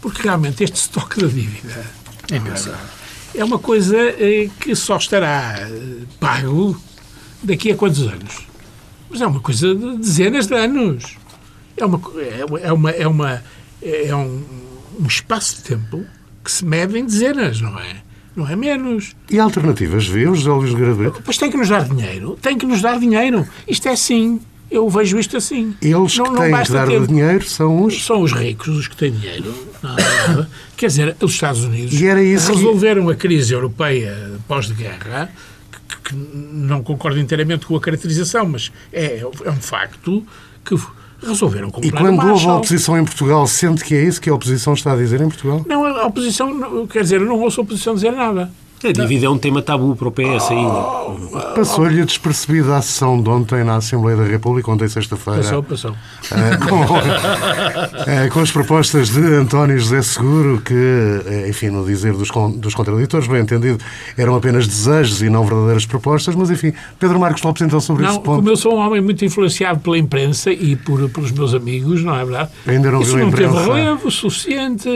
Porque 0.00 0.22
realmente 0.22 0.62
este 0.62 0.76
estoque 0.76 1.20
da 1.20 1.26
dívida 1.26 1.84
é, 2.30 2.38
meu, 2.38 2.52
é 3.34 3.44
uma 3.44 3.58
coisa 3.58 3.96
eh, 3.96 4.50
que 4.60 4.74
só 4.74 4.96
estará 4.96 5.56
eh, 5.60 6.04
pago 6.20 6.80
daqui 7.42 7.72
a 7.72 7.76
quantos 7.76 8.02
anos? 8.02 8.46
Mas 9.10 9.20
é 9.20 9.26
uma 9.26 9.40
coisa 9.40 9.74
de 9.74 9.96
dezenas 9.98 10.46
de 10.46 10.54
anos. 10.54 11.16
É 11.76 11.84
uma, 11.84 12.00
é 12.20 12.44
uma, 12.44 12.60
é 12.60 12.72
uma, 12.72 12.90
é, 12.90 13.06
uma, 13.08 13.44
é 13.82 14.14
um, 14.14 14.44
um 15.00 15.06
espaço 15.06 15.56
de 15.56 15.62
tempo 15.62 16.04
que 16.44 16.50
se 16.50 16.64
mede 16.64 16.98
em 16.98 17.04
dezenas, 17.04 17.60
não 17.60 17.78
é? 17.78 18.02
Não 18.36 18.48
é 18.48 18.56
menos. 18.56 19.14
E 19.30 19.38
alternativas 19.38 20.06
vê 20.06 20.28
o 20.28 20.34
José 20.34 20.50
Luís 20.50 20.70
Nogueira 20.72 20.94
Brito? 20.94 21.22
Pois 21.24 21.38
tem 21.38 21.50
que 21.50 21.56
nos 21.56 21.68
dar 21.68 21.84
dinheiro. 21.88 22.36
Tem 22.42 22.58
que 22.58 22.66
nos 22.66 22.82
dar 22.82 22.98
dinheiro. 22.98 23.46
Isto 23.66 23.88
é 23.88 23.92
assim. 23.92 24.40
Eu 24.70 24.88
vejo 24.90 25.18
isto 25.18 25.36
assim. 25.36 25.74
Eles 25.80 26.16
Não- 26.16 26.24
que 26.26 26.30
têm 26.36 26.44
que 26.46 26.50
basta 26.50 26.72
dar 26.72 26.86
ter- 26.88 27.00
o 27.00 27.06
dinheiro 27.06 27.44
são 27.48 27.84
os... 27.84 28.04
São 28.04 28.22
os 28.22 28.32
ricos 28.32 28.68
os 28.68 28.88
que 28.88 28.96
têm 28.96 29.12
dinheiro. 29.12 29.54
Quer 30.76 30.86
dizer, 30.88 31.16
os 31.20 31.32
Estados 31.32 31.62
Unidos 31.64 31.92
E 32.00 32.06
era 32.06 32.22
isso 32.22 32.50
que- 32.50 32.56
resolveram 32.56 33.08
a 33.08 33.14
crise 33.14 33.52
europeia 33.54 34.32
pós-guerra, 34.48 35.30
que, 35.70 36.10
que 36.10 36.14
não 36.16 36.82
concordo 36.82 37.20
inteiramente 37.20 37.66
com 37.66 37.76
a 37.76 37.80
caracterização, 37.80 38.46
mas 38.46 38.72
é, 38.92 39.20
é 39.44 39.50
um 39.50 39.56
facto 39.56 40.24
que 40.64 40.74
resolveram 41.24 41.68
E 41.68 41.72
comprar 41.72 42.00
quando 42.00 42.14
o 42.16 42.20
houve 42.20 42.26
Marshall. 42.32 42.56
oposição 42.58 42.98
em 42.98 43.04
Portugal, 43.04 43.46
sente 43.46 43.84
que 43.84 43.94
é 43.94 44.02
isso 44.02 44.20
que 44.20 44.28
a 44.28 44.34
oposição 44.34 44.72
está 44.74 44.92
a 44.92 44.96
dizer 44.96 45.20
em 45.20 45.28
Portugal? 45.28 45.64
Não, 45.68 45.84
a 45.86 46.06
oposição, 46.06 46.86
quer 46.88 47.02
dizer, 47.02 47.20
eu 47.20 47.26
não 47.26 47.38
ouço 47.40 47.60
a 47.60 47.64
oposição 47.64 47.94
dizer 47.94 48.12
nada. 48.12 48.50
A 48.84 48.92
dívida 48.92 49.26
é 49.26 49.28
um 49.30 49.38
tema 49.38 49.62
tabu 49.62 49.96
para 49.96 50.08
o 50.08 50.10
PS 50.12 50.50
ainda. 50.50 51.54
Passou-lhe 51.54 52.02
a 52.02 52.04
despercebida 52.04 52.76
a 52.76 52.82
sessão 52.82 53.20
de 53.22 53.28
ontem 53.30 53.64
na 53.64 53.76
Assembleia 53.76 54.16
da 54.18 54.24
República, 54.24 54.70
ontem 54.70 54.88
sexta-feira, 54.88 55.42
Passou, 55.42 55.62
passou. 55.62 55.92
eh, 56.32 56.56
com, 56.68 56.84
eh, 58.10 58.28
com 58.28 58.40
as 58.40 58.50
propostas 58.50 59.08
de 59.10 59.20
António 59.34 59.78
José 59.78 60.02
Seguro, 60.02 60.60
que, 60.60 60.74
eh, 60.74 61.46
enfim, 61.48 61.70
no 61.70 61.84
dizer 61.84 62.12
dos, 62.12 62.28
dos 62.56 62.74
contraditores, 62.74 63.26
bem 63.26 63.40
entendido, 63.40 63.78
eram 64.18 64.34
apenas 64.36 64.66
desejos 64.66 65.22
e 65.22 65.30
não 65.30 65.44
verdadeiras 65.44 65.86
propostas, 65.86 66.34
mas, 66.34 66.50
enfim, 66.50 66.72
Pedro 66.98 67.18
Marcos 67.18 67.42
Lopes, 67.42 67.62
então, 67.62 67.80
sobre 67.80 68.04
esse 68.04 68.14
Não, 68.14 68.20
ponto. 68.22 68.36
como 68.36 68.50
eu 68.50 68.56
sou 68.56 68.74
um 68.74 68.78
homem 68.78 69.00
muito 69.00 69.24
influenciado 69.24 69.80
pela 69.80 69.96
imprensa 69.96 70.50
e 70.52 70.76
por, 70.76 71.08
pelos 71.08 71.30
meus 71.32 71.54
amigos, 71.54 72.02
não 72.02 72.14
é 72.14 72.24
verdade? 72.24 72.50
Ainda 72.66 72.90
não 72.90 73.00
Isso 73.00 73.12
viu 73.16 73.22
a 73.22 73.24
não 73.26 73.32
teve 73.32 73.44
imprensa? 73.48 73.72
relevo 73.74 74.10
suficiente. 74.10 74.88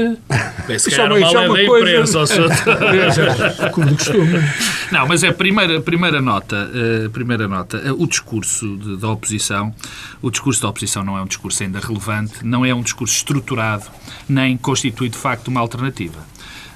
Bem, 0.67 0.79
se 0.79 0.91
calhar 0.91 1.11
é 1.11 1.15
uma- 1.15 1.19
é 1.19 1.23
é 1.23 1.49
uma 1.49 1.67
coisa- 1.67 1.91
imprensa, 1.91 2.19
Como 3.85 3.97
costume. 3.97 4.33
Não, 4.93 5.07
mas 5.07 5.23
a 5.25 5.33
primeira, 5.33 5.81
primeira 5.81 6.21
nota, 6.21 6.71
eh, 6.75 7.09
primeira 7.11 7.47
nota, 7.47 7.77
eh, 7.85 7.93
o 7.93 8.07
discurso 8.07 8.77
de- 8.77 8.97
da 8.97 9.09
oposição, 9.11 9.75
o 10.23 10.31
discurso 10.31 10.63
da 10.63 10.69
oposição 10.69 11.05
não 11.05 11.17
é 11.19 11.23
um 11.23 11.27
discurso 11.27 11.63
ainda 11.63 11.79
relevante, 11.81 12.45
não 12.45 12.65
é 12.65 12.75
um 12.75 12.83
discurso 12.83 13.15
estruturado, 13.17 13.85
nem 14.29 14.57
constitui 14.57 15.09
de 15.09 15.17
facto 15.19 15.49
uma 15.49 15.61
alternativa. 15.61 16.19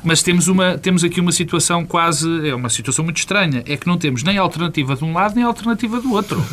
Mas 0.05 0.21
temos, 0.21 0.49
uma, 0.49 0.77
temos 0.77 1.05
aqui 1.05 1.21
uma 1.21 1.31
situação 1.31 1.85
quase, 1.87 2.49
é 2.49 2.55
uma 2.55 2.69
situação 2.69 3.05
muito 3.05 3.19
estranha, 3.19 3.63
é 3.67 3.77
que 3.77 3.87
não 3.87 3.97
temos 3.97 4.23
nem 4.25 4.37
alternativa 4.37 4.97
de 4.97 5.05
um 5.05 5.13
lado 5.15 5.35
nem 5.37 5.45
alternativa 5.45 6.01
do 6.01 6.13
outro. 6.13 6.45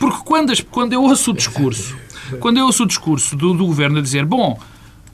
Porque 0.00 0.18
quando, 0.24 0.50
as- 0.50 0.60
quando 0.60 0.92
eu 0.92 1.02
ouço 1.02 1.30
o 1.30 1.34
discurso, 1.34 1.96
quando 2.40 2.58
eu 2.58 2.66
ouço 2.66 2.82
o 2.82 2.86
discurso 2.86 3.36
do, 3.36 3.54
do 3.54 3.64
governo 3.64 3.98
a 3.98 4.02
dizer, 4.02 4.24
bom, 4.26 4.58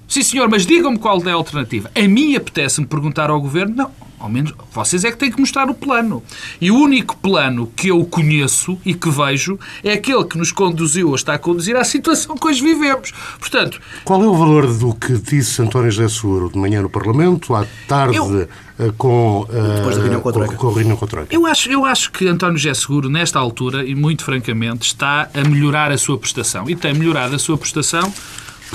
Sim, 0.09 0.22
senhor, 0.22 0.48
mas 0.50 0.66
digam-me 0.66 0.98
qual 0.98 1.22
é 1.26 1.30
a 1.30 1.34
alternativa. 1.34 1.90
A 1.94 2.03
mim 2.09 2.36
apetece-me 2.36 2.86
perguntar 2.86 3.30
ao 3.30 3.40
Governo, 3.40 3.74
não, 3.74 3.90
ao 4.20 4.28
menos 4.28 4.53
vocês 4.70 5.05
é 5.05 5.11
que 5.11 5.16
têm 5.16 5.30
que 5.32 5.40
mostrar 5.40 5.70
o 5.70 5.74
plano. 5.74 6.22
E 6.61 6.70
o 6.70 6.76
único 6.76 7.16
plano 7.16 7.72
que 7.74 7.88
eu 7.88 8.05
conheço 8.05 8.78
e 8.84 8.92
que 8.92 9.09
vejo 9.11 9.59
é 9.82 9.94
aquele 9.94 10.24
que 10.24 10.36
nos 10.36 10.53
conduziu 10.53 11.09
ou 11.09 11.14
está 11.14 11.32
a 11.34 11.38
conduzir 11.38 11.76
à 11.76 11.82
situação 11.84 12.36
que 12.36 12.46
hoje 12.46 12.62
vivemos. 12.62 13.11
Portanto, 13.40 13.80
Qual 14.05 14.22
é 14.22 14.26
o 14.26 14.34
valor 14.34 14.66
do 14.66 14.94
que 14.94 15.14
disse 15.16 15.62
António 15.62 15.90
José 15.90 16.09
Seguro 16.14 16.50
de 16.50 16.59
manhã 16.59 16.82
no 16.82 16.90
Parlamento, 16.90 17.55
à 17.55 17.64
tarde 17.88 18.16
Eu- 18.16 18.42
eh, 18.78 18.92
com, 18.98 19.46
eh, 19.50 19.76
Depois 19.76 19.96
da 19.96 20.03
reunião 20.03 20.20
com 20.20 20.28
a 20.28 20.32
Troika. 20.32 20.57
com 20.57 20.68
a 20.68 20.74
reunião 20.74 20.96
com 20.98 21.05
a 21.07 21.09
Troika? 21.09 21.34
Eu 21.34 21.46
acho, 21.46 21.70
eu 21.70 21.86
acho 21.86 22.12
que 22.12 22.28
António 22.28 22.59
José 22.59 22.74
Seguro, 22.74 23.09
nesta 23.09 23.38
altura, 23.38 23.82
e 23.82 23.94
muito 23.94 24.24
francamente, 24.24 24.86
está 24.86 25.30
a 25.34 25.48
melhorar 25.48 25.90
a 25.90 25.96
sua 25.96 26.18
prestação. 26.18 26.68
E 26.68 26.76
tem 26.76 26.92
melhorado 26.92 27.34
a 27.34 27.38
sua 27.38 27.57
prestação 27.57 28.12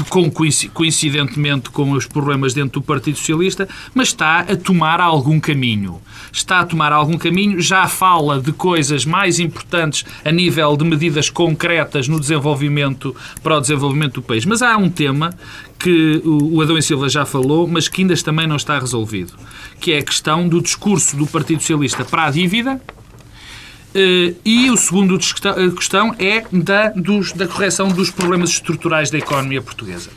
com, 0.06 0.30
coinci- 0.30 0.70
coincidentemente 0.70 1.70
com 1.70 1.92
os 1.92 2.06
problemas 2.06 2.54
dentro 2.54 2.80
do 2.80 2.82
Partido 2.82 3.18
Socialista, 3.18 3.68
mas 3.94 4.10
está 4.10 4.40
a 4.40 4.56
tomar 4.56 5.00
algum 5.00 5.40
caminho. 5.40 6.02
Está 6.32 6.60
a 6.60 6.66
tomar 6.66 6.92
algum 6.92 7.18
caminho, 7.18 7.62
já 7.62 7.88
fala 7.88 8.40
de 8.40 8.52
coisas 8.52 9.06
mais 9.06 9.40
importantes 9.40 10.06
a 10.24 10.32
nível 10.32 10.76
de 10.76 10.86
medidas 10.86 11.30
concretas 11.30 12.08
no 12.08 12.20
desenvolvimento, 12.20 13.16
para 13.42 13.58
o 13.58 13.62
desenvolvimento 13.62 14.16
do 14.16 14.22
país. 14.22 14.46
Mas 14.46 14.62
há 14.62 14.78
um 14.78 14.90
tema 14.90 15.34
que 15.80 16.22
o 16.26 16.62
Adão 16.62 16.78
e 16.78 16.82
Silva 16.82 17.08
já 17.08 17.26
falou, 17.26 17.68
mas 17.68 17.88
que 17.88 18.02
ainda 18.02 18.16
também 18.18 18.48
não 18.48 18.56
está 18.56 18.80
resolvido, 18.80 19.34
que 19.80 19.92
é 19.94 20.00
a 20.00 20.04
questão 20.04 20.48
do 20.48 20.62
discurso 20.62 21.16
do 21.16 21.28
Partido 21.28 21.60
Socialista 21.62 22.04
para 22.04 22.26
a 22.26 22.32
dívida, 22.32 22.82
e 24.46 24.70
o 24.70 24.78
segundo 24.78 25.16
eh, 25.18 25.70
questão 25.76 26.14
é 26.20 26.44
da, 26.52 26.90
dos- 26.90 27.32
da 27.34 27.48
correção 27.48 27.88
dos 27.90 28.10
problemas 28.12 28.50
estruturais 28.52 29.10
da 29.10 29.18
economia 29.18 29.62
portuguesa. 29.62 30.10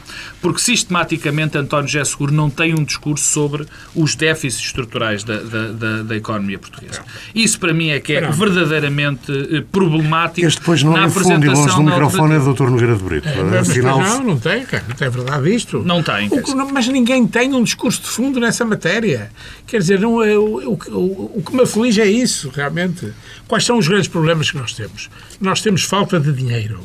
Porque 0.43 0.61
sistematicamente 0.61 1.57
António 1.59 1.87
José 1.89 2.05
Seguro 2.05 2.33
não 2.33 2.49
tem 2.51 2.75
um 2.75 2.83
discurso 2.85 3.25
sobre 3.25 3.67
os 3.95 4.15
déficits 4.15 4.65
estruturais 4.67 5.23
da, 5.25 5.37
da, 5.39 5.67
da- 5.73 6.03
da 6.03 6.17
economia 6.17 6.59
portuguesa. 6.59 7.01
Isso 7.35 7.59
para 7.59 7.73
mim 7.73 7.91
é 7.91 8.01
que 8.01 8.15
é 8.15 8.21
Não. 8.21 8.33
verdadeiramente 8.33 9.31
eh, 9.33 9.63
problemático. 9.71 10.47
Este, 10.47 10.61
pois, 10.61 10.83
não 10.83 10.93
na 10.93 11.07
é 11.07 11.11
fundo 11.11 11.45
e 11.45 11.49
longe 11.49 11.75
do 11.75 11.83
microfone, 11.83 12.35
é 12.35 12.37
alternativa. 12.37 12.53
Dr. 12.55 12.71
Nogueira 12.71 12.97
de 12.97 13.03
Brito. 13.03 13.29
Mas, 13.51 13.71
Afinal, 13.71 14.01
não, 14.01 14.25
não 14.25 14.39
tem, 14.39 14.65
cara, 14.65 14.85
não 14.89 14.97
tem 14.97 15.09
verdade 15.11 15.55
isto. 15.55 15.79
Não 15.81 16.03
tem, 16.03 16.29
O 16.29 16.73
mas 16.73 16.87
ninguém 16.89 17.27
tem 17.27 17.53
um 17.55 17.63
discurso 17.63 18.01
de 18.03 18.09
fundo 18.09 18.41
nessa 18.41 18.65
matéria. 18.65 19.31
Quer 19.67 19.79
dizer, 19.79 20.01
não 20.01 20.23
é, 20.23 20.37
o, 20.37 20.71
o, 20.71 20.79
o, 20.91 21.33
o 21.39 21.43
que 21.45 21.55
me 21.55 21.63
aflige 21.63 22.01
é 22.01 22.07
isso, 22.07 22.51
realmente. 22.55 23.13
Quais 23.51 23.65
são 23.65 23.79
os 23.79 23.89
grandes 23.89 24.07
problemas 24.07 24.49
que 24.49 24.57
nós 24.57 24.73
temos? 24.75 25.11
Nós 25.41 25.61
temos 25.61 25.83
falta 25.83 26.21
de 26.21 26.33
dinheiro. 26.33 26.81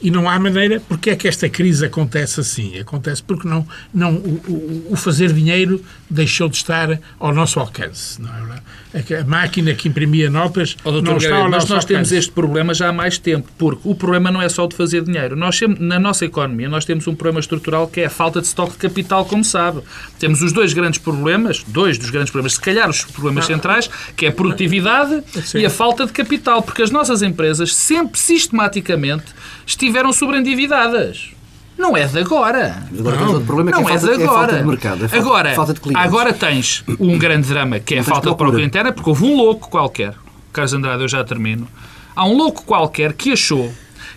E 0.00 0.12
não 0.12 0.30
há 0.30 0.38
maneira. 0.38 0.78
Porque 0.88 1.10
é 1.10 1.16
que 1.16 1.26
esta 1.26 1.48
crise 1.48 1.84
acontece 1.84 2.38
assim? 2.38 2.78
Acontece 2.78 3.20
porque 3.20 3.48
não, 3.48 3.66
não, 3.92 4.14
o, 4.14 4.86
o- 4.90 4.96
fazer 4.96 5.32
dinheiro 5.32 5.84
deixou 6.08 6.48
de 6.48 6.56
estar 6.56 7.00
ao 7.18 7.34
nosso 7.34 7.58
alcance. 7.58 8.22
Não 8.22 8.32
é 8.32 8.38
verdade? 8.38 8.62
É 8.94 9.16
A 9.18 9.24
máquina 9.24 9.74
que 9.74 9.88
imprimia 9.88 10.30
notas 10.30 10.76
doutor 10.84 11.02
não 11.02 11.16
está 11.16 11.48
mas 11.48 11.64
nosso 11.64 11.74
nós 11.74 11.84
temos 11.84 12.12
este 12.12 12.30
problema 12.30 12.72
já 12.72 12.90
há 12.90 12.92
mais 12.92 13.18
tempo, 13.18 13.50
porque 13.58 13.80
o 13.88 13.94
problema 13.94 14.30
não 14.30 14.40
é 14.40 14.48
só 14.48 14.66
de 14.68 14.76
fazer 14.76 15.02
dinheiro. 15.02 15.34
Nós 15.34 15.60
na 15.80 15.98
nossa 15.98 16.24
economia, 16.24 16.68
nós 16.68 16.84
temos 16.84 17.06
um 17.08 17.14
problema 17.14 17.40
estrutural 17.40 17.88
que 17.88 18.02
é 18.02 18.06
a 18.06 18.10
falta 18.10 18.40
de 18.40 18.46
estoque 18.46 18.72
de 18.72 18.78
capital, 18.78 19.24
como 19.24 19.42
sabe. 19.42 19.82
Temos 20.18 20.42
os 20.42 20.52
dois 20.52 20.72
grandes 20.72 21.00
problemas, 21.00 21.64
dois 21.66 21.98
dos 21.98 22.10
grandes 22.10 22.30
problemas, 22.30 22.54
se 22.54 22.60
calhar 22.60 22.88
os 22.88 23.04
problemas 23.04 23.46
centrais, 23.46 23.90
que 24.16 24.26
é 24.26 24.28
a 24.28 24.32
produtividade 24.32 25.22
Sim. 25.44 25.58
e 25.58 25.66
a 25.66 25.70
falta 25.70 26.06
de 26.06 26.12
capital, 26.12 26.62
porque 26.62 26.82
as 26.82 26.90
nossas 26.90 27.20
empresas 27.20 27.74
sempre, 27.74 28.18
sistematicamente, 28.20 29.26
estiveram 29.66 30.12
sobreendividadas. 30.12 31.33
Não 31.76 31.96
é 31.96 32.06
de 32.06 32.18
agora. 32.18 32.82
Agora 32.98 33.16
temos 33.16 33.32
outro 33.32 33.46
problema 33.46 33.72
que 33.72 33.80
Não 33.80 33.88
é, 33.88 33.94
é 33.94 33.98
falta, 33.98 34.16
de 34.16 34.22
é 34.22 34.26
falta 34.26 34.42
agora. 34.42 34.58
de 34.62 34.68
mercado, 34.68 35.04
é 35.04 35.08
falta, 35.08 35.26
agora, 35.26 35.54
falta 35.54 35.74
de 35.74 35.80
clientes. 35.80 36.04
agora 36.06 36.32
tens 36.32 36.84
um 37.00 37.18
grande 37.18 37.48
drama 37.48 37.80
que 37.80 37.94
é 37.94 37.98
a 37.98 38.02
tens 38.02 38.10
falta 38.10 38.30
de 38.30 38.36
procura. 38.36 38.62
interna, 38.62 38.92
porque 38.92 39.10
houve 39.10 39.24
um 39.24 39.36
louco 39.36 39.68
qualquer, 39.68 40.14
Carlos 40.52 40.72
Andrade, 40.72 41.02
eu 41.02 41.08
já 41.08 41.24
termino. 41.24 41.66
Há 42.14 42.24
um 42.26 42.36
louco 42.36 42.62
qualquer 42.64 43.12
que 43.12 43.32
achou 43.32 43.72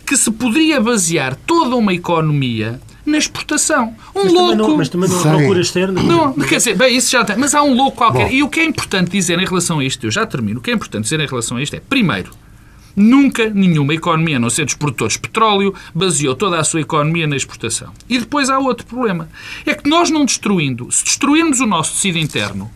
que 0.05 0.15
se 0.15 0.29
poderia 0.31 0.79
basear 0.79 1.35
toda 1.47 1.75
uma 1.75 1.93
economia 1.93 2.79
na 3.05 3.17
exportação. 3.17 3.95
Um 4.13 4.25
Mas 4.25 4.33
louco. 4.33 4.49
também 4.51 4.67
não, 4.67 4.77
mas 4.77 4.89
também 4.89 5.09
não 5.09 5.17
Sim. 5.21 5.29
procura 5.29 5.61
externa. 5.61 6.03
Não, 6.03 6.33
quer 6.33 6.57
dizer, 6.57 6.75
bem, 6.77 6.95
isso 6.95 7.09
já 7.09 7.23
tem. 7.25 7.37
Mas 7.37 7.55
há 7.55 7.63
um 7.63 7.73
louco 7.73 7.97
qualquer. 7.97 8.25
Bom. 8.27 8.31
E 8.33 8.43
o 8.43 8.49
que 8.49 8.59
é 8.59 8.65
importante 8.65 9.09
dizer 9.11 9.39
em 9.39 9.45
relação 9.45 9.79
a 9.79 9.83
isto, 9.83 10.05
eu 10.05 10.11
já 10.11 10.25
termino, 10.25 10.59
o 10.59 10.61
que 10.61 10.69
é 10.69 10.73
importante 10.73 11.03
dizer 11.03 11.19
em 11.19 11.25
relação 11.25 11.57
a 11.57 11.61
isto 11.63 11.75
é, 11.75 11.79
primeiro, 11.79 12.31
nunca 12.97 13.47
nenhuma 13.51 13.93
economia, 13.93 14.37
a 14.37 14.39
não 14.39 14.49
ser 14.49 14.65
dos 14.65 14.73
produtores 14.73 15.13
de 15.13 15.19
petróleo, 15.19 15.73
baseou 15.93 16.35
toda 16.35 16.59
a 16.59 16.63
sua 16.63 16.81
economia 16.81 17.27
na 17.27 17.35
exportação. 17.35 17.93
E 18.09 18.17
depois 18.17 18.49
há 18.49 18.57
outro 18.57 18.87
problema. 18.87 19.29
É 19.65 19.75
que 19.75 19.87
nós 19.87 20.09
não 20.09 20.25
destruindo, 20.25 20.91
se 20.91 21.03
destruirmos 21.03 21.59
o 21.59 21.67
nosso 21.67 21.93
tecido 21.93 22.17
interno, 22.17 22.71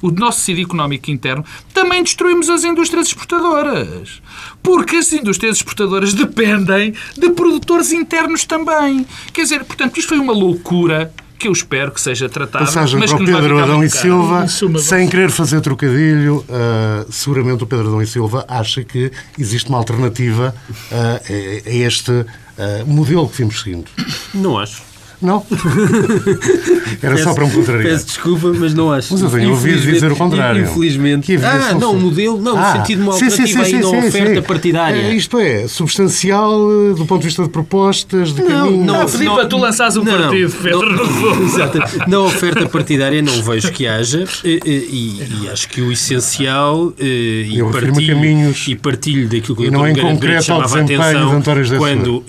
o 0.00 0.10
nosso 0.10 0.38
tecido 0.38 0.60
económico 0.60 1.10
interno, 1.10 1.44
também 1.72 2.02
destruímos 2.02 2.48
as 2.48 2.62
indústrias 2.62 3.08
exportadoras. 3.08 4.22
Porque 4.62 4.96
as 4.96 5.12
indústrias 5.12 5.56
exportadoras 5.56 6.14
dependem 6.14 6.94
de 7.16 7.30
produtores 7.30 7.90
internos 7.90 8.44
também. 8.44 9.04
Quer 9.32 9.42
dizer, 9.42 9.64
portanto, 9.64 9.98
isto 9.98 10.10
foi 10.10 10.18
uma 10.18 10.32
loucura 10.32 11.12
que 11.44 11.48
eu 11.48 11.52
espero 11.52 11.92
que 11.92 12.00
seja 12.00 12.26
tratada. 12.26 12.64
Passagem 12.64 12.98
mas 12.98 13.12
para 13.12 13.22
o 13.22 13.26
Pedro 13.26 13.58
Adão 13.58 13.84
e. 13.84 13.90
Silva, 13.90 14.48
sem 14.78 15.06
querer 15.06 15.30
fazer 15.30 15.60
trocadilho, 15.60 16.42
ah, 16.48 17.04
seguramente 17.10 17.62
o 17.62 17.66
Pedro 17.66 17.88
Adão 17.88 18.00
e 18.00 18.06
Silva 18.06 18.46
acha 18.48 18.82
que 18.82 19.12
existe 19.38 19.68
uma 19.68 19.76
alternativa 19.76 20.54
ah, 20.90 21.20
a, 21.28 21.70
este 21.70 22.10
ah, 22.58 22.82
modelo 22.86 23.28
que 23.28 23.36
vimos 23.36 23.60
seguindo. 23.60 23.90
Não 24.32 24.58
acho. 24.58 24.93
Não? 25.24 25.44
Era 27.02 27.16
só 27.18 27.34
para 27.34 27.46
me 27.46 27.52
contrariar. 27.52 27.92
Peço 27.92 28.06
desculpa, 28.06 28.52
mas 28.58 28.74
não 28.74 28.92
acho. 28.92 29.12
Mas 29.12 29.22
eu 29.22 29.30
tenho 29.30 29.50
ouvido 29.50 29.80
dizer 29.80 30.12
o 30.12 30.16
contrário. 30.16 30.62
Infelizmente. 30.64 31.34
Ah, 31.36 31.74
não, 31.74 31.92
o 31.92 32.00
modelo, 32.00 32.40
não, 32.40 32.56
Ah, 32.58 32.72
no 32.74 32.78
sentido 32.80 32.98
de 32.98 33.04
uma 33.08 33.12
sim, 33.14 33.24
alternativa 33.24 33.64
sim, 33.64 33.64
aí 33.64 33.70
sim, 33.70 33.80
da 33.80 34.00
sim, 34.02 34.08
oferta 34.08 34.34
sim. 34.34 34.42
partidária. 34.42 34.96
É, 34.96 35.14
isto 35.14 35.38
é, 35.38 35.66
substancial 35.66 36.52
eh, 36.90 36.94
do 36.94 37.06
ponto 37.06 37.20
de 37.22 37.26
vista 37.28 37.42
de 37.42 37.48
propostas, 37.48 38.34
de 38.34 38.42
caminho. 38.42 38.84
não, 38.84 39.00
Ah, 39.02 39.06
pedi 39.06 39.24
para 39.24 39.46
tu 39.46 39.56
lançares 39.56 39.96
um 39.96 40.04
não, 40.04 40.12
partido, 40.12 40.52
Pedro. 40.62 40.92
não- 40.96 41.44
Exato. 41.44 41.78
Na 42.08 42.20
oferta 42.20 42.68
partidária 42.68 43.22
não 43.22 43.42
vejo 43.42 43.72
que 43.72 43.86
haja 43.86 44.24
eh, 44.44 44.48
eh, 44.54 44.60
e, 44.66 45.22
e 45.42 45.48
acho 45.50 45.68
que 45.68 45.80
o 45.80 45.90
essencial 45.90 46.92
e, 47.00 47.54
Eu 47.56 47.70
partilho, 47.70 48.14
caminhos 48.14 48.66
e 48.68 48.74
partilho 48.76 49.28
daquilo 49.28 49.56
que 49.56 49.62
e 49.64 49.68
o 49.68 49.70
não 49.70 49.86
em 49.88 49.94
concreto 49.96 50.36
ao 50.36 50.42
chamava 50.42 50.78
a 50.78 50.82
atenção 50.82 51.40
de 51.40 51.76
quando, 51.78 52.24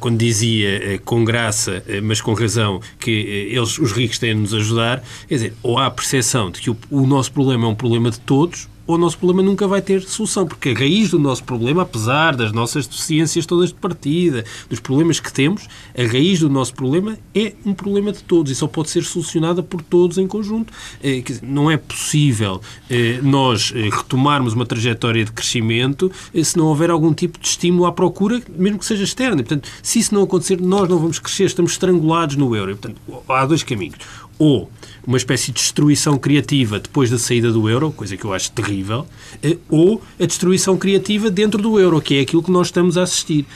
quando 0.00 0.18
dizia 0.18 1.00
com 1.04 1.24
graça, 1.24 1.82
mas 2.02 2.20
com 2.22 2.34
razão, 2.34 2.80
que 2.98 3.10
eh, 3.10 3.56
eles, 3.56 3.78
os 3.78 3.92
ricos 3.92 4.18
têm 4.18 4.34
de 4.34 4.40
nos 4.40 4.54
ajudar. 4.54 5.02
Quer 5.28 5.34
dizer, 5.34 5.54
ou 5.62 5.78
há 5.78 5.86
a 5.86 5.90
percepção 5.90 6.50
de 6.50 6.60
que 6.60 6.70
o, 6.70 6.76
o 6.90 7.06
nosso 7.06 7.32
problema 7.32 7.66
é 7.66 7.68
um 7.68 7.74
problema 7.74 8.10
de 8.10 8.20
todos, 8.20 8.68
o 8.86 8.98
nosso 8.98 9.18
problema 9.18 9.42
nunca 9.42 9.66
vai 9.66 9.80
ter 9.80 10.02
solução, 10.02 10.46
porque 10.46 10.70
a 10.70 10.74
raiz 10.74 11.10
do 11.10 11.18
nosso 11.18 11.44
problema, 11.44 11.82
apesar 11.82 12.36
das 12.36 12.52
nossas 12.52 12.86
deficiências 12.86 13.46
todas 13.46 13.70
de 13.70 13.74
partida, 13.74 14.44
dos 14.68 14.80
problemas 14.80 15.20
que 15.20 15.32
temos, 15.32 15.68
a 15.96 16.02
raiz 16.02 16.40
do 16.40 16.48
nosso 16.48 16.74
problema 16.74 17.18
é 17.34 17.52
um 17.64 17.72
problema 17.72 18.12
de 18.12 18.22
todos 18.22 18.50
e 18.50 18.54
só 18.54 18.66
pode 18.66 18.90
ser 18.90 19.04
solucionada 19.04 19.62
por 19.62 19.82
todos 19.82 20.18
em 20.18 20.26
conjunto. 20.26 20.72
Eh, 21.02 21.22
não 21.42 21.70
é 21.70 21.76
possível 21.76 22.60
eh, 22.90 23.20
nós 23.22 23.72
eh, 23.74 23.88
retomarmos 23.90 24.54
uma 24.54 24.66
trajetória 24.66 25.24
de 25.24 25.32
crescimento 25.32 26.10
se 26.42 26.56
não 26.56 26.66
houver 26.66 26.90
algum 26.90 27.12
tipo 27.12 27.38
de 27.38 27.46
estímulo 27.46 27.86
à 27.86 27.92
procura, 27.92 28.42
mesmo 28.56 28.78
que 28.78 28.86
seja 28.86 29.04
externa. 29.04 29.36
Portanto, 29.36 29.68
se 29.82 29.98
isso 29.98 30.14
não 30.14 30.22
acontecer, 30.22 30.60
nós 30.60 30.88
não 30.88 30.98
vamos 30.98 31.18
crescer, 31.18 31.44
estamos 31.44 31.72
estrangulados 31.72 32.36
no 32.36 32.54
euro. 32.56 32.76
Portanto, 32.76 33.00
há 33.28 33.46
dois 33.46 33.62
caminhos. 33.62 33.96
Ou 34.38 34.70
uma 35.06 35.16
espécie 35.16 35.52
de 35.52 35.54
destruição 35.54 36.18
criativa 36.18 36.78
depois 36.78 37.10
da 37.10 37.18
saída 37.18 37.50
do 37.52 37.68
euro, 37.68 37.90
coisa 37.92 38.16
que 38.16 38.24
eu 38.24 38.32
acho 38.32 38.50
terrível, 38.52 39.06
eh, 39.42 39.56
ou 39.68 40.02
a 40.18 40.26
destruição 40.26 40.76
criativa 40.76 41.30
dentro 41.30 41.60
do 41.60 41.78
euro, 41.78 42.00
que 42.00 42.18
é 42.18 42.20
aquilo 42.20 42.42
que 42.42 42.50
nós 42.50 42.68
estamos 42.68 42.96
a 42.96 43.02
assistir. 43.02 43.46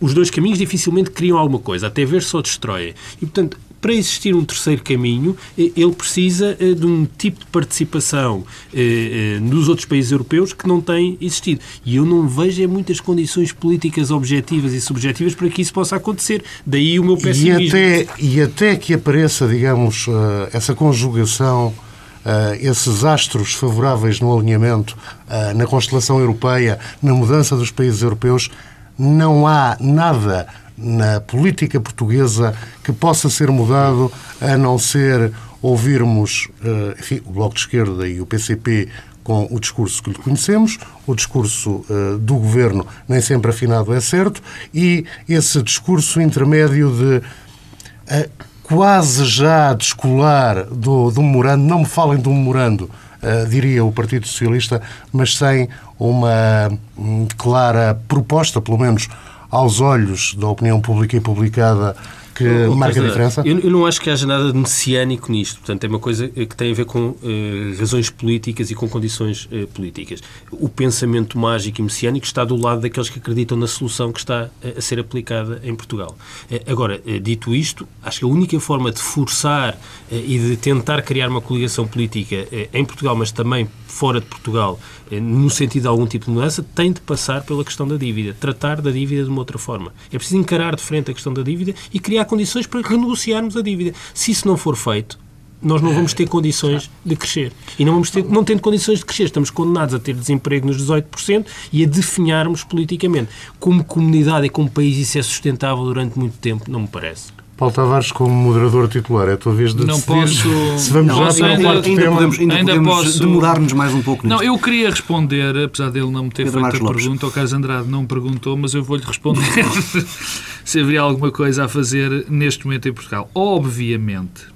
Os 0.00 0.14
dois 0.14 0.30
caminhos 0.30 0.58
dificilmente 0.58 1.10
criam 1.10 1.38
alguma 1.38 1.58
coisa, 1.58 1.86
até 1.86 2.04
ver 2.04 2.22
só 2.22 2.40
destroem. 2.40 2.94
E, 3.16 3.26
portanto, 3.26 3.58
para 3.82 3.92
existir 3.92 4.32
um 4.32 4.44
terceiro 4.44 4.80
caminho, 4.80 5.36
eh, 5.58 5.72
ele 5.76 5.90
precisa 5.92 6.56
eh, 6.60 6.72
de 6.72 6.86
um 6.86 7.04
tipo 7.18 7.40
de 7.40 7.46
participação 7.46 8.44
eh, 8.72 9.38
nos 9.42 9.68
outros 9.68 9.84
países 9.84 10.12
europeus 10.12 10.52
que 10.52 10.68
não 10.68 10.80
tem 10.80 11.18
existido. 11.20 11.60
E 11.84 11.96
eu 11.96 12.06
não 12.06 12.28
vejo 12.28 12.66
muitas 12.68 13.00
condições 13.00 13.50
políticas 13.50 14.12
objetivas 14.12 14.72
e 14.72 14.80
subjetivas 14.80 15.34
para 15.34 15.48
que 15.48 15.60
isso 15.60 15.72
possa 15.72 15.96
acontecer. 15.96 16.44
Daí 16.64 17.00
o 17.00 17.04
meu 17.04 17.16
pessimismo. 17.16 17.60
E 17.60 17.68
até, 17.68 18.06
e 18.20 18.40
até 18.40 18.76
que 18.76 18.94
apareça, 18.94 19.48
digamos, 19.48 20.06
essa 20.52 20.74
conjugação 20.74 21.74
Uh, 22.22 22.54
esses 22.60 23.04
astros 23.04 23.52
favoráveis 23.52 24.20
no 24.20 24.32
alinhamento, 24.32 24.96
uh, 25.26 25.58
na 25.58 25.66
constelação 25.66 26.20
europeia, 26.20 26.78
na 27.02 27.12
mudança 27.12 27.56
dos 27.56 27.72
países 27.72 28.00
europeus, 28.00 28.48
não 28.96 29.44
há 29.44 29.76
nada 29.80 30.46
na 30.76 31.20
política 31.20 31.80
portuguesa 31.80 32.54
que 32.82 32.92
possa 32.92 33.28
ser 33.28 33.50
mudado 33.50 34.10
a 34.40 34.56
não 34.56 34.78
ser 34.78 35.32
ouvirmos 35.60 36.48
eh, 36.64 36.96
enfim, 36.98 37.20
o 37.24 37.32
Bloco 37.32 37.54
de 37.54 37.60
Esquerda 37.60 38.08
e 38.08 38.20
o 38.20 38.26
PCP 38.26 38.88
com 39.22 39.46
o 39.50 39.60
discurso 39.60 40.02
que 40.02 40.10
lhe 40.10 40.18
conhecemos, 40.18 40.78
o 41.06 41.14
discurso 41.14 41.84
uh, 41.88 42.18
do 42.18 42.34
governo 42.34 42.86
nem 43.08 43.20
sempre 43.20 43.50
afinado 43.50 43.94
é 43.94 44.00
certo, 44.00 44.42
e 44.74 45.04
esse 45.28 45.62
discurso 45.62 46.20
intermédio 46.20 46.90
de 46.90 47.16
uh, 47.18 48.30
quase 48.62 49.24
já 49.24 49.72
descolar 49.74 50.64
do, 50.64 51.10
do 51.10 51.22
memorando, 51.22 51.64
não 51.64 51.80
me 51.80 51.86
falem 51.86 52.18
do 52.18 52.30
memorando, 52.30 52.90
uh, 53.22 53.48
diria 53.48 53.84
o 53.84 53.92
Partido 53.92 54.26
Socialista, 54.26 54.82
mas 55.12 55.36
sem 55.36 55.68
uma 55.98 56.70
um, 56.98 57.26
clara 57.36 58.00
proposta, 58.08 58.60
pelo 58.60 58.78
menos 58.78 59.08
aos 59.52 59.82
olhos 59.82 60.34
da 60.34 60.48
opinião 60.48 60.80
pública 60.80 61.14
e 61.14 61.20
publicada 61.20 61.94
que 62.34 62.66
oh, 62.66 62.74
marca 62.74 62.98
a 62.98 63.04
diferença? 63.04 63.42
Eu, 63.44 63.58
eu, 63.60 63.70
não 63.70 63.84
acho 63.84 64.00
que 64.00 64.08
haja 64.08 64.26
nada 64.26 64.50
de 64.50 64.58
messiânico 64.58 65.30
nisto. 65.30 65.58
Portanto, 65.58 65.84
é 65.84 65.88
uma 65.88 65.98
coisa 65.98 66.26
que 66.28 66.56
tem 66.56 66.72
a 66.72 66.74
ver 66.74 66.86
com 66.86 67.14
eh, 67.22 67.78
razões 67.78 68.08
políticas 68.08 68.70
e 68.70 68.74
com 68.74 68.88
condições 68.88 69.46
eh, 69.52 69.66
políticas. 69.66 70.22
O 70.50 70.66
pensamento 70.66 71.38
mágico 71.38 71.82
e 71.82 71.84
messiânico 71.84 72.24
está 72.24 72.42
do 72.42 72.56
lado 72.56 72.80
daqueles 72.80 73.10
que 73.10 73.18
acreditam 73.18 73.58
na 73.58 73.66
solução 73.66 74.10
que 74.10 74.20
está 74.20 74.48
eh, 74.62 74.74
a 74.78 74.80
ser 74.80 74.98
aplicada 74.98 75.60
em 75.62 75.74
Portugal. 75.74 76.16
Eh, 76.50 76.62
agora, 76.66 77.02
eh, 77.06 77.18
dito 77.18 77.54
isto, 77.54 77.86
acho 78.02 78.20
que 78.20 78.24
a 78.24 78.28
única 78.28 78.58
forma 78.58 78.90
de 78.90 79.02
forçar 79.02 79.78
eh, 80.10 80.16
e 80.16 80.38
de 80.38 80.56
tentar 80.56 81.02
criar 81.02 81.28
uma 81.28 81.42
coligação 81.42 81.86
política 81.86 82.46
em 82.72 82.84
Portugal, 82.84 83.14
mas 83.14 83.30
também 83.30 83.68
fora 83.92 84.20
de 84.20 84.26
Portugal, 84.26 84.80
eh, 85.01 85.01
no 85.20 85.50
sentido 85.50 85.82
de 85.82 85.88
algum 85.88 86.06
tipo 86.06 86.26
de 86.26 86.30
mudança, 86.30 86.64
tem 86.74 86.92
de 86.92 87.00
passar 87.00 87.42
pela 87.42 87.64
questão 87.64 87.86
da 87.86 87.96
dívida, 87.96 88.36
tratar 88.38 88.80
da 88.80 88.90
dívida 88.90 89.24
de 89.24 89.30
uma 89.30 89.38
outra 89.38 89.58
forma. 89.58 89.92
É 90.12 90.16
preciso 90.16 90.38
encarar 90.38 90.76
de 90.76 90.82
frente 90.82 91.10
a 91.10 91.14
questão 91.14 91.32
da 91.32 91.42
dívida 91.42 91.74
e 91.92 91.98
criar 91.98 92.24
condições 92.24 92.66
para 92.66 92.80
renegociarmos 92.80 93.56
a 93.56 93.62
dívida. 93.62 93.92
Se 94.14 94.30
isso 94.30 94.46
não 94.46 94.56
for 94.56 94.76
feito, 94.76 95.18
nós 95.62 95.80
não 95.80 95.94
vamos 95.94 96.12
ter 96.12 96.28
condições 96.28 96.90
de 97.04 97.14
crescer. 97.14 97.52
E 97.78 97.84
não 97.84 97.92
vamos 97.92 98.10
ter, 98.10 98.24
não 98.24 98.42
tendo 98.42 98.60
condições 98.60 98.98
de 98.98 99.04
crescer, 99.04 99.24
estamos 99.24 99.50
condenados 99.50 99.94
a 99.94 99.98
ter 99.98 100.14
desemprego 100.14 100.66
nos 100.66 100.76
18% 100.82 101.46
e 101.72 101.84
a 101.84 101.86
definharmos 101.86 102.64
politicamente. 102.64 103.30
Como 103.60 103.84
comunidade 103.84 104.46
e 104.46 104.50
como 104.50 104.68
país 104.68 104.98
isso 104.98 105.18
é 105.18 105.22
sustentável 105.22 105.84
durante 105.84 106.18
muito 106.18 106.36
tempo, 106.38 106.70
não 106.70 106.80
me 106.80 106.88
parece. 106.88 107.41
Paulo 107.62 107.72
Tavares 107.72 108.10
como 108.10 108.34
moderador 108.34 108.88
titular. 108.88 109.28
É 109.28 109.34
a 109.34 109.36
tua 109.36 109.54
vez 109.54 109.72
de 109.72 109.86
não 109.86 109.94
decidir 109.94 110.06
posso... 110.06 110.78
se 110.80 110.90
vamos 110.90 111.14
não, 111.14 111.30
já 111.30 111.46
ainda, 111.46 111.70
ainda, 111.70 111.86
ainda 111.86 112.10
podemos, 112.10 112.38
ainda 112.40 112.54
ainda 112.54 112.72
podemos 112.72 113.04
posso... 113.04 113.20
demorar-nos 113.20 113.72
mais 113.72 113.94
um 113.94 114.02
pouco 114.02 114.26
nisto. 114.26 114.36
Não, 114.36 114.42
eu 114.42 114.58
queria 114.58 114.90
responder, 114.90 115.56
apesar 115.56 115.88
dele 115.90 116.10
não 116.10 116.24
me 116.24 116.30
ter 116.30 116.46
Pedro 116.46 116.60
feito 116.60 116.76
a 116.76 116.80
Lopes. 116.80 117.02
pergunta, 117.02 117.26
o 117.28 117.30
Carlos 117.30 117.52
Andrade 117.52 117.88
não 117.88 118.04
perguntou, 118.04 118.56
mas 118.56 118.74
eu 118.74 118.82
vou-lhe 118.82 119.04
responder 119.04 119.46
se 120.64 120.80
haveria 120.80 121.02
alguma 121.02 121.30
coisa 121.30 121.66
a 121.66 121.68
fazer 121.68 122.26
neste 122.28 122.64
momento 122.64 122.88
em 122.88 122.92
Portugal. 122.92 123.30
Obviamente 123.32 124.46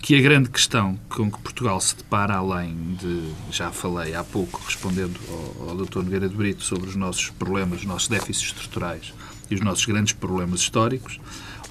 que 0.00 0.16
a 0.16 0.22
grande 0.22 0.48
questão 0.48 0.98
com 1.10 1.30
que 1.30 1.38
Portugal 1.40 1.78
se 1.82 1.96
depara, 1.96 2.36
além 2.36 2.74
de, 2.98 3.24
já 3.50 3.70
falei 3.70 4.14
há 4.14 4.24
pouco, 4.24 4.62
respondendo 4.64 5.20
ao, 5.28 5.68
ao 5.68 5.76
Dr. 5.76 5.98
Nogueira 5.98 6.26
de 6.26 6.34
Brito 6.34 6.64
sobre 6.64 6.88
os 6.88 6.96
nossos 6.96 7.28
problemas, 7.28 7.80
os 7.80 7.84
nossos 7.84 8.08
déficits 8.08 8.52
estruturais 8.52 9.12
e 9.50 9.54
os 9.54 9.60
nossos 9.60 9.84
grandes 9.84 10.14
problemas 10.14 10.60
históricos, 10.60 11.20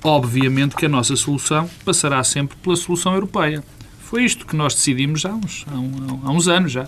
Obviamente 0.03 0.75
que 0.75 0.85
a 0.85 0.89
nossa 0.89 1.15
solução 1.15 1.69
passará 1.83 2.23
sempre 2.23 2.57
pela 2.57 2.75
solução 2.75 3.13
europeia. 3.13 3.63
Foi 3.99 4.23
isto 4.23 4.45
que 4.45 4.55
nós 4.55 4.73
decidimos 4.73 5.25
há 5.25 5.33
uns, 5.33 5.65
há, 5.69 5.75
um, 5.75 6.21
há 6.23 6.31
uns 6.31 6.47
anos 6.47 6.71
já. 6.71 6.87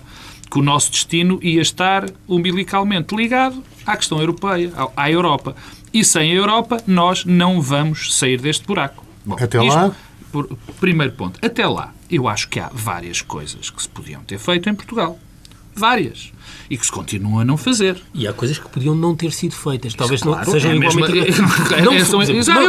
Que 0.50 0.58
o 0.58 0.62
nosso 0.64 0.92
destino 0.92 1.40
ia 1.44 1.62
estar 1.62 2.10
umbilicalmente 2.28 3.16
ligado 3.16 3.64
à 3.86 3.96
questão 3.96 4.20
europeia, 4.20 4.72
à 4.96 5.12
Europa. 5.12 5.56
E 5.94 6.04
sem 6.04 6.32
a 6.32 6.34
Europa, 6.34 6.82
nós 6.88 7.26
não 7.26 7.62
vamos 7.62 8.16
sair 8.16 8.40
deste 8.40 8.66
buraco. 8.66 9.06
Bom, 9.26 9.36
Até 9.40 9.64
isto, 9.64 9.76
lá? 9.76 9.96
Por, 10.32 10.58
primeiro 10.80 11.14
ponto. 11.14 11.40
Até 11.46 11.68
lá, 11.68 11.94
eu 12.10 12.28
acho 12.28 12.48
que 12.48 12.60
há 12.60 12.70
várias 12.74 13.22
coisas 13.22 13.70
que 13.70 13.82
se 13.82 13.90
podiam 13.90 14.24
ter 14.24 14.40
feito 14.40 14.70
em 14.70 14.74
Portugal. 14.74 15.20
Várias 15.76 16.32
e 16.70 16.78
que 16.78 16.86
se 16.86 16.92
continua 16.92 17.42
a 17.42 17.46
não 17.46 17.58
fazer. 17.58 17.98
E 18.14 18.28
há 18.28 18.34
coisas 18.34 18.58
que 18.58 18.68
podiam 18.70 18.96
não 18.96 19.16
ter 19.16 19.32
sido 19.32 19.56
feitas. 19.56 19.94
Talvez 19.94 20.22
claro, 20.22 20.46
não 20.46 20.54
sejam 20.54 20.72
é 20.72 20.76
igualmente. 20.76 21.42
não, 21.84 21.94
é, 21.94 22.06
são, 22.06 22.20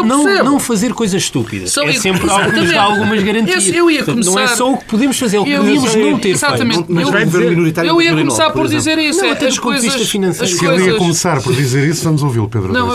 não, 0.04 0.24
não, 0.24 0.44
não, 0.44 0.60
fazer 0.60 0.94
coisas 0.94 1.22
estúpidas. 1.22 1.72
São, 1.72 1.84
é 1.84 1.92
sempre 1.92 2.28
algo 2.28 2.50
que 2.50 2.60
nos 2.60 2.70
dá 2.70 2.82
algumas 2.82 3.22
garantias. 3.22 3.66
Eu 3.68 3.90
ia 3.90 4.04
começar, 4.04 4.30
não 4.30 4.38
é 4.38 4.46
só 4.48 4.72
o 4.72 4.78
que 4.78 4.84
podemos 4.86 5.18
fazer, 5.18 5.36
é 5.36 5.40
o 5.40 5.44
que 5.44 5.56
podíamos 5.56 5.94
não 5.94 6.18
ter 6.18 6.30
exatamente, 6.30 6.76
feito. 6.76 6.92
Mas 6.92 7.08
eu, 7.08 7.24
dizer, 7.24 7.84
eu 7.84 8.02
ia 8.02 8.10
começar 8.10 8.50
por 8.50 8.68
dizer 8.68 8.98
isso. 8.98 9.20
Não, 9.22 9.32
até 9.32 9.46
as 9.46 9.58
coisas, 9.58 10.08
financeiro. 10.08 10.56
Se 10.56 10.66
ele 10.66 10.86
ia 10.86 10.94
começar 10.94 11.42
por 11.42 11.54
dizer 11.54 11.88
isso, 11.88 12.04
vamos 12.04 12.22
ouvi-lo, 12.22 12.48
Pedro. 12.48 12.72
Não, 12.72 12.90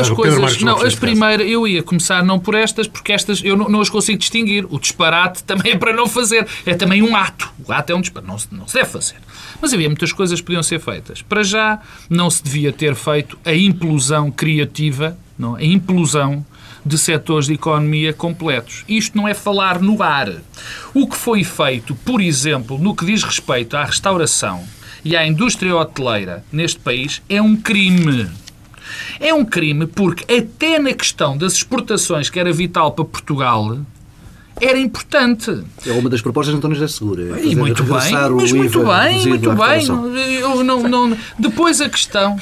as 0.00 0.08
coisas. 0.10 0.60
Não, 0.60 0.82
as 0.82 0.94
primeiras, 0.94 1.48
eu 1.48 1.66
ia 1.66 1.82
começar 1.82 2.24
não 2.24 2.38
por 2.38 2.54
estas, 2.54 2.86
porque 2.86 3.12
estas 3.12 3.42
eu 3.44 3.56
não 3.56 3.80
as 3.80 3.88
consigo 3.88 4.18
distinguir. 4.18 4.66
O 4.70 4.78
disparate 4.78 5.42
também 5.44 5.72
é 5.72 5.76
para 5.76 5.92
não 5.92 6.06
fazer. 6.06 6.46
É 6.66 6.74
também 6.74 7.02
um 7.02 7.14
ato. 7.14 7.50
O 7.66 7.72
ato 7.72 7.92
é 7.92 7.94
um 7.94 8.00
disparate. 8.00 8.48
Não 8.52 8.66
se 8.66 8.74
deve 8.74 8.88
fazer. 8.88 9.16
Mas 9.60 9.72
havia 9.74 9.88
muitas 9.88 10.12
coisas 10.12 10.19
que 10.28 10.42
podiam 10.42 10.62
ser 10.62 10.78
feitas. 10.78 11.22
Para 11.22 11.42
já, 11.42 11.80
não 12.08 12.28
se 12.28 12.42
devia 12.44 12.72
ter 12.72 12.94
feito 12.94 13.38
a 13.44 13.54
implosão 13.54 14.30
criativa, 14.30 15.16
não, 15.38 15.54
a 15.56 15.64
implosão 15.64 16.44
de 16.84 16.96
setores 16.98 17.46
de 17.46 17.54
economia 17.54 18.12
completos. 18.12 18.84
Isto 18.88 19.16
não 19.16 19.26
é 19.26 19.34
falar 19.34 19.80
no 19.80 20.02
ar. 20.02 20.30
O 20.94 21.06
que 21.06 21.16
foi 21.16 21.44
feito, 21.44 21.94
por 21.94 22.20
exemplo, 22.20 22.78
no 22.78 22.94
que 22.94 23.04
diz 23.04 23.22
respeito 23.22 23.76
à 23.76 23.84
restauração 23.84 24.62
e 25.04 25.16
à 25.16 25.26
indústria 25.26 25.74
hoteleira 25.74 26.44
neste 26.52 26.78
país, 26.78 27.22
é 27.28 27.40
um 27.40 27.56
crime. 27.56 28.28
É 29.18 29.32
um 29.32 29.44
crime 29.44 29.86
porque, 29.86 30.32
até 30.32 30.78
na 30.78 30.92
questão 30.92 31.36
das 31.36 31.54
exportações, 31.54 32.28
que 32.28 32.40
era 32.40 32.52
vital 32.52 32.92
para 32.92 33.04
Portugal, 33.04 33.78
era 34.60 34.78
importante. 34.78 35.62
É 35.86 35.92
uma 35.92 36.08
das 36.10 36.20
propostas 36.20 36.52
de 36.52 36.58
António 36.58 36.76
José 36.76 36.92
Segura. 36.92 37.40
E 37.40 37.56
muito 37.56 37.82
bem, 37.84 38.12
mas 38.12 38.52
muito 38.52 38.84
bem, 38.84 39.26
muito 39.26 39.52
bem. 39.52 40.34
Eu 40.34 40.62
não, 40.64 40.82
não, 40.82 41.16
depois 41.38 41.80
a 41.80 41.88
questão... 41.88 42.38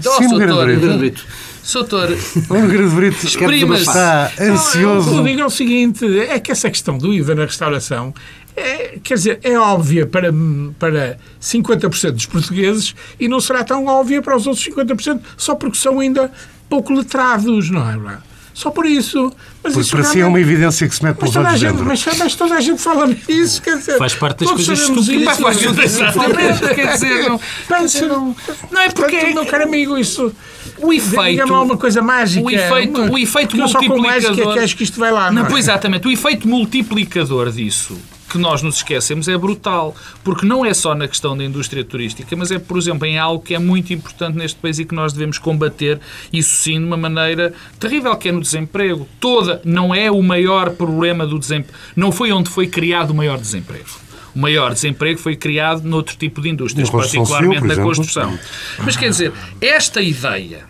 Sim, 0.00 0.28
doutor, 0.28 0.98
Brito. 0.98 1.24
Soutor, 1.62 2.08
o 2.50 2.54
Nogueira 2.54 2.88
de 2.88 2.94
Brito 2.94 3.26
está 3.74 4.32
ansioso. 4.40 5.10
Não, 5.10 5.18
eu 5.18 5.24
digo 5.24 5.40
é 5.42 5.46
o 5.46 5.50
seguinte, 5.50 6.18
é 6.18 6.40
que 6.40 6.50
essa 6.50 6.68
questão 6.68 6.98
do 6.98 7.14
IVA 7.14 7.36
na 7.36 7.44
restauração 7.44 8.12
é, 8.56 8.98
quer 9.02 9.14
dizer, 9.14 9.40
é 9.42 9.56
óbvia 9.56 10.06
para, 10.06 10.32
para 10.78 11.16
50% 11.40 12.10
dos 12.10 12.26
portugueses 12.26 12.94
e 13.18 13.28
não 13.28 13.40
será 13.40 13.62
tão 13.62 13.86
óbvia 13.86 14.20
para 14.20 14.36
os 14.36 14.46
outros 14.46 14.66
50% 14.66 15.20
só 15.36 15.54
porque 15.54 15.78
são 15.78 16.00
ainda 16.00 16.32
pouco 16.68 16.92
letrados, 16.92 17.70
não 17.70 17.88
é 17.88 17.92
verdade? 17.92 18.31
Só 18.54 18.70
por 18.70 18.86
isso. 18.86 19.32
Mas 19.62 19.72
Porque 19.74 19.90
para 19.90 20.04
si 20.04 20.20
é 20.20 20.26
uma 20.26 20.40
evidência 20.40 20.88
que 20.88 20.94
se 20.94 21.02
mete 21.02 21.16
pelos 21.16 21.36
olhos 21.36 21.58
gente, 21.58 21.82
mas, 21.82 22.04
mas, 22.18 22.34
toda 22.34 22.54
a 22.54 22.60
gente 22.60 22.80
fala 22.80 23.06
nisso, 23.06 23.62
quer 23.62 23.78
dizer... 23.78 23.96
Faz 23.96 24.14
parte 24.14 24.44
das 24.44 24.50
coisas 24.50 24.80
estúpidas. 24.80 25.38
Faz 25.38 25.62
exatamente, 25.62 26.74
quer 26.74 26.92
dizer... 26.92 27.28
Não, 27.28 27.40
Pense, 27.68 28.02
não, 28.02 28.36
não 28.70 28.80
é 28.80 28.90
porque... 28.90 29.16
Portanto, 29.16 29.34
meu 29.34 29.46
caro 29.46 29.64
amigo, 29.64 29.96
isso... 29.96 30.32
O 30.78 30.92
efeito... 30.92 31.22
Diga-me 31.22 31.52
uma 31.52 31.76
coisa 31.76 32.02
mágica. 32.02 32.44
O 32.44 32.50
efeito, 32.50 33.00
o 33.00 33.18
efeito 33.18 33.56
multiplicador... 33.56 33.68
Só 33.68 33.78
com 33.80 34.02
mágica 34.02 34.52
que 34.52 34.58
acho 34.58 34.76
que 34.76 34.82
isto 34.82 34.98
vai 34.98 35.12
lá, 35.12 35.30
não, 35.30 35.42
não 35.42 35.46
é? 35.46 35.50
Pois 35.50 35.64
exatamente. 35.64 36.08
O 36.08 36.10
efeito 36.10 36.48
multiplicador 36.48 37.50
disso 37.50 37.96
que 38.32 38.38
nós 38.38 38.62
nos 38.62 38.76
esquecemos 38.76 39.28
é 39.28 39.36
brutal, 39.36 39.94
porque 40.24 40.46
não 40.46 40.64
é 40.64 40.72
só 40.72 40.94
na 40.94 41.06
questão 41.06 41.36
da 41.36 41.44
indústria 41.44 41.84
turística, 41.84 42.34
mas 42.34 42.50
é, 42.50 42.58
por 42.58 42.78
exemplo, 42.78 43.06
em 43.06 43.18
algo 43.18 43.44
que 43.44 43.54
é 43.54 43.58
muito 43.58 43.92
importante 43.92 44.38
neste 44.38 44.58
país 44.58 44.78
e 44.78 44.86
que 44.86 44.94
nós 44.94 45.12
devemos 45.12 45.36
combater, 45.36 46.00
isso 46.32 46.56
sim, 46.56 46.78
de 46.78 46.86
uma 46.86 46.96
maneira 46.96 47.52
terrível, 47.78 48.16
que 48.16 48.30
é 48.30 48.32
no 48.32 48.40
desemprego. 48.40 49.06
Toda, 49.20 49.60
não 49.64 49.94
é 49.94 50.10
o 50.10 50.22
maior 50.22 50.70
problema 50.70 51.26
do 51.26 51.38
desemprego, 51.38 51.78
não 51.94 52.10
foi 52.10 52.32
onde 52.32 52.48
foi 52.48 52.66
criado 52.66 53.10
o 53.10 53.14
maior 53.14 53.38
desemprego. 53.38 54.00
O 54.34 54.38
maior 54.38 54.72
desemprego 54.72 55.18
foi 55.18 55.36
criado 55.36 55.82
noutro 55.82 56.16
tipo 56.16 56.40
de 56.40 56.48
indústrias, 56.48 56.88
particularmente 56.88 57.66
na 57.66 57.76
construção. 57.76 58.38
Mas 58.78 58.96
quer 58.96 59.10
dizer, 59.10 59.30
esta 59.60 60.00
ideia, 60.00 60.64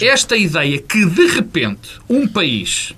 esta 0.00 0.34
ideia 0.34 0.78
que 0.78 1.04
de 1.04 1.26
repente 1.26 2.00
um 2.08 2.26
país 2.26 2.94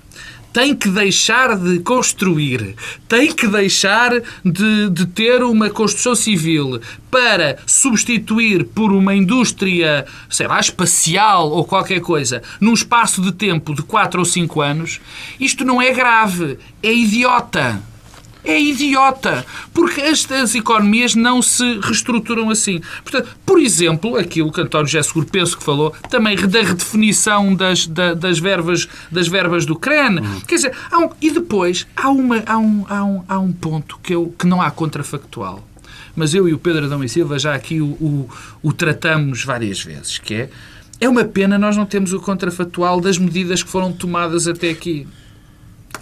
tem 0.54 0.72
que 0.72 0.88
deixar 0.88 1.58
de 1.58 1.80
construir, 1.80 2.76
tem 3.08 3.34
que 3.34 3.48
deixar 3.48 4.12
de, 4.44 4.88
de 4.88 5.04
ter 5.04 5.42
uma 5.42 5.68
construção 5.68 6.14
civil 6.14 6.80
para 7.10 7.58
substituir 7.66 8.64
por 8.64 8.92
uma 8.92 9.16
indústria, 9.16 10.06
sei 10.30 10.46
lá, 10.46 10.60
espacial 10.60 11.50
ou 11.50 11.64
qualquer 11.64 12.00
coisa, 12.00 12.40
num 12.60 12.72
espaço 12.72 13.20
de 13.20 13.32
tempo 13.32 13.74
de 13.74 13.82
4 13.82 14.20
ou 14.20 14.24
5 14.24 14.60
anos, 14.60 15.00
isto 15.40 15.64
não 15.64 15.82
é 15.82 15.92
grave, 15.92 16.56
é 16.80 16.92
idiota. 16.92 17.82
É 18.44 18.60
idiota, 18.60 19.44
porque 19.72 20.00
estas 20.02 20.54
economias 20.54 21.14
não 21.14 21.40
se 21.40 21.78
reestruturam 21.80 22.50
assim. 22.50 22.80
Portanto, 23.02 23.30
por 23.46 23.58
exemplo, 23.58 24.16
aquilo 24.16 24.52
que 24.52 24.60
António 24.60 24.86
José 24.86 25.02
Seguro 25.02 25.26
penso 25.26 25.56
que 25.56 25.64
falou, 25.64 25.92
também 26.10 26.36
da 26.36 26.60
redefinição 26.60 27.54
das, 27.54 27.86
da- 27.86 28.12
das, 28.14 28.38
verbas, 28.38 28.86
das 29.10 29.26
verbas 29.28 29.64
do 29.64 29.74
CREN. 29.76 30.16
Quer 30.46 30.54
dizer, 30.56 30.76
um- 30.92 31.08
e 31.22 31.30
depois 31.30 31.86
há, 31.96 32.10
uma, 32.10 32.42
há, 32.46 32.58
um, 32.58 32.84
há, 32.88 33.04
um, 33.04 33.24
há 33.26 33.38
um 33.38 33.52
ponto 33.52 33.98
que, 34.02 34.14
eu, 34.14 34.34
que 34.38 34.46
não 34.46 34.60
há 34.60 34.70
contrafactual. 34.70 35.66
Mas 36.14 36.34
eu 36.34 36.48
e 36.48 36.52
o 36.52 36.58
Pedro 36.58 36.84
Adão 36.84 37.02
e 37.02 37.08
Silva 37.08 37.38
já 37.38 37.54
aqui 37.54 37.80
o, 37.80 37.86
o, 37.86 38.28
o 38.62 38.72
tratamos 38.72 39.42
várias 39.42 39.82
vezes, 39.82 40.18
que 40.18 40.34
é, 40.34 40.50
é 41.00 41.08
uma 41.08 41.24
pena 41.24 41.58
nós 41.58 41.76
não 41.76 41.84
temos 41.86 42.12
o 42.12 42.20
contrafactual 42.20 43.00
das 43.00 43.18
medidas 43.18 43.62
que 43.62 43.68
foram 43.70 43.90
tomadas 43.92 44.46
até 44.46 44.70
aqui. 44.70 45.08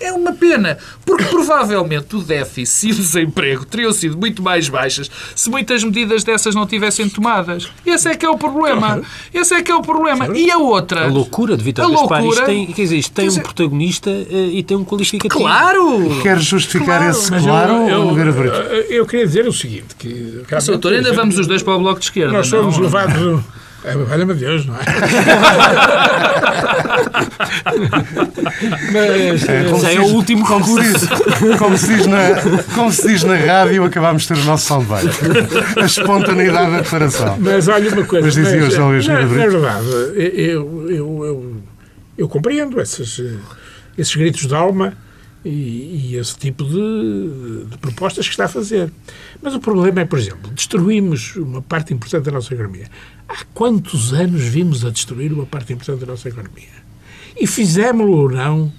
É 0.01 0.13
uma 0.13 0.33
pena, 0.33 0.79
porque 1.05 1.25
provavelmente 1.25 2.17
o 2.17 2.21
déficit 2.21 2.89
e 2.89 2.93
o 2.93 2.97
desemprego 2.97 3.65
teriam 3.65 3.93
sido 3.93 4.17
muito 4.19 4.43
mais 4.43 4.69
baixas 4.69 5.11
se 5.35 5.49
muitas 5.51 5.85
medidas 5.85 6.25
dessas 6.25 6.55
não 6.55 6.67
tivessem 6.67 7.09
tomadas. 7.09 7.69
Esse 7.87 8.09
é 8.09 8.15
que 8.17 8.27
é 8.27 8.29
o 8.29 8.37
problema. 8.37 9.01
Esse 9.33 9.55
é 9.55 9.63
que 9.63 9.71
é 9.71 9.75
o 9.75 9.83
problema. 9.83 10.29
E 10.37 10.51
a 10.51 10.59
outra? 10.59 11.05
A 11.05 11.09
loucura 11.09 11.57
de 11.57 11.63
Vítor 11.63 11.85
A 11.85 11.91
Gaspar, 11.91 12.25
isto 12.27 12.45
tem, 12.45 12.67
quer 12.67 12.83
dizer, 12.83 12.97
isto 12.97 13.13
tem 13.13 13.25
Quer 13.25 13.29
um 13.29 13.35
dizer- 13.35 13.43
protagonista 13.43 14.11
eh, 14.11 14.51
e 14.53 14.63
tem 14.63 14.77
um 14.77 14.85
qualificativo. 14.85 15.41
Claro! 15.41 16.21
Quer 16.23 16.39
justificar 16.39 16.99
Claro, 16.99 17.11
esse 17.11 17.31
Mas 17.31 17.43
claro, 17.45 17.73
eu, 17.73 17.89
eu, 17.89 18.05
Nogueira 18.07 18.33
Brito? 18.33 18.57
eu 18.91 19.07
queria 19.07 19.27
dizer 19.27 19.47
o 19.47 19.53
seguinte, 19.53 19.95
que 19.99 20.43
Sr. 20.61 20.73
Doutor, 20.73 20.95
ainda 20.95 21.13
vamos 21.13 21.39
os 21.39 21.47
dois 21.47 21.63
para 21.63 21.75
o 21.77 21.79
Bloco 21.79 22.01
de 22.01 22.07
Esquerda. 22.07 22.33
nós 22.33 22.47
somos 22.49 22.77
levados... 22.79 23.43
É, 23.85 23.97
Valha-me 23.97 24.35
Deus, 24.35 24.65
não 24.67 24.77
é? 24.77 24.79
Mas, 28.93 29.49
É, 29.49 29.65
como 29.65 29.81
se 29.81 29.87
é 29.87 29.91
diz- 29.91 29.99
o 29.99 30.15
último 30.15 30.47
como 30.47 30.65
se, 30.65 30.81
diz, 30.81 31.09
como, 31.59 31.77
se 31.79 31.87
diz 31.97 32.07
na, 32.07 32.19
como 32.75 32.93
se 32.93 33.09
diz 33.09 33.25
na 33.25 33.37
rádio, 33.37 33.85
acabámos 33.85 34.23
de 34.23 34.29
ter 34.29 34.37
o 34.39 34.45
nosso 34.45 34.67
soundbite. 34.67 35.09
A 35.81 35.85
espontaneidade 35.85 36.71
da 36.73 36.79
declaração. 36.81 37.37
Mas 37.41 37.69
olha 37.69 37.91
uma 37.93 38.05
coisa. 38.05 38.27
Mas 38.27 38.35
dizia 38.35 38.59
o 38.63 38.65
José 38.71 38.83
Luís 38.83 39.07
na, 39.07 39.21
na 39.21 39.27
verdade, 39.27 39.87
eu, 40.15 40.87
eu, 40.89 40.91
eu, 41.25 41.57
eu 42.19 42.29
compreendo 42.29 42.81
esses, 42.81 43.19
eh, 43.19 43.35
esses 43.99 44.15
gritos 44.15 44.47
de 44.47 44.55
alma 44.55 44.93
e, 45.45 46.11
e 46.13 46.17
esse 46.17 46.37
tipo 46.37 46.65
de, 46.65 47.65
de 47.71 47.79
propostas 47.79 48.27
que 48.27 48.33
está 48.33 48.45
a 48.45 48.49
fazer. 48.49 48.93
Mas 49.41 49.55
o 49.55 49.61
problema 49.61 50.01
é, 50.01 50.05
por 50.05 50.19
exemplo, 50.19 50.51
destruímos 50.51 51.37
uma 51.37 51.63
parte 51.63 51.93
importante 51.93 52.25
da 52.25 52.33
nossa 52.33 52.55
economia. 52.55 52.89
Há 53.29 53.45
quantos 53.53 54.13
anos 54.13 54.43
vimos 54.43 54.85
a 54.85 54.91
destruir 54.91 55.33
uma 55.33 55.47
parte 55.47 55.73
importante 55.73 56.01
da 56.01 56.07
nossa 56.07 56.29
economia? 56.29 56.83
E 57.39 57.47
fizemos-lo 57.47 58.17
ou 58.17 58.31
não 58.31 58.73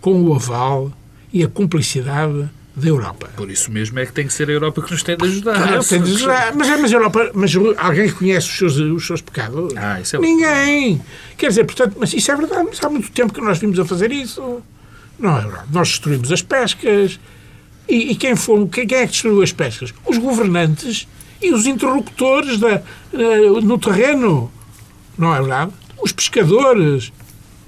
com 0.00 0.22
o 0.22 0.34
aval 0.34 0.92
e 1.32 1.42
a 1.42 1.48
cumplicidade 1.48 2.48
da 2.76 2.88
Europa. 2.88 3.30
Por 3.36 3.50
isso 3.50 3.70
mesmo 3.70 3.98
é 3.98 4.06
que 4.06 4.12
tem 4.12 4.26
que 4.26 4.32
ser 4.32 4.48
a 4.48 4.52
Europa 4.52 4.82
que 4.82 4.90
nos 4.90 5.02
tem 5.02 5.16
de 5.16 5.24
ajudar. 5.24 5.54
Claro, 5.54 5.84
tem 5.84 6.02
de 6.02 6.14
ajudar. 6.14 6.54
mas, 6.56 6.80
mas, 6.80 6.92
Europa, 6.92 7.30
mas 7.32 7.52
alguém 7.78 8.10
conhece 8.10 8.48
os 8.48 8.58
seus, 8.58 8.76
os 8.76 9.06
seus 9.06 9.20
pecados? 9.20 9.72
Ah, 9.76 10.00
é 10.00 10.18
Ninguém. 10.18 11.00
Quer 11.36 11.48
dizer, 11.48 11.64
portanto, 11.64 11.96
mas 11.98 12.12
isso 12.12 12.30
é 12.30 12.36
verdade, 12.36 12.66
mas 12.68 12.82
há 12.82 12.88
muito 12.88 13.10
tempo 13.12 13.32
que 13.32 13.40
nós 13.40 13.58
vimos 13.58 13.78
a 13.78 13.84
fazer 13.84 14.10
isso. 14.10 14.62
Não 15.24 15.38
é 15.38 15.40
verdade. 15.40 15.68
Nós 15.72 15.88
destruímos 15.88 16.30
as 16.30 16.42
pescas. 16.42 17.18
E, 17.88 18.12
e 18.12 18.14
quem, 18.14 18.36
foi, 18.36 18.66
quem, 18.68 18.82
é 18.82 19.06
que 19.06 19.12
destruiu 19.12 19.42
as 19.42 19.52
pescas? 19.52 19.94
Os 20.06 20.18
governantes 20.18 21.08
e 21.40 21.50
os 21.50 21.64
interlocutores 21.66 22.58
da, 22.58 22.82
no 23.62 23.78
terreno. 23.78 24.52
Não 25.16 25.34
é 25.34 25.38
verdade? 25.40 25.72
Os 26.02 26.12
pescadores. 26.12 27.10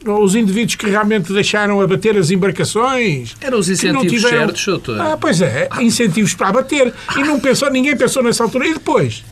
Os 0.07 0.34
indivíduos 0.36 0.76
que 0.76 0.86
realmente 0.88 1.32
deixaram 1.32 1.80
abater 1.80 2.16
as 2.16 2.30
embarcações. 2.30 3.34
Eram 3.40 3.59
os 3.59 3.68
incentivos 3.70 4.12
tiveram- 4.12 4.46
certos, 4.46 4.64
doutor. 4.66 5.00
Ah, 5.00 5.16
pois 5.18 5.40
é, 5.40 5.68
incentivos 5.80 6.34
para 6.34 6.48
abater. 6.48 6.92
E 7.16 7.20
não 7.24 7.40
pensou, 7.40 7.70
ninguém 7.70 7.96
pensou 7.96 8.22
nessa 8.22 8.44
altura. 8.44 8.68
E 8.68 8.74
depois? 8.74 9.24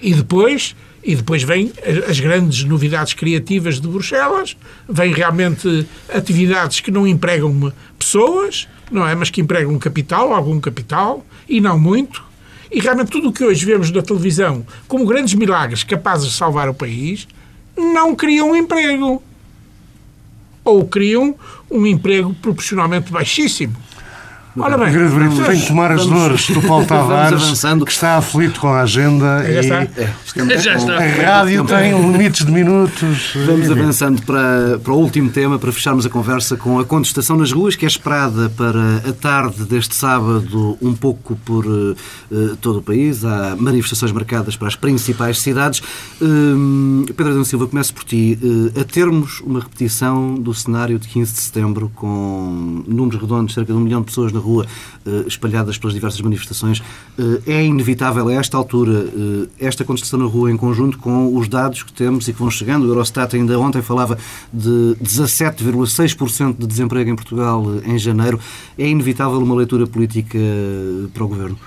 E 0.00 0.12
depois, 0.12 0.74
e 1.04 1.14
depois 1.14 1.42
vêm 1.42 1.70
as- 2.08 2.18
grandes 2.18 2.64
novidades 2.64 3.12
criativas 3.12 3.80
de 3.80 3.86
Bruxelas, 3.86 4.56
vêm 4.88 5.12
realmente 5.12 5.86
atividades 6.12 6.80
que 6.80 6.90
não 6.90 7.06
empregam 7.06 7.72
pessoas, 7.98 8.66
não 8.90 9.06
é? 9.06 9.14
Mas 9.14 9.28
que 9.30 9.40
empregam 9.40 9.78
capital, 9.78 10.32
algum 10.32 10.58
capital, 10.60 11.24
e 11.48 11.60
não 11.60 11.78
muito. 11.78 12.22
E 12.72 12.80
realmente 12.80 13.10
tudo 13.10 13.28
o 13.28 13.32
que 13.32 13.44
hoje 13.44 13.64
vemos 13.66 13.90
na 13.90 14.02
televisão 14.02 14.66
como 14.88 15.04
grandes 15.06 15.34
milagres 15.34 15.84
capazes 15.84 16.28
de 16.30 16.34
salvar 16.34 16.68
o 16.68 16.74
país, 16.74 17.28
não 17.76 18.14
criam 18.14 18.56
emprego. 18.56 19.22
Ou 20.64 20.86
criam 20.86 21.34
um 21.70 21.86
emprego 21.86 22.34
proporcionalmente 22.40 23.12
baixíssimo. 23.12 23.76
Ora 24.56 24.78
bem, 24.78 24.86
Nogueira 24.86 25.10
Brito 25.10 25.44
tem 25.44 25.60
que 25.60 25.66
tomar 25.66 25.90
as 25.90 26.06
dores 26.06 26.48
do 26.48 26.62
Paulo 26.62 26.86
Tavares, 26.86 27.60
que 27.84 27.90
está 27.90 28.18
aflito 28.18 28.60
com 28.60 28.68
a 28.68 28.82
agenda 28.82 29.42
Já 29.42 29.50
e 29.50 29.58
está. 29.58 29.82
É, 29.82 30.58
Já 30.62 30.76
está. 30.76 30.96
a 30.96 31.40
rádio 31.40 31.64
tem 31.64 32.12
limites 32.12 32.46
de 32.46 32.52
minutos. 32.52 33.32
Vamos 33.46 33.68
avançando 33.68 34.22
para, 34.22 34.78
para 34.78 34.92
o 34.92 34.96
último 34.96 35.28
tema, 35.30 35.58
para 35.58 35.72
fecharmos 35.72 36.06
a 36.06 36.08
conversa 36.08 36.56
com 36.56 36.78
a 36.78 36.84
contestação 36.84 37.36
nas 37.36 37.50
ruas, 37.50 37.74
que 37.74 37.84
é 37.84 37.88
esperada 37.88 38.48
para 38.50 38.98
a 39.08 39.12
tarde 39.12 39.64
deste 39.64 39.96
sábado, 39.96 40.78
um 40.80 40.94
pouco 40.94 41.34
por 41.44 41.66
eh, 41.66 42.54
todo 42.60 42.78
o 42.78 42.82
país. 42.82 43.24
Há 43.24 43.56
manifestações 43.58 44.12
marcadas 44.12 44.54
para 44.54 44.68
as 44.68 44.76
principais 44.76 45.40
cidades. 45.40 45.82
Hum, 46.22 47.04
Pedro 47.08 47.32
Adão 47.32 47.44
Silva, 47.44 47.66
começo 47.66 47.92
por 47.92 48.04
ti. 48.04 48.38
Eh, 48.40 48.80
a 48.80 48.84
termos 48.84 49.40
uma 49.40 49.58
repetição 49.58 50.36
do 50.36 50.54
cenário 50.54 50.96
de 50.96 51.08
15 51.08 51.32
de 51.32 51.40
setembro, 51.40 51.90
com 51.92 52.84
números 52.86 53.20
redondos, 53.20 53.52
cerca 53.52 53.72
de 53.72 53.78
um 53.78 53.82
milhão 53.82 54.00
de 54.00 54.06
pessoas 54.06 54.32
na 54.32 54.43
rua, 54.44 54.66
eh, 55.06 55.24
espalhadas 55.26 55.78
pelas 55.78 55.94
diversas 55.94 56.20
manifestações, 56.20 56.82
eh, 57.18 57.42
é 57.46 57.64
inevitável 57.64 58.28
a 58.28 58.34
esta 58.34 58.56
altura 58.56 59.06
eh, 59.06 59.48
esta 59.58 59.84
contestação 59.84 60.18
na 60.18 60.26
rua 60.26 60.50
em 60.50 60.56
conjunto 60.56 60.98
com 60.98 61.36
os 61.36 61.48
dados 61.48 61.82
que 61.82 61.92
temos 61.92 62.28
e 62.28 62.32
que 62.32 62.38
vão 62.38 62.50
chegando. 62.50 62.84
O 62.84 62.88
Eurostat 62.88 63.34
ainda 63.34 63.58
ontem 63.58 63.82
falava 63.82 64.18
de 64.52 64.96
17,6% 65.02 66.56
de 66.58 66.66
desemprego 66.66 67.10
em 67.10 67.16
Portugal 67.16 67.64
em 67.84 67.98
janeiro. 67.98 68.38
É 68.78 68.86
inevitável 68.86 69.38
uma 69.38 69.54
leitura 69.54 69.86
política 69.86 70.38
para 71.12 71.24
o 71.24 71.28
Governo? 71.28 71.58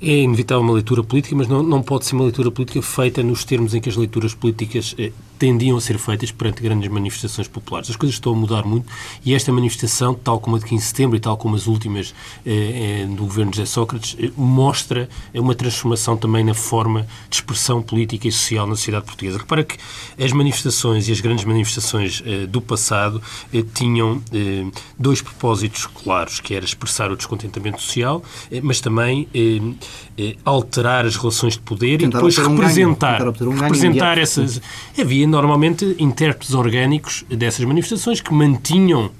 É 0.00 0.22
inevitável 0.22 0.62
uma 0.62 0.72
leitura 0.72 1.02
política, 1.02 1.34
mas 1.34 1.48
não, 1.48 1.62
não 1.62 1.82
pode 1.82 2.06
ser 2.06 2.14
uma 2.14 2.24
leitura 2.24 2.50
política 2.50 2.80
feita 2.80 3.22
nos 3.22 3.44
termos 3.44 3.74
em 3.74 3.80
que 3.80 3.88
as 3.88 3.96
leituras 3.96 4.32
políticas 4.32 4.94
tendiam 5.38 5.76
a 5.76 5.80
ser 5.80 5.98
feitas 5.98 6.30
perante 6.30 6.62
grandes 6.62 6.88
manifestações 6.90 7.48
populares. 7.48 7.90
As 7.90 7.96
coisas 7.96 8.16
estão 8.16 8.32
a 8.32 8.36
mudar 8.36 8.64
muito 8.64 8.86
e 9.24 9.34
esta 9.34 9.52
manifestação, 9.52 10.14
tal 10.14 10.40
como 10.40 10.56
a 10.56 10.58
de 10.58 10.64
15 10.66 10.82
de 10.82 10.88
setembro 10.88 11.16
e 11.16 11.20
tal 11.20 11.36
como 11.36 11.56
as 11.56 11.66
últimas 11.66 12.14
eh, 12.44 13.02
eh, 13.02 13.06
do 13.06 13.24
governo 13.24 13.50
de 13.50 13.58
José 13.58 13.66
Sócrates, 13.66 14.16
eh, 14.18 14.30
mostra 14.36 15.08
uma 15.34 15.54
transformação 15.54 16.16
também 16.16 16.44
na 16.44 16.54
forma 16.54 17.06
de 17.28 17.36
expressão 17.36 17.82
política 17.82 18.26
e 18.28 18.32
social 18.32 18.66
na 18.66 18.74
sociedade 18.76 19.04
portuguesa. 19.04 19.38
Repara 19.38 19.64
que 19.64 19.76
as 20.22 20.32
manifestações 20.32 21.08
e 21.08 21.12
as 21.12 21.20
grandes 21.20 21.44
manifestações 21.44 22.22
eh, 22.26 22.46
do 22.46 22.60
passado 22.60 23.22
eh, 23.52 23.62
tinham 23.74 24.20
eh, 24.32 24.66
dois 24.98 25.22
propósitos 25.22 25.86
claros, 25.86 26.40
que 26.40 26.54
era 26.54 26.64
expressar 26.64 27.10
o 27.12 27.16
descontentamento 27.16 27.80
social, 27.80 28.22
eh, 28.50 28.60
mas 28.62 28.80
também 28.80 29.28
eh, 29.34 29.60
eh, 30.16 30.36
alterar 30.44 31.06
as 31.06 31.16
relações 31.16 31.54
de 31.54 31.60
poder 31.60 31.98
Tentar 31.98 32.18
e 32.18 32.20
depois 32.20 32.38
um 32.38 32.42
ganho, 32.42 32.56
representar, 32.56 33.28
um 33.28 33.32
ganho 33.32 33.60
representar 33.60 34.18
essas... 34.18 34.60
Havia 34.98 35.26
normalmente 35.28 35.96
intérpretes 35.98 36.54
orgânicos 36.54 37.24
dessas 37.28 37.64
manifestações 37.64 38.20
que 38.20 38.32
mantinham 38.32 39.10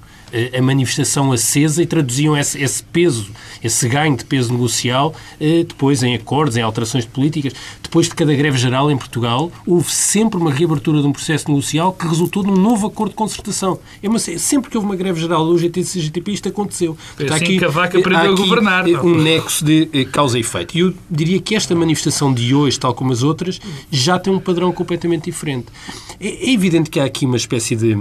a 0.57 0.61
manifestação 0.61 1.31
acesa 1.31 1.81
e 1.81 1.85
traduziam 1.85 2.37
esse, 2.37 2.61
esse 2.61 2.83
peso, 2.83 3.29
esse 3.63 3.87
ganho 3.87 4.15
de 4.15 4.25
peso 4.25 4.51
negocial, 4.51 5.13
eh, 5.39 5.63
depois 5.67 6.03
em 6.03 6.15
acordos, 6.15 6.57
em 6.57 6.61
alterações 6.61 7.05
de 7.05 7.09
políticas. 7.09 7.53
Depois 7.81 8.07
de 8.07 8.13
cada 8.13 8.33
greve 8.33 8.57
geral 8.57 8.91
em 8.91 8.97
Portugal, 8.97 9.51
houve 9.65 9.91
sempre 9.91 10.39
uma 10.39 10.51
reabertura 10.51 11.01
de 11.01 11.07
um 11.07 11.11
processo 11.11 11.49
negocial 11.49 11.91
que 11.91 12.07
resultou 12.07 12.43
num 12.43 12.55
novo 12.55 12.87
acordo 12.87 13.11
de 13.11 13.15
concertação. 13.15 13.79
É 14.01 14.07
uma, 14.07 14.19
sempre 14.19 14.69
que 14.69 14.77
houve 14.77 14.87
uma 14.87 14.95
greve 14.95 15.19
geral 15.19 15.45
do 15.45 15.53
UGT 15.53 15.79
e 15.79 15.83
do 15.83 15.89
CGTP, 15.89 16.31
isto 16.31 16.49
aconteceu. 16.49 16.95
Foi 17.15 17.27
assim 17.27 17.57
que 17.57 17.65
a 17.65 17.69
vaca 17.69 17.97
aprendeu 17.97 18.33
a 18.33 18.35
governar, 18.35 18.87
eh, 18.87 18.91
não? 18.91 19.05
um 19.05 19.15
nexo 19.15 19.65
de 19.65 19.89
eh, 19.91 20.05
causa 20.05 20.37
e 20.37 20.41
efeito. 20.41 20.77
E 20.77 20.81
eu 20.81 20.93
diria 21.09 21.39
que 21.39 21.55
esta 21.55 21.73
manifestação 21.73 22.31
de 22.31 22.53
hoje, 22.53 22.79
tal 22.79 22.93
como 22.93 23.11
as 23.11 23.23
outras, 23.23 23.59
já 23.89 24.19
tem 24.19 24.31
um 24.31 24.39
padrão 24.39 24.71
completamente 24.71 25.25
diferente. 25.25 25.65
É, 26.19 26.27
é 26.27 26.53
evidente 26.53 26.89
que 26.89 26.99
há 26.99 27.05
aqui 27.05 27.25
uma 27.25 27.37
espécie 27.37 27.75
de 27.75 27.97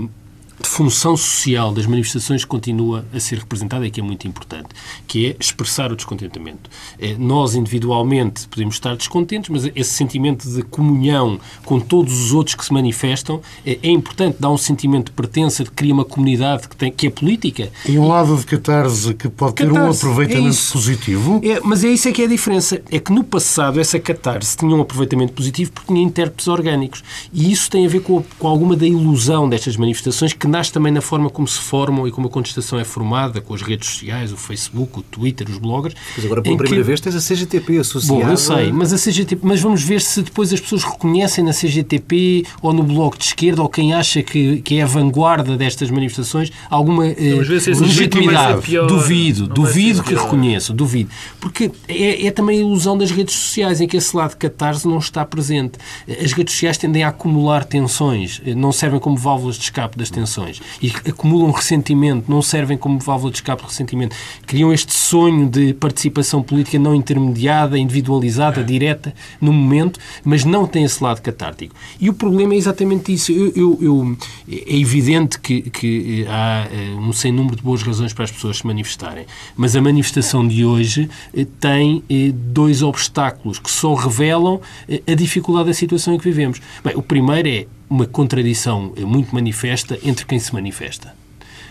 função 0.63 1.17
social 1.17 1.73
das 1.73 1.87
manifestações 1.87 2.45
que 2.45 2.49
continua 2.49 3.05
a 3.13 3.21
ser 3.21 3.39
representada 3.39 3.87
e 3.87 3.91
que 3.91 4.01
é 4.01 4.03
muito 4.03 4.27
importante, 4.27 4.69
que 5.07 5.29
é 5.29 5.37
expressar 5.39 5.93
o 5.93 5.97
descontentamento. 5.97 6.71
Eh, 6.99 7.17
Nós, 7.19 7.55
individualmente, 7.55 8.49
podemos 8.49 8.75
estar 8.75 8.97
descontentes, 8.97 9.51
mas 9.51 9.71
esse 9.75 9.91
sentimento 9.91 10.49
de 10.49 10.63
comunhão 10.63 11.39
com 11.65 11.79
todos 11.79 12.21
os 12.21 12.33
outros 12.33 12.55
que 12.55 12.65
se 12.65 12.73
manifestam 12.73 13.41
é, 13.65 13.79
é 13.83 13.91
importante, 13.91 14.37
dá 14.41 14.51
um 14.51 14.59
sentimento 14.59 15.07
de 15.07 15.13
pertença, 15.13 15.65
de 15.65 15.71
cria 15.71 15.93
uma 15.93 16.05
comunidade 16.05 16.69
que, 16.69 16.77
tem, 16.77 16.91
que 16.91 17.07
é 17.07 17.11
política. 17.11 17.71
E 17.87 17.99
um 17.99 18.09
lado 18.09 18.37
de 18.37 18.47
catarse 18.47 19.15
que 19.15 19.29
pode 19.29 19.55
ter 19.55 19.71
um 19.71 19.75
Catarse, 19.75 19.99
aproveitamento 20.05 20.57
é 20.57 20.73
positivo. 20.73 21.41
É, 21.45 21.61
mas 21.61 21.85
é 21.85 21.89
isso 21.89 22.09
é 22.09 22.13
que 22.13 22.23
é 22.23 22.25
a 22.25 22.29
diferença. 22.29 22.83
É 22.91 22.99
que 22.99 23.13
no 23.13 23.23
passado 23.23 23.81
essa 23.81 23.99
catarse 23.99 24.57
tinha 24.57 24.75
um 24.75 24.81
aproveitamento 24.81 25.33
positivo 25.33 25.73
porque 25.73 25.93
tinha 25.93 26.05
intérpretes 26.05 26.49
orgânicos. 26.49 27.03
E 27.33 27.53
isso 27.53 27.71
tem 27.71 27.87
a 27.87 27.89
ver 27.89 28.01
com, 28.01 28.23
com 28.39 28.49
alguma 28.49 28.77
da 28.77 28.87
ilusão 28.87 29.49
destas 29.49 29.77
manifestações 29.77 30.33
que 30.33 30.48
nasce 30.49 30.73
também 30.73 30.93
na 30.93 31.01
forma 31.01 31.31
como 31.31 31.47
se 31.47 31.59
formam 31.59 32.07
e 32.09 32.11
como 32.11 32.27
a 32.29 32.31
contestação 32.31 32.79
é 32.79 32.85
formada, 32.85 33.41
com 33.41 33.55
as 33.55 33.63
redes 33.63 33.89
sociais, 33.89 34.33
o 34.33 34.37
Facebook, 34.37 34.99
o 34.99 35.03
Twitter, 35.03 35.47
os 35.49 35.59
bloggers. 35.59 35.95
Mas 36.17 36.25
agora, 36.25 36.43
pela 36.43 36.55
em 36.55 36.57
que- 36.57 36.63
primeira 36.65 36.85
vez, 36.85 37.01
tens 37.01 37.15
a 37.15 37.21
CGTP 37.21 37.79
associada. 37.79 38.25
Bom, 38.25 38.31
eu 38.31 38.37
sei, 38.37 38.73
mas 38.73 38.93
a 38.93 38.97
CGTP, 38.99 39.41
mas 39.47 39.61
vamos 39.61 39.83
ver 39.83 40.01
se 40.01 40.23
depois 40.23 40.53
as 40.53 40.61
pessoas 40.61 40.83
reconhecem 40.85 41.45
na 41.45 41.53
CGTP 41.53 42.45
ou 42.63 42.73
no 42.73 42.83
Bloco 42.83 43.19
de 43.19 43.25
Esquerda 43.25 43.63
ou 43.63 43.69
quem 43.69 43.93
acha 43.95 44.23
que, 44.23 44.61
que 44.63 44.77
é 44.79 44.83
a 44.83 44.87
vanguarda 44.87 45.57
destas 45.57 45.91
manifestações 45.91 46.51
alguma 46.71 47.07
eh, 47.07 47.15
esse 47.51 47.71
legitimidade. 47.71 48.61
ser 48.61 48.67
pior. 48.67 48.87
Duvido, 48.87 49.47
duvido 49.47 50.03
que 50.03 50.11
pior. 50.11 50.25
reconheço, 50.25 50.73
duvido. 50.73 51.11
Porque 51.41 51.71
é, 51.87 52.27
é 52.27 52.31
também 52.31 52.59
a 52.59 52.61
ilusão 52.61 52.97
das 52.97 53.11
redes 53.11 53.35
sociais 53.35 53.81
em 53.81 53.87
que 53.89 53.97
esse 53.97 54.17
lado 54.17 54.31
de 54.31 54.37
catarse 54.37 54.87
não 54.87 54.99
está 54.99 55.25
presente. 55.25 55.79
As 56.09 56.33
redes 56.33 56.55
sociais 56.55 56.79
tendem 56.79 57.03
a 57.05 57.09
acumular 57.09 57.65
tensões, 57.65 58.41
eh, 58.47 58.55
não 58.55 58.73
servem 58.73 58.99
como 59.01 59.17
válvulas 59.17 59.57
de 59.57 59.63
escape 59.65 59.97
das 59.99 60.11
tensões. 60.11 60.38
E 60.83 60.93
acumulam 61.09 61.51
ressentimento, 61.51 62.31
não 62.31 62.41
servem 62.43 62.77
como 62.77 62.99
válvula 62.99 63.31
de 63.33 63.39
escape 63.39 63.63
de 63.63 63.69
ressentimento. 63.69 64.15
Criam 64.47 64.73
este 64.73 64.93
sonho 64.93 65.49
de 65.49 65.73
participação 65.75 66.43
política 66.43 66.79
não 66.79 66.95
intermediada, 66.95 67.79
individualizada, 67.79 68.63
direta, 68.63 69.15
no 69.41 69.53
momento, 69.53 69.99
mas 70.25 70.45
não 70.45 70.67
tem 70.67 70.85
esse 70.85 71.03
lado 71.03 71.21
catártico. 71.21 71.75
E 72.01 72.09
o 72.09 72.13
problema 72.15 72.55
é 72.55 72.57
exatamente 72.57 73.13
isso. 73.13 73.33
Eu, 73.33 73.53
eu- 73.57 73.79
eu- 73.81 74.17
é 74.51 74.77
evidente 74.77 75.39
que, 75.41 75.63
que 75.71 76.25
eh, 76.27 76.31
há 76.31 76.67
eh, 76.73 76.95
um 76.99 77.13
sem 77.13 77.33
número 77.33 77.57
de 77.57 77.63
boas 77.63 77.83
razões 77.83 78.13
para 78.13 78.25
as 78.25 78.31
pessoas 78.31 78.59
se 78.59 78.67
manifestarem, 78.67 79.27
mas 79.57 79.75
a 79.77 79.81
manifestação 79.83 80.47
de 80.47 80.65
hoje 80.65 81.09
eh, 81.35 81.47
tem 81.61 82.03
dois 82.35 82.83
obstáculos 82.83 83.59
que 83.59 83.71
só 83.71 83.95
revelam 83.95 84.61
a 85.07 85.15
dificuldade 85.15 85.69
da 85.69 85.75
situação 85.75 86.15
em 86.15 86.19
que 86.19 86.25
vivemos. 86.25 86.61
Bem, 86.85 86.95
o 86.97 87.03
primeiro 87.03 87.49
é 87.49 87.67
uma 87.89 88.07
contradição 88.07 88.93
muito 88.99 89.35
manifesta 89.35 89.99
entre 90.05 90.25
quem 90.27 90.39
se 90.39 90.53
manifesta. 90.53 91.15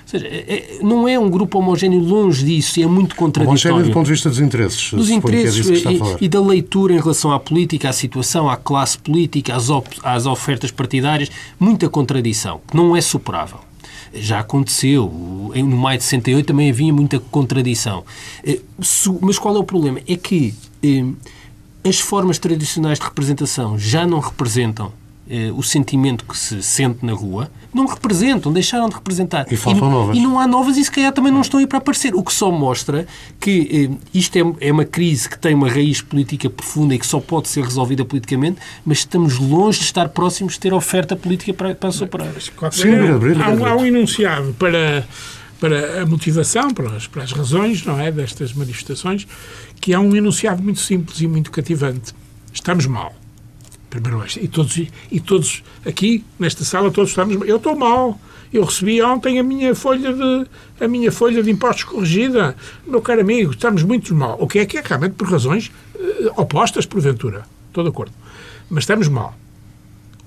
Ou 0.03 0.10
seja, 0.10 0.26
é- 0.26 0.77
é- 0.80 0.80
não 0.81 1.06
é 1.06 1.19
um 1.19 1.30
grupo 1.30 1.60
homogéneo 1.60 1.99
longe 1.99 2.45
disso, 2.45 2.81
é 2.81 2.85
muito 2.88 3.14
contraditório 3.14 3.49
Homogéneo 3.76 3.91
do 3.91 3.94
ponto 3.94 4.06
de 4.06 4.14
vista 4.14 4.30
dos 4.30 4.39
interesses. 4.39 4.94
dos 4.94 5.10
é 5.10 5.14
interesses 5.14 5.85
a 5.85 5.91
e, 5.91 5.99
e 6.22 6.30
da 6.30 6.39
leitura 6.39 6.94
em 6.94 6.98
relação 6.99 7.31
à 7.34 7.39
política, 7.39 7.89
à 7.89 7.94
situação, 7.94 8.49
à 8.49 8.56
classe 8.56 8.98
política, 8.98 9.53
às, 9.53 9.68
às 10.03 10.26
ofertas 10.26 10.72
partidárias, 10.72 11.30
muita 11.60 11.89
contradição, 11.89 12.61
que 12.65 12.76
não 12.77 12.95
é 12.95 13.02
superável. 13.02 13.60
Já 14.14 14.39
aconteceu, 14.39 15.11
no 15.53 15.77
maio 15.77 15.98
de 15.98 16.06
68 16.06 16.45
também 16.48 16.69
havia 16.69 16.94
muita 16.94 17.19
contradição. 17.19 18.06
Eh, 18.45 18.60
Mas 19.19 19.38
qual 19.38 19.57
é 19.57 19.60
o 19.60 19.64
problema? 19.65 19.99
É 20.07 20.15
que 20.15 20.53
eh, 20.81 21.03
as 21.84 21.99
formas 21.99 22.38
tradicionais 22.38 22.98
de 22.98 23.03
representação 23.03 23.77
já 23.77 24.07
não 24.07 24.19
representam 24.19 24.94
eh, 25.30 25.52
o 25.52 25.62
sentimento 25.62 26.26
que 26.26 26.38
se 26.38 26.62
sente 26.64 27.06
na 27.06 27.14
rua, 27.14 27.49
não 27.74 27.86
representam, 27.86 28.52
deixaram 28.52 28.90
de 28.90 28.95
representar. 28.95 29.45
E 29.52 29.58
faltam 29.58 29.90
novas. 29.90 30.18
E 30.18 30.20
não 30.20 30.40
há 30.40 30.48
novas 30.48 30.78
e 30.78 30.84
se 30.84 30.91
calhar 30.91 31.12
também 31.12 31.32
não 31.32 31.41
estão 31.41 31.60
aí 31.60 31.68
para 31.68 31.78
aparecer. 31.78 32.16
O 32.16 32.24
que 32.24 32.34
só 32.34 32.52
mostra 32.52 33.06
que 33.40 33.90
eh, 33.91 34.08
isto 34.14 34.36
é, 34.38 34.68
é 34.68 34.72
uma 34.72 34.86
crise 34.86 35.30
que 35.30 35.38
tem 35.38 35.54
uma 35.54 35.70
raiz 35.70 36.02
política 36.02 36.49
profunda 36.49 36.95
e 36.95 36.99
que 36.99 37.06
só 37.06 37.20
pode 37.20 37.49
ser 37.49 37.64
resolvida 37.64 38.04
politicamente, 38.06 38.60
mas 38.86 38.99
estamos 38.99 39.38
longe 39.38 39.80
de 39.80 39.86
estar 39.86 40.10
próximos 40.10 40.54
de 40.54 40.60
ter 40.60 40.74
oferta 40.74 41.16
política 41.16 41.54
para, 41.54 41.76
para 41.76 41.91
superar. 41.91 42.34
Sim, 42.72 42.90
há, 43.44 43.49
um, 43.49 43.66
há 43.66 43.76
um 43.76 43.86
enunciado 43.86 44.54
para, 44.58 45.06
para 45.60 46.04
a 46.04 46.06
motivação, 46.06 46.74
para 46.74 46.95
as, 46.95 47.08
para 47.08 47.24
as 47.24 47.32
razões 47.32 47.86
não 47.86 47.99
é, 47.99 48.12
destas 48.12 48.54
manifestações, 48.54 49.28
que 49.82 49.94
é 49.94 49.99
um 49.99 50.16
enunciado 50.16 50.64
muito 50.64 50.80
simples 50.80 51.20
e 51.22 51.28
muito 51.28 51.52
cativante. 51.52 52.14
Estamos 52.54 52.86
mal. 52.86 53.14
Primeiro 53.89 54.23
este. 54.23 54.43
E 54.43 54.47
todos, 54.47 54.81
e 55.11 55.19
todos 55.19 55.64
aqui, 55.85 56.23
nesta 56.38 56.64
sala, 56.64 56.91
todos 56.91 57.11
estamos. 57.11 57.47
Eu 57.47 57.57
estou 57.57 57.76
mal. 57.76 58.19
Eu 58.51 58.64
recebi 58.64 59.01
ontem 59.01 59.39
a 59.39 59.43
minha 59.43 59.76
folha 59.76 60.14
de, 60.14 60.47
a 60.80 60.88
minha 60.88 61.11
folha 61.11 61.43
de 61.43 61.51
impostos 61.51 61.84
corrigida. 61.84 62.55
Meu 62.85 63.01
caro 63.01 63.22
amigo, 63.22 63.51
estamos 63.51 63.84
muito 63.84 64.15
mal. 64.15 64.38
O 64.39 64.47
que 64.47 64.59
é 64.59 64.65
que 64.65 64.77
é 64.77 64.81
realmente 64.84 65.14
por 65.14 65.30
razões 65.30 65.72
eh, 65.95 66.31
opostas, 66.38 66.85
porventura. 66.85 67.45
Estou 67.68 67.84
de 67.84 67.89
acordo. 67.89 68.14
Mas 68.69 68.84
estamos 68.84 69.07
mal 69.09 69.35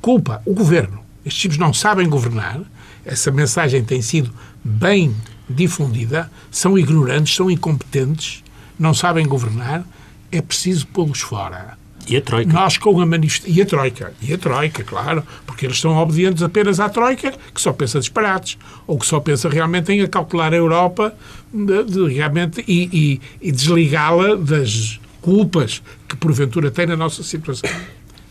culpa 0.00 0.42
o 0.44 0.54
governo. 0.54 1.00
Estes 1.24 1.42
tipos 1.42 1.58
não 1.58 1.72
sabem 1.72 2.08
governar. 2.08 2.60
Essa 3.04 3.30
mensagem 3.30 3.84
tem 3.84 4.02
sido 4.02 4.32
bem 4.64 5.14
difundida. 5.48 6.30
São 6.50 6.78
ignorantes, 6.78 7.34
são 7.34 7.50
incompetentes, 7.50 8.42
não 8.78 8.94
sabem 8.94 9.26
governar. 9.26 9.84
É 10.32 10.40
preciso 10.40 10.86
pô-los 10.86 11.20
fora. 11.20 11.78
E 12.08 12.16
a 12.16 12.20
Troika? 12.20 12.52
Nós 12.52 12.76
com 12.78 13.00
a 13.00 13.06
manifestação. 13.06 13.54
E 13.54 13.62
a 13.62 13.66
Troika. 13.66 14.12
E 14.22 14.32
a 14.34 14.38
Troika, 14.38 14.82
claro. 14.84 15.22
Porque 15.46 15.66
eles 15.66 15.78
são 15.80 15.96
obedientes 15.96 16.42
apenas 16.42 16.80
à 16.80 16.88
Troika, 16.88 17.32
que 17.54 17.60
só 17.60 17.72
pensa 17.72 18.00
disparates. 18.00 18.58
Ou 18.86 18.98
que 18.98 19.06
só 19.06 19.20
pensa 19.20 19.48
realmente 19.48 19.92
em 19.92 20.00
acautelar 20.02 20.52
a 20.52 20.56
Europa 20.56 21.14
de, 21.52 21.84
de 21.84 22.12
realmente, 22.14 22.64
e, 22.66 22.88
e- 22.92 23.48
e 23.48 23.52
desligá-la 23.52 24.34
das 24.36 24.98
culpas 25.20 25.82
que 26.08 26.16
porventura 26.16 26.70
tem 26.70 26.86
na 26.86 26.96
nossa 26.96 27.22
situação. 27.22 27.70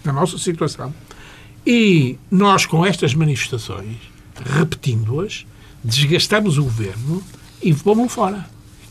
Na 0.03 0.11
nossa 0.11 0.37
situação. 0.37 0.93
E 1.65 2.17
nós, 2.31 2.65
com 2.65 2.85
estas 2.85 3.13
manifestações, 3.13 3.95
repetindo-as, 4.57 5.45
desgastamos 5.83 6.57
o 6.57 6.63
governo 6.63 7.23
e 7.61 7.73
pomos-lo 7.73 8.09
fora. 8.09 8.45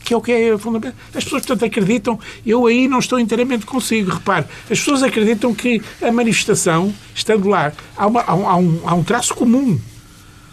Que 0.09 0.13
é 0.15 0.17
o 0.17 0.21
que 0.21 0.31
é 0.31 0.57
fundamental. 0.57 0.97
As 1.13 1.23
pessoas, 1.23 1.45
portanto, 1.45 1.65
acreditam. 1.69 2.19
Eu 2.43 2.65
aí 2.65 2.87
não 2.87 2.97
estou 2.97 3.19
inteiramente 3.19 3.63
consigo. 3.63 4.09
Repare, 4.09 4.45
as 4.63 4.79
pessoas 4.79 5.03
acreditam 5.03 5.53
que 5.53 5.79
a 6.01 6.11
manifestação, 6.11 6.91
estando 7.13 7.47
lá, 7.47 7.71
há, 7.95 8.07
uma- 8.07 8.23
há 8.23 8.33
um- 8.35 8.47
há 8.49 8.55
um, 8.55 8.79
há 8.85 8.93
um 8.95 9.03
traço 9.03 9.35
comum. 9.35 9.79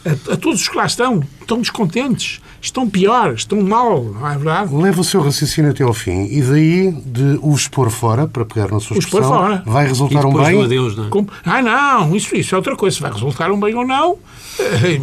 A, 0.04 0.34
a 0.34 0.36
todos 0.36 0.60
os 0.60 0.68
que 0.68 0.76
lá 0.76 0.84
estão, 0.84 1.22
estão 1.40 1.58
descontentes, 1.58 2.38
estão 2.60 2.86
pior, 2.88 3.32
estão 3.32 3.62
mal, 3.62 4.04
não 4.04 4.28
é 4.28 4.34
verdade? 4.36 4.74
Leva 4.74 5.00
o 5.00 5.04
seu 5.04 5.22
raciocínio 5.22 5.70
até 5.70 5.82
ao 5.82 5.94
fim 5.94 6.26
e 6.30 6.42
daí 6.42 6.92
de 6.92 7.38
os 7.42 7.66
pôr 7.66 7.90
fora, 7.90 8.28
para 8.28 8.44
pegar 8.44 8.70
na 8.70 8.78
sua 8.78 8.98
expressão, 8.98 9.30
fora. 9.30 9.62
vai 9.64 9.86
E 9.86 9.88
resultar 9.88 10.26
um 10.26 10.34
bem. 10.34 10.62
adeus, 10.62 10.94
não 10.94 11.06
é? 11.06 11.08
Como- 11.08 11.28
Ah, 11.46 11.62
não, 11.62 12.14
isso, 12.14 12.36
isso 12.36 12.54
é 12.54 12.58
outra 12.58 12.76
coisa. 12.76 12.94
Se 12.96 13.00
vai 13.02 13.10
resultar 13.10 13.50
um 13.50 13.58
bem 13.58 13.74
ou 13.74 13.86
não, 13.86 14.18
eh, 14.60 15.00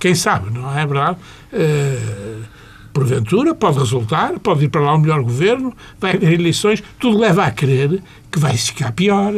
quem 0.00 0.14
sabe, 0.16 0.50
não 0.52 0.76
é 0.76 0.84
verdade? 0.84 1.16
Eh, 1.52 1.98
porventura, 2.96 3.54
pode 3.54 3.78
resultar, 3.78 4.38
pode 4.40 4.64
ir 4.64 4.68
para 4.68 4.80
lá 4.80 4.94
um 4.94 4.98
melhor 4.98 5.22
governo, 5.22 5.74
vai 6.00 6.14
haver 6.14 6.32
eleições, 6.32 6.82
tudo 6.98 7.18
leva 7.18 7.44
a 7.44 7.50
crer 7.50 8.02
que 8.32 8.38
vai 8.38 8.56
ficar 8.56 8.92
pior. 8.92 9.32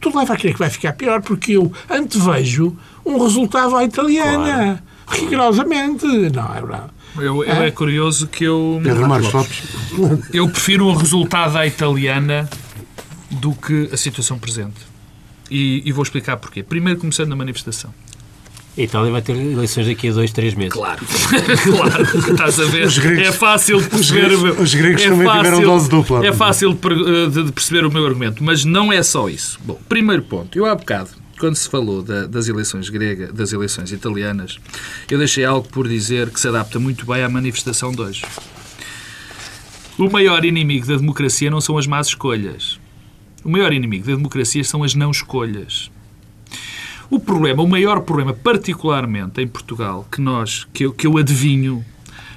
Tudo 0.00 0.18
leva 0.18 0.34
a 0.34 0.36
crer 0.36 0.52
que 0.52 0.58
vai 0.58 0.70
ficar 0.70 0.92
pior, 0.92 1.20
porque 1.20 1.52
eu 1.52 1.72
antevejo 1.90 2.76
um 3.04 3.18
resultado 3.22 3.76
à 3.76 3.84
italiana. 3.84 4.82
Rigorosamente, 5.08 6.06
não 6.06 6.54
é 6.54 6.60
verdade? 6.60 6.90
Eu, 7.16 7.44
eu 7.44 7.62
é 7.62 7.70
curioso 7.72 8.28
que 8.28 8.44
eu, 8.44 8.80
Pedro 8.84 9.08
Marcos 9.08 9.32
Lopes. 9.32 9.62
eu 10.32 10.48
prefiro 10.48 10.86
um 10.86 10.94
resultado 10.94 11.58
à 11.58 11.66
italiana 11.66 12.48
do 13.30 13.52
que 13.52 13.90
a 13.92 13.96
situação 13.96 14.38
presente. 14.38 14.88
E, 15.50 15.82
e 15.84 15.90
vou 15.90 16.04
explicar 16.04 16.36
porquê. 16.36 16.62
Primeiro, 16.62 17.00
começando 17.00 17.28
na 17.28 17.36
manifestação. 17.36 17.92
A 18.78 18.82
Itália 18.82 19.10
vai 19.10 19.20
ter 19.20 19.32
eleições 19.36 19.86
daqui 19.86 20.08
a 20.08 20.12
dois, 20.12 20.32
três 20.32 20.54
meses. 20.54 20.72
Claro. 20.72 21.04
claro, 21.04 22.02
estás 22.30 22.60
a 22.60 22.64
ver. 22.66 22.86
Os 22.86 22.96
gregos- 22.98 23.26
é 23.28 23.32
fácil 23.32 23.80
de 23.82 23.88
perceber. 23.88 24.20
gregos- 24.26 24.40
o 24.40 24.44
meu- 24.44 24.60
os 24.62 24.74
gregos 24.74 25.02
é 25.02 25.08
também 25.08 25.28
tiveram 25.30 25.60
dose 25.62 25.88
dupla. 25.90 26.26
É 26.26 26.32
fácil 26.32 26.70
de 26.72 26.76
per- 26.78 27.28
de- 27.30 27.42
de 27.44 27.52
perceber 27.52 27.84
o 27.84 27.90
meu 27.92 28.06
argumento, 28.06 28.42
mas 28.44 28.64
não 28.64 28.92
é 28.92 29.02
só 29.02 29.28
isso. 29.28 29.58
Bom, 29.64 29.78
primeiro 29.88 30.22
ponto. 30.22 30.56
Eu 30.56 30.66
há 30.66 30.74
bocado, 30.74 31.10
quando 31.38 31.56
se 31.56 31.68
falou 31.68 32.00
da, 32.02 32.26
das 32.26 32.48
eleições 32.48 32.88
gregas, 32.88 33.32
das 33.32 33.52
eleições 33.52 33.90
italianas, 33.92 34.58
eu 35.10 35.18
deixei 35.18 35.44
algo 35.44 35.68
por 35.68 35.86
dizer 35.88 36.30
que 36.30 36.38
se 36.40 36.46
adapta 36.48 36.78
muito 36.78 37.04
bem 37.04 37.22
à 37.24 37.28
manifestação 37.28 37.90
de 37.92 38.00
hoje. 38.00 38.22
O 39.98 40.08
maior 40.08 40.44
inimigo 40.44 40.86
da 40.86 40.96
democracia 40.96 41.50
não 41.50 41.60
são 41.60 41.76
as 41.76 41.86
más 41.86 42.06
escolhas. 42.06 42.78
O 43.44 43.50
maior 43.50 43.72
inimigo 43.72 44.06
da 44.06 44.14
democracia 44.14 44.62
são 44.64 44.82
as 44.84 44.94
não 44.94 45.10
escolhas. 45.10 45.90
O 47.10 47.18
problema, 47.18 47.62
o 47.62 47.68
maior 47.68 48.00
problema, 48.02 48.32
particularmente 48.32 49.40
em 49.40 49.46
Portugal, 49.48 50.06
que 50.10 50.20
nós, 50.20 50.66
que 50.72 50.84
eu, 50.84 50.92
que 50.92 51.06
eu 51.08 51.18
adivinho, 51.18 51.84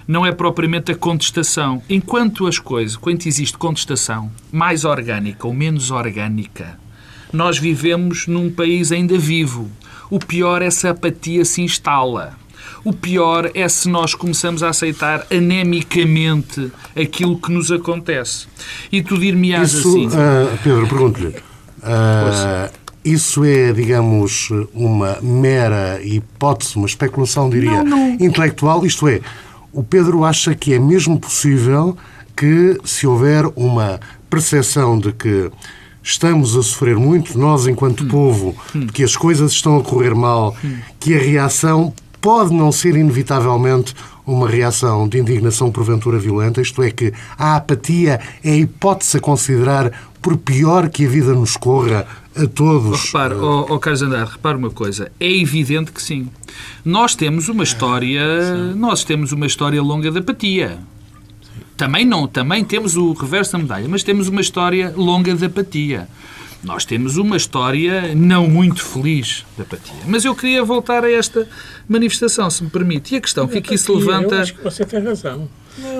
não 0.07 0.25
é 0.25 0.31
propriamente 0.31 0.91
a 0.91 0.95
contestação. 0.95 1.81
Enquanto 1.87 2.47
as 2.47 2.57
coisas, 2.57 2.97
quando 2.97 3.25
existe 3.27 3.55
contestação, 3.57 4.31
mais 4.51 4.83
orgânica 4.83 5.45
ou 5.45 5.53
menos 5.53 5.91
orgânica, 5.91 6.79
nós 7.31 7.57
vivemos 7.59 8.25
num 8.25 8.51
país 8.51 8.91
ainda 8.91 9.17
vivo. 9.17 9.69
O 10.09 10.19
pior 10.19 10.61
é 10.61 10.71
se 10.71 10.87
a 10.87 10.91
apatia 10.91 11.45
se 11.45 11.61
instala. 11.61 12.35
O 12.83 12.91
pior 12.93 13.51
é 13.53 13.67
se 13.69 13.87
nós 13.87 14.13
começamos 14.13 14.63
a 14.63 14.69
aceitar 14.69 15.25
anemicamente 15.31 16.71
aquilo 16.99 17.39
que 17.39 17.51
nos 17.51 17.71
acontece. 17.71 18.47
E 18.91 19.01
tu 19.03 19.17
dir-me-ás 19.17 19.75
assim. 19.75 20.09
ah, 20.13 20.57
Pedro, 20.63 20.87
pergunto-lhe. 20.87 21.35
ah, 21.81 22.69
isso 23.03 23.43
é, 23.43 23.73
digamos, 23.73 24.49
uma 24.73 25.19
mera 25.21 25.99
hipótese, 26.01 26.75
uma 26.75 26.87
especulação, 26.87 27.49
diria, 27.49 27.83
intelectual? 28.19 28.85
Isto 28.85 29.07
é, 29.07 29.19
o 29.71 29.83
Pedro 29.83 30.23
acha 30.23 30.55
que 30.55 30.73
é 30.73 30.79
mesmo 30.79 31.19
possível 31.19 31.97
que, 32.35 32.77
se 32.85 33.05
houver 33.05 33.45
uma 33.55 33.99
percepção 34.29 34.97
de 34.97 35.11
que 35.11 35.51
estamos 36.01 36.55
a 36.55 36.63
sofrer 36.63 36.97
muito, 36.97 37.37
nós 37.37 37.67
enquanto 37.67 38.05
povo, 38.07 38.55
de 38.73 38.87
que 38.87 39.03
as 39.03 39.15
coisas 39.15 39.51
estão 39.51 39.77
a 39.77 39.83
correr 39.83 40.13
mal, 40.13 40.55
que 40.99 41.15
a 41.15 41.19
reação 41.19 41.93
pode 42.21 42.53
não 42.53 42.71
ser 42.71 42.95
inevitavelmente 42.95 43.93
uma 44.25 44.47
reação 44.47 45.07
de 45.07 45.19
indignação 45.19 45.71
porventura 45.71 46.17
violenta, 46.17 46.61
isto 46.61 46.81
é 46.81 46.89
que 46.89 47.13
a 47.37 47.57
apatia 47.57 48.19
é 48.43 48.51
a 48.51 48.55
hipótese 48.55 49.17
a 49.17 49.19
considerar 49.19 49.91
por 50.21 50.37
pior 50.37 50.89
que 50.89 51.05
a 51.05 51.09
vida 51.09 51.33
nos 51.33 51.57
corra 51.57 52.07
a 52.35 52.47
todos. 52.47 53.05
Repare, 53.05 53.35
oh, 53.35 53.65
oh, 53.69 53.79
Carlos 53.79 54.01
Andrade, 54.01 54.31
repare 54.31 54.57
uma 54.57 54.69
coisa. 54.69 55.11
É 55.19 55.31
evidente 55.31 55.91
que 55.91 56.01
sim. 56.01 56.27
Nós 56.83 57.15
temos 57.15 57.49
uma 57.49 57.63
história, 57.63 58.73
nós 58.75 59.03
temos 59.03 59.31
uma 59.31 59.45
história 59.45 59.81
longa 59.81 60.11
de 60.11 60.19
apatia. 60.19 60.79
Também 61.75 62.05
não, 62.05 62.27
também 62.27 62.63
temos 62.63 62.95
o 62.95 63.13
reverso 63.13 63.53
da 63.53 63.57
medalha, 63.59 63.87
mas 63.89 64.03
temos 64.03 64.27
uma 64.27 64.41
história 64.41 64.93
longa 64.95 65.33
de 65.33 65.45
apatia. 65.45 66.07
Nós 66.63 66.85
temos 66.85 67.17
uma 67.17 67.35
história 67.35 68.15
não 68.15 68.47
muito 68.47 68.81
feliz 68.83 69.45
de 69.55 69.63
apatia. 69.63 69.93
Mas 70.07 70.23
eu 70.23 70.33
queria 70.33 70.63
voltar 70.63 71.03
a 71.03 71.11
esta 71.11 71.47
manifestação, 71.89 72.49
se 72.49 72.63
me 72.63 72.69
permite. 72.69 73.13
E 73.13 73.17
a 73.17 73.21
questão 73.21 73.47
que 73.47 73.57
aqui 73.57 73.77
se 73.77 73.91
levanta... 73.91 74.35
Eu 74.35 74.41
acho 74.41 74.53
que 74.55 74.63
você 74.63 74.85
tem 74.85 75.03
razão. 75.03 75.49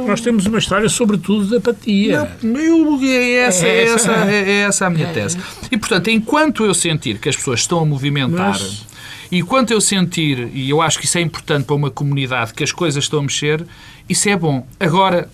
Nós 0.08 0.22
temos 0.22 0.46
uma 0.46 0.60
história, 0.60 0.88
sobretudo, 0.88 1.48
de 1.48 1.58
apatia. 1.58 2.32
Eu, 2.42 3.04
é, 3.04 3.34
essa, 3.34 3.66
é, 3.68 3.70
É 3.70 3.84
essa, 3.84 4.12
é, 4.12 4.36
é 4.36 4.52
essa 4.62 4.86
a 4.86 4.90
minha 4.90 5.08
tese. 5.08 5.38
E, 5.72 5.78
portanto, 5.78 6.10
enquanto 6.10 6.64
eu 6.64 6.74
sentir 6.74 7.18
que 7.18 7.28
as 7.28 7.36
pessoas 7.36 7.62
estão 7.62 7.80
a 7.80 7.86
movimentar, 7.86 8.52
Mas- 8.52 8.86
e 9.32 9.40
enquanto 9.40 9.72
eu 9.72 9.82
sentir, 9.82 10.50
e 10.54 10.70
eu 10.70 10.80
acho 10.82 11.00
que 11.00 11.06
isso 11.06 11.18
é 11.18 11.22
importante 11.22 11.66
para 11.66 11.76
uma 11.76 11.90
comunidade, 11.90 12.54
que 12.54 12.64
as 12.64 12.72
coisas 12.72 13.04
estão 13.04 13.20
a 13.20 13.24
mexer, 13.24 13.66
isso 14.08 14.30
é 14.30 14.38
bom. 14.38 14.66
Agora, 14.80 15.28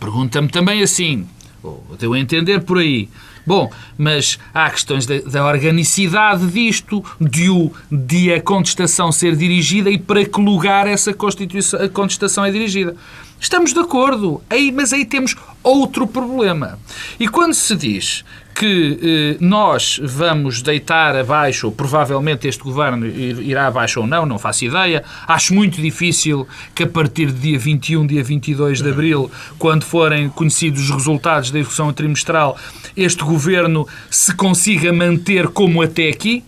pergunta-me 0.00 0.48
também 0.48 0.82
assim, 0.82 1.26
ou 1.62 1.86
deu 1.98 2.12
a 2.12 2.18
entender 2.18 2.60
por 2.62 2.78
aí, 2.78 3.08
Bom, 3.46 3.70
mas 3.96 4.38
há 4.52 4.68
questões 4.68 5.06
da, 5.06 5.18
da 5.20 5.46
organicidade 5.46 6.46
disto, 6.48 7.04
de, 7.20 7.48
o, 7.48 7.70
de 7.90 8.32
a 8.32 8.42
contestação 8.42 9.12
ser 9.12 9.36
dirigida 9.36 9.88
e 9.88 9.96
para 9.96 10.24
que 10.24 10.40
lugar 10.40 10.88
essa 10.88 11.14
constituição, 11.14 11.80
a 11.80 11.88
contestação 11.88 12.44
é 12.44 12.50
dirigida. 12.50 12.96
Estamos 13.38 13.72
de 13.72 13.78
acordo, 13.78 14.42
aí, 14.50 14.72
mas 14.72 14.92
aí 14.92 15.04
temos 15.04 15.36
outro 15.62 16.06
problema. 16.06 16.78
E 17.20 17.28
quando 17.28 17.54
se 17.54 17.76
diz 17.76 18.24
que 18.58 18.98
eh, 19.02 19.36
nós 19.38 20.00
vamos 20.02 20.62
deitar 20.62 21.14
abaixo, 21.14 21.66
ou 21.66 21.72
provavelmente 21.72 22.48
este 22.48 22.62
governo 22.62 23.06
irá 23.06 23.66
abaixo 23.66 24.00
ou 24.00 24.06
não, 24.06 24.24
não 24.24 24.38
faço 24.38 24.64
ideia. 24.64 25.04
Acho 25.28 25.54
muito 25.54 25.80
difícil 25.80 26.48
que 26.74 26.84
a 26.84 26.86
partir 26.86 27.30
de 27.30 27.38
dia 27.38 27.58
21, 27.58 28.06
dia 28.06 28.24
22 28.24 28.80
de 28.80 28.88
abril, 28.88 29.30
quando 29.58 29.84
forem 29.84 30.30
conhecidos 30.30 30.84
os 30.84 30.90
resultados 30.90 31.50
da 31.50 31.58
execução 31.58 31.92
trimestral, 31.92 32.56
este 32.96 33.22
governo 33.22 33.86
se 34.10 34.34
consiga 34.34 34.90
manter 34.90 35.48
como 35.48 35.82
até 35.82 36.08
aqui, 36.08 36.42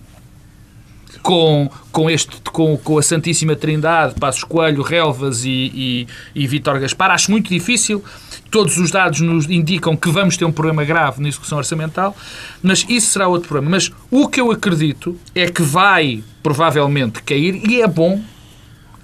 com, 1.29 1.71
com, 1.93 2.09
este, 2.09 2.41
com, 2.51 2.75
com 2.79 2.97
a 2.97 3.03
Santíssima 3.03 3.55
Trindade, 3.55 4.15
Passos 4.15 4.45
Coelho, 4.45 4.81
Relvas 4.81 5.45
e, 5.45 5.51
e, 5.75 6.09
e 6.35 6.47
Vítor 6.47 6.81
Gaspar. 6.81 7.11
Acho 7.11 7.31
muito 7.31 7.51
difícil. 7.51 8.03
Todos 8.51 8.79
os 8.79 8.91
dados 8.91 9.21
nos 9.21 9.45
indicam 9.45 9.95
que 9.95 10.09
vamos 10.09 10.39
ter 10.39 10.47
um 10.47 10.51
problema 10.51 10.87
grave 10.87 11.21
na 11.21 11.29
execução 11.29 11.59
orçamental, 11.59 12.17
mas 12.63 12.87
isso 12.89 13.09
será 13.09 13.29
outro 13.29 13.47
problema. 13.47 13.73
Mas 13.73 13.93
o 14.11 14.27
que 14.27 14.41
eu 14.41 14.51
acredito 14.51 15.19
é 15.35 15.51
que 15.51 15.61
vai, 15.61 16.25
provavelmente, 16.43 17.23
cair 17.23 17.61
e 17.69 17.83
é 17.83 17.87
bom 17.87 18.23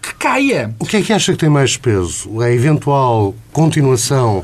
que 0.00 0.14
caia. 0.14 0.74
O 0.78 0.86
que 0.86 0.96
é 0.96 1.02
que 1.02 1.12
acha 1.12 1.32
que 1.32 1.38
tem 1.38 1.50
mais 1.50 1.76
peso? 1.76 2.40
A 2.40 2.50
eventual 2.50 3.34
continuação 3.52 4.42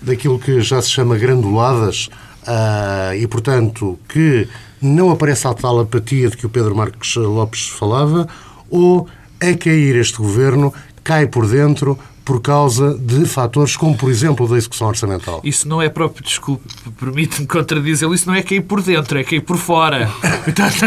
daquilo 0.00 0.38
que 0.38 0.62
já 0.62 0.80
se 0.80 0.88
chama 0.88 1.18
granduladas 1.18 2.08
ah, 2.46 3.14
e, 3.14 3.26
portanto, 3.26 3.98
que 4.08 4.48
não 4.80 5.10
aparece 5.10 5.46
a 5.46 5.54
tal 5.54 5.80
apatia 5.80 6.28
de 6.28 6.36
que 6.36 6.46
o 6.46 6.50
Pedro 6.50 6.74
Marques 6.74 7.16
Lopes 7.16 7.68
falava, 7.68 8.28
ou 8.70 9.08
a 9.40 9.56
cair 9.56 9.96
este 9.96 10.18
governo 10.18 10.72
cai 11.02 11.26
por 11.26 11.46
dentro 11.46 11.98
por 12.28 12.42
causa 12.42 12.92
de 12.92 13.24
fatores 13.24 13.74
como, 13.74 13.96
por 13.96 14.10
exemplo, 14.10 14.46
da 14.46 14.58
execução 14.58 14.88
orçamental? 14.88 15.40
Isso 15.42 15.66
não 15.66 15.80
é 15.80 15.88
próprio, 15.88 16.22
desculpe, 16.22 16.62
permite-me 17.00 17.46
contradizê-lo, 17.46 18.14
isso 18.14 18.28
não 18.28 18.34
é 18.34 18.42
cair 18.42 18.60
por 18.60 18.82
dentro, 18.82 19.18
é 19.18 19.24
cair 19.24 19.40
por 19.40 19.56
fora. 19.56 20.10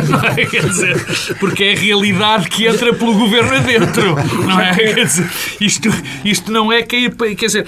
Não 0.07 0.19
é? 0.19 0.45
Quer 0.45 0.67
dizer, 0.67 1.37
porque 1.39 1.63
é 1.63 1.73
a 1.73 1.75
realidade 1.75 2.47
que 2.47 2.67
entra 2.67 2.93
pelo 2.93 3.13
governo 3.17 3.55
adentro. 3.55 4.15
Não 4.45 4.59
é? 4.59 4.75
Quer 4.75 5.05
dizer, 5.05 5.31
isto, 5.59 5.89
isto 6.23 6.51
não 6.51 6.71
é 6.71 6.83
cair. 6.83 7.15
Quer 7.15 7.45
dizer, 7.45 7.67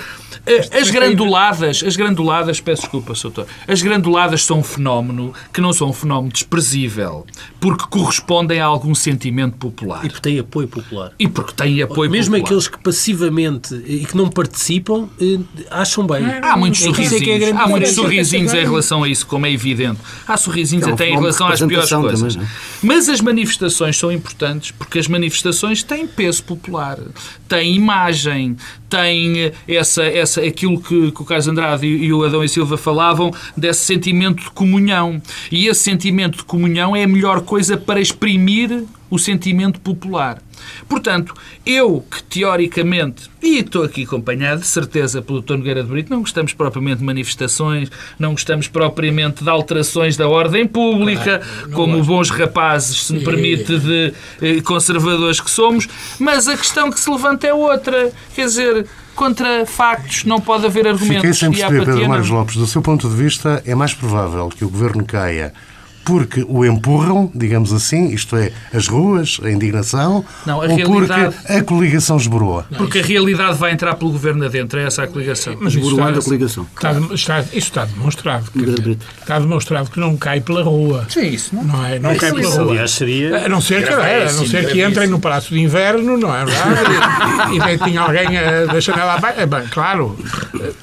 as 0.78 0.92
granduladas, 0.92 1.82
as 1.86 1.96
granduladas, 1.96 2.60
peço 2.60 2.82
desculpa, 2.82 3.16
Soutor, 3.16 3.46
as 3.66 3.82
granduladas 3.82 4.44
são 4.44 4.60
um 4.60 4.64
fenómeno 4.64 5.34
que 5.54 5.62
não 5.62 5.72
são 5.72 5.90
um 5.90 5.94
fenómeno 5.94 6.34
desprezível, 6.34 7.26
porque 7.62 7.86
correspondem 7.90 8.60
a 8.60 8.66
algum 8.66 8.94
sentimento 8.94 9.56
popular. 9.56 10.04
E 10.04 10.10
porque 10.10 10.22
tem 10.22 10.40
apoio 10.40 10.68
popular. 10.68 11.14
E 11.18 11.28
porque 11.30 11.54
têm 11.54 11.82
apoio 11.82 12.12
Mesmo 12.12 12.36
popular. 12.36 12.46
aqueles 12.46 12.68
que 12.68 12.78
passivamente 12.84 13.63
e 13.72 14.06
que 14.06 14.16
não 14.16 14.30
participam 14.30 15.10
eh, 15.20 15.40
acham 15.70 16.06
bem. 16.06 16.24
Há 16.42 16.58
muitos 16.58 16.82
É 16.82 16.84
é 16.84 16.88
sorrisinhos, 16.88 17.24
que 17.24 17.32
é 17.32 17.52
há 17.52 17.68
muitos 17.68 17.92
sorrisinhos 17.92 18.54
em 18.54 18.62
relação 18.64 19.04
a 19.04 19.10
isso, 19.10 19.26
como 19.26 19.46
é 19.46 19.52
evidente. 19.52 20.00
Há 20.28 20.38
sorrisinhos 20.38 20.86
É 20.86 20.92
um 20.92 20.94
até 20.94 21.10
em 21.10 21.14
relação 21.14 21.48
às 21.48 21.62
piores 21.62 21.90
coisas. 21.90 22.34
também, 22.36 22.48
é? 22.48 22.52
Mas 22.82 23.10
as 23.10 23.22
manifestações 23.22 23.98
são 23.98 24.12
importantes 24.12 24.72
porque 24.72 25.00
as 25.00 25.08
manifestações 25.08 25.84
têm 25.84 26.08
peso 26.08 26.44
popular, 26.44 26.98
têm 27.48 27.76
imagem, 27.76 28.58
têm 28.90 29.52
essa, 29.68 30.04
essa, 30.04 30.42
aquilo 30.42 30.80
que, 30.82 31.12
que 31.12 31.22
o 31.22 31.26
Carlos 31.26 31.48
Andrade 31.48 31.86
e, 31.86 32.06
e 32.06 32.14
o 32.14 32.24
Adão 32.24 32.44
e 32.44 32.50
Silva 32.50 32.78
falavam, 32.78 33.32
desse 33.56 33.86
sentimento 33.86 34.44
de 34.44 34.52
comunhão. 34.52 35.22
E 35.52 35.68
esse 35.68 35.82
sentimento 35.82 36.38
de 36.38 36.44
comunhão 36.44 36.96
é 36.96 37.04
a 37.04 37.08
melhor 37.08 37.42
coisa 37.42 37.78
para 37.78 38.00
exprimir 38.00 38.84
o 39.14 39.20
sentimento 39.20 39.80
popular. 39.80 40.42
Portanto, 40.90 41.36
eu 41.64 42.04
que 42.10 42.24
teoricamente, 42.24 43.30
e 43.44 43.60
estou 43.60 43.84
aqui 43.84 44.06
acompanhado 44.06 44.62
de 44.62 44.68
certeza 44.68 45.22
pelo 45.22 45.40
Dr. 45.40 45.58
Nogueira 45.58 45.84
de 45.84 45.90
Brito, 45.90 46.10
não 46.10 46.22
gostamos 46.22 46.52
propriamente 46.54 46.98
de 46.98 47.04
manifestações, 47.04 47.92
não 48.18 48.32
gostamos 48.32 48.68
propriamente 48.68 49.44
de 49.44 49.50
alterações 49.52 50.18
da 50.18 50.28
ordem 50.28 50.66
pública, 50.66 51.44
como 51.74 52.04
bons 52.04 52.32
rapazes, 52.32 53.04
se 53.04 53.14
me 53.14 53.24
permite, 53.24 53.78
de 53.78 54.14
eh, 54.42 54.62
conservadores 54.62 55.40
que 55.40 55.52
somos, 55.52 55.88
mas 56.18 56.48
a 56.48 56.58
questão 56.58 56.90
que 56.90 57.00
se 57.00 57.08
levanta 57.08 57.46
é 57.46 57.54
outra. 57.54 58.12
Quer 58.34 58.46
dizer, 58.46 58.88
contra 59.14 59.64
factos 59.68 60.24
não 60.24 60.42
pode 60.42 60.66
haver 60.66 60.88
argumentos. 60.88 61.22
Fiquei 61.22 61.34
sem 61.34 61.52
perceber, 61.52 61.86
Pedro 61.86 62.10
Marcos 62.10 62.30
não. 62.32 62.38
Lopes, 62.38 62.56
do 62.56 62.66
seu 62.66 62.82
ponto 62.82 63.08
de 63.08 63.16
vista, 63.16 63.62
é 63.64 63.76
mais 63.76 63.94
provável 63.94 64.50
que 64.50 64.66
o 64.66 64.70
governo 64.70 65.06
caia 65.06 65.54
porque 66.06 66.46
o 66.48 66.66
empurram, 66.66 67.32
digamos 67.34 67.72
assim, 67.74 68.10
isto 68.10 68.36
é, 68.36 68.52
as 68.74 68.88
ruas, 68.88 69.40
a 69.44 69.50
indignação, 69.50 70.24
Não, 70.46 70.62
a 70.62 70.66
ou 70.66 70.76
realidade- 70.76 71.36
porque 71.36 71.54
a 71.54 71.64
coligação 71.64 72.18
esboroa. 72.18 72.66
Porque 72.78 73.00
a 73.00 73.04
realidade 73.04 73.58
vai 73.58 73.72
entrar 73.72 73.96
pelo 73.96 74.12
governo 74.12 74.46
adentro, 74.46 74.80
é 74.80 74.84
essa 74.86 75.04
a 75.04 75.08
coligação. 75.08 75.56
Mas 75.60 75.74
isso 75.74 75.86
Esboroando 75.86 76.20
a 76.20 76.24
coligação. 76.24 76.68
está, 76.76 76.92
está, 77.14 77.40
isso 77.42 77.56
está 77.58 77.86
demonstrado. 77.86 78.46
dizer, 78.54 78.98
está 79.20 79.40
demonstrado 79.40 79.90
que 79.90 80.00
não 80.00 80.16
cai 80.18 80.42
pela 80.42 80.64
rua. 80.64 81.06
Sim, 81.10 81.28
isso 81.28 81.56
não. 81.56 81.64
Não 81.64 81.86
é? 81.86 82.00
Não 82.00 82.16
cai 82.16 82.32
pela 82.32 82.42
Isso, 82.42 82.62
rua. 82.62 82.72
aliás, 82.72 82.92
seria. 82.92 83.46
A 83.46 83.50
não 83.50 83.62
ser 83.62 83.84
que, 83.86 83.94
é, 83.94 84.28
a 84.28 84.34
não 84.34 84.46
ser 84.46 84.70
que 84.72 84.84
entrem 84.84 85.08
no 85.08 85.20
Palácio 85.20 85.56
de 85.56 85.62
Inverno, 85.62 86.18
não 86.18 86.36
é 86.36 86.46
verdade? 86.46 87.54
E, 87.54 87.56
e 87.56 87.60
deitem 87.60 87.98
alguém 87.98 88.28
da 88.72 88.80
janela 88.80 89.14
abaixo. 89.16 89.40
É, 89.40 89.46
bem, 89.46 89.64
claro, 89.72 90.18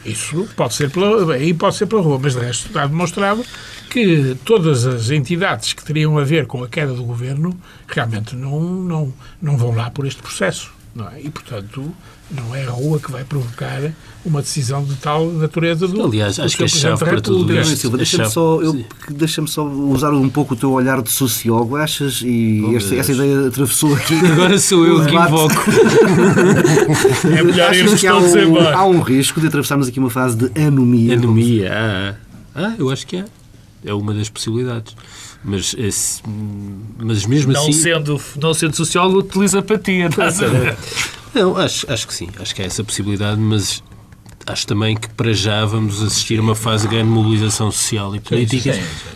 isso 0.05 0.49
pode 0.57 0.75
ser 0.75 0.91
pela, 0.91 1.35
aí 1.35 1.53
pode 1.55 1.77
ser 1.77 1.87
pela 1.87 2.01
rua, 2.03 2.19
mas 2.23 2.35
de 2.35 2.41
resto 2.41 2.67
está 2.69 2.87
demonstrado 2.87 3.45
que 3.91 4.37
todas 4.45 4.87
as 4.87 5.11
entidades 5.11 5.73
que 5.75 5.85
teriam 5.85 6.17
a 6.17 6.25
ver 6.25 6.47
com 6.47 6.63
a 6.65 6.69
queda 6.69 6.95
do 6.95 7.03
governo 7.05 7.55
realmente 7.89 8.35
não, 8.37 8.61
não, 8.61 9.13
não 9.43 9.57
vão 9.57 9.75
lá 9.75 9.91
por 9.91 10.07
este 10.07 10.23
processo. 10.23 10.71
Não 10.93 11.07
é? 11.09 11.21
E, 11.23 11.31
portanto, 11.31 11.95
não 12.33 12.53
é 12.53 12.65
a 12.67 12.71
rua 12.71 12.99
que 12.99 13.13
vai 13.13 13.23
provocar 13.23 13.79
uma 14.25 14.41
decisão 14.43 14.83
de 14.83 14.97
tal 14.97 15.25
natureza 15.31 15.87
do 15.87 16.03
Aliás, 16.05 16.35
do 16.37 16.43
acho 16.43 16.57
que 16.57 16.65
a 16.65 16.69
chave 16.69 17.05
para 17.05 17.21
tudo 17.21 17.53
isto- 17.61 17.91
deixa-me 17.97 18.29
só, 18.29 18.61
eu- 18.61 18.85
deixa-me 19.09 19.47
só 19.47 19.65
usar 19.65 20.11
um 20.13 20.29
pouco 20.29 20.55
o 20.55 20.57
teu 20.57 20.73
olhar 20.73 21.01
de 21.01 21.13
sociólogo. 21.13 21.77
Achas, 21.77 22.23
e 22.25 22.61
Oh, 22.67 22.77
esta, 22.77 22.97
essa 22.97 23.13
ideia 23.13 23.47
atravessou 23.47 23.95
aqui. 23.95 24.15
Agora 24.33 24.59
sou 24.59 24.85
eu 24.85 25.07
que 25.07 25.15
invoco. 25.15 25.55
É 27.39 27.43
melhor 27.43 27.71
Achas 27.71 27.77
irmos 27.85 28.01
que 28.01 28.07
há 28.09 28.13
todos 28.13 28.35
um, 28.35 28.39
embora. 28.41 28.77
há 28.77 28.85
um 28.85 29.01
risco 29.01 29.41
de 29.41 29.47
atravessarmos 29.47 29.87
aqui 29.89 29.99
uma 30.01 30.11
fase 30.11 30.37
de 30.37 30.61
anomia? 30.61 31.15
Anomia. 31.15 31.71
Ah, 31.73 32.15
ah, 32.55 32.75
eu 32.79 32.91
acho 32.91 33.07
que 33.07 33.17
é. 33.19 33.25
É 33.85 33.93
uma 33.95 34.13
das 34.15 34.29
possibilidades. 34.29 34.95
Mas, 35.43 35.75
esse- 35.79 36.21
mas 36.99 37.25
mesmo 37.25 37.53
Não 37.53 37.63
assim. 37.63 37.73
sendo, 37.73 38.21
não 38.41 38.53
sendo 38.53 38.77
sociólogo, 38.77 39.21
utiliza 39.21 39.63
patia. 39.63 40.07
estás 40.07 40.43
a 40.43 40.47
ver? 40.49 40.77
Não, 41.35 41.57
acho, 41.57 41.91
acho 41.91 42.07
que 42.07 42.13
sim. 42.15 42.29
Acho 42.39 42.55
que 42.55 42.61
há 42.61 42.67
essa 42.67 42.85
possibilidade, 42.85 43.41
mas 43.41 43.83
acho 44.47 44.67
também 44.67 44.97
que 44.97 45.09
para 45.11 45.33
já 45.33 45.65
vamos 45.65 46.03
assistir 46.03 46.39
a 46.39 46.43
uma 46.43 46.55
fase 46.55 46.89
de 46.89 46.95
grande 46.95 47.09
mobilização 47.11 47.71
social 47.71 48.15
e 48.17 48.21
política 48.21 48.71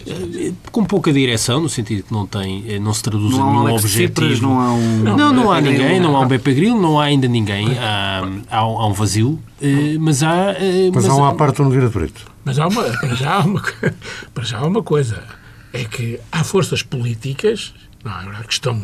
eh, 0.06 0.52
com 0.70 0.84
pouca 0.84 1.12
direção, 1.12 1.60
no 1.60 1.68
sentido 1.68 2.04
que 2.04 2.12
não, 2.12 2.24
tem, 2.26 2.64
eh, 2.68 2.78
não 2.78 2.94
se 2.94 3.02
traduz 3.02 3.32
Não 3.32 3.38
em 3.38 3.42
um 3.42 3.50
nenhum 3.52 3.66
Alex 3.66 3.84
objetivo. 3.84 4.42
Não 4.42 4.60
há 4.60 4.72
um... 4.74 4.98
Não, 5.02 5.32
não 5.32 5.50
há 5.52 5.60
nem 5.60 5.72
ninguém, 5.72 6.00
não 6.00 6.16
há 6.16 6.20
um 6.20 6.28
Beppe 6.28 6.54
Grillo, 6.54 6.80
não 6.80 6.98
há 7.00 7.04
ainda 7.04 7.26
ninguém. 7.28 7.76
Há, 7.78 8.22
há, 8.50 8.66
um- 8.66 8.78
há 8.78 8.86
um 8.86 8.92
vazio, 8.92 9.38
eh, 9.60 9.96
mas 9.98 10.22
há. 10.22 10.52
eh, 10.58 10.90
Mas 10.94 11.04
há 11.06 11.14
um 11.14 11.36
parte 11.36 11.56
do 11.58 11.64
Nogueira 11.64 11.88
de 11.88 11.92
Brito. 11.98 12.33
Mas 12.44 12.58
há 12.58 12.66
uma, 12.68 12.82
para, 12.82 13.14
já 13.14 13.34
há 13.34 13.40
uma, 13.40 13.62
para 14.34 14.44
já 14.44 14.58
há 14.58 14.66
uma 14.66 14.82
coisa. 14.82 15.22
É 15.72 15.84
que 15.84 16.20
há 16.30 16.44
forças 16.44 16.82
políticas 16.82 17.74
não, 18.04 18.12
é, 18.32 18.42
que 18.44 18.52
estão 18.52 18.80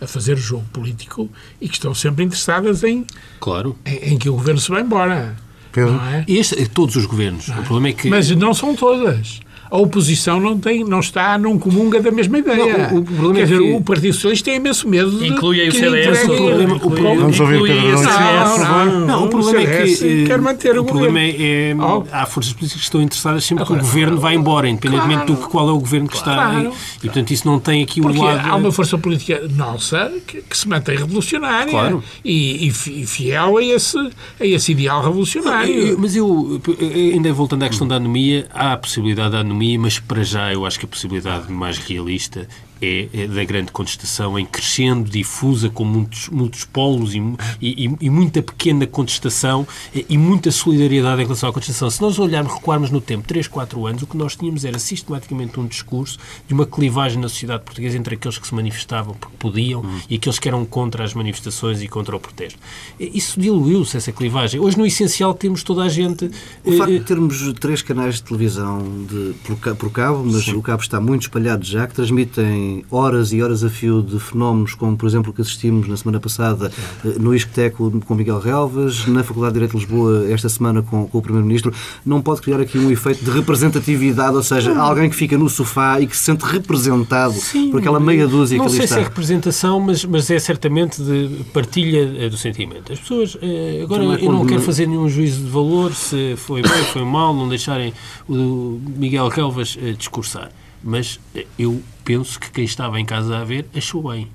a 0.00 0.06
fazer 0.06 0.34
o 0.34 0.36
jogo 0.40 0.64
político 0.72 1.28
e 1.60 1.68
que 1.68 1.74
estão 1.74 1.92
sempre 1.94 2.24
interessadas 2.24 2.82
em, 2.84 3.04
Claro. 3.40 3.76
em, 3.84 4.14
em 4.14 4.18
que 4.18 4.28
o 4.28 4.34
governo 4.34 4.60
se 4.60 4.70
vá 4.70 4.80
embora. 4.80 5.36
Pedro? 5.72 5.94
Não 5.94 6.06
é? 6.06 6.24
E 6.28 6.38
este, 6.38 6.66
todos 6.68 6.96
os 6.96 7.06
governos. 7.06 7.48
O 7.48 7.54
problema 7.64 7.88
é 7.88 7.92
que. 7.92 8.08
Mas 8.08 8.30
não 8.30 8.54
são 8.54 8.74
todas. 8.76 9.40
A 9.72 9.78
oposição 9.78 10.38
não, 10.38 10.58
tem, 10.58 10.84
não 10.84 11.00
está, 11.00 11.38
não 11.38 11.58
comunga 11.58 11.98
da 11.98 12.10
mesma 12.10 12.38
ideia. 12.38 12.88
Não, 12.90 12.96
o- 12.96 13.00
o 13.00 13.04
problema 13.04 13.34
Quer 13.36 13.40
é 13.40 13.44
dizer, 13.46 13.58
que- 13.58 13.72
o 13.72 13.80
Partido 13.80 14.12
Socialista 14.12 14.44
tem 14.50 14.56
imenso 14.56 14.86
medo 14.86 15.10
de 15.18 15.28
Inclui 15.28 15.62
aí 15.62 15.68
o 15.70 15.72
que 15.72 15.78
CDS. 15.78 16.24
o 16.24 16.26
problema- 16.36 16.74
o 16.76 16.78
problema- 16.80 17.20
Vamos 17.22 17.40
ouvir 17.40 17.54
inclui 17.54 17.68
Pedro 17.70 17.98
Adão. 18.10 18.58
Não, 18.58 18.84
não, 19.00 19.06
Não, 19.06 19.24
o 19.24 19.28
problema 19.30 19.60
é 19.62 19.84
que 19.86 20.22
eh, 20.22 20.26
quer 20.26 20.40
manter 20.42 20.76
o, 20.78 20.82
o 20.82 20.84
problema 20.84 21.20
é, 21.20 21.70
é 21.70 21.74
Oh. 21.80 22.04
há 22.12 22.26
forças 22.26 22.52
políticas 22.52 22.80
que 22.82 22.84
estão 22.86 23.00
interessadas 23.00 23.44
sempre 23.44 23.64
que 23.64 23.72
o 23.72 23.76
governo 23.78 24.18
vai 24.20 24.34
embora, 24.34 24.68
independentemente 24.68 25.24
claro. 25.24 25.32
do 25.34 25.36
que 25.46 25.48
qual 25.50 25.66
é 25.68 25.72
o 25.72 25.78
governo 25.78 26.06
que 26.06 26.16
está 26.16 26.34
Claro. 26.34 26.58
aí. 26.58 26.66
E 26.98 27.00
portanto 27.06 27.30
isso 27.30 27.46
não 27.46 27.58
tem 27.58 27.82
aqui 27.82 28.00
o 28.00 28.02
Porque 28.02 28.18
lado. 28.18 28.46
há 28.46 28.54
uma 28.56 28.70
força 28.72 28.98
política 28.98 29.40
nossa 29.56 30.12
que, 30.26 30.42
que 30.42 30.58
se 30.58 30.68
mantém 30.68 30.98
revolucionária 30.98 31.70
Claro. 31.70 32.04
e, 32.22 32.70
fi- 32.70 33.06
fiel 33.06 33.56
a 33.56 33.64
esse, 33.64 33.96
a 33.98 34.44
esse 34.46 34.72
ideal 34.72 35.02
revolucionário. 35.02 35.96
Mas 35.98 36.14
eu, 36.14 36.60
eu- 36.78 37.14
ainda 37.14 37.32
voltando 37.32 37.62
à 37.62 37.68
questão 37.68 37.88
da 37.88 37.96
anomia, 37.96 38.46
há 38.52 38.74
a 38.74 38.76
possibilidade 38.76 39.32
da 39.32 39.38
anomia, 39.38 39.61
mas 39.78 39.98
para 39.98 40.22
já 40.22 40.52
eu 40.52 40.66
acho 40.66 40.78
que 40.78 40.84
a 40.84 40.88
possibilidade 40.88 41.50
mais 41.50 41.78
realista 41.78 42.48
é, 42.82 43.08
é 43.12 43.26
da 43.28 43.44
grande 43.44 43.70
contestação 43.70 44.38
em 44.38 44.44
crescendo, 44.44 45.08
difusa, 45.08 45.70
com 45.70 45.84
muitos, 45.84 46.28
muitos 46.28 46.64
polos 46.64 47.14
e, 47.14 47.18
e- 47.60 47.90
e- 48.00 48.10
muita 48.10 48.42
pequena 48.42 48.86
contestação 48.86 49.66
e, 49.94 50.18
muita 50.18 50.50
solidariedade 50.50 51.20
em 51.22 51.24
relação 51.24 51.48
à 51.48 51.52
contestação. 51.52 51.88
Se 51.90 52.02
nós 52.02 52.18
olharmos, 52.18 52.52
recuarmos 52.52 52.90
no 52.90 53.00
tempo, 53.00 53.26
3, 53.26 53.46
4 53.46 53.86
anos, 53.86 54.02
o 54.02 54.06
que 54.06 54.16
nós 54.16 54.34
tínhamos 54.36 54.64
era 54.64 54.78
sistematicamente 54.78 55.58
um 55.60 55.66
discurso 55.66 56.18
de 56.48 56.54
uma 56.54 56.66
clivagem 56.66 57.20
na 57.20 57.28
sociedade 57.28 57.62
portuguesa 57.64 57.96
entre 57.96 58.14
aqueles 58.16 58.38
que 58.38 58.46
se 58.46 58.54
manifestavam 58.54 59.14
porque 59.14 59.36
podiam 59.38 59.84
e 60.10 60.16
aqueles 60.16 60.38
que 60.38 60.48
eram 60.48 60.64
contra 60.64 61.04
as 61.04 61.14
manifestações 61.14 61.82
e 61.82 61.88
contra 61.88 62.16
o 62.16 62.20
protesto. 62.20 62.58
Isso 62.98 63.38
diluiu-se, 63.40 63.96
essa 63.96 64.10
clivagem. 64.12 64.60
Hoje, 64.60 64.76
no 64.78 64.86
essencial, 64.86 65.34
temos 65.34 65.62
toda 65.62 65.82
a 65.82 65.88
gente... 65.88 66.30
O 66.64 66.72
facto 66.72 66.90
eh, 66.92 66.98
de 66.98 67.04
termos 67.04 67.52
três 67.60 67.82
canais 67.82 68.16
de 68.16 68.22
televisão 68.24 68.78
de, 69.06 69.34
por, 69.44 69.76
por 69.76 69.90
cabo, 69.90 70.24
mas 70.24 70.48
o 70.48 70.62
cabo 70.62 70.82
está 70.82 71.00
muito 71.00 71.22
espalhado 71.22 71.64
já, 71.64 71.86
que 71.86 71.94
transmitem 71.94 72.71
horas 72.90 73.32
e 73.32 73.42
horas 73.42 73.62
a 73.64 73.70
fio 73.70 74.02
de 74.02 74.18
fenómenos 74.18 74.74
como, 74.74 74.96
por 74.96 75.06
exemplo, 75.06 75.30
o 75.30 75.34
que 75.34 75.42
assistimos 75.42 75.88
na 75.88 75.96
semana 75.96 76.18
passada 76.20 76.70
eh, 77.04 77.14
no 77.18 77.34
Isqueteco 77.34 77.90
com 78.06 78.14
Miguel 78.14 78.38
Relvas, 78.38 79.06
na 79.06 79.22
Faculdade 79.22 79.54
de 79.54 79.60
Direito 79.60 79.72
de 79.72 79.78
Lisboa 79.84 80.26
esta 80.30 80.48
semana 80.48 80.82
com, 80.82 81.06
com 81.06 81.18
o 81.18 81.22
Primeiro-Ministro, 81.22 81.72
não 82.04 82.20
pode 82.22 82.40
criar 82.40 82.60
aqui 82.60 82.78
um 82.78 82.90
efeito 82.90 83.24
de 83.24 83.30
representatividade, 83.30 84.34
ou 84.36 84.42
seja, 84.42 84.76
alguém 84.78 85.08
que 85.10 85.16
fica 85.16 85.36
no 85.36 85.48
sofá 85.48 86.00
e 86.00 86.06
que 86.06 86.16
se 86.16 86.24
sente 86.24 86.44
representado 86.44 87.34
por 87.70 87.80
aquela 87.80 88.00
meia 88.00 88.26
dúzia 88.26 88.58
não 88.58 88.64
que 88.66 88.70
ali 88.70 88.76
sei 88.78 88.84
está. 88.84 88.96
se 88.96 89.00
é 89.00 89.04
representação, 89.04 89.80
mas, 89.80 90.04
mas 90.04 90.30
é 90.30 90.38
certamente 90.38 91.02
de 91.02 91.44
partilha 91.52 92.14
eh, 92.18 92.28
do 92.28 92.36
sentimento. 92.36 92.92
As 92.92 93.00
pessoas, 93.00 93.36
eh, 93.42 93.80
agora 93.82 94.02
Não 94.02 94.14
é 94.14 94.22
eu 94.24 94.32
não 94.32 94.46
quero 94.46 94.62
fazer 94.62 94.86
nenhum 94.86 95.08
juízo 95.08 95.42
de 95.44 95.50
valor, 95.50 95.92
se 95.94 96.34
foi 96.36 96.62
bem, 96.62 96.84
foi 96.92 97.04
mal, 97.04 97.34
não 97.34 97.48
deixarem 97.48 97.92
o 98.28 98.80
Miguel 98.96 99.28
Relvas 99.28 99.76
discursar. 99.98 100.50
Mas 100.82 101.18
eu 101.58 101.80
penso 102.04 102.38
que 102.40 102.50
quem 102.50 102.64
estava 102.64 102.98
em 103.00 103.04
casa 103.04 103.38
a 103.38 103.44
ver 103.44 103.66
achou 103.76 104.10
bem. 104.10 104.28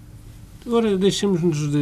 Agora 0.65 0.98
deixemos-nos 0.98 1.72
de. 1.72 1.78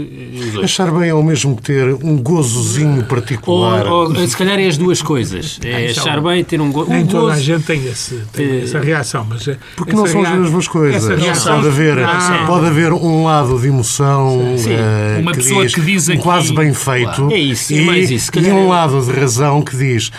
eh. 0.60 0.64
Achar 0.64 0.92
bem 0.92 1.10
é 1.10 1.14
o 1.14 1.24
mesmo 1.24 1.56
que 1.56 1.64
ter 1.64 1.92
um 2.04 2.18
gozozinho 2.22 2.98
Ou, 2.98 3.04
particular. 3.06 3.88
ou, 3.88 4.16
se 4.28 4.38
calhar 4.38 4.60
é 4.60 4.68
as 4.68 4.78
duas 4.78 5.02
coisas. 5.02 5.60
É 5.64 5.86
é 5.88 5.90
achar 5.90 6.20
um- 6.20 6.24
bem, 6.24 6.44
ter 6.44 6.62
um, 6.62 6.72
go 6.72 6.86
Nem 6.88 7.04
um 7.04 7.08
toda 7.08 7.32
a 7.32 7.36
gozo. 7.36 7.42
gente 7.42 7.66
tem, 7.66 7.84
esse, 7.88 8.22
tem 8.32 8.46
Eh, 8.46 8.62
essa 8.64 8.80
reação. 8.80 9.26
Mas 9.28 9.48
eh, 9.48 9.58
Porque 9.76 9.92
essa 9.92 10.00
não 10.02 10.08
são 10.08 10.22
as 10.22 10.38
mesmas 10.40 10.68
coisas. 10.68 11.20
reação- 11.20 11.56
Pode 11.56 11.68
haver, 11.68 11.96
Não. 11.96 12.46
pode 12.46 12.66
haver 12.68 12.94
um 12.94 13.24
lado 13.24 13.60
de 13.60 13.68
emoção 13.68 14.56
eh, 14.68 15.20
Uma 15.20 15.32
pessoa 15.32 15.66
que 15.66 15.82
diz 15.82 16.08
um 16.08 16.14
aqui- 16.14 16.22
quase 16.22 16.54
bem 16.54 16.72
feito 16.72 17.06
Claro. 17.16 17.32
É 17.32 17.40
isso, 17.40 17.74
é 17.74 17.78
e, 17.78 17.86
mais 17.86 18.12
isso. 18.12 18.30
E 18.36 18.52
um 18.52 18.66
é- 18.66 18.68
lado 18.68 19.02
de 19.04 19.12
razão 19.20 19.64
que 19.64 19.76
diz 19.76 20.12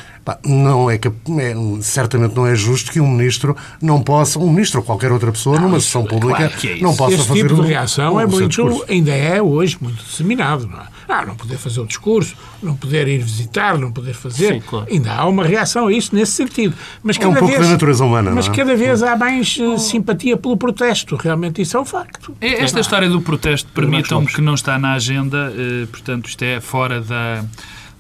não 0.45 0.91
é, 0.91 0.99
cap- 0.99 1.15
é, 1.39 1.55
certamente 1.83 2.35
não 2.35 2.47
é 2.47 2.55
justo 2.55 2.91
que 2.91 3.01
um 3.01 3.09
ministro 3.11 3.57
não 3.81 4.01
possa, 4.03 4.39
um 4.39 4.51
ministro 4.51 4.81
ou 4.81 4.85
qualquer 4.87 5.13
outra 5.13 5.31
pessoa, 5.31 5.61
numa 5.61 5.79
sessão 5.81 6.05
pública, 6.05 6.37
claro 6.49 6.53
que 6.57 6.69
é 6.73 6.81
não 6.81 6.95
possa 6.97 7.15
Esse 7.15 7.29
fazer 7.29 7.43
tipo 7.49 7.55
um- 7.55 7.63
de 7.63 7.69
reação 7.69 8.15
um 8.15 8.21
é 8.21 8.29
seu 8.29 8.41
muito, 8.41 8.85
ainda 8.89 9.13
é 9.13 9.41
hoje 9.41 9.77
muito 9.81 10.03
disseminado. 10.05 10.67
Não, 10.67 10.79
é? 10.81 10.87
ah, 11.09 11.25
não 11.25 11.37
poder 11.37 11.57
fazer 11.57 11.81
o 11.81 11.87
discurso, 11.87 12.35
não 12.63 12.75
poder 12.75 13.07
ir 13.07 13.19
visitar, 13.19 13.79
não 13.79 13.93
poder 13.93 14.15
fazer. 14.15 14.55
Sim, 14.55 14.61
claro. 14.61 14.87
Ainda 14.91 15.13
há 15.13 15.25
uma 15.27 15.45
reação 15.45 15.87
a 15.87 15.93
isso 15.93 16.15
nesse 16.15 16.33
sentido. 16.33 16.75
Mas 17.03 17.17
É 17.17 17.21
um 17.21 17.23
cada 17.29 17.39
pouco 17.39 17.55
vez, 17.55 17.65
da 17.67 17.73
natureza 17.73 18.05
humana, 18.05 18.31
Mas 18.33 18.47
não 18.49 18.53
é? 18.55 18.57
cada 18.57 18.75
vez 18.75 19.03
há 19.05 19.17
mais 19.17 19.57
eh, 19.61 19.79
simpatia 19.79 20.37
pelo 20.37 20.57
protesto. 20.57 21.15
Realmente 21.17 21.63
isso 21.63 21.77
é 21.77 21.81
um 21.81 21.85
facto. 21.85 22.35
É, 22.41 22.63
Esta 22.65 22.81
história 22.81 23.09
do 23.09 23.21
protesto, 23.21 23.71
permitam-me 23.73 24.27
que 24.27 24.41
não 24.41 24.55
está 24.55 24.77
na 24.79 24.95
agenda, 24.95 25.53
eh, 25.57 25.87
portanto, 25.87 26.27
isto 26.29 26.43
é 26.43 26.61
fora 26.61 27.01
da 27.01 27.45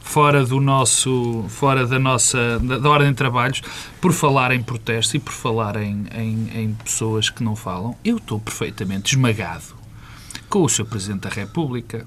fora 0.06 0.44
do 0.44 0.60
nosso 0.60 1.44
fora 1.48 1.86
da 1.86 1.98
nossa 1.98 2.58
da, 2.60 2.78
da 2.78 2.88
ordem 2.88 3.10
de 3.10 3.16
trabalhos 3.16 3.60
por 4.00 4.12
falar 4.12 4.52
em 4.52 4.62
protesto 4.62 5.16
e 5.16 5.20
por 5.20 5.32
falar 5.32 5.76
em, 5.76 6.06
em, 6.14 6.48
em 6.54 6.74
pessoas 6.84 7.28
que 7.28 7.42
não 7.42 7.56
falam 7.56 7.94
eu 8.04 8.16
estou 8.18 8.38
perfeitamente 8.40 9.14
esmagado 9.14 9.74
com 10.48 10.62
o 10.62 10.68
Sr. 10.68 10.84
Presidente 10.84 11.20
da 11.22 11.28
República 11.30 12.06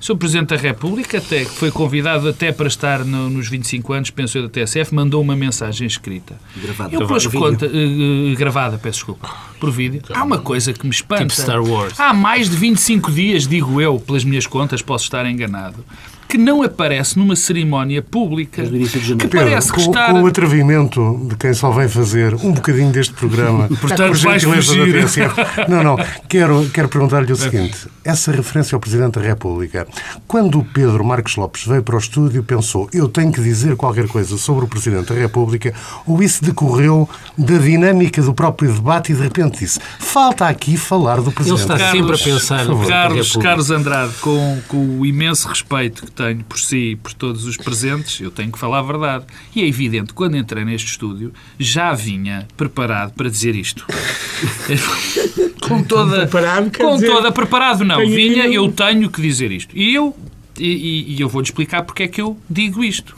o 0.00 0.04
Sr. 0.04 0.16
Presidente 0.16 0.48
da 0.48 0.56
República 0.56 1.18
até 1.18 1.44
que 1.44 1.50
foi 1.50 1.70
convidado 1.70 2.28
até 2.28 2.52
para 2.52 2.66
estar 2.68 3.04
no- 3.04 3.28
nos 3.30 3.48
25 3.48 3.92
anos 3.94 4.10
penso 4.10 4.36
eu 4.38 4.42
da 4.42 4.48
TSF 4.50 4.94
mandou 4.94 5.20
uma 5.22 5.34
mensagem 5.34 5.86
escrita 5.86 6.38
Gravada. 6.56 6.94
eu 6.94 7.06
pus 7.06 7.24
Vídeo. 7.24 7.40
conta 7.40 7.66
eh, 7.66 8.34
gravada 8.36 8.76
peço 8.78 8.98
desculpa 8.98 9.28
por 9.58 9.70
vídeo 9.70 10.02
há 10.14 10.22
uma 10.22 10.38
coisa 10.38 10.72
que 10.74 10.84
me 10.86 10.92
espanta 10.92 11.22
Tipo 11.26 11.40
Star 11.40 11.62
Wars. 11.62 11.98
Há 11.98 12.12
mais 12.14 12.48
de 12.50 12.56
25 12.56 13.10
dias, 13.12 13.46
digo 13.46 13.80
eu, 13.80 13.98
pelas 13.98 14.24
minhas 14.24 14.46
contas, 14.46 14.80
posso 14.82 15.04
estar 15.04 15.24
enganado, 15.26 15.84
que 16.30 16.38
não 16.38 16.62
aparece 16.62 17.18
numa 17.18 17.34
cerimónia 17.34 18.00
pública 18.00 18.62
que 18.62 19.28
parece 19.28 19.72
que 19.72 19.82
com, 19.82 19.90
está... 19.90 20.12
com 20.12 20.22
o 20.22 20.26
atrevimento 20.28 21.26
de 21.28 21.34
quem 21.34 21.52
só 21.52 21.72
vem 21.72 21.88
fazer 21.88 22.34
um 22.34 22.52
bocadinho 22.52 22.92
deste 22.92 23.12
programa, 23.14 23.66
Portanto, 23.80 24.12
por 24.12 24.16
vais 24.16 24.42
gentileza 24.42 24.76
da 24.76 24.84
fugir. 24.84 25.04
TSF. 25.04 25.34
Não, 25.68 25.82
não, 25.82 25.96
quero, 26.28 26.70
quero 26.72 26.88
perguntar-lhe 26.88 27.32
o 27.32 27.36
seguinte: 27.36 27.88
essa 28.04 28.30
referência 28.30 28.76
ao 28.76 28.80
Presidente 28.80 29.18
da 29.18 29.26
República, 29.26 29.88
quando 30.28 30.60
o 30.60 30.64
Pedro 30.64 31.04
Marcos 31.04 31.34
Lopes 31.34 31.66
veio 31.66 31.82
para 31.82 31.96
o 31.96 31.98
estúdio, 31.98 32.44
pensou 32.44 32.88
eu 32.92 33.08
tenho 33.08 33.32
que 33.32 33.40
dizer 33.40 33.74
qualquer 33.74 34.06
coisa 34.06 34.38
sobre 34.38 34.64
o 34.64 34.68
Presidente 34.68 35.12
da 35.12 35.18
República, 35.18 35.74
ou 36.06 36.22
isso 36.22 36.44
decorreu 36.44 37.08
da 37.36 37.58
dinâmica 37.58 38.22
do 38.22 38.32
próprio 38.32 38.72
debate 38.72 39.12
e 39.12 39.16
de 39.16 39.22
repente 39.22 39.58
disse 39.58 39.80
falta 39.98 40.46
aqui 40.46 40.76
falar 40.76 41.16
do 41.16 41.22
Ele 41.22 41.32
Presidente. 41.32 41.60
está 41.60 41.76
da 41.76 41.90
sempre 41.90 42.14
a 42.14 42.18
pensar 42.18 42.66
Carlos. 42.86 43.36
Carlos 43.36 43.70
Andrade, 43.70 44.12
com, 44.20 44.58
com 44.68 45.00
o 45.00 45.04
imenso 45.04 45.48
respeito 45.48 46.04
que 46.04 46.12
tenho 46.20 46.44
por 46.44 46.58
si 46.58 46.76
e 46.92 46.96
por 46.96 47.12
todos 47.14 47.44
os 47.46 47.56
presentes, 47.56 48.20
eu 48.20 48.30
tenho 48.30 48.52
que 48.52 48.58
falar 48.58 48.80
a 48.80 48.82
verdade. 48.82 49.24
E 49.54 49.62
é 49.62 49.66
evidente, 49.66 50.08
que 50.08 50.14
quando 50.14 50.36
entrei 50.36 50.64
neste 50.64 50.88
estúdio, 50.88 51.32
já 51.58 51.92
vinha 51.94 52.46
preparado 52.56 53.12
para 53.14 53.28
dizer 53.30 53.54
isto. 53.54 53.86
com 55.66 55.82
toda... 55.82 56.18
Preparado, 56.26 56.76
com 56.76 56.94
dizer, 56.94 57.06
toda... 57.06 57.32
Preparado 57.32 57.84
não. 57.84 57.98
Vinha, 58.06 58.46
eu 58.46 58.70
tenho 58.70 59.08
que 59.10 59.20
dizer 59.22 59.50
isto. 59.50 59.76
E 59.76 59.94
eu, 59.94 60.14
e, 60.58 61.14
e- 61.16 61.20
eu 61.20 61.28
vou-lhe 61.28 61.46
explicar 61.46 61.82
porque 61.82 62.02
é 62.02 62.08
que 62.08 62.20
eu 62.20 62.38
digo 62.48 62.84
isto. 62.84 63.16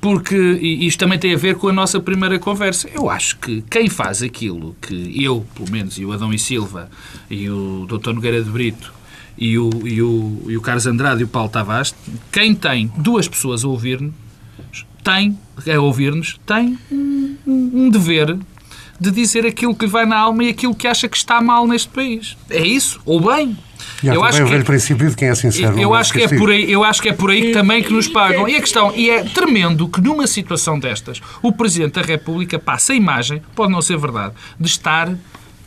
porque 0.00 0.36
isto 0.36 0.98
também 0.98 1.18
tem 1.18 1.34
a 1.34 1.36
ver 1.38 1.56
com 1.56 1.68
a 1.68 1.72
nossa 1.72 2.00
primeira 2.00 2.38
conversa. 2.38 2.88
Eu 2.92 3.08
acho 3.10 3.36
que 3.38 3.62
quem 3.70 3.88
faz 3.88 4.22
aquilo 4.22 4.76
que 4.80 5.22
eu, 5.24 5.44
pelo 5.54 5.70
menos, 5.70 5.98
e 5.98 6.04
o 6.04 6.12
Adão 6.12 6.32
e 6.32 6.38
Silva, 6.38 6.88
e 7.30 7.48
o 7.48 7.86
Dr. 7.88 8.12
Nogueira 8.12 8.42
de 8.42 8.50
Brito, 8.50 8.92
e 9.38 9.58
o, 9.58 9.70
e 9.84 10.02
o, 10.02 10.42
e 10.48 10.56
o 10.56 10.60
Carlos 10.60 10.86
Andrade 10.86 11.20
e 11.20 11.24
o 11.24 11.28
Paulo 11.28 11.48
Tavares, 11.48 11.94
quem 12.32 12.54
tem 12.54 12.90
duas 12.96 13.28
pessoas 13.28 13.64
a 13.64 13.68
ouvir-nos, 13.68 14.14
tem, 15.02 15.38
a 15.72 15.80
ouvir-nos, 15.80 16.40
tem 16.46 16.78
um, 16.90 17.36
um 17.46 17.90
dever 17.90 18.36
de 18.98 19.10
dizer 19.10 19.46
aquilo 19.46 19.74
que 19.74 19.84
lhe 19.84 19.90
vai 19.90 20.06
na 20.06 20.16
alma 20.16 20.44
e 20.44 20.48
aquilo 20.48 20.74
que 20.74 20.86
acha 20.86 21.08
que 21.08 21.16
está 21.16 21.40
mal 21.40 21.66
neste 21.66 21.88
país. 21.88 22.36
É 22.48 22.66
isso? 22.66 23.00
Ou 23.04 23.20
bem? 23.20 23.56
E 24.02 24.08
eu 24.08 24.24
acho 24.24 24.44
que 24.44 24.64
princípio 24.64 25.08
de 25.08 25.16
quem 25.16 25.28
é 25.28 25.34
sincero. 25.34 25.78
eu 25.78 25.94
acho 25.94 26.12
que 26.12 26.22
é 26.22 26.28
por 26.28 26.50
aí, 26.50 26.70
eu 26.70 26.82
acho 26.82 27.00
que 27.00 27.08
é 27.08 27.12
por 27.12 27.30
aí 27.30 27.42
que 27.42 27.52
também 27.52 27.82
que 27.82 27.92
nos 27.92 28.08
pagam. 28.08 28.48
E 28.48 28.56
a 28.56 28.60
questão, 28.60 28.92
e 28.94 29.10
é 29.10 29.22
tremendo 29.22 29.88
que 29.88 30.00
numa 30.00 30.26
situação 30.26 30.78
destas, 30.78 31.20
o 31.42 31.52
Presidente 31.52 31.94
da 31.94 32.02
República 32.02 32.58
passa 32.58 32.92
a 32.92 32.96
imagem, 32.96 33.42
pode 33.54 33.72
não 33.72 33.82
ser 33.82 33.98
verdade, 33.98 34.34
de 34.58 34.66
estar 34.66 35.14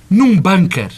num 0.09 0.35
bunker 0.35 0.91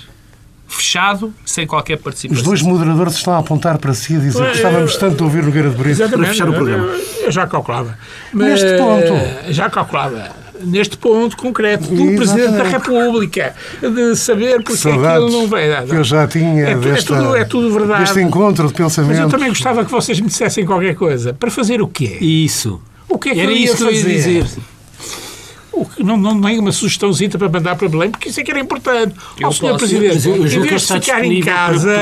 fechado, 0.72 1.34
sem 1.46 1.68
qualquer 1.68 1.98
participação. 1.98 2.42
Os 2.42 2.48
dois 2.48 2.62
moderadores 2.62 3.14
estão 3.16 3.34
a 3.34 3.40
apontar 3.40 3.78
para 3.78 3.94
si 3.94 4.14
e 4.14 4.18
a 4.18 4.20
dizer 4.20 4.32
que 4.32 4.38
Pois, 4.40 4.52
gostávamos 4.60 4.96
tanto 4.98 5.16
de 5.18 5.24
ouvir 5.24 5.44
Nogueira 5.44 5.70
de 5.70 5.76
Brito. 5.76 5.90
Exatamente. 6.02 6.30
fechar 6.30 6.50
o 6.50 6.54
programa. 6.54 6.86
Eu, 6.88 7.26
eu 7.26 7.32
já 7.32 7.48
calculava. 7.48 7.98
Neste 8.34 8.66
Mas, 8.66 8.80
ponto. 8.82 9.54
Já 9.54 9.70
calculava. 9.70 10.42
Neste 10.64 10.96
ponto 10.96 11.36
concreto 11.38 11.86
do 11.86 11.94
Exatamente. 11.94 12.18
Presidente 12.18 12.52
da 12.58 12.64
República, 12.64 13.56
de 13.82 14.16
saber 14.16 14.62
porque 14.62 14.74
é 14.74 14.76
que 14.76 14.88
ele 14.90 14.96
Saudades 14.96 15.32
não 15.34 15.48
vai. 15.48 15.86
que 15.88 15.96
eu 15.96 16.04
já 16.04 16.28
tinha 16.28 16.64
é, 16.64 16.74
tu- 16.76 16.80
desta, 16.82 17.14
é, 17.16 17.18
tudo, 17.18 17.36
é 17.38 17.46
tudo 17.46 17.74
verdade. 17.74 18.02
deste 18.04 18.20
encontro 18.20 18.68
de 18.68 18.74
Mas 18.74 18.96
pensamento. 18.96 19.20
eu 19.22 19.30
também 19.30 19.50
gostava 19.50 19.84
que 19.84 19.90
vocês 19.92 20.20
me 20.20 20.28
dissessem 20.28 20.64
qualquer 20.64 20.94
coisa. 20.94 21.34
Para 21.34 21.50
fazer 21.50 21.82
o 21.82 21.88
quê? 21.88 22.16
Isso. 22.22 22.80
O 23.10 23.18
que 23.18 23.30
é 23.30 23.34
que 23.34 23.40
Era 23.40 23.52
eu 23.52 23.58
ia 23.58 23.66
isso 23.66 23.78
que 23.78 23.84
eu 23.84 23.92
ia 23.92 24.02
fazer? 24.04 24.14
dizer. 24.44 24.62
O 25.74 25.86
que- 25.86 26.04
não, 26.04 26.18
não 26.18 26.40
tem 26.42 26.60
uma 26.60 26.72
sugestãozita 26.72 27.38
para 27.38 27.48
mandar 27.48 27.76
para 27.76 27.88
Belém, 27.88 28.12
porque 28.12 28.30
isso 28.30 28.40
é 28.40 28.44
que 28.44 28.52
era 28.52 28.60
importante. 28.60 29.16
Eu 29.40 29.48
Ó, 29.48 29.52
Sr. 29.52 29.78
Presidente, 29.78 30.14
mas 30.16 30.26
eu- 30.26 30.36
eu 30.36 30.46
em 30.46 30.60
vez 30.62 30.82
de 30.88 30.94
ficar 30.94 31.24
em 31.24 31.42
para- 31.42 31.54
casa, 31.54 31.96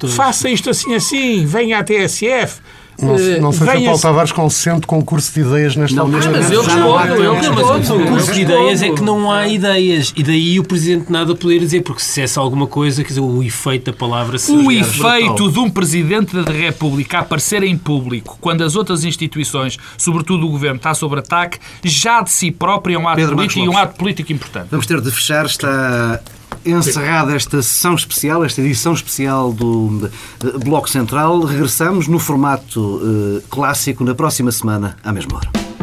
para 0.00 0.08
faça 0.08 0.50
isto 0.50 0.68
assim 0.70 0.94
assim, 0.94 1.46
venha 1.46 1.78
à 1.78 1.84
TSF. 1.84 2.60
Não, 3.00 3.16
eh, 3.18 3.40
não 3.40 3.50
sei 3.52 3.58
se 3.58 3.62
o 3.64 3.72
venha 3.72 3.84
Paulo 3.86 4.00
Tavares 4.00 4.32
consente 4.32 4.86
concurso 4.86 5.32
de 5.34 5.40
ideias 5.40 5.74
nesta 5.76 5.96
Não, 5.96 6.04
altura. 6.04 6.30
mas 6.30 6.50
eu 6.50 6.62
respondo, 6.62 7.14
eu 7.22 7.34
mas 7.34 7.46
o 7.46 7.72
respondo. 7.78 8.04
concurso 8.04 8.32
de 8.32 8.40
ideias 8.42 8.82
é 8.82 8.86
respondo. 8.86 8.94
que 8.94 9.02
não 9.02 9.32
há 9.32 9.48
ideias. 9.48 10.12
E 10.16 10.22
daí 10.22 10.60
o 10.60 10.64
Presidente 10.64 11.10
nada 11.10 11.34
poder 11.34 11.58
dizer, 11.58 11.82
porque 11.82 12.00
se 12.00 12.08
dissesse 12.08 12.38
alguma 12.38 12.66
coisa, 12.66 13.02
quer 13.02 13.08
dizer, 13.08 13.20
o 13.20 13.42
efeito 13.42 13.90
da 13.90 13.96
palavra 13.96 14.38
seria 14.38 14.60
O 14.66 14.70
efeito 14.72 15.34
brutal. 15.34 15.50
de 15.50 15.58
um 15.58 15.70
Presidente 15.70 16.36
da 16.42 16.52
República 16.52 17.18
aparecer 17.18 17.62
em 17.62 17.76
público 17.76 18.38
quando 18.40 18.62
as 18.62 18.76
outras 18.76 19.04
instituições, 19.04 19.76
sobretudo 19.98 20.46
o 20.46 20.50
Governo, 20.50 20.76
está 20.76 20.94
sob 20.94 21.18
ataque, 21.18 21.58
já 21.84 22.20
de 22.22 22.30
si 22.30 22.50
próprio 22.50 22.94
é 22.94 22.98
um 22.98 23.08
ato 23.08 23.16
Pedro 23.16 23.36
Marcos 23.36 23.54
político 23.54 23.72
e 23.72 23.76
um 23.76 23.78
ato 23.80 23.96
político 23.98 24.32
importante. 24.32 24.68
Vamos 24.70 24.86
ter 24.86 25.00
de 25.00 25.10
fechar. 25.10 25.46
Está 25.46 26.20
encerrada 26.64 27.34
esta 27.34 27.62
sessão 27.62 27.94
especial, 27.94 28.44
esta 28.44 28.60
edição 28.60 28.92
especial 28.92 29.52
do 29.52 30.10
Bloco 30.64 30.88
Central. 30.88 31.40
Regressamos 31.42 32.08
no 32.08 32.18
formato 32.18 33.00
eh, 33.02 33.42
clássico 33.50 34.04
na 34.04 34.14
próxima 34.14 34.50
semana, 34.50 34.96
à 35.02 35.12
mesma 35.12 35.36
hora. 35.36 35.73